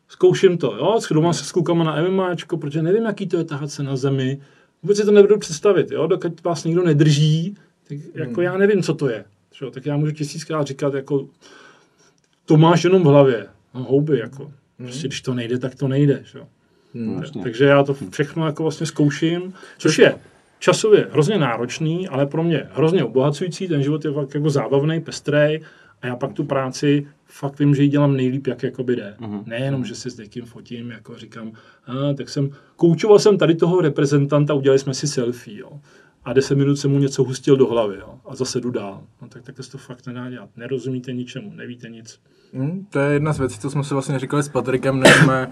zkouším 0.09 0.59
to, 0.59 0.77
jo, 0.77 1.01
s 1.01 1.13
doma 1.13 1.33
se 1.33 1.45
s 1.45 1.53
klukama 1.53 1.85
na 1.85 2.09
MMAčko, 2.09 2.57
protože 2.57 2.83
nevím, 2.83 3.05
jaký 3.05 3.27
to 3.27 3.37
je 3.37 3.45
tahat 3.45 3.71
se 3.71 3.83
na 3.83 3.97
zemi, 3.97 4.41
vůbec 4.83 4.97
si 4.97 5.05
to 5.05 5.13
nebudu 5.13 5.39
představit, 5.39 5.91
jo, 5.91 6.07
dokud 6.07 6.45
vás 6.45 6.65
nikdo 6.65 6.83
nedrží, 6.83 7.57
tak 7.89 7.99
jako 8.15 8.41
já 8.41 8.59
nevím, 8.59 8.83
co 8.83 8.95
to 8.95 9.09
je. 9.09 9.25
Jo, 9.63 9.71
tak 9.71 9.87
já 9.87 9.97
můžu 9.97 10.13
tisíckrát 10.13 10.67
říkat, 10.67 10.95
jako 10.95 11.29
to 12.45 12.57
máš 12.57 12.85
jenom 12.85 13.03
v 13.03 13.07
hlavě. 13.07 13.47
No 13.75 13.83
houby, 13.83 14.19
jako. 14.19 14.53
Prostě 14.77 15.09
když 15.09 15.21
to 15.21 15.35
nejde, 15.35 15.59
tak 15.59 15.75
to 15.75 15.89
nejde. 15.89 16.23
Že? 16.33 16.39
No, 16.95 17.21
jasně. 17.21 17.43
Takže 17.43 17.65
já 17.65 17.83
to 17.83 17.97
všechno 18.11 18.47
jako 18.47 18.63
vlastně 18.63 18.87
zkouším, 18.87 19.53
což 19.79 19.99
je 19.99 20.17
časově 20.59 21.09
hrozně 21.13 21.39
náročný, 21.39 22.09
ale 22.09 22.27
pro 22.27 22.43
mě 22.43 22.67
hrozně 22.73 23.05
obohacující, 23.05 23.69
ten 23.69 23.83
život 23.83 24.05
je 24.05 24.13
fakt 24.13 24.35
jako 24.35 24.51
zábavný, 24.51 25.01
pestrý 25.01 25.61
a 26.03 26.07
já 26.07 26.17
pak 26.17 26.33
tu 26.33 26.45
práci 26.45 27.07
fakt 27.27 27.59
vím, 27.59 27.75
že 27.75 27.83
ji 27.83 27.89
dělám 27.89 28.17
nejlíp, 28.17 28.47
jak 28.47 28.63
jakoby 28.63 28.97
jde. 28.97 29.17
Nejenom, 29.47 29.85
že 29.85 29.95
si 29.95 30.11
s 30.11 30.17
někým 30.17 30.45
fotím, 30.45 30.91
jako 30.91 31.17
říkám, 31.17 31.53
a, 31.87 32.15
tak 32.15 32.29
jsem, 32.29 32.51
koučoval 32.77 33.19
jsem 33.19 33.39
tady 33.39 33.55
toho 33.55 33.81
reprezentanta, 33.81 34.55
udělali 34.55 34.79
jsme 34.79 34.95
si 34.95 35.09
selfie, 35.09 35.61
jo. 35.61 35.81
A 36.25 36.33
10 36.33 36.55
minut 36.59 36.77
jsem 36.77 36.91
mu 36.91 36.99
něco 36.99 37.25
hustil 37.25 37.57
do 37.57 37.67
hlavy, 37.67 37.97
jo. 37.97 38.15
A 38.29 38.35
zase 38.35 38.61
jdu 38.61 38.71
dál. 38.71 39.03
No 39.23 39.29
tak 39.29 39.43
takhle 39.43 39.65
se 39.65 39.71
to 39.71 39.79
fakt 39.79 40.07
nedá 40.07 40.31
dělat. 40.31 40.49
Nerozumíte 40.57 41.13
ničemu, 41.13 41.53
nevíte 41.55 41.89
nic. 41.89 42.21
Hmm, 42.55 42.87
to 42.91 42.99
je 42.99 43.13
jedna 43.13 43.33
z 43.33 43.39
věcí, 43.39 43.59
co 43.59 43.71
jsme 43.71 43.85
si 43.85 43.95
vlastně 43.95 44.19
říkali 44.19 44.43
s 44.43 44.49
Patrikem, 44.49 45.01
než 45.01 45.15
jsme, 45.17 45.51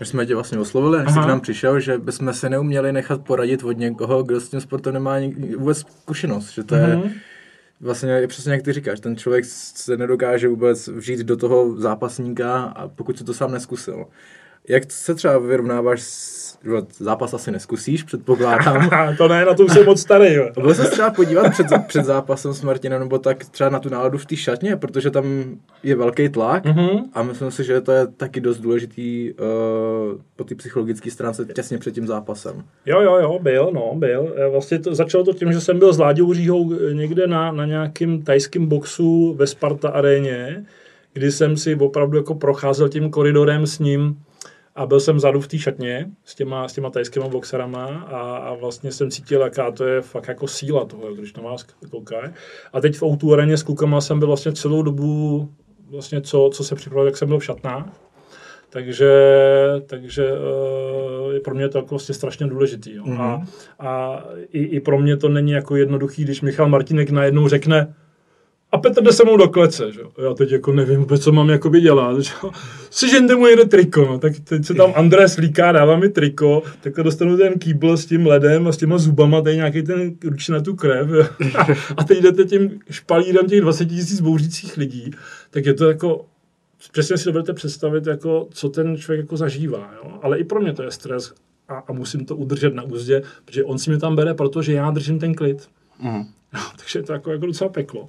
než 0.00 0.08
jsme 0.08 0.26
tě 0.26 0.34
vlastně 0.34 0.58
oslovili, 0.58 0.98
než 1.04 1.14
jsi 1.14 1.20
k 1.20 1.26
nám 1.26 1.40
přišel, 1.40 1.80
že 1.80 1.98
bychom 1.98 2.32
se 2.32 2.48
neuměli 2.48 2.92
nechat 2.92 3.24
poradit 3.24 3.62
od 3.64 3.72
někoho, 3.78 4.22
kdo 4.22 4.40
s 4.40 4.48
tím 4.48 4.60
sportem 4.60 4.94
nemá 4.94 5.18
nik- 5.18 5.56
vůbec 5.58 5.78
zkušenost, 5.78 6.50
že 6.50 6.64
to 6.64 6.74
je 6.74 6.96
Mhm. 6.96 7.10
vlastně 7.80 8.10
je 8.10 8.28
přesně 8.28 8.52
jak 8.52 8.62
ty 8.62 8.72
říkáš, 8.72 9.00
ten 9.00 9.16
člověk 9.16 9.44
se 9.44 9.96
nedokáže 9.96 10.48
vůbec 10.48 10.88
vžít 10.88 11.20
do 11.20 11.36
toho 11.36 11.76
zápasníka, 11.80 12.62
a 12.62 12.88
pokud 12.88 13.18
si 13.18 13.24
to 13.24 13.34
sám 13.34 13.52
neskusil. 13.52 14.04
Jak 14.68 14.92
se 14.92 15.14
třeba 15.14 15.38
vyrovnáváš 15.38 16.02
s 16.02 16.47
zápas 16.98 17.34
asi 17.34 17.50
neskusíš, 17.50 18.02
předpokládám. 18.02 18.90
To 19.18 19.28
ne, 19.28 19.44
na 19.44 19.54
to 19.54 19.64
už 19.64 19.72
jsem 19.72 19.86
moc 19.86 20.00
starý, 20.00 20.34
jo. 20.34 20.50
Byl 20.60 20.74
se 20.74 20.90
třeba 20.90 21.10
podívat 21.10 21.50
před, 21.50 21.66
před 21.86 22.04
zápasem 22.04 22.52
s 22.54 22.62
Martinem, 22.62 23.00
nebo 23.00 23.18
tak 23.18 23.44
třeba 23.44 23.70
na 23.70 23.78
tu 23.78 23.88
náladu 23.88 24.18
v 24.18 24.26
té 24.26 24.36
šatně, 24.36 24.76
protože 24.76 25.10
tam 25.10 25.24
je 25.82 25.96
velký 25.96 26.28
tlak 26.28 26.64
Mhm. 26.64 26.88
a 27.14 27.22
myslím 27.22 27.50
si, 27.50 27.64
že 27.64 27.80
to 27.80 27.92
je 27.92 28.06
taky 28.06 28.40
dost 28.40 28.58
důležitý 28.58 29.32
uh, 29.32 29.38
po 30.36 30.44
té 30.44 30.54
psychologické 30.54 31.10
stránce 31.10 31.44
těsně 31.54 31.78
před 31.78 31.94
tím 31.94 32.06
zápasem. 32.06 32.62
Jo, 32.86 33.00
jo, 33.00 33.16
jo, 33.16 33.38
byl, 33.42 33.70
no, 33.74 33.92
byl. 33.94 34.32
Eh, 34.36 34.48
Vlastně 34.50 34.78
to, 34.78 34.94
začalo 34.94 35.24
to 35.24 35.32
tím, 35.32 35.52
že 35.52 35.60
jsem 35.60 35.78
byl 35.78 35.92
s 35.92 35.98
Láďou 35.98 36.34
Říhou 36.34 36.72
eh, 36.74 36.94
někde 36.94 37.26
na, 37.26 37.52
na 37.52 37.64
nějakým 37.66 38.22
tajském 38.22 38.66
boxu 38.66 39.34
ve 39.34 39.46
Sparta 39.46 39.88
aréně, 39.88 40.64
kdy 41.12 41.32
jsem 41.32 41.56
si 41.56 41.74
opravdu 41.74 42.16
jako 42.16 42.34
procházel 42.34 42.88
tím 42.88 43.10
koridorem 43.10 43.66
s 43.66 43.78
ním 43.78 44.16
a 44.78 44.86
byl 44.86 45.00
jsem 45.00 45.16
vzadu 45.16 45.40
v 45.40 45.48
té 45.48 45.58
šatně 45.58 46.10
s 46.24 46.34
těma, 46.34 46.68
s 46.68 46.72
těma 46.72 46.90
tajskýma 46.90 47.28
boxerama 47.28 47.86
a, 47.86 48.36
a 48.36 48.54
vlastně 48.54 48.92
jsem 48.92 49.10
cítil, 49.10 49.40
jaká 49.40 49.70
to 49.70 49.84
je 49.84 50.00
fakt 50.00 50.28
jako 50.28 50.48
síla 50.48 50.84
toho, 50.84 51.14
když 51.14 51.34
na 51.34 51.42
vás 51.42 51.66
kouká. 51.90 52.16
A 52.72 52.80
teď 52.80 52.96
v 52.96 53.02
Outu 53.02 53.32
aréně 53.32 53.56
s 53.56 53.62
klukama 53.62 54.00
jsem 54.00 54.18
byl 54.18 54.28
vlastně 54.28 54.52
celou 54.52 54.82
dobu, 54.82 55.48
vlastně 55.90 56.20
co, 56.20 56.50
co 56.52 56.64
se 56.64 56.74
připravil, 56.74 57.06
jak 57.06 57.16
jsem 57.16 57.28
byl 57.28 57.38
v 57.38 57.44
šatnách. 57.44 57.86
Takže, 58.70 59.12
takže 59.86 60.32
uh, 60.32 61.32
je 61.32 61.40
pro 61.40 61.54
mě 61.54 61.68
to 61.68 61.78
jako 61.78 61.88
vlastně 61.88 62.14
strašně 62.14 62.46
důležitý. 62.46 62.94
Jo. 62.94 63.04
Mm-hmm. 63.04 63.20
A, 63.20 63.88
a 63.88 64.24
i, 64.52 64.62
i 64.62 64.80
pro 64.80 64.98
mě 64.98 65.16
to 65.16 65.28
není 65.28 65.52
jako 65.52 65.76
jednoduchý, 65.76 66.24
když 66.24 66.40
Michal 66.40 66.68
Martinek 66.68 67.10
najednou 67.10 67.48
řekne 67.48 67.94
a 68.72 68.78
Petr 68.78 69.02
jde 69.02 69.12
se 69.12 69.24
mnou 69.24 69.36
do 69.36 69.48
klece, 69.48 69.92
že? 69.92 70.00
Já 70.28 70.34
teď 70.34 70.52
jako 70.52 70.72
nevím 70.72 71.00
vůbec, 71.00 71.24
co 71.24 71.32
mám 71.32 71.48
jakoby 71.48 71.80
dělat, 71.80 72.20
že? 72.20 72.32
jo. 72.42 72.50
Sežente 72.90 73.36
mu 73.36 73.46
jede 73.46 73.64
triko, 73.64 74.04
no. 74.04 74.18
tak 74.18 74.32
teď 74.44 74.64
se 74.64 74.74
tam 74.74 74.92
Andrés 74.96 75.36
líká, 75.36 75.72
dává 75.72 75.96
mi 75.96 76.08
triko, 76.08 76.62
tak 76.80 76.94
dostanu 76.96 77.36
ten 77.36 77.58
kýbl 77.58 77.96
s 77.96 78.06
tím 78.06 78.26
ledem 78.26 78.66
a 78.66 78.72
s 78.72 78.76
těma 78.76 78.98
zubama, 78.98 79.40
tady 79.40 79.56
nějaký 79.56 79.82
ten 79.82 80.14
ruč 80.24 80.48
na 80.48 80.60
tu 80.60 80.76
krev 80.76 81.08
jo. 81.08 81.26
a 81.96 82.04
teď 82.04 82.22
jdete 82.22 82.44
tím 82.44 82.80
špalírem 82.90 83.46
těch 83.46 83.60
20 83.60 83.86
tisíc 83.86 84.20
bouřících 84.20 84.76
lidí, 84.76 85.10
tak 85.50 85.66
je 85.66 85.74
to 85.74 85.88
jako 85.88 86.24
přesně 86.92 87.18
si 87.18 87.24
dovedete 87.24 87.52
představit, 87.52 88.06
jako, 88.06 88.48
co 88.50 88.68
ten 88.68 88.96
člověk 88.96 89.24
jako 89.24 89.36
zažívá. 89.36 89.90
Jo? 89.96 90.18
Ale 90.22 90.38
i 90.38 90.44
pro 90.44 90.60
mě 90.60 90.72
to 90.72 90.82
je 90.82 90.90
stres 90.90 91.34
a, 91.68 91.74
a 91.74 91.92
musím 91.92 92.24
to 92.24 92.36
udržet 92.36 92.74
na 92.74 92.82
úzdě, 92.82 93.22
protože 93.44 93.64
on 93.64 93.78
si 93.78 93.90
mě 93.90 93.98
tam 93.98 94.16
bere, 94.16 94.34
protože 94.34 94.72
já 94.72 94.90
držím 94.90 95.18
ten 95.18 95.34
klid. 95.34 95.68
Mhm. 96.00 96.24
No, 96.52 96.60
takže 96.76 96.98
je 96.98 97.02
to 97.02 97.12
jako, 97.12 97.32
jako 97.32 97.46
docela 97.46 97.70
peklo. 97.70 98.08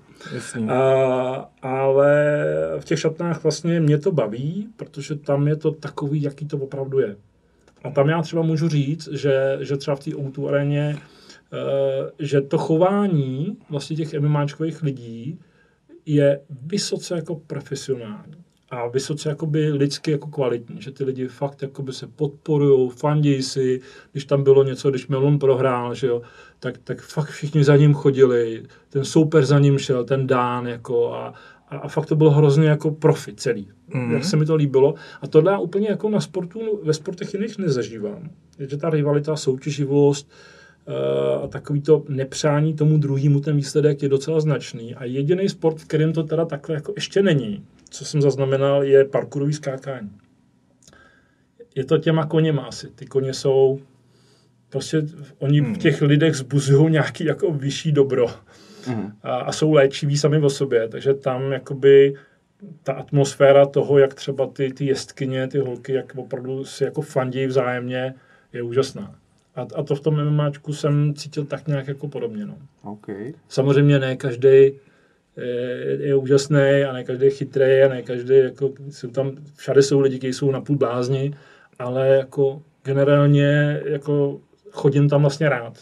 A, 0.70 1.50
ale 1.62 2.44
v 2.80 2.86
těch 2.86 3.00
šatnách 3.00 3.44
vlastně 3.44 3.80
mě 3.80 3.98
to 3.98 4.12
baví, 4.12 4.70
protože 4.76 5.16
tam 5.16 5.48
je 5.48 5.56
to 5.56 5.72
takový, 5.72 6.22
jaký 6.22 6.46
to 6.46 6.58
opravdu 6.58 7.00
je. 7.00 7.16
A 7.84 7.90
tam 7.90 8.10
já 8.10 8.22
třeba 8.22 8.42
můžu 8.42 8.70
říct, 8.70 9.10
že, 9.12 9.58
že 9.62 9.78
třeba 9.78 9.96
v 9.96 10.00
té 10.00 10.12
O2 10.12 10.48
aréně, 10.48 10.98
eh, 10.98 12.12
že 12.20 12.42
to 12.42 12.58
chování 12.58 13.58
vlastně 13.70 13.96
těch 13.96 14.14
MMAčkových 14.14 14.84
lidí 14.84 15.40
je 16.06 16.42
vysoce 16.50 17.16
jako 17.16 17.36
profesionální 17.36 18.44
a 18.72 18.88
vysoce 18.88 19.30
jakoby 19.30 19.72
lidsky 19.72 20.12
jako 20.12 20.28
kvalitní, 20.28 20.82
že 20.82 20.92
ty 20.92 21.04
lidi 21.04 21.28
fakt 21.28 21.62
jakoby 21.62 21.94
se 21.94 22.08
podporují, 22.08 22.90
fandí 22.90 23.44
si, 23.44 23.82
když 24.12 24.26
tam 24.26 24.44
bylo 24.44 24.64
něco, 24.64 24.90
když 24.90 25.08
Melon 25.08 25.40
prohrál, 25.40 25.96
že 25.96 26.08
jo, 26.08 26.22
tak, 26.60 26.78
tak 26.78 27.02
fakt 27.02 27.30
všichni 27.30 27.64
za 27.64 27.78
ním 27.78 27.94
chodili, 27.94 28.64
ten 28.90 29.06
soupeř 29.06 29.46
za 29.46 29.60
ním 29.60 29.78
šel, 29.78 30.04
ten 30.04 30.28
Dán 30.28 30.68
jako 30.68 31.14
a, 31.14 31.34
a, 31.70 31.78
a 31.78 31.88
fakt 31.88 32.06
to 32.06 32.16
bylo 32.16 32.32
hrozně 32.32 32.70
jako 32.70 32.92
profi 32.92 33.34
celý, 33.34 33.68
mm. 33.94 34.12
jak 34.12 34.26
se 34.26 34.38
mi 34.38 34.46
to 34.46 34.56
líbilo. 34.56 34.96
A 35.22 35.28
tohle 35.28 35.52
já 35.52 35.60
úplně 35.60 35.88
jako 35.90 36.10
na 36.10 36.20
sportu, 36.20 36.80
ve 36.84 36.94
sportech 36.94 37.34
jiných 37.34 37.58
nezažívám. 37.58 38.30
Je, 38.60 38.70
že 38.70 38.78
ta 38.78 38.90
rivalita, 38.90 39.36
soutěživost, 39.36 40.32
eh, 40.88 41.44
a 41.44 41.48
takový 41.48 41.82
to 41.82 42.04
nepřání 42.10 42.74
tomu 42.74 42.98
druhému 42.98 43.40
ten 43.40 43.56
výsledek 43.56 44.04
je 44.04 44.10
docela 44.10 44.40
značný. 44.40 44.96
A 44.96 45.06
jediný 45.06 45.50
sport, 45.50 45.80
v 45.80 45.86
kterém 45.86 46.14
to 46.14 46.24
teda 46.24 46.46
takhle 46.46 46.76
jako 46.76 46.94
ještě 46.96 47.22
není, 47.22 47.66
co 47.90 48.06
jsem 48.06 48.22
zaznamenal, 48.22 48.84
je 48.84 49.06
parkourový 49.06 49.54
skákání. 49.54 50.12
Je 51.76 51.86
to 51.86 51.98
těma 51.98 52.26
koněma 52.26 52.62
asi. 52.62 52.88
Ty 52.96 53.06
koně 53.06 53.34
jsou 53.34 53.80
prostě, 54.70 55.02
oni 55.38 55.62
v 55.62 55.78
těch 55.78 56.02
lidech 56.02 56.36
zbuzují 56.36 56.92
nějaký 56.92 57.26
jako 57.26 57.52
vyšší 57.52 57.92
dobro 57.92 58.28
a, 59.24 59.36
a 59.36 59.52
jsou 59.52 59.74
léčiví 59.74 60.18
sami 60.18 60.38
o 60.38 60.50
sobě, 60.50 60.88
takže 60.88 61.14
tam 61.14 61.52
jakoby 61.52 62.16
ta 62.84 62.94
atmosféra 62.94 63.66
toho, 63.66 64.00
jak 64.00 64.14
třeba 64.14 64.48
ty, 64.48 64.74
ty 64.74 64.86
jestkyně, 64.86 65.48
ty 65.48 65.60
holky, 65.60 65.94
jak 65.94 66.14
opravdu 66.16 66.66
si 66.66 66.84
jako 66.84 67.02
fandí 67.02 67.46
vzájemně, 67.46 68.14
je 68.54 68.62
úžasná. 68.62 69.16
A, 69.56 69.68
a 69.76 69.84
to 69.84 69.96
v 69.96 70.00
tom 70.00 70.26
MMAčku 70.26 70.74
jsem 70.74 71.14
cítil 71.14 71.46
tak 71.46 71.68
nějak 71.68 71.88
jako 71.88 72.08
podobně. 72.08 72.46
No. 72.46 72.58
OK. 72.84 73.08
Samozřejmě 73.50 74.00
ne 74.00 74.16
každý 74.16 74.48
je, 74.48 74.74
je 76.00 76.16
úžasný 76.16 76.84
a 76.90 76.94
ne 76.94 77.04
každý 77.04 77.26
je 77.26 77.32
chytrý 77.32 77.84
a 77.84 77.88
ne 77.88 78.02
každý, 78.02 78.38
jako, 78.38 78.74
jsou 78.90 79.10
tam, 79.10 79.32
všade 79.56 79.82
jsou 79.82 80.00
lidi, 80.00 80.18
kteří 80.18 80.34
jsou 80.34 80.52
napůl 80.52 80.76
blázni, 80.76 81.34
ale 81.80 82.08
jako 82.08 82.62
generálně 82.84 83.82
jako 83.86 84.40
chodím 84.72 85.10
tam 85.10 85.22
vlastně 85.22 85.50
rád. 85.50 85.74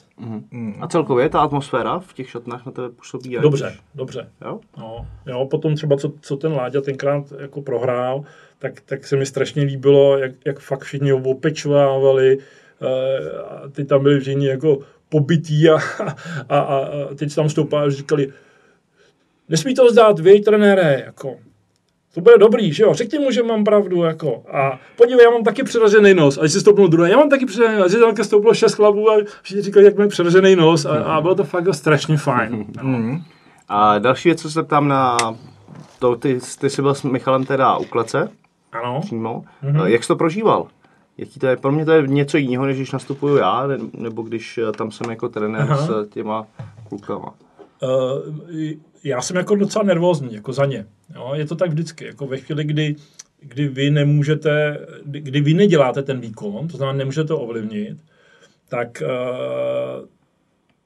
A 0.80 0.88
celkově 0.88 1.30
ta 1.30 1.39
atmosféra 1.39 1.99
v 1.99 2.14
těch 2.14 2.30
šatnách 2.30 2.65
na 2.65 2.72
tebe 2.72 2.89
působí 2.89 3.31
jak? 3.31 3.43
Dobře, 3.43 3.76
dobře. 3.95 4.30
Jo? 4.45 4.59
No, 4.77 5.07
jo, 5.26 5.45
potom 5.45 5.76
třeba, 5.76 5.97
co, 5.97 6.14
co 6.22 6.38
ten 6.38 6.53
Láďa 6.53 6.81
tenkrát 6.81 7.34
jako 7.39 7.61
prohrál, 7.61 8.23
tak, 8.59 8.81
tak 8.81 9.07
se 9.07 9.15
mi 9.15 9.26
strašně 9.26 9.64
líbilo, 9.64 10.18
jak, 10.18 10.31
jak 10.45 10.59
fakt 10.59 10.84
všichni 10.84 11.11
ho 11.11 11.18
opečovávali, 11.18 12.38
eh, 12.81 13.39
a 13.41 13.69
ty 13.69 13.85
tam 13.85 14.03
byli 14.03 14.19
všichni 14.19 14.47
jako 14.47 14.80
pobytí 15.09 15.69
a, 15.69 15.77
a, 16.49 16.59
a, 16.59 16.59
a 16.59 17.15
teď 17.15 17.35
tam 17.35 17.49
stoupá 17.49 17.81
a 17.81 17.89
říkali, 17.89 18.34
nesmí 19.49 19.76
to 19.76 19.91
zdát, 19.91 20.19
vy, 20.19 20.39
trenére, 20.39 21.03
jako, 21.05 21.35
to 22.18 22.22
bude 22.22 22.38
dobrý, 22.38 22.73
že 22.73 22.84
jo, 22.84 22.94
řekni 22.94 23.19
mu, 23.19 23.31
že 23.31 23.44
mám 23.44 23.64
pravdu, 23.64 24.03
jako, 24.03 24.44
a 24.53 24.80
podívej, 24.95 25.23
já 25.26 25.31
mám 25.31 25.44
taky 25.44 25.64
přeražený 25.64 26.14
nos, 26.14 26.38
a 26.38 26.41
když 26.41 26.53
si 26.53 26.60
stoupnul 26.60 26.88
druhé, 26.88 27.10
já 27.10 27.18
mám 27.18 27.30
taky 27.30 27.45
přeražený 27.45 27.77
nos, 27.80 27.94
a 27.94 28.11
když 28.11 28.18
si 28.18 28.23
stoupilo 28.23 28.53
šest 28.53 28.73
chlapů 28.73 29.10
a 29.11 29.14
všichni 29.41 29.61
říkali, 29.61 29.85
jak 29.85 29.98
mají 29.98 30.10
přeražený 30.10 30.56
nos, 30.56 30.85
a, 30.85 31.03
a 31.03 31.22
bylo 31.22 31.35
to 31.35 31.44
fakt 31.44 31.73
strašně 31.73 32.18
fajn. 32.18 32.65
No. 32.81 33.22
A 33.69 33.99
další 33.99 34.30
věc, 34.30 34.41
co 34.41 34.52
se 34.52 34.64
tam 34.64 34.88
na 34.88 35.18
to, 35.99 36.15
ty, 36.15 36.39
ty 36.60 36.69
jsi 36.69 36.81
byl 36.81 36.95
s 36.95 37.03
Michalem 37.03 37.44
teda 37.45 37.77
u 37.77 37.84
klece 37.85 38.30
Ano. 38.72 38.99
přímo. 39.02 39.44
Mm-hmm. 39.64 39.85
Jak 39.85 40.03
jsi 40.03 40.07
to 40.07 40.15
prožíval? 40.15 40.68
Jaký 41.18 41.39
to 41.39 41.48
je? 41.48 41.57
Pro 41.57 41.72
mě 41.72 41.85
to 41.85 41.91
je 41.91 42.07
něco 42.07 42.38
jiného, 42.38 42.65
než 42.65 42.77
když 42.77 42.91
nastupuju 42.91 43.38
já, 43.38 43.68
ne- 43.68 43.77
nebo 43.94 44.22
když 44.22 44.57
eh, 44.57 44.72
tam 44.72 44.91
jsem 44.91 45.10
jako 45.10 45.30
trenér 45.30 45.61
Aha. 45.61 45.77
s 45.77 46.07
těma 46.10 46.45
klukama. 46.89 47.34
Uh, 47.81 47.89
já 49.03 49.22
jsem 49.22 49.38
jako 49.38 49.56
docela 49.56 49.86
nervózní, 49.86 50.34
jako 50.34 50.53
za 50.53 50.65
ně. 50.65 50.86
Jo? 51.15 51.32
Je 51.34 51.45
to 51.45 51.56
tak 51.56 51.69
vždycky, 51.69 52.06
jako 52.06 52.28
ve 52.28 52.38
chvíli, 52.38 52.64
kdy, 52.64 52.95
kdy 53.40 53.68
vy 53.68 53.91
nemůžete, 53.91 54.80
kdy, 55.06 55.41
vy 55.41 55.53
neděláte 55.53 56.03
ten 56.03 56.19
výkon, 56.19 56.68
to 56.68 56.78
znamená, 56.78 56.98
nemůžete 56.98 57.28
to 57.28 57.40
ovlivnit, 57.40 57.98
tak, 58.69 59.03
uh, 59.06 60.06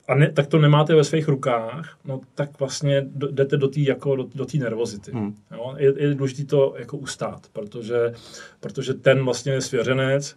a 0.08 0.16
ne, 0.16 0.32
tak 0.32 0.48
to 0.48 0.58
nemáte 0.58 0.96
ve 0.96 1.04
svých 1.04 1.28
rukách, 1.28 1.98
no 2.06 2.22
tak 2.36 2.60
vlastně 2.60 3.06
jdete 3.32 3.58
do 3.58 3.68
té 3.68 3.80
jako, 3.80 4.16
do, 4.16 4.28
do 4.36 4.46
nervozity. 4.60 5.12
Hmm. 5.12 5.36
Jo? 5.52 5.76
Je, 5.78 5.94
je 5.98 6.16
důležité 6.16 6.46
to 6.46 6.76
jako 6.80 6.98
ustát, 6.98 7.42
protože, 7.54 8.14
protože 8.60 8.94
ten 8.94 9.26
vlastně 9.26 9.62
svěřenec, 9.62 10.36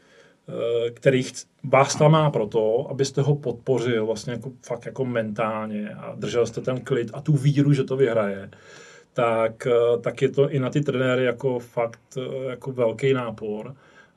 který 0.95 1.23
chc- 1.23 1.47
vás 1.65 1.97
tam 1.97 2.13
má 2.13 2.31
proto, 2.31 2.87
abyste 2.91 3.23
ho 3.23 3.35
podpořil 3.37 4.07
vlastně 4.07 4.33
jako, 4.33 4.53
fakt 4.63 4.87
jako 4.87 5.05
mentálně 5.05 5.91
a 5.95 6.15
držel 6.15 6.47
jste 6.47 6.61
ten 6.61 6.81
klid 6.81 7.11
a 7.15 7.21
tu 7.21 7.33
víru, 7.33 7.73
že 7.73 7.85
to 7.85 7.97
vyhraje, 7.97 8.51
tak, 9.13 9.67
eh, 9.67 9.99
tak 10.01 10.23
je 10.23 10.29
to 10.29 10.51
i 10.51 10.59
na 10.59 10.71
ty 10.71 10.81
trenéry 10.81 11.25
jako 11.25 11.59
fakt 11.59 12.19
eh, 12.19 12.51
jako 12.51 12.73
velký 12.73 13.13
nápor. 13.13 13.75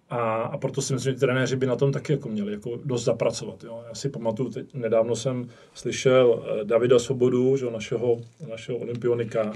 A, 0.10 0.42
a 0.42 0.58
proto 0.58 0.82
si 0.82 0.94
myslím, 0.94 1.14
že 1.14 1.20
trenéři 1.20 1.56
by 1.56 1.66
na 1.66 1.76
tom 1.76 1.92
taky 1.92 2.14
jako 2.14 2.30
měli 2.30 2.52
jako 2.52 2.80
dost 2.86 3.04
zapracovat. 3.04 3.64
Jo. 3.64 3.84
Já 3.88 3.96
si 3.96 4.10
pamatuju, 4.10 4.50
teď, 4.50 4.74
nedávno 4.74 5.16
jsem 5.16 5.50
slyšel 5.74 6.44
eh, 6.44 6.66
Davida 6.66 7.00
Svobodu, 7.00 7.58
že, 7.58 7.72
našeho, 7.72 8.18
našeho 8.50 8.78
olympionika, 8.78 9.54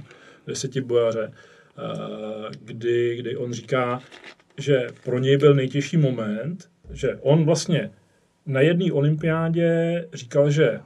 desetibojaře, 0.48 1.31
eh, 1.31 2.49
kdy, 2.61 3.15
kdy 3.15 3.38
on 3.38 3.53
říká, 3.53 4.02
že 4.57 4.88
pro 5.03 5.19
něj 5.19 5.38
byl 5.38 5.53
nejtěžší 5.53 5.98
moment, 5.98 6.69
že 6.91 7.15
on 7.22 7.45
vlastně 7.45 7.90
na 8.45 8.61
jedné 8.61 8.91
olympiádě 8.91 10.07
říkal, 10.14 10.52
že 10.52 10.80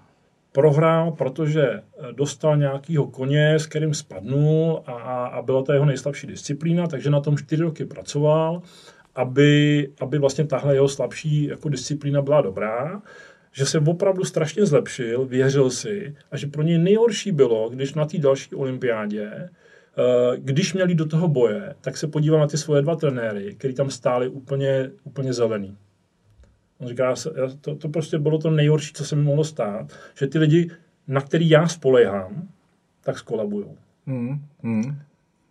prohrál, 0.52 1.12
protože 1.12 1.64
eh, 1.64 1.82
dostal 2.14 2.58
nějakýho 2.58 3.08
koně, 3.08 3.54
s 3.56 3.68
kterým 3.68 3.94
spadnul 3.94 4.84
a, 4.86 4.92
a, 4.92 5.26
a 5.26 5.42
byla 5.42 5.64
to 5.64 5.74
jeho 5.74 5.86
nejslabší 5.86 6.28
disciplína, 6.28 6.88
takže 6.88 7.10
na 7.10 7.20
tom 7.20 7.38
čtyři 7.38 7.64
roky 7.64 7.86
pracoval, 7.86 8.62
aby, 9.16 9.90
aby 10.00 10.18
vlastně 10.18 10.46
tahle 10.46 10.74
jeho 10.74 10.88
slabší 10.88 11.44
jako 11.44 11.70
disciplína 11.70 12.22
byla 12.22 12.42
dobrá, 12.42 13.02
že 13.52 13.66
se 13.66 13.80
opravdu 13.80 14.24
strašně 14.24 14.66
zlepšil, 14.66 15.26
věřil 15.26 15.70
si 15.70 16.16
a 16.32 16.38
že 16.38 16.48
pro 16.48 16.62
něj 16.62 16.78
nejhorší 16.78 17.32
bylo, 17.32 17.70
když 17.70 17.94
na 17.94 18.06
té 18.06 18.18
další 18.18 18.56
olympiádě, 18.56 19.50
když 20.38 20.74
měli 20.74 20.96
do 20.96 21.06
toho 21.06 21.28
boje, 21.28 21.76
tak 21.82 21.98
se 21.98 22.08
podíval 22.08 22.40
na 22.40 22.48
ty 22.48 22.58
svoje 22.58 22.82
dva 22.82 22.96
trenéry, 22.96 23.56
který 23.56 23.74
tam 23.74 23.90
stáli 23.90 24.28
úplně, 24.28 24.92
úplně 25.04 25.34
zelený. 25.34 25.78
On 26.78 26.88
říká, 26.88 27.16
to, 27.62 27.76
to 27.76 27.90
prostě 27.90 28.20
bylo 28.20 28.38
to 28.38 28.52
nejhorší, 28.52 28.94
co 28.94 29.06
se 29.06 29.16
mi 29.16 29.24
mohlo 29.24 29.44
stát, 29.44 29.94
že 30.20 30.28
ty 30.28 30.40
lidi, 30.40 30.72
na 31.08 31.22
který 31.22 31.50
já 31.50 31.68
spolehám, 31.68 32.48
tak 33.02 33.18
skolabujou. 33.20 33.78
Hmm. 34.06 34.46
Hmm. 34.64 35.00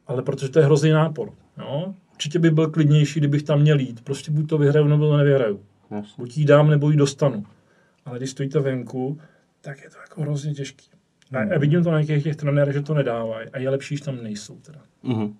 Ale 0.06 0.22
protože 0.22 0.48
to 0.48 0.58
je 0.58 0.64
hrozný 0.64 0.90
nápor. 0.90 1.32
Jo? 1.58 1.94
Určitě 2.12 2.38
by 2.38 2.50
byl 2.50 2.70
klidnější, 2.70 3.20
kdybych 3.20 3.42
tam 3.42 3.60
měl 3.60 3.80
jít. 3.80 4.04
Prostě 4.04 4.30
buď 4.30 4.48
to 4.48 4.58
vyhraju, 4.58 4.86
nebo 4.86 5.08
to 5.08 5.16
nevyhraju. 5.16 5.60
Jasně. 5.90 6.14
Buď 6.18 6.36
jí 6.38 6.44
dám, 6.44 6.70
nebo 6.70 6.90
ji 6.90 6.96
dostanu. 6.96 7.46
Ale 8.04 8.18
když 8.18 8.30
stojíte 8.30 8.60
venku, 8.60 9.18
tak 9.60 9.82
je 9.82 9.90
to 9.90 9.96
jako 9.98 10.20
hrozně 10.20 10.54
těžký. 10.54 10.90
A, 11.34 11.54
a 11.54 11.58
vidím 11.58 11.84
to 11.84 11.90
na 11.90 11.98
některých 11.98 12.24
těch 12.24 12.36
trenérech, 12.36 12.74
že 12.74 12.82
to 12.82 12.94
nedávají. 12.94 13.48
A 13.52 13.58
je 13.58 13.70
lepší, 13.70 13.96
že 13.96 14.04
tam 14.04 14.22
nejsou 14.22 14.58
teda. 14.58 14.80
Mhm. 15.02 15.34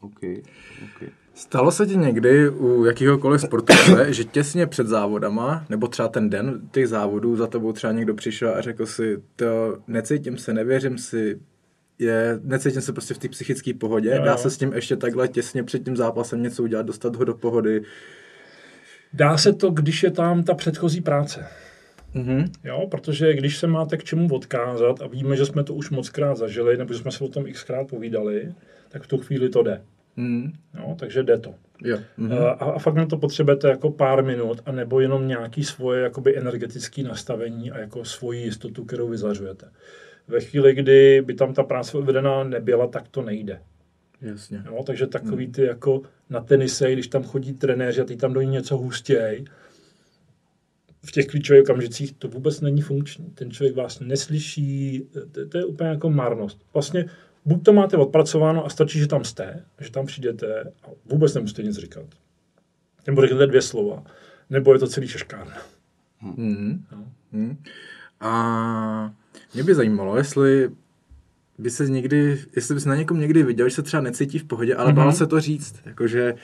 OK, 0.00 0.20
OK. 0.84 1.10
Stalo 1.34 1.72
se 1.72 1.86
ti 1.86 1.96
někdy 1.96 2.48
u 2.48 2.84
jakýhokoliv 2.84 3.40
sportovce, 3.40 4.12
že 4.12 4.24
těsně 4.24 4.66
před 4.66 4.86
závodama, 4.86 5.66
nebo 5.68 5.88
třeba 5.88 6.08
ten 6.08 6.30
den 6.30 6.60
těch 6.70 6.88
závodů, 6.88 7.36
za 7.36 7.46
tebou 7.46 7.72
třeba 7.72 7.92
někdo 7.92 8.14
přišel 8.14 8.54
a 8.54 8.60
řekl 8.60 8.86
si, 8.86 9.22
to 9.36 9.78
necítím 9.86 10.38
se, 10.38 10.52
nevěřím 10.52 10.98
si, 10.98 11.40
je, 11.98 12.40
necítím 12.42 12.80
se 12.80 12.92
prostě 12.92 13.14
v 13.14 13.18
té 13.18 13.28
psychické 13.28 13.74
pohodě, 13.74 14.10
Jo, 14.10 14.24
dá 14.24 14.36
se 14.36 14.50
s 14.50 14.58
tím 14.58 14.72
ještě 14.72 14.96
takhle 14.96 15.28
těsně 15.28 15.62
před 15.62 15.84
tím 15.84 15.96
zápasem 15.96 16.42
něco 16.42 16.62
udělat, 16.62 16.86
dostat 16.86 17.16
ho 17.16 17.24
do 17.24 17.34
pohody. 17.34 17.82
Dá 19.12 19.36
se 19.36 19.52
to, 19.52 19.70
když 19.70 20.02
je 20.02 20.10
tam 20.10 20.42
ta 20.42 20.54
předchozí 20.54 21.00
práce. 21.00 21.46
Mhm. 22.14 22.44
Jo, 22.64 22.86
protože 22.90 23.34
když 23.34 23.58
se 23.58 23.66
máte 23.66 23.96
k 23.96 24.04
čemu 24.04 24.34
odkázat 24.34 25.02
a 25.02 25.06
víme, 25.06 25.36
že 25.36 25.46
jsme 25.46 25.64
to 25.64 25.74
už 25.74 25.90
mockrát 25.90 26.36
zažili, 26.36 26.76
nebo 26.76 26.92
že 26.92 26.98
jsme 26.98 27.10
se 27.12 27.24
o 27.24 27.28
tom 27.28 27.44
xkrát 27.44 27.88
povídali, 27.88 28.52
tak 28.88 29.02
v 29.02 29.06
tu 29.06 29.18
chvíli 29.18 29.48
to 29.48 29.62
jde. 29.62 29.82
Mhm. 30.16 30.52
Jo, 30.78 30.96
takže 30.98 31.22
jde 31.22 31.38
to. 31.38 31.54
Jo. 31.84 31.98
Mhm. 32.16 32.32
A, 32.32 32.50
a 32.50 32.78
fakt 32.78 32.94
na 32.94 33.06
to 33.06 33.16
potřebujete 33.18 33.68
jako 33.68 33.90
pár 33.90 34.24
minut, 34.24 34.60
a 34.66 34.72
nebo 34.72 35.00
jenom 35.00 35.28
nějaký 35.28 35.64
svoje 35.64 36.02
jakoby 36.02 36.38
energetické 36.38 37.02
nastavení 37.02 37.70
a 37.70 37.78
jako 37.78 38.04
svoji 38.04 38.42
jistotu, 38.42 38.84
kterou 38.84 39.08
vyzařujete. 39.08 39.66
Ve 40.28 40.40
chvíli, 40.40 40.74
kdy 40.74 41.22
by 41.26 41.34
tam 41.34 41.54
ta 41.54 41.62
práce 41.62 41.98
odvedená 41.98 42.44
nebyla, 42.44 42.86
tak 42.86 43.08
to 43.08 43.22
nejde. 43.22 43.60
Jasně. 44.22 44.62
Jo, 44.66 44.82
takže 44.86 45.06
takový 45.06 45.46
ty 45.46 45.62
jako 45.62 46.02
na 46.30 46.40
tenise, 46.40 46.92
když 46.92 47.06
tam 47.08 47.22
chodí 47.22 47.52
trenéři 47.52 48.00
a 48.00 48.04
ty 48.04 48.16
tam 48.16 48.32
do 48.32 48.40
ní 48.40 48.50
něco 48.50 48.76
hustěj, 48.76 49.44
v 51.02 51.12
těch 51.12 51.26
klíčových 51.26 51.62
okamžicích 51.62 52.12
to 52.12 52.28
vůbec 52.28 52.60
není 52.60 52.82
funkční. 52.82 53.30
Ten 53.34 53.50
člověk 53.50 53.76
vás 53.76 54.00
neslyší, 54.00 55.04
to, 55.32 55.46
to 55.48 55.58
je 55.58 55.64
úplně 55.64 55.90
jako 55.90 56.10
marnost. 56.10 56.58
Vlastně 56.72 57.04
buď 57.44 57.64
to 57.64 57.72
máte 57.72 57.96
odpracováno 57.96 58.66
a 58.66 58.68
stačí, 58.68 58.98
že 58.98 59.06
tam 59.06 59.24
jste, 59.24 59.64
že 59.80 59.90
tam 59.90 60.06
přijdete 60.06 60.60
a 60.82 60.86
vůbec 61.04 61.34
nemusíte 61.34 61.62
nic 61.62 61.76
říkat. 61.76 62.06
Nebo 63.06 63.20
řeknete 63.20 63.46
dvě 63.46 63.62
slova. 63.62 64.04
Nebo 64.50 64.72
je 64.72 64.78
to 64.78 64.86
celý 64.86 65.08
šeškárna. 65.08 65.56
Mhm. 66.22 66.84
No. 66.92 67.04
Mhm. 67.32 67.56
A 68.20 69.14
mě 69.54 69.62
by 69.62 69.74
zajímalo, 69.74 70.16
jestli 70.16 70.70
by 71.58 71.70
se 71.70 71.88
někdy, 71.88 72.38
jestli 72.56 72.74
bys 72.74 72.84
na 72.84 72.96
někom 72.96 73.20
někdy 73.20 73.42
viděl, 73.42 73.68
že 73.68 73.74
se 73.74 73.82
třeba 73.82 74.02
necítí 74.02 74.38
v 74.38 74.44
pohodě, 74.44 74.74
ale 74.74 74.92
mm-hmm. 74.92 74.94
bál 74.94 75.12
se 75.12 75.26
to 75.26 75.40
říct. 75.40 75.74
Jakože 75.86 76.34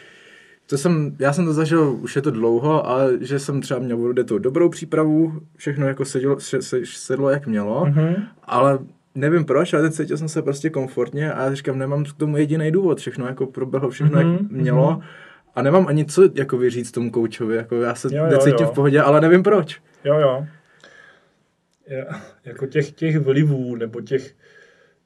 to 0.67 0.79
jsem, 0.79 1.17
já 1.19 1.33
jsem 1.33 1.45
to 1.45 1.53
zažil, 1.53 1.99
už 2.01 2.17
je 2.17 2.23
to 2.23 2.31
dlouho, 2.31 2.87
ale 2.87 3.13
že 3.21 3.39
jsem 3.39 3.61
třeba 3.61 3.81
měl 3.81 3.97
bude 3.97 4.25
tu 4.25 4.39
dobrou 4.39 4.69
přípravu, 4.69 5.33
všechno 5.57 5.87
jako 5.87 6.05
sedlo, 6.05 6.41
se, 6.41 6.63
se, 6.63 6.81
sedlo 6.85 7.31
jak 7.31 7.47
mělo, 7.47 7.85
mm-hmm. 7.85 8.27
ale 8.45 8.79
nevím 9.15 9.45
proč, 9.45 9.75
ale 9.75 9.83
teď 9.83 9.93
cítil 9.93 10.17
jsem 10.17 10.29
se 10.29 10.43
prostě 10.43 10.71
komfortně 10.71 11.33
a 11.33 11.45
já 11.45 11.55
říkám, 11.55 11.79
nemám 11.79 12.05
k 12.05 12.13
tomu 12.13 12.37
jediný 12.37 12.71
důvod, 12.71 12.99
všechno 12.99 13.27
jako 13.27 13.47
proběhlo, 13.47 13.91
všechno 13.91 14.21
mm-hmm. 14.21 14.33
jak 14.33 14.51
mělo 14.51 15.01
a 15.55 15.63
nemám 15.63 15.87
ani 15.87 16.05
co 16.05 16.23
jako 16.35 16.59
vyříct 16.59 16.95
tomu 16.95 17.11
koučovi, 17.11 17.57
jako 17.57 17.77
já 17.77 17.95
se 17.95 18.09
Jo, 18.17 18.25
jo, 18.25 18.31
necítím 18.31 18.67
jo. 18.67 18.71
v 18.73 18.75
pohodě, 18.75 19.01
ale 19.01 19.21
nevím 19.21 19.43
proč. 19.43 19.81
Jo, 20.05 20.19
jo. 20.19 20.47
Je, 21.89 22.07
jako 22.45 22.67
těch, 22.67 22.93
těch 22.93 23.19
vlivů, 23.19 23.77
nebo 23.77 24.01
těch, 24.01 24.35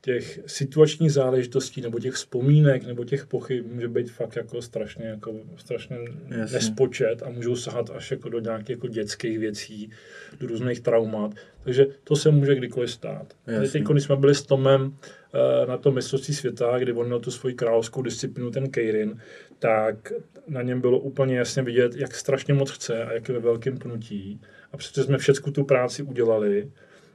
těch 0.03 0.41
situačních 0.47 1.13
záležitostí, 1.13 1.81
nebo 1.81 1.99
těch 1.99 2.15
vzpomínek, 2.15 2.87
nebo 2.87 3.05
těch 3.05 3.27
pochyb 3.27 3.67
může 3.73 3.89
být 3.89 4.11
fakt 4.11 4.37
jako 4.37 4.63
strašně, 4.63 5.07
jako 5.07 5.35
strašně 5.57 5.97
Jasně. 6.29 6.55
nespočet 6.55 7.23
a 7.23 7.31
můžou 7.31 7.57
sahat 7.57 7.91
až 7.91 8.11
jako 8.11 8.29
do 8.29 8.41
nějakých 8.41 8.71
jako 8.71 8.89
dětských 8.89 9.39
věcí, 9.39 9.91
do 10.41 10.47
různých 10.47 10.81
traumat. 10.81 11.35
Takže 11.65 11.87
to 12.05 12.17
se 12.17 12.31
může 12.31 12.55
kdykoliv 12.55 12.91
stát. 12.91 13.35
Teď, 13.73 13.83
když 13.83 14.05
jsme 14.05 14.17
byli 14.17 14.35
s 14.35 14.43
Tomem 14.43 14.97
eh, 15.35 15.67
na 15.67 15.77
tom 15.77 15.95
mistrovství 15.95 16.35
světa, 16.35 16.79
kdy 16.79 16.93
on 16.93 17.07
měl 17.07 17.21
tu 17.21 17.31
svoji 17.31 17.55
královskou 17.55 18.03
disciplínu, 18.03 18.51
ten 18.51 18.71
Keirin, 18.71 19.21
tak 19.59 20.13
na 20.49 20.63
něm 20.63 20.81
bylo 20.81 20.99
úplně 20.99 21.39
jasně 21.39 21.63
vidět, 21.63 21.97
jak 21.97 22.15
strašně 22.15 22.55
moc 22.55 22.71
chce 22.71 23.05
a 23.05 23.13
jak 23.13 23.29
je 23.29 23.35
ve 23.35 23.41
velkém 23.41 23.79
pnutí. 23.79 24.41
A 24.73 24.77
přestože 24.77 25.05
jsme 25.05 25.19
všechnu 25.19 25.53
tu 25.53 25.65
práci 25.65 26.03
udělali, 26.03 26.71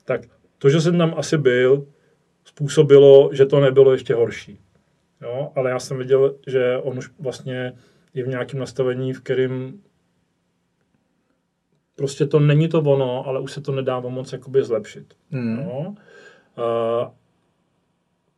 tak 0.05 0.21
to, 0.57 0.69
že 0.69 0.81
jsem 0.81 0.97
tam 0.97 1.13
asi 1.17 1.37
byl, 1.37 1.87
způsobilo, 2.45 3.29
že 3.33 3.45
to 3.45 3.59
nebylo 3.59 3.91
ještě 3.91 4.13
horší. 4.13 4.59
Jo? 5.21 5.51
Ale 5.55 5.69
já 5.69 5.79
jsem 5.79 5.97
viděl, 5.97 6.35
že 6.47 6.77
on 6.77 6.97
už 6.97 7.09
vlastně 7.19 7.73
je 8.13 8.23
v 8.23 8.27
nějakém 8.27 8.59
nastavení, 8.59 9.13
v 9.13 9.21
kterém 9.21 9.81
prostě 11.95 12.25
to 12.25 12.39
není 12.39 12.69
to 12.69 12.81
ono, 12.81 13.27
ale 13.27 13.39
už 13.39 13.51
se 13.51 13.61
to 13.61 13.71
nedává 13.71 14.09
moc 14.09 14.33
jakoby 14.33 14.63
zlepšit. 14.63 15.13
Hmm. 15.31 15.59
Jo? 15.59 15.95
Uh, 16.57 17.11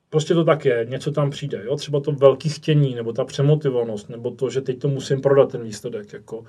prostě 0.09 0.33
to 0.33 0.43
tak 0.43 0.65
je, 0.65 0.85
něco 0.89 1.11
tam 1.11 1.29
přijde. 1.29 1.61
Jo? 1.65 1.75
Třeba 1.75 1.99
to 1.99 2.11
velký 2.11 2.49
chtění, 2.49 2.95
nebo 2.95 3.13
ta 3.13 3.25
přemotivovanost, 3.25 4.09
nebo 4.09 4.31
to, 4.31 4.49
že 4.49 4.61
teď 4.61 4.79
to 4.79 4.87
musím 4.87 5.21
prodat 5.21 5.51
ten 5.51 5.63
výsledek. 5.63 6.13
Jako, 6.13 6.43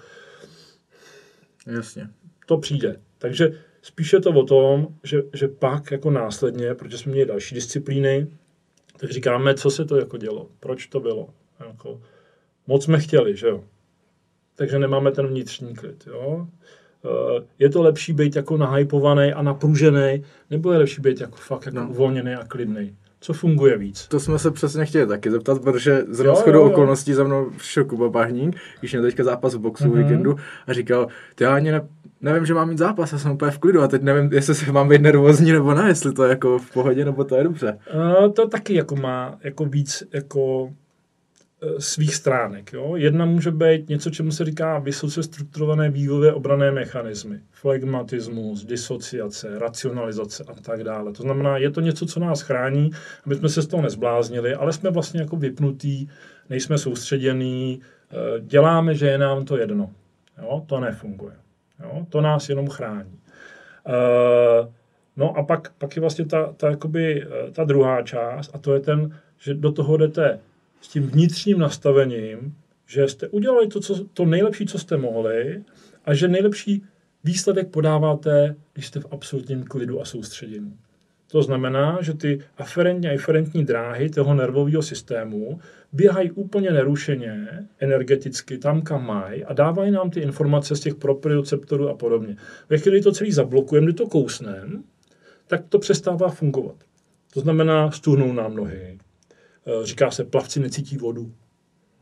Jasně. 1.66 2.09
to 2.47 2.59
přijde. 2.59 3.01
Takže 3.18 3.51
spíše 3.82 4.20
to 4.20 4.30
o 4.30 4.44
tom, 4.44 4.88
že, 5.05 5.22
že 5.32 5.48
pak 5.48 5.90
jako 5.90 6.10
následně, 6.10 6.74
protože 6.74 6.98
jsme 6.98 7.12
měli 7.12 7.28
další 7.28 7.55
disciplíny, 7.55 8.26
tak 9.00 9.10
říkáme, 9.10 9.55
co 9.55 9.70
se 9.70 9.84
to 9.84 9.96
jako 9.96 10.16
dělo, 10.16 10.48
proč 10.60 10.86
to 10.86 11.00
bylo. 11.00 11.28
Jako, 11.68 12.00
moc 12.66 12.84
jsme 12.84 13.00
chtěli, 13.00 13.36
že 13.36 13.46
jo. 13.46 13.64
Takže 14.55 14.78
nemáme 14.78 15.10
ten 15.12 15.26
vnitřní 15.26 15.74
klid, 15.74 16.05
jo. 16.06 16.46
Eh, 17.05 17.44
je 17.59 17.70
to 17.70 17.82
lepší 17.82 18.12
být 18.12 18.36
jako 18.36 18.56
nahypovaný 18.56 19.32
a 19.32 19.42
napružený, 19.42 20.24
nebo 20.50 20.72
je 20.72 20.78
lepší 20.78 21.00
být 21.00 21.20
jako 21.20 21.36
fakt 21.36 21.66
jako 21.66 21.78
no. 21.78 21.88
uvolněný 21.88 22.34
a 22.34 22.44
klidný? 22.44 22.96
Co 23.20 23.32
funguje 23.32 23.78
víc? 23.78 24.09
To 24.09 24.20
jsme 24.20 24.38
se 24.38 24.50
přesně 24.50 24.84
chtěli 24.84 25.06
taky 25.06 25.30
zeptat, 25.30 25.62
protože 25.62 26.05
zrovna 26.09 26.40
shodou 26.40 26.62
okolností 26.62 27.12
za 27.12 27.24
mnou 27.24 27.50
šel 27.59 27.84
Kuba 27.84 28.09
Bahník, 28.09 28.56
když 28.80 28.92
měl 28.92 29.02
teďka 29.02 29.24
zápas 29.24 29.55
v 29.55 29.59
boxu 29.59 29.84
mm-hmm. 29.84 30.02
víkendu 30.02 30.36
a 30.66 30.72
říkal, 30.72 31.09
ty 31.34 31.44
já 31.44 31.55
ani 31.55 31.72
ne, 31.72 31.88
nevím, 32.20 32.47
že 32.47 32.55
mám 32.55 32.69
mít 32.69 32.78
zápas, 32.78 33.12
já 33.12 33.19
jsem 33.19 33.32
úplně 33.32 33.51
v 33.51 33.59
klidu 33.59 33.82
a 33.82 33.89
teď 33.89 34.03
nevím, 34.03 34.32
jestli 34.32 34.55
se 34.55 34.73
mám 34.73 34.89
být 34.89 35.03
nervózní 35.03 35.53
nebo 35.53 35.74
ne, 35.74 35.89
jestli 35.89 36.12
to 36.12 36.24
je 36.24 36.31
jako 36.31 36.59
v 36.59 36.70
pohodě 36.70 37.05
nebo 37.05 37.24
to 37.24 37.36
je 37.36 37.45
dobře. 37.45 37.78
Uh, 37.95 38.32
to 38.32 38.49
taky 38.49 38.74
jako 38.74 38.97
má 38.97 39.39
jako 39.43 39.65
víc 39.65 40.03
jako 40.12 40.73
Eh, 41.62 41.81
svých 41.81 42.15
stránek. 42.15 42.73
Jo? 42.73 42.97
Jedna 42.97 43.24
může 43.24 43.51
být 43.51 43.89
něco, 43.89 44.11
čemu 44.11 44.31
se 44.31 44.45
říká 44.45 44.78
vysoce 44.78 45.23
strukturované 45.23 45.90
vývojové 45.90 46.32
obrané 46.32 46.73
mechanismy. 46.73 47.40
Flegmatismus, 47.51 48.65
disociace, 48.65 49.59
racionalizace 49.59 50.45
a 50.49 50.55
tak 50.55 50.85
dále. 50.85 51.12
To 51.12 51.23
znamená, 51.23 51.59
je 51.59 51.70
to 51.70 51.81
něco, 51.81 52.07
co 52.07 52.20
nás 52.20 52.40
chrání, 52.40 52.90
aby 53.27 53.35
jsme 53.35 53.49
se 53.49 53.62
z 53.62 53.66
toho 53.66 53.82
nezbláznili, 53.82 54.55
ale 54.55 54.73
jsme 54.73 54.90
vlastně 54.90 55.20
jako 55.20 55.36
vypnutí, 55.36 56.11
nejsme 56.51 56.78
soustředění, 56.78 57.81
eh, 58.11 58.40
děláme, 58.40 58.95
že 58.95 59.07
je 59.07 59.19
nám 59.19 59.45
to 59.45 59.57
jedno. 59.57 59.90
Jo? 60.43 60.62
To 60.66 60.81
nefunguje. 60.81 61.32
Jo? 61.82 62.06
To 62.09 62.20
nás 62.20 62.48
jenom 62.48 62.68
chrání. 62.68 63.18
Eh, 63.86 64.72
no 65.16 65.36
a 65.36 65.42
pak, 65.42 65.72
pak 65.78 65.96
je 65.96 66.00
vlastně 66.00 66.24
ta, 66.24 66.52
ta, 66.52 66.70
jakoby, 66.70 67.26
ta 67.52 67.64
druhá 67.64 68.02
část 68.02 68.50
a 68.55 68.59
to 68.59 68.74
je 68.74 68.80
ten, 68.80 69.18
že 69.38 69.55
do 69.55 69.72
toho 69.72 69.96
jdete 69.96 70.40
s 70.80 70.88
tím 70.88 71.02
vnitřním 71.02 71.59
nastavením, 71.59 72.56
že 72.86 73.09
jste 73.09 73.28
udělali 73.28 73.66
to, 73.66 73.80
co, 73.80 74.05
to 74.05 74.24
nejlepší, 74.24 74.66
co 74.66 74.78
jste 74.78 74.96
mohli 74.96 75.64
a 76.05 76.14
že 76.14 76.28
nejlepší 76.28 76.84
výsledek 77.24 77.68
podáváte, 77.68 78.56
když 78.72 78.86
jste 78.86 79.00
v 79.00 79.06
absolutním 79.10 79.64
klidu 79.64 80.00
a 80.00 80.05
soustředění. 80.05 80.78
To 81.30 81.42
znamená, 81.42 81.98
že 82.02 82.14
ty 82.14 82.40
aferentní 82.56 83.09
a 83.09 83.12
eferentní 83.12 83.64
dráhy 83.64 84.10
toho 84.10 84.34
nervového 84.34 84.82
systému 84.82 85.60
běhají 85.92 86.30
úplně 86.30 86.70
nerušeně, 86.70 87.48
energeticky, 87.78 88.59
tam, 88.59 88.82
kam 88.82 89.06
mají 89.06 89.44
a 89.44 89.52
dávají 89.52 89.90
nám 89.90 90.10
ty 90.10 90.20
informace 90.20 90.76
z 90.76 90.80
těch 90.80 90.94
proprioceptorů 90.94 91.88
a 91.88 91.94
podobně. 91.94 92.36
Ve 92.68 92.78
chvíli 92.78 93.00
to 93.00 93.12
celý 93.12 93.32
zablokujeme, 93.32 93.84
kdy 93.84 93.94
to 93.94 94.06
kousneme, 94.06 94.82
tak 95.46 95.62
to 95.68 95.78
přestává 95.78 96.28
fungovat. 96.28 96.76
To 97.34 97.40
znamená, 97.40 97.90
stuhnou 97.90 98.32
nám 98.32 98.56
nohy, 98.56 98.98
Eh, 99.68 99.86
říká 99.86 100.10
se, 100.10 100.24
plavci 100.24 100.60
necítí 100.60 100.96
vodu. 100.96 101.32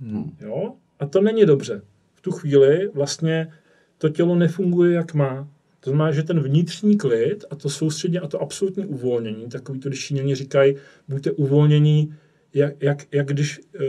Hmm. 0.01 0.37
Jo? 0.41 0.75
A 0.99 1.07
to 1.07 1.21
není 1.21 1.47
dobře. 1.47 1.83
V 2.15 2.21
tu 2.21 2.33
chvíli 2.33 2.89
vlastně 2.95 3.53
to 3.99 4.09
tělo 4.09 4.37
nefunguje, 4.37 4.93
jak 4.93 5.15
má. 5.15 5.49
To 5.87 5.91
znamená, 5.91 6.13
že 6.13 6.23
ten 6.23 6.41
vnitřní 6.41 6.97
klid 6.97 7.45
a 7.51 7.57
to 7.57 7.69
soustředně 7.69 8.21
a 8.21 8.27
to 8.27 8.43
absolutní 8.43 8.87
uvolnění, 8.87 9.47
takový 9.49 9.81
to, 9.81 9.89
když 9.89 10.07
Číňani 10.07 10.35
říkají, 10.35 10.77
buďte 11.09 11.31
uvolnění, 11.31 12.15
jak, 12.55 12.83
jak, 12.83 13.07
jak 13.13 13.27
když 13.27 13.59
uh, 13.59 13.85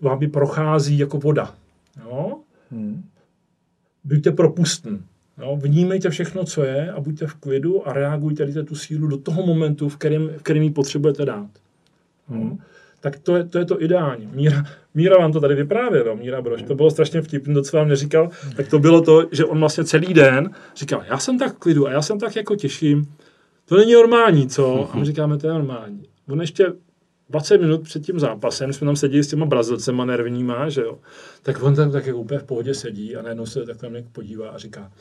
vám 0.00 0.30
prochází 0.30 0.98
jako 0.98 1.18
voda. 1.18 1.54
Jo? 2.04 2.40
Hmm. 2.70 3.04
Buďte 4.04 4.32
propustní. 4.32 5.02
Jo? 5.38 5.58
Vnímejte 5.62 6.10
všechno, 6.10 6.44
co 6.44 6.62
je 6.62 6.92
a 6.92 7.00
buďte 7.00 7.26
v 7.26 7.34
klidu 7.34 7.88
a 7.88 7.92
reagujte 7.92 8.64
tu 8.64 8.74
sílu 8.74 9.06
do 9.06 9.16
toho 9.16 9.46
momentu, 9.46 9.88
v 9.88 9.96
kterém, 9.96 10.28
v 10.28 10.42
kterém 10.42 10.62
ji 10.62 10.70
potřebujete 10.70 11.24
dát. 11.24 11.50
Hmm 12.28 12.58
tak 13.00 13.18
to 13.18 13.36
je, 13.36 13.44
to 13.44 13.58
je 13.58 13.64
to 13.64 13.82
ideální. 13.82 14.28
Míra, 14.32 14.64
Míra 14.94 15.16
vám 15.18 15.32
to 15.32 15.40
tady 15.40 15.54
vyprávěl, 15.54 16.16
Míra 16.16 16.42
Brož, 16.42 16.62
to 16.62 16.74
bylo 16.74 16.90
strašně 16.90 17.22
vtipné, 17.22 17.54
to, 17.54 17.62
co 17.62 17.76
vám 17.76 17.88
neříkal, 17.88 18.30
tak 18.56 18.68
to 18.68 18.78
bylo 18.78 19.00
to, 19.00 19.28
že 19.32 19.44
on 19.44 19.60
vlastně 19.60 19.84
celý 19.84 20.14
den 20.14 20.50
říkal, 20.76 21.04
já 21.08 21.18
jsem 21.18 21.38
tak 21.38 21.58
klidu 21.58 21.86
a 21.86 21.92
já 21.92 22.02
jsem 22.02 22.18
tak 22.18 22.36
jako 22.36 22.56
těším, 22.56 23.08
to 23.64 23.76
není 23.76 23.92
normální, 23.92 24.48
co? 24.48 24.90
A 24.92 24.96
my 24.96 25.04
říkáme, 25.04 25.38
to 25.38 25.46
je 25.46 25.52
normální. 25.52 26.02
On 26.28 26.40
ještě 26.40 26.72
20 27.30 27.60
minut 27.60 27.82
před 27.82 28.02
tím 28.02 28.20
zápasem, 28.20 28.72
jsme 28.72 28.84
tam 28.84 28.96
seděli 28.96 29.24
s 29.24 29.28
těma 29.28 29.46
brazilcema 29.46 30.04
nervníma, 30.04 30.68
že 30.68 30.80
jo, 30.80 30.98
tak 31.42 31.62
on 31.62 31.74
tam 31.74 31.92
tak 31.92 32.06
jako 32.06 32.18
úplně 32.18 32.40
v 32.40 32.44
pohodě 32.44 32.74
sedí 32.74 33.16
a 33.16 33.22
najednou 33.22 33.46
se 33.46 33.66
tak 33.66 33.76
tam 33.76 33.92
podívá 34.12 34.48
a 34.48 34.58
říká, 34.58 34.92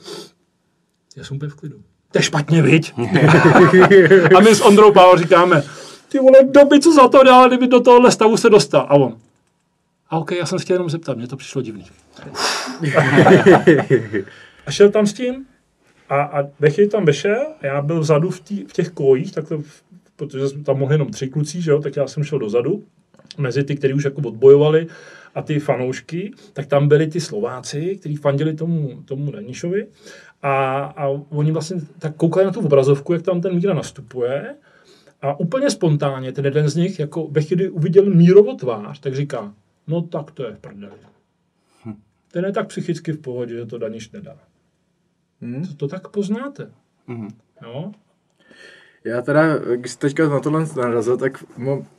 já 1.18 1.24
jsem 1.24 1.38
úplně 1.38 1.50
v 1.50 1.56
klidu. 1.56 1.78
To 2.12 2.20
je 2.20 2.24
špatně, 2.24 2.62
viď? 2.62 2.94
a 4.38 4.40
my 4.40 4.56
s 4.56 4.62
Ondrou 4.62 4.94
Pál 4.94 5.18
říkáme, 5.18 5.64
ty 6.10 6.20
vole, 6.20 6.40
doby, 6.44 6.80
co 6.80 6.94
za 6.94 7.08
to 7.08 7.24
dál, 7.24 7.48
kdyby 7.48 7.68
do 7.68 7.80
tohohle 7.80 8.12
stavu 8.12 8.38
se 8.38 8.50
dostal. 8.50 8.82
A 8.90 8.94
on, 8.94 9.18
a 10.10 10.18
ok, 10.18 10.32
já 10.32 10.46
jsem 10.46 10.60
se 10.60 10.66
chtěl 10.66 10.76
jenom 10.76 10.90
zeptat, 10.90 11.18
mně 11.18 11.28
to 11.28 11.38
přišlo 11.38 11.62
divný. 11.62 11.86
a 14.66 14.72
šel 14.72 14.90
tam 14.90 15.08
s 15.08 15.14
tím 15.14 15.46
a, 16.10 16.22
a 16.22 16.44
ve 16.60 16.70
chvíli 16.70 16.90
tam 16.90 17.06
vešel, 17.06 17.46
já 17.62 17.82
byl 17.82 18.00
vzadu 18.00 18.30
v, 18.30 18.40
tý, 18.40 18.66
v 18.66 18.74
těch 18.74 18.90
kojích, 18.90 19.32
takhle, 19.32 19.58
protože 20.16 20.48
jsme 20.48 20.64
tam 20.64 20.80
mohli 20.80 20.96
jenom 20.96 21.12
tři 21.12 21.28
kluci, 21.28 21.62
že 21.62 21.72
jo, 21.72 21.82
tak 21.82 21.96
já 21.96 22.08
jsem 22.08 22.24
šel 22.24 22.40
dozadu, 22.40 22.84
mezi 23.38 23.64
ty, 23.64 23.76
kteří 23.76 23.94
už 23.94 24.04
jako 24.04 24.22
odbojovali 24.22 24.88
a 25.36 25.42
ty 25.42 25.60
fanoušky, 25.60 26.32
tak 26.54 26.66
tam 26.66 26.88
byli 26.88 27.08
ty 27.08 27.22
Slováci, 27.22 27.96
kteří 28.00 28.16
fandili 28.16 28.54
tomu, 28.54 29.04
tomu 29.06 29.32
Danišovi 29.32 29.88
a, 30.42 30.78
a 30.98 31.08
oni 31.30 31.52
vlastně 31.52 31.78
tak 32.00 32.16
koukali 32.16 32.46
na 32.46 32.52
tu 32.52 32.60
obrazovku, 32.60 33.14
jak 33.14 33.22
tam 33.22 33.42
ten 33.42 33.56
Míra 33.56 33.74
nastupuje 33.74 34.56
a 35.22 35.40
úplně 35.40 35.70
spontánně 35.70 36.32
ten 36.32 36.46
jeden 36.46 36.70
z 36.70 36.76
nich, 36.76 37.00
jako 37.00 37.28
ve 37.28 37.42
chvíli 37.42 37.70
uviděl 37.70 38.06
Mírovo 38.06 38.54
tvář, 38.54 39.00
tak 39.00 39.16
říká, 39.16 39.54
no 39.88 40.02
tak 40.02 40.32
to 40.32 40.46
je 40.46 40.52
v 40.52 40.60
prdeli. 40.60 40.98
Hm. 41.86 42.02
Ten 42.32 42.46
je 42.46 42.52
tak 42.52 42.68
psychicky 42.68 43.12
v 43.12 43.22
pohodě, 43.22 43.56
že 43.56 43.66
to 43.66 43.78
Daniš 43.78 44.12
nedá. 44.12 44.38
Hmm. 45.42 45.66
To, 45.66 45.74
to 45.74 45.88
tak 45.88 46.08
poznáte. 46.08 46.72
Hmm. 47.08 47.28
Jo? 47.64 47.92
Já 49.04 49.22
teda, 49.22 49.58
když 49.58 49.96
teďka 49.96 50.30
na 50.30 50.40
tohle 50.40 50.66
narazil, 50.76 51.18
tak 51.18 51.44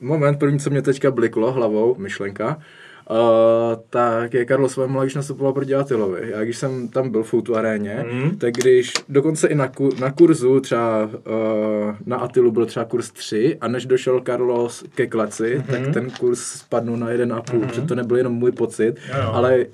moment 0.00 0.38
první, 0.38 0.58
co 0.58 0.70
mě 0.70 0.82
teďka 0.82 1.10
bliklo 1.10 1.52
hlavou, 1.52 1.94
myšlenka, 1.94 2.60
Uh, 3.10 3.82
tak 3.90 4.34
je 4.34 4.44
Karlo 4.44 4.68
Svemla, 4.68 5.02
když 5.02 5.14
nastupoval 5.14 5.52
proti 5.52 5.74
Atilovi. 5.74 6.30
Já 6.30 6.44
když 6.44 6.56
jsem 6.58 6.88
tam 6.88 7.10
byl 7.10 7.22
v 7.22 7.28
Foutu 7.28 7.56
aréně, 7.56 8.04
mm. 8.12 8.38
tak 8.38 8.54
když 8.54 8.92
dokonce 9.08 9.48
i 9.48 9.54
na, 9.54 9.68
ku, 9.68 9.90
na 10.00 10.12
kurzu 10.12 10.60
třeba 10.60 11.04
uh, 11.04 11.94
na 12.06 12.16
Atilu 12.16 12.50
byl 12.50 12.66
třeba 12.66 12.84
kurz 12.84 13.10
3 13.10 13.58
a 13.60 13.68
než 13.68 13.86
došel 13.86 14.20
Carlos 14.26 14.84
ke 14.94 15.06
klaci, 15.06 15.58
mm-hmm. 15.58 15.70
tak 15.70 15.94
ten 15.94 16.10
kurz 16.10 16.40
spadnul 16.40 16.96
na 16.96 17.06
1,5, 17.06 17.42
mm-hmm. 17.42 17.66
protože 17.66 17.80
to 17.80 17.94
nebyl 17.94 18.16
jenom 18.16 18.32
můj 18.32 18.52
pocit, 18.52 18.96
jo, 19.08 19.14
jo. 19.22 19.30
ale 19.32 19.66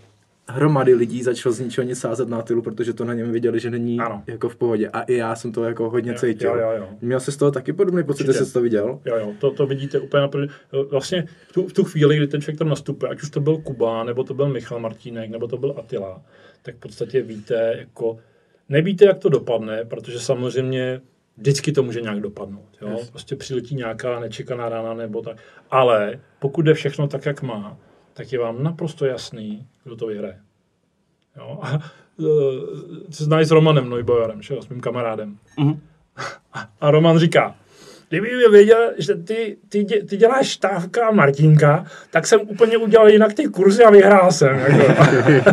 hromady 0.49 0.95
lidí 0.95 1.23
začalo 1.23 1.53
z 1.53 1.61
ničeho 1.61 1.85
nic 1.85 1.99
sázet 1.99 2.29
na 2.29 2.43
tylu, 2.43 2.62
protože 2.62 2.93
to 2.93 3.05
na 3.05 3.15
něm 3.15 3.33
viděli, 3.33 3.61
že 3.61 3.71
není 3.71 4.01
ano. 4.01 4.23
jako 4.27 4.49
v 4.49 4.57
pohodě. 4.57 4.89
A 4.89 5.03
i 5.03 5.15
já 5.15 5.37
jsem 5.37 5.53
to 5.53 5.65
jako 5.65 5.91
hodně 5.91 6.12
jo, 6.12 6.19
cítil. 6.19 6.51
Jo, 6.51 6.57
jo, 6.57 6.73
jo. 6.77 6.89
Měl 7.01 7.21
jsi 7.21 7.33
z 7.33 7.37
toho 7.37 7.51
taky 7.51 7.73
podobný 7.73 8.05
pocit, 8.05 8.27
že 8.27 8.33
jsi 8.33 8.53
to 8.53 8.61
viděl? 8.61 9.01
Jo, 9.05 9.16
jo, 9.16 9.33
to, 9.39 9.51
to 9.51 9.66
vidíte 9.66 10.01
úplně 10.01 10.21
naprvé. 10.21 10.47
Vlastně 10.91 11.27
v 11.49 11.53
tu, 11.53 11.69
v 11.69 11.73
tu 11.73 11.85
chvíli, 11.85 12.16
kdy 12.16 12.27
ten 12.27 12.41
člověk 12.41 12.59
tam 12.59 12.69
nastupuje, 12.69 13.11
ať 13.11 13.23
už 13.23 13.31
to 13.31 13.41
byl 13.41 13.57
Kuba, 13.57 14.05
nebo 14.05 14.25
to 14.25 14.35
byl 14.35 14.49
Michal 14.49 14.81
Martínek, 14.81 15.31
nebo 15.31 15.49
to 15.49 15.57
byl 15.57 15.75
Atila, 15.79 16.23
tak 16.62 16.77
v 16.77 16.79
podstatě 16.79 17.23
víte, 17.23 17.75
jako 17.79 18.19
nevíte, 18.69 19.05
jak 19.05 19.19
to 19.19 19.29
dopadne, 19.29 19.85
protože 19.85 20.21
samozřejmě 20.21 21.01
vždycky 21.37 21.73
to 21.73 21.83
může 21.83 22.01
nějak 22.01 22.21
dopadnout. 22.21 22.69
Jo? 22.83 22.89
Yes. 22.99 23.11
Prostě 23.11 23.37
přiletí 23.37 23.75
nějaká 23.75 24.21
nečekaná 24.21 24.69
rána 24.69 24.95
nebo 24.95 25.23
tak. 25.23 25.37
Ale 25.71 26.21
pokud 26.39 26.62
jde 26.62 26.75
všechno 26.75 27.09
tak, 27.09 27.27
jak 27.27 27.43
má, 27.43 27.79
tak 28.15 28.32
je 28.32 28.39
vám 28.39 28.62
naprosto 28.62 29.07
jasný, 29.07 29.66
kdo 29.85 29.97
to 29.97 30.07
vyhraje. 30.07 30.39
Jo? 31.36 31.59
A, 31.62 31.78
se 33.11 33.24
znají 33.24 33.47
s 33.47 33.51
Romanem 33.51 33.91
Neubauerem, 33.91 34.43
že 34.43 34.55
s 34.61 34.69
mým 34.69 34.81
kamarádem. 34.81 35.39
Mm-hmm. 35.59 35.78
A 36.81 36.91
Roman 36.91 37.19
říká, 37.19 37.55
kdyby 38.09 38.28
věděl, 38.51 38.93
že 38.99 39.15
ty, 39.15 39.57
ty, 39.69 39.85
ty 39.85 40.16
děláš 40.16 40.49
štávka 40.49 41.09
a 41.09 41.11
Martinka, 41.11 41.86
tak 42.11 42.27
jsem 42.27 42.41
úplně 42.41 42.77
udělal 42.77 43.09
jinak 43.09 43.35
ty 43.35 43.47
kurzy 43.47 43.85
a 43.85 43.91
vyhrál 43.91 44.32
jsem. 44.32 44.59
Jako. 44.59 45.51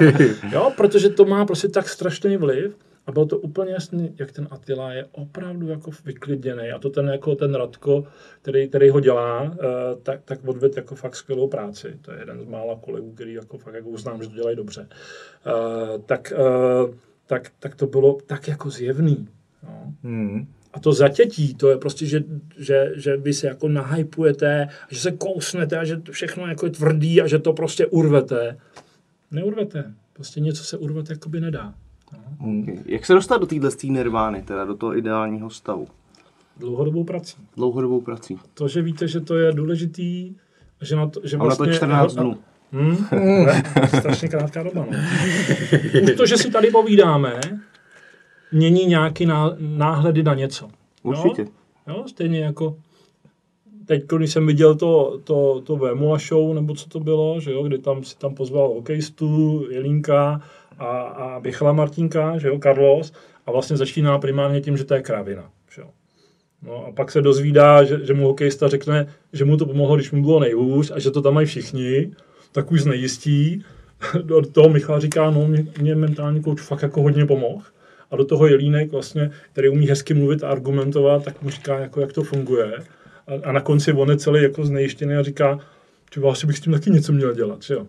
jo, 0.51 0.71
protože 0.77 1.09
to 1.09 1.25
má 1.25 1.45
prostě 1.45 1.67
tak 1.67 1.89
strašný 1.89 2.37
vliv. 2.37 2.77
A 3.07 3.11
bylo 3.11 3.25
to 3.25 3.37
úplně 3.37 3.71
jasný, 3.71 4.15
jak 4.19 4.31
ten 4.31 4.47
Attila 4.51 4.93
je 4.93 5.05
opravdu 5.11 5.67
jako 5.67 5.91
vyklidněný. 6.05 6.71
A 6.71 6.79
to 6.79 6.89
ten, 6.89 7.07
jako 7.07 7.35
ten 7.35 7.55
Radko, 7.55 8.03
který, 8.41 8.67
který 8.67 8.89
ho 8.89 8.99
dělá, 8.99 9.41
uh, 9.41 9.57
tak, 10.03 10.21
tak 10.25 10.39
odved 10.47 10.77
jako 10.77 10.95
fakt 10.95 11.15
skvělou 11.15 11.47
práci. 11.47 11.97
To 12.01 12.11
je 12.11 12.19
jeden 12.19 12.41
z 12.41 12.45
mála 12.45 12.79
kolegů, 12.81 13.11
který 13.11 13.33
jako 13.33 13.57
fakt 13.57 13.73
jako 13.73 13.89
uznám, 13.89 14.23
že 14.23 14.29
to 14.29 14.35
dělají 14.35 14.55
dobře. 14.55 14.87
Uh, 15.45 16.01
tak, 16.01 16.33
uh, 16.37 16.95
tak, 17.27 17.51
tak 17.59 17.75
to 17.75 17.87
bylo 17.87 18.17
tak 18.25 18.47
jako 18.47 18.69
zjevný. 18.69 19.27
No. 19.63 19.93
Hmm. 20.03 20.47
A 20.73 20.79
to 20.79 20.93
zatětí, 20.93 21.55
to 21.55 21.69
je 21.69 21.77
prostě, 21.77 22.05
že, 22.05 22.23
že, 22.57 22.91
že 22.95 23.17
vy 23.17 23.33
se 23.33 23.47
jako 23.47 23.67
nahypujete, 23.67 24.67
že 24.89 24.99
se 24.99 25.11
kousnete 25.11 25.77
a 25.77 25.83
že 25.83 26.01
všechno 26.11 26.47
jako 26.47 26.65
je 26.65 26.71
tvrdý 26.71 27.21
a 27.21 27.27
že 27.27 27.39
to 27.39 27.53
prostě 27.53 27.85
urvete. 27.85 28.57
Neurvete. 29.31 29.93
Prostě 30.13 30.39
něco 30.39 30.63
se 30.63 30.77
urvat 30.77 31.09
jakoby 31.09 31.39
nedá. 31.41 31.73
Okay. 32.39 32.77
Jak 32.85 33.05
se 33.05 33.13
dostat 33.13 33.37
do 33.37 33.47
téhle 33.47 33.69
nirvány, 33.83 34.41
teda 34.41 34.65
do 34.65 34.75
toho 34.75 34.97
ideálního 34.97 35.49
stavu? 35.49 35.87
Dlouhodobou 36.57 37.03
prací. 37.03 37.37
Dlouhodobou 37.55 38.01
prací. 38.01 38.39
To, 38.53 38.67
že 38.67 38.81
víte, 38.81 39.07
že 39.07 39.21
to 39.21 39.37
je 39.37 39.51
důležitý, 39.51 40.35
že 40.81 40.95
na 40.95 41.07
to, 41.07 41.21
že 41.23 41.37
Mám 41.37 41.47
vlastně... 41.47 41.65
na 41.65 41.71
to 41.71 41.77
14 41.77 42.13
dnů. 42.13 42.37
Hmm, 42.71 42.97
strašně 43.99 44.27
krátká 44.27 44.63
doba, 44.63 44.85
no. 44.91 44.97
Už 46.03 46.15
to, 46.17 46.25
že 46.25 46.37
si 46.37 46.51
tady 46.51 46.71
povídáme, 46.71 47.39
mění 48.51 48.85
nějaký 48.85 49.25
ná, 49.25 49.55
náhledy 49.59 50.23
na 50.23 50.33
něco. 50.33 50.69
Určitě. 51.03 51.41
Jo? 51.41 51.47
jo? 51.87 52.03
Stejně 52.07 52.39
jako 52.39 52.77
teď, 53.85 54.03
když 54.17 54.31
jsem 54.31 54.47
viděl 54.47 54.75
to, 54.75 55.19
to, 55.23 55.61
to 55.61 55.75
Vémula 55.75 56.17
show, 56.17 56.53
nebo 56.53 56.75
co 56.75 56.89
to 56.89 56.99
bylo, 56.99 57.39
že 57.39 57.51
jo, 57.51 57.63
kdy 57.63 57.77
tam 57.77 58.03
si 58.03 58.17
tam 58.17 58.35
pozval 58.35 58.67
hokejistu, 58.67 59.61
Jelínka 59.69 60.41
a, 60.81 61.01
a 61.01 61.39
Bichala 61.39 61.73
Martinka, 61.73 62.37
že 62.37 62.47
jo, 62.47 62.59
Carlos, 62.63 63.13
a 63.45 63.51
vlastně 63.51 63.77
začíná 63.77 64.17
primárně 64.19 64.61
tím, 64.61 64.77
že 64.77 64.83
to 64.83 64.93
je 64.93 65.01
krávina, 65.01 65.49
že 65.75 65.81
jo. 65.81 65.89
No 66.61 66.85
a 66.85 66.91
pak 66.91 67.11
se 67.11 67.21
dozvídá, 67.21 67.83
že, 67.83 68.05
že 68.05 68.13
mu 68.13 68.27
hokejista 68.27 68.67
řekne, 68.67 69.07
že 69.33 69.45
mu 69.45 69.57
to 69.57 69.65
pomohlo, 69.65 69.95
když 69.95 70.11
mu 70.11 70.23
bylo 70.23 70.39
nejhůř 70.39 70.91
a 70.95 70.99
že 70.99 71.11
to 71.11 71.21
tam 71.21 71.33
mají 71.33 71.47
všichni, 71.47 72.11
tak 72.51 72.71
už 72.71 72.81
znejistí. 72.81 73.63
Do 74.21 74.41
toho 74.41 74.69
Michal 74.69 74.99
říká, 74.99 75.31
no 75.31 75.47
mě, 75.47 75.65
mě 75.81 75.95
mentální 75.95 76.41
kouč 76.41 76.61
fakt 76.61 76.81
jako 76.81 77.01
hodně 77.01 77.25
pomohl. 77.25 77.63
A 78.11 78.15
do 78.15 78.25
toho 78.25 78.47
Jelínek 78.47 78.91
vlastně, 78.91 79.31
který 79.51 79.69
umí 79.69 79.87
hezky 79.87 80.13
mluvit 80.13 80.43
a 80.43 80.49
argumentovat, 80.49 81.23
tak 81.23 81.41
mu 81.41 81.49
říká, 81.49 81.79
jako, 81.79 82.01
jak 82.01 82.13
to 82.13 82.23
funguje. 82.23 82.73
A, 83.27 83.49
a 83.49 83.51
na 83.51 83.61
konci 83.61 83.93
on 83.93 84.09
je 84.09 84.17
celý 84.17 84.43
jako 84.43 84.65
znejištěný 84.65 85.15
a 85.15 85.23
říká, 85.23 85.59
že 86.15 86.21
asi 86.21 86.47
bych 86.47 86.57
s 86.57 86.61
tím 86.61 86.73
taky 86.73 86.89
něco 86.89 87.13
měl 87.13 87.33
dělat, 87.33 87.63
že 87.63 87.73
jo. 87.73 87.87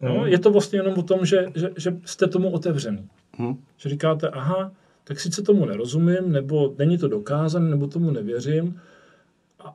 No, 0.00 0.14
Mhm. 0.14 0.26
je 0.26 0.38
to 0.38 0.50
vlastně 0.50 0.78
jenom 0.78 0.94
o 0.98 1.02
tom, 1.02 1.26
že, 1.26 1.46
že, 1.54 1.70
že 1.76 1.96
jste 2.04 2.26
tomu 2.26 2.50
otevřený. 2.50 3.08
Hm. 3.38 3.54
Že 3.76 3.88
říkáte, 3.88 4.28
aha, 4.28 4.72
tak 5.04 5.20
sice 5.20 5.42
tomu 5.42 5.64
nerozumím, 5.66 6.32
nebo 6.32 6.74
není 6.78 6.98
to 6.98 7.08
dokázané, 7.08 7.70
nebo 7.70 7.86
tomu 7.86 8.10
nevěřím, 8.10 8.80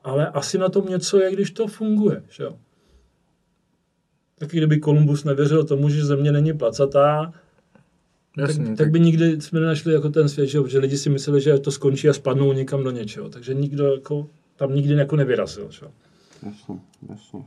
ale 0.04 0.28
asi 0.28 0.58
na 0.58 0.70
tom 0.70 0.86
něco 0.90 1.20
je, 1.20 1.32
když 1.32 1.52
to 1.52 1.68
funguje, 1.68 2.24
že 2.30 2.44
jo. 2.44 2.58
Taky 4.40 4.58
kdyby 4.58 4.80
Kolumbus 4.80 5.24
nevěřil 5.24 5.64
tomu, 5.64 5.90
že 5.90 6.06
země 6.06 6.32
není 6.32 6.54
placatá, 6.54 7.34
Jasně, 8.38 8.66
tak, 8.68 8.78
tak 8.78 8.91
by 8.91 9.00
nikdy 9.00 9.41
jsme 9.41 9.60
nenašli 9.60 9.94
jako 9.94 10.10
ten 10.10 10.30
svět, 10.30 10.48
že, 10.48 10.60
že 10.68 10.80
lidi 10.80 10.98
si 10.98 11.10
mysleli, 11.10 11.41
že 11.41 11.58
to 11.60 11.72
skončí 11.72 12.10
a 12.10 12.14
spadnou 12.14 12.54
někam 12.54 12.84
do 12.84 12.91
něčeho. 12.91 13.30
Takže 13.30 13.54
nikdo 13.54 13.94
jako, 13.94 14.28
tam 14.56 14.76
nikdy 14.76 14.94
jako 14.94 15.16
nevyrazil. 15.16 15.72
Že? 15.72 15.86
Jasně, 16.46 16.80
jasně. 17.10 17.40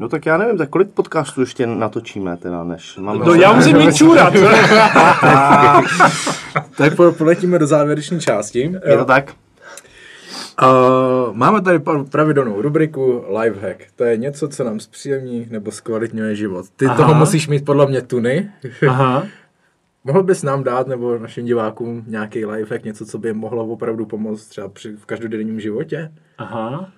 No 0.00 0.08
tak 0.08 0.26
já 0.26 0.36
nevím, 0.36 0.58
tak 0.58 0.68
kolik 0.68 0.88
podcastů 0.88 1.40
ještě 1.40 1.66
natočíme 1.66 2.36
teda, 2.36 2.64
než 2.64 2.96
máme... 2.96 3.24
No 3.24 3.34
já 3.34 3.52
musím 3.52 3.76
mít 3.78 3.96
čůrat. 3.96 4.34
Tak 6.76 6.96
po- 6.96 7.12
poletíme 7.12 7.58
do 7.58 7.66
závěrečné 7.66 8.20
části. 8.20 8.72
Je 8.86 8.98
to 8.98 9.04
tak? 9.04 9.34
Uh, 10.62 11.36
máme 11.36 11.62
tady 11.62 11.80
pravidelnou 12.10 12.62
rubriku 12.62 13.24
Lifehack. 13.40 13.78
To 13.96 14.04
je 14.04 14.16
něco, 14.16 14.48
co 14.48 14.64
nám 14.64 14.80
zpříjemní 14.80 15.46
nebo 15.50 15.70
zkvalitňuje 15.70 16.36
život. 16.36 16.66
Ty 16.76 16.86
Aha. 16.86 16.96
toho 16.96 17.14
musíš 17.14 17.48
mít 17.48 17.64
podle 17.64 17.86
mě 17.86 18.02
tuny. 18.02 18.50
Aha. 18.88 19.22
Mohl 20.04 20.22
bys 20.22 20.42
nám 20.42 20.64
dát 20.64 20.86
nebo 20.86 21.18
našim 21.18 21.44
divákům 21.46 22.04
nějaký 22.06 22.46
lifehack, 22.46 22.84
něco, 22.84 23.06
co 23.06 23.18
by 23.18 23.28
jim 23.28 23.36
mohlo 23.36 23.66
opravdu 23.66 24.06
pomoct 24.06 24.46
třeba 24.46 24.68
při, 24.68 24.96
v 24.96 25.06
každodenním 25.06 25.60
životě? 25.60 26.12
Aha. 26.38 26.90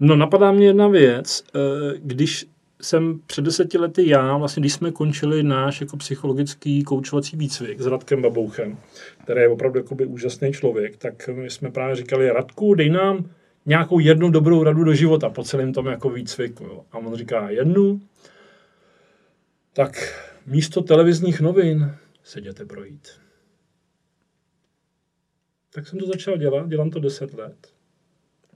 No 0.00 0.16
napadá 0.16 0.52
mě 0.52 0.66
jedna 0.66 0.88
věc. 0.88 1.44
Eh, 1.54 1.58
Když 1.98 2.46
jsem 2.82 3.20
před 3.26 3.44
deseti 3.44 3.78
lety 3.78 4.08
já, 4.08 4.36
vlastně 4.36 4.60
když 4.60 4.72
jsme 4.72 4.90
končili 4.90 5.42
náš 5.42 5.80
jako 5.80 5.96
psychologický 5.96 6.84
koučovací 6.84 7.36
výcvik 7.36 7.80
s 7.80 7.86
Radkem 7.86 8.22
Babouchem, 8.22 8.78
který 9.24 9.40
je 9.40 9.48
opravdu 9.48 9.78
jakoby 9.78 10.06
úžasný 10.06 10.52
člověk, 10.52 10.96
tak 10.96 11.28
my 11.28 11.50
jsme 11.50 11.70
právě 11.70 11.96
říkali, 11.96 12.30
Radku, 12.30 12.74
dej 12.74 12.90
nám 12.90 13.30
nějakou 13.66 13.98
jednu 13.98 14.30
dobrou 14.30 14.62
radu 14.62 14.84
do 14.84 14.94
života 14.94 15.30
po 15.30 15.44
celém 15.44 15.72
tom 15.72 15.86
jako 15.86 16.10
výcviku. 16.10 16.64
Jo. 16.64 16.84
A 16.92 16.98
on 16.98 17.14
říká, 17.14 17.50
jednu, 17.50 18.00
tak 19.72 20.14
místo 20.46 20.82
televizních 20.82 21.40
novin 21.40 21.94
se 22.22 22.40
jděte 22.40 22.64
projít. 22.66 23.08
Tak 25.74 25.88
jsem 25.88 25.98
to 25.98 26.06
začal 26.06 26.36
dělat, 26.36 26.68
dělám 26.68 26.90
to 26.90 27.00
10 27.00 27.34
let. 27.34 27.73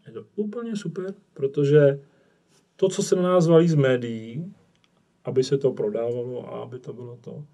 Je 0.09 0.15
to 0.15 0.25
úplně 0.37 0.77
super, 0.77 1.15
protože 1.35 2.01
to, 2.77 2.89
co 2.89 3.03
se 3.03 3.17
na 3.17 3.23
nás 3.23 3.47
valí 3.47 3.69
z 3.69 3.75
médií, 3.75 4.55
aby 5.25 5.45
se 5.45 5.59
to 5.59 5.73
prodávalo 5.73 6.55
a 6.55 6.63
aby 6.63 6.79
to 6.79 6.93
bylo 6.93 7.17
to, 7.17 7.45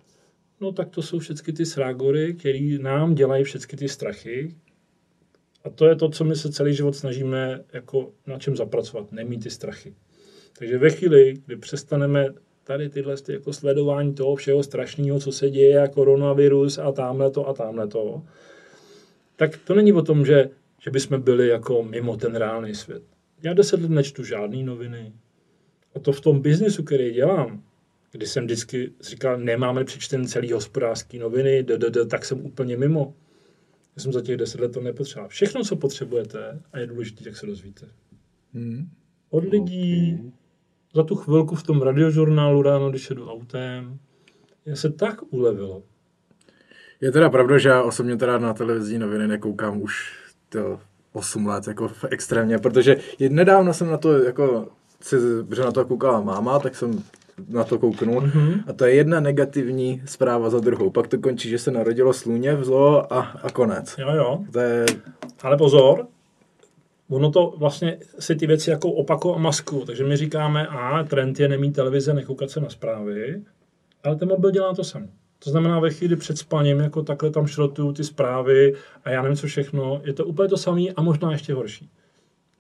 no 0.61 0.73
tak 0.73 0.91
to 0.91 1.03
jsou 1.03 1.19
všechny 1.19 1.53
ty 1.53 1.67
srágory, 1.67 2.35
který 2.35 2.79
nám 2.79 3.15
dělají 3.15 3.45
všechny 3.45 3.79
ty 3.79 3.89
strachy. 3.89 4.55
A 5.65 5.71
to 5.71 5.87
je 5.87 5.97
to, 5.97 6.09
co 6.09 6.25
my 6.25 6.37
se 6.37 6.53
celý 6.53 6.75
život 6.75 6.97
snažíme 6.97 7.65
jako 7.73 8.13
na 8.27 8.39
čem 8.39 8.57
zapracovat, 8.57 9.13
nemít 9.13 9.43
ty 9.43 9.51
strachy. 9.51 9.95
Takže 10.59 10.79
ve 10.79 10.91
chvíli, 10.91 11.35
kdy 11.47 11.57
přestaneme 11.57 12.35
tady 12.65 12.89
tyhle 12.89 13.17
ty 13.17 13.33
jako 13.33 13.53
sledování 13.53 14.15
toho 14.15 14.37
všeho 14.37 14.63
strašného, 14.63 15.21
co 15.21 15.33
se 15.33 15.51
děje, 15.51 15.83
a 15.83 15.89
koronavirus 15.89 16.79
a 16.79 16.93
tamhle 16.93 17.31
to 17.31 17.49
a 17.49 17.55
tamhle 17.55 17.89
to, 17.89 18.23
tak 19.37 19.57
to 19.57 19.75
není 19.75 19.93
o 19.93 20.03
tom, 20.03 20.27
že, 20.27 20.51
že 20.85 20.91
bychom 20.91 21.21
byli 21.21 21.49
jako 21.49 21.83
mimo 21.83 22.17
ten 22.17 22.35
reálný 22.35 22.75
svět. 22.75 23.03
Já 23.43 23.55
deset 23.55 23.81
let 23.81 23.91
nečtu 23.91 24.25
žádné 24.25 24.63
noviny. 24.63 25.13
A 25.95 25.99
to 25.99 26.13
v 26.13 26.21
tom 26.21 26.41
biznisu, 26.41 26.83
který 26.83 27.13
dělám, 27.13 27.63
kdy 28.13 28.27
jsem 28.27 28.45
vždycky 28.45 28.93
říkal, 29.01 29.39
nemáme 29.39 29.85
přečten 29.85 30.27
celý 30.27 30.53
hospodářský 30.53 31.19
noviny, 31.19 31.63
d, 31.63 31.79
d, 31.79 31.91
d, 31.91 32.07
tak 32.07 32.25
jsem 32.25 32.47
úplně 32.47 32.77
mimo. 32.77 33.15
Já 33.97 34.03
jsem 34.03 34.13
za 34.13 34.21
těch 34.21 34.37
deset 34.37 34.61
let 34.61 34.73
to 34.73 34.81
nepotřeboval. 34.81 35.29
Všechno, 35.29 35.65
co 35.65 35.77
potřebujete 35.77 36.61
a 36.73 36.79
je 36.79 36.87
důležité, 36.87 37.25
tak 37.25 37.37
se 37.37 37.47
dozvíte. 37.47 37.87
Hmm. 38.55 38.89
Od 39.31 39.45
lidí, 39.45 40.19
za 40.95 41.03
tu 41.03 41.17
chvilku 41.17 41.55
v 41.55 41.63
tom 41.63 41.83
radiožurnálu 41.83 42.63
ráno, 42.63 42.91
když 42.91 43.11
jedu 43.11 43.31
autem, 43.31 43.99
já 44.67 44.77
se 44.77 44.91
tak 44.91 45.33
ulevilo. 45.33 45.83
Je 47.01 47.13
teda 47.13 47.31
pravda, 47.31 47.59
že 47.59 47.69
já 47.69 47.83
osobně 47.83 48.17
teda 48.17 48.39
na 48.39 48.55
televizní 48.55 48.99
noviny 48.99 49.29
nekoukám 49.29 49.83
už 49.83 50.24
to 50.59 50.81
8 51.13 51.47
let, 51.47 51.69
jako 51.69 51.91
extrémně, 52.11 52.59
protože 52.59 52.97
nedávno 53.29 53.75
jsem 53.75 53.91
na 53.91 53.97
to, 53.97 54.23
jako, 54.23 54.69
si, 55.01 55.17
že 55.57 55.63
na 55.63 55.73
to 55.73 55.85
koukala 55.85 56.21
máma, 56.21 56.59
tak 56.59 56.77
jsem 56.77 57.03
na 57.49 57.65
to 57.65 57.79
kouknul 57.79 58.21
mm-hmm. 58.21 58.63
a 58.67 58.73
to 58.73 58.85
je 58.85 58.95
jedna 58.95 59.21
negativní 59.21 60.03
zpráva 60.05 60.51
za 60.51 60.61
druhou. 60.61 60.91
Pak 60.91 61.09
to 61.09 61.19
končí, 61.19 61.49
že 61.49 61.59
se 61.59 61.71
narodilo 61.71 62.13
sluně 62.13 62.55
v 62.55 62.65
zoo 62.65 63.13
a, 63.13 63.21
a 63.21 63.51
konec. 63.51 63.95
Jo, 63.99 64.15
jo. 64.15 64.45
To 64.53 64.61
je, 64.61 64.87
Ale 65.43 65.57
pozor, 65.57 66.07
ono 67.09 67.31
to 67.31 67.55
vlastně 67.57 67.99
si 68.19 68.37
ty 68.37 68.47
věci 68.47 68.71
jako 68.71 68.89
opakují 68.91 69.35
a 69.35 69.39
maskují. 69.39 69.87
Takže 69.87 70.05
my 70.05 70.17
říkáme, 70.17 70.67
a 70.67 71.03
trend 71.03 71.41
je 71.41 71.49
nemít 71.49 71.75
televize, 71.75 72.15
nekoukat 72.15 72.51
se 72.51 72.61
na 72.61 72.69
zprávy, 72.69 73.43
ale 74.05 74.17
ten 74.17 74.29
mobil 74.29 74.51
dělá 74.51 74.75
to 74.75 74.85
samé. 74.85 75.09
To 75.45 75.51
znamená, 75.51 75.81
ve 75.81 75.91
chvíli 75.91 76.17
před 76.17 76.39
spaním, 76.39 76.81
jako 76.81 77.03
takhle 77.03 77.31
tam 77.31 77.47
šrotuju 77.47 77.93
ty 77.93 78.05
zprávy 78.05 78.75
a 79.05 79.11
já 79.11 79.23
nevím 79.23 79.37
co 79.37 79.47
všechno, 79.47 80.01
je 80.05 80.13
to 80.13 80.25
úplně 80.25 80.49
to 80.49 80.57
samé 80.57 80.83
a 80.97 81.03
možná 81.03 81.33
ještě 81.33 81.55
horší. 81.55 81.89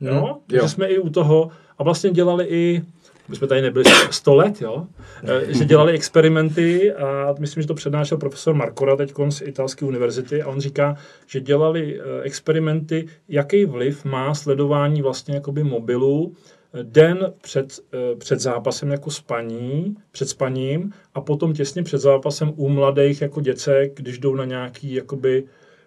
Jo? 0.01 0.15
Hmm, 0.15 0.35
Takže 0.47 0.69
jsme 0.69 0.86
i 0.86 0.98
u 0.98 1.11
toho 1.11 1.51
a 1.78 1.82
vlastně 1.82 2.11
dělali 2.11 2.44
i, 2.44 2.82
my 3.28 3.36
jsme 3.36 3.47
tady 3.47 3.62
nebyli 3.62 3.85
100 4.11 4.35
let, 4.35 4.61
jo? 4.62 4.86
Eh, 5.24 5.55
že 5.55 5.65
dělali 5.65 5.93
experimenty 5.93 6.93
a 6.93 7.35
myslím, 7.39 7.62
že 7.62 7.69
to 7.69 7.74
přednášel 7.74 8.19
profesor 8.19 8.55
Markora 8.55 8.97
teď 8.97 9.15
z 9.28 9.40
italské 9.40 9.85
univerzity 9.85 10.43
a 10.43 10.48
on 10.48 10.61
říká, 10.61 10.97
že 11.27 11.40
dělali 11.40 12.01
eh, 12.01 12.23
experimenty, 12.23 13.06
jaký 13.28 13.65
vliv 13.65 14.05
má 14.05 14.35
sledování 14.35 15.02
vlastně 15.02 15.35
jakoby 15.35 15.65
mobilu 15.65 16.35
den 16.82 17.32
před, 17.42 17.80
eh, 17.94 18.16
před 18.16 18.40
zápasem 18.40 18.90
jako 18.90 19.10
spaní, 19.10 19.96
před 20.10 20.28
spaním 20.28 20.92
a 21.14 21.20
potom 21.20 21.52
těsně 21.52 21.82
před 21.82 21.98
zápasem 21.98 22.52
u 22.56 22.68
mladých 22.68 23.22
jako 23.22 23.40
děcek, 23.40 23.92
když 23.94 24.18
jdou 24.18 24.34
na 24.34 24.44
nějaký 24.44 24.94
jakoby 24.94 25.44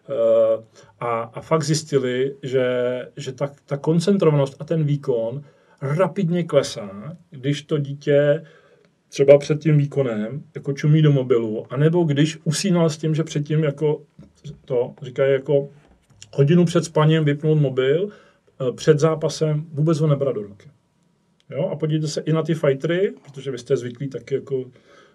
Eh, 0.10 0.64
a, 1.00 1.22
a 1.22 1.42
fakt 1.42 1.64
zjistili, 1.64 2.36
že, 2.44 2.66
že 3.18 3.32
ta, 3.32 3.52
ta 3.66 3.78
koncentrovanost 3.78 4.56
a 4.60 4.64
ten 4.64 4.84
výkon 4.84 5.44
rapidně 5.82 6.44
klesá, 6.44 7.18
když 7.30 7.62
to 7.62 7.78
dítě 7.78 8.46
třeba 9.10 9.38
před 9.38 9.62
tím 9.62 9.78
výkonem 9.78 10.44
jako 10.56 10.74
čumí 10.74 11.02
do 11.02 11.12
mobilu, 11.12 11.74
anebo 11.74 12.04
když 12.04 12.38
usínal 12.44 12.90
s 12.90 12.98
tím, 12.98 13.16
že 13.16 13.24
předtím 13.24 13.64
jako 13.64 14.02
to, 14.66 14.94
říkají 15.02 15.34
jako 15.34 15.70
hodinu 16.34 16.66
před 16.66 16.86
spaním 16.86 17.24
vypnout 17.24 17.60
mobil, 17.60 18.10
eh, 18.10 18.72
před 18.72 19.00
zápasem 19.00 19.66
vůbec 19.74 20.00
ho 20.00 20.08
nebrat 20.08 20.36
do 20.36 20.42
ruky. 20.42 20.70
Jo? 21.50 21.68
A 21.68 21.76
podívejte 21.76 22.08
se 22.08 22.22
i 22.22 22.34
na 22.34 22.44
ty 22.44 22.54
fightery, 22.54 23.14
protože 23.24 23.52
vy 23.52 23.58
jste 23.58 23.78
zvyklí 23.78 24.08
taky 24.08 24.36
jako 24.36 24.66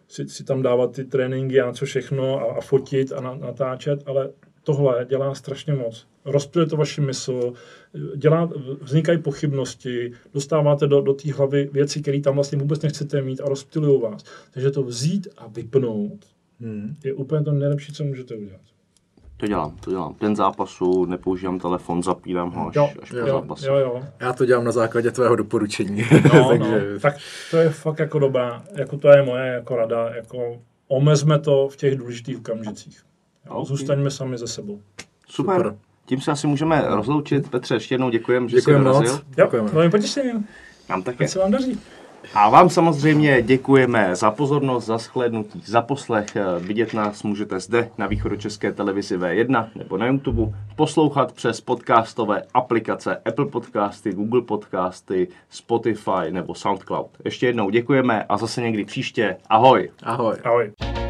si, 0.09 0.29
si 0.29 0.45
tam 0.45 0.63
dávat 0.63 0.95
ty 0.95 1.05
tréninky 1.05 1.61
a 1.61 1.73
co 1.73 1.87
všechno 1.87 2.41
a, 2.41 2.55
a 2.55 2.61
fotit 2.61 3.13
a 3.13 3.21
na, 3.21 3.35
natáčet, 3.35 4.03
ale 4.07 4.31
tohle 4.63 5.07
dělá 5.09 5.35
strašně 5.35 5.73
moc. 5.73 6.07
Rozptyluje 6.25 6.69
to 6.69 6.77
vaši 6.77 7.01
mysl, 7.01 7.53
dělá, 8.17 8.51
vznikají 8.81 9.19
pochybnosti, 9.19 10.13
dostáváte 10.35 10.87
do, 10.87 11.01
do 11.01 11.13
té 11.15 11.33
hlavy 11.33 11.71
věci, 11.73 12.03
které 12.03 12.21
tam 12.21 12.35
vlastně 12.35 12.59
vůbec 12.59 12.83
nechcete 12.83 13.23
mít 13.23 13.41
a 13.41 13.49
rozptylují 13.49 14.01
vás. 14.01 14.25
Takže 14.51 14.71
to 14.71 14.83
vzít 14.83 15.29
a 15.37 15.47
vypnout 15.47 16.27
hmm. 16.61 16.97
je 17.05 17.13
úplně 17.13 17.45
to 17.45 17.53
nejlepší, 17.53 17.93
co 17.93 18.05
můžete 18.05 18.35
udělat. 18.35 18.72
To 19.43 19.47
dělám, 19.47 19.77
to 19.81 19.91
dělám. 19.91 20.15
Den 20.21 20.37
zápasu, 20.37 21.05
nepoužívám 21.05 21.59
telefon, 21.59 22.03
zapínám 22.03 22.51
ho 22.51 22.69
až, 22.69 22.75
Jo, 22.77 22.91
až 23.03 23.11
po 23.11 23.17
jo, 23.17 23.27
zápasu. 23.27 23.67
jo, 23.67 23.77
jo. 23.77 24.03
Já 24.21 24.33
to 24.33 24.45
dělám 24.45 24.65
na 24.65 24.73
základě 24.73 25.11
tvého 25.11 25.37
doporučení. 25.37 26.05
No, 26.35 26.49
Takže 26.49 26.91
no, 26.95 27.01
tak 27.01 27.15
to 27.51 27.57
je 27.57 27.71
fakt 27.71 27.99
jako 27.99 28.19
dobrá, 28.19 28.63
jako 28.75 28.97
to 28.99 29.09
je 29.09 29.23
moje 29.23 29.47
jako 29.47 29.77
rada, 29.77 30.09
jako 30.15 30.59
omezme 30.89 31.39
to 31.39 31.69
v 31.69 31.77
těch 31.77 31.97
důležitých 31.99 32.39
okamžicích. 32.39 33.03
Jo, 33.47 33.53
Ok. 33.53 33.69
Zůstaňme 33.69 34.11
sami 34.11 34.39
ze 34.39 34.47
sebou. 34.47 34.81
Super. 35.29 35.57
Super. 35.57 35.77
Tím 36.07 36.21
se 36.21 36.31
asi 36.31 36.47
můžeme 36.47 36.85
rozloučit. 36.89 37.51
Petře, 37.51 37.75
ještě 37.75 37.95
jednou 37.95 38.11
děkujem, 38.11 38.49
že 38.49 38.57
Děkujeme 38.57 38.81
jsi 38.81 38.85
dorazil. 38.85 39.13
moc. 39.13 39.23
Jo, 39.39 39.45
Děkujeme. 39.45 39.69
velmi 39.69 39.91
potěšením. 39.91 40.47
Nám 40.89 41.03
také. 41.03 41.25
Ať 41.25 41.31
se 41.31 41.39
vám 41.39 41.51
daří. 41.51 41.81
A 42.35 42.49
vám 42.49 42.71
samozřejmě 42.71 43.43
děkujeme 43.43 44.17
za 44.17 44.31
pozornost, 44.31 44.87
za 44.87 44.99
shlédnutí, 44.99 45.63
za 45.67 45.83
poslech. 45.83 46.27
Vidět 46.59 46.95
nás 46.95 47.23
můžete 47.23 47.61
zde 47.61 47.91
na 47.99 48.07
východočeské 48.07 48.73
televizi 48.73 49.19
V1 49.19 49.69
nebo 49.75 49.97
na 49.97 50.07
YouTube, 50.07 50.59
poslouchat 50.77 51.33
přes 51.33 51.61
podcastové 51.61 52.43
aplikace 52.55 53.17
Apple 53.17 53.47
Podcasty, 53.47 54.13
Google 54.13 54.43
Podcasty, 54.43 55.29
Spotify 55.51 56.31
nebo 56.31 56.55
SoundCloud. 56.55 57.11
Ještě 57.25 57.47
jednou 57.47 57.71
děkujeme 57.71 58.25
a 58.29 58.37
zase 58.37 58.63
někdy 58.63 58.85
příště. 58.85 59.37
Ahoj! 59.49 59.91
ahoj. 60.03 60.37
Ahoj. 60.45 61.02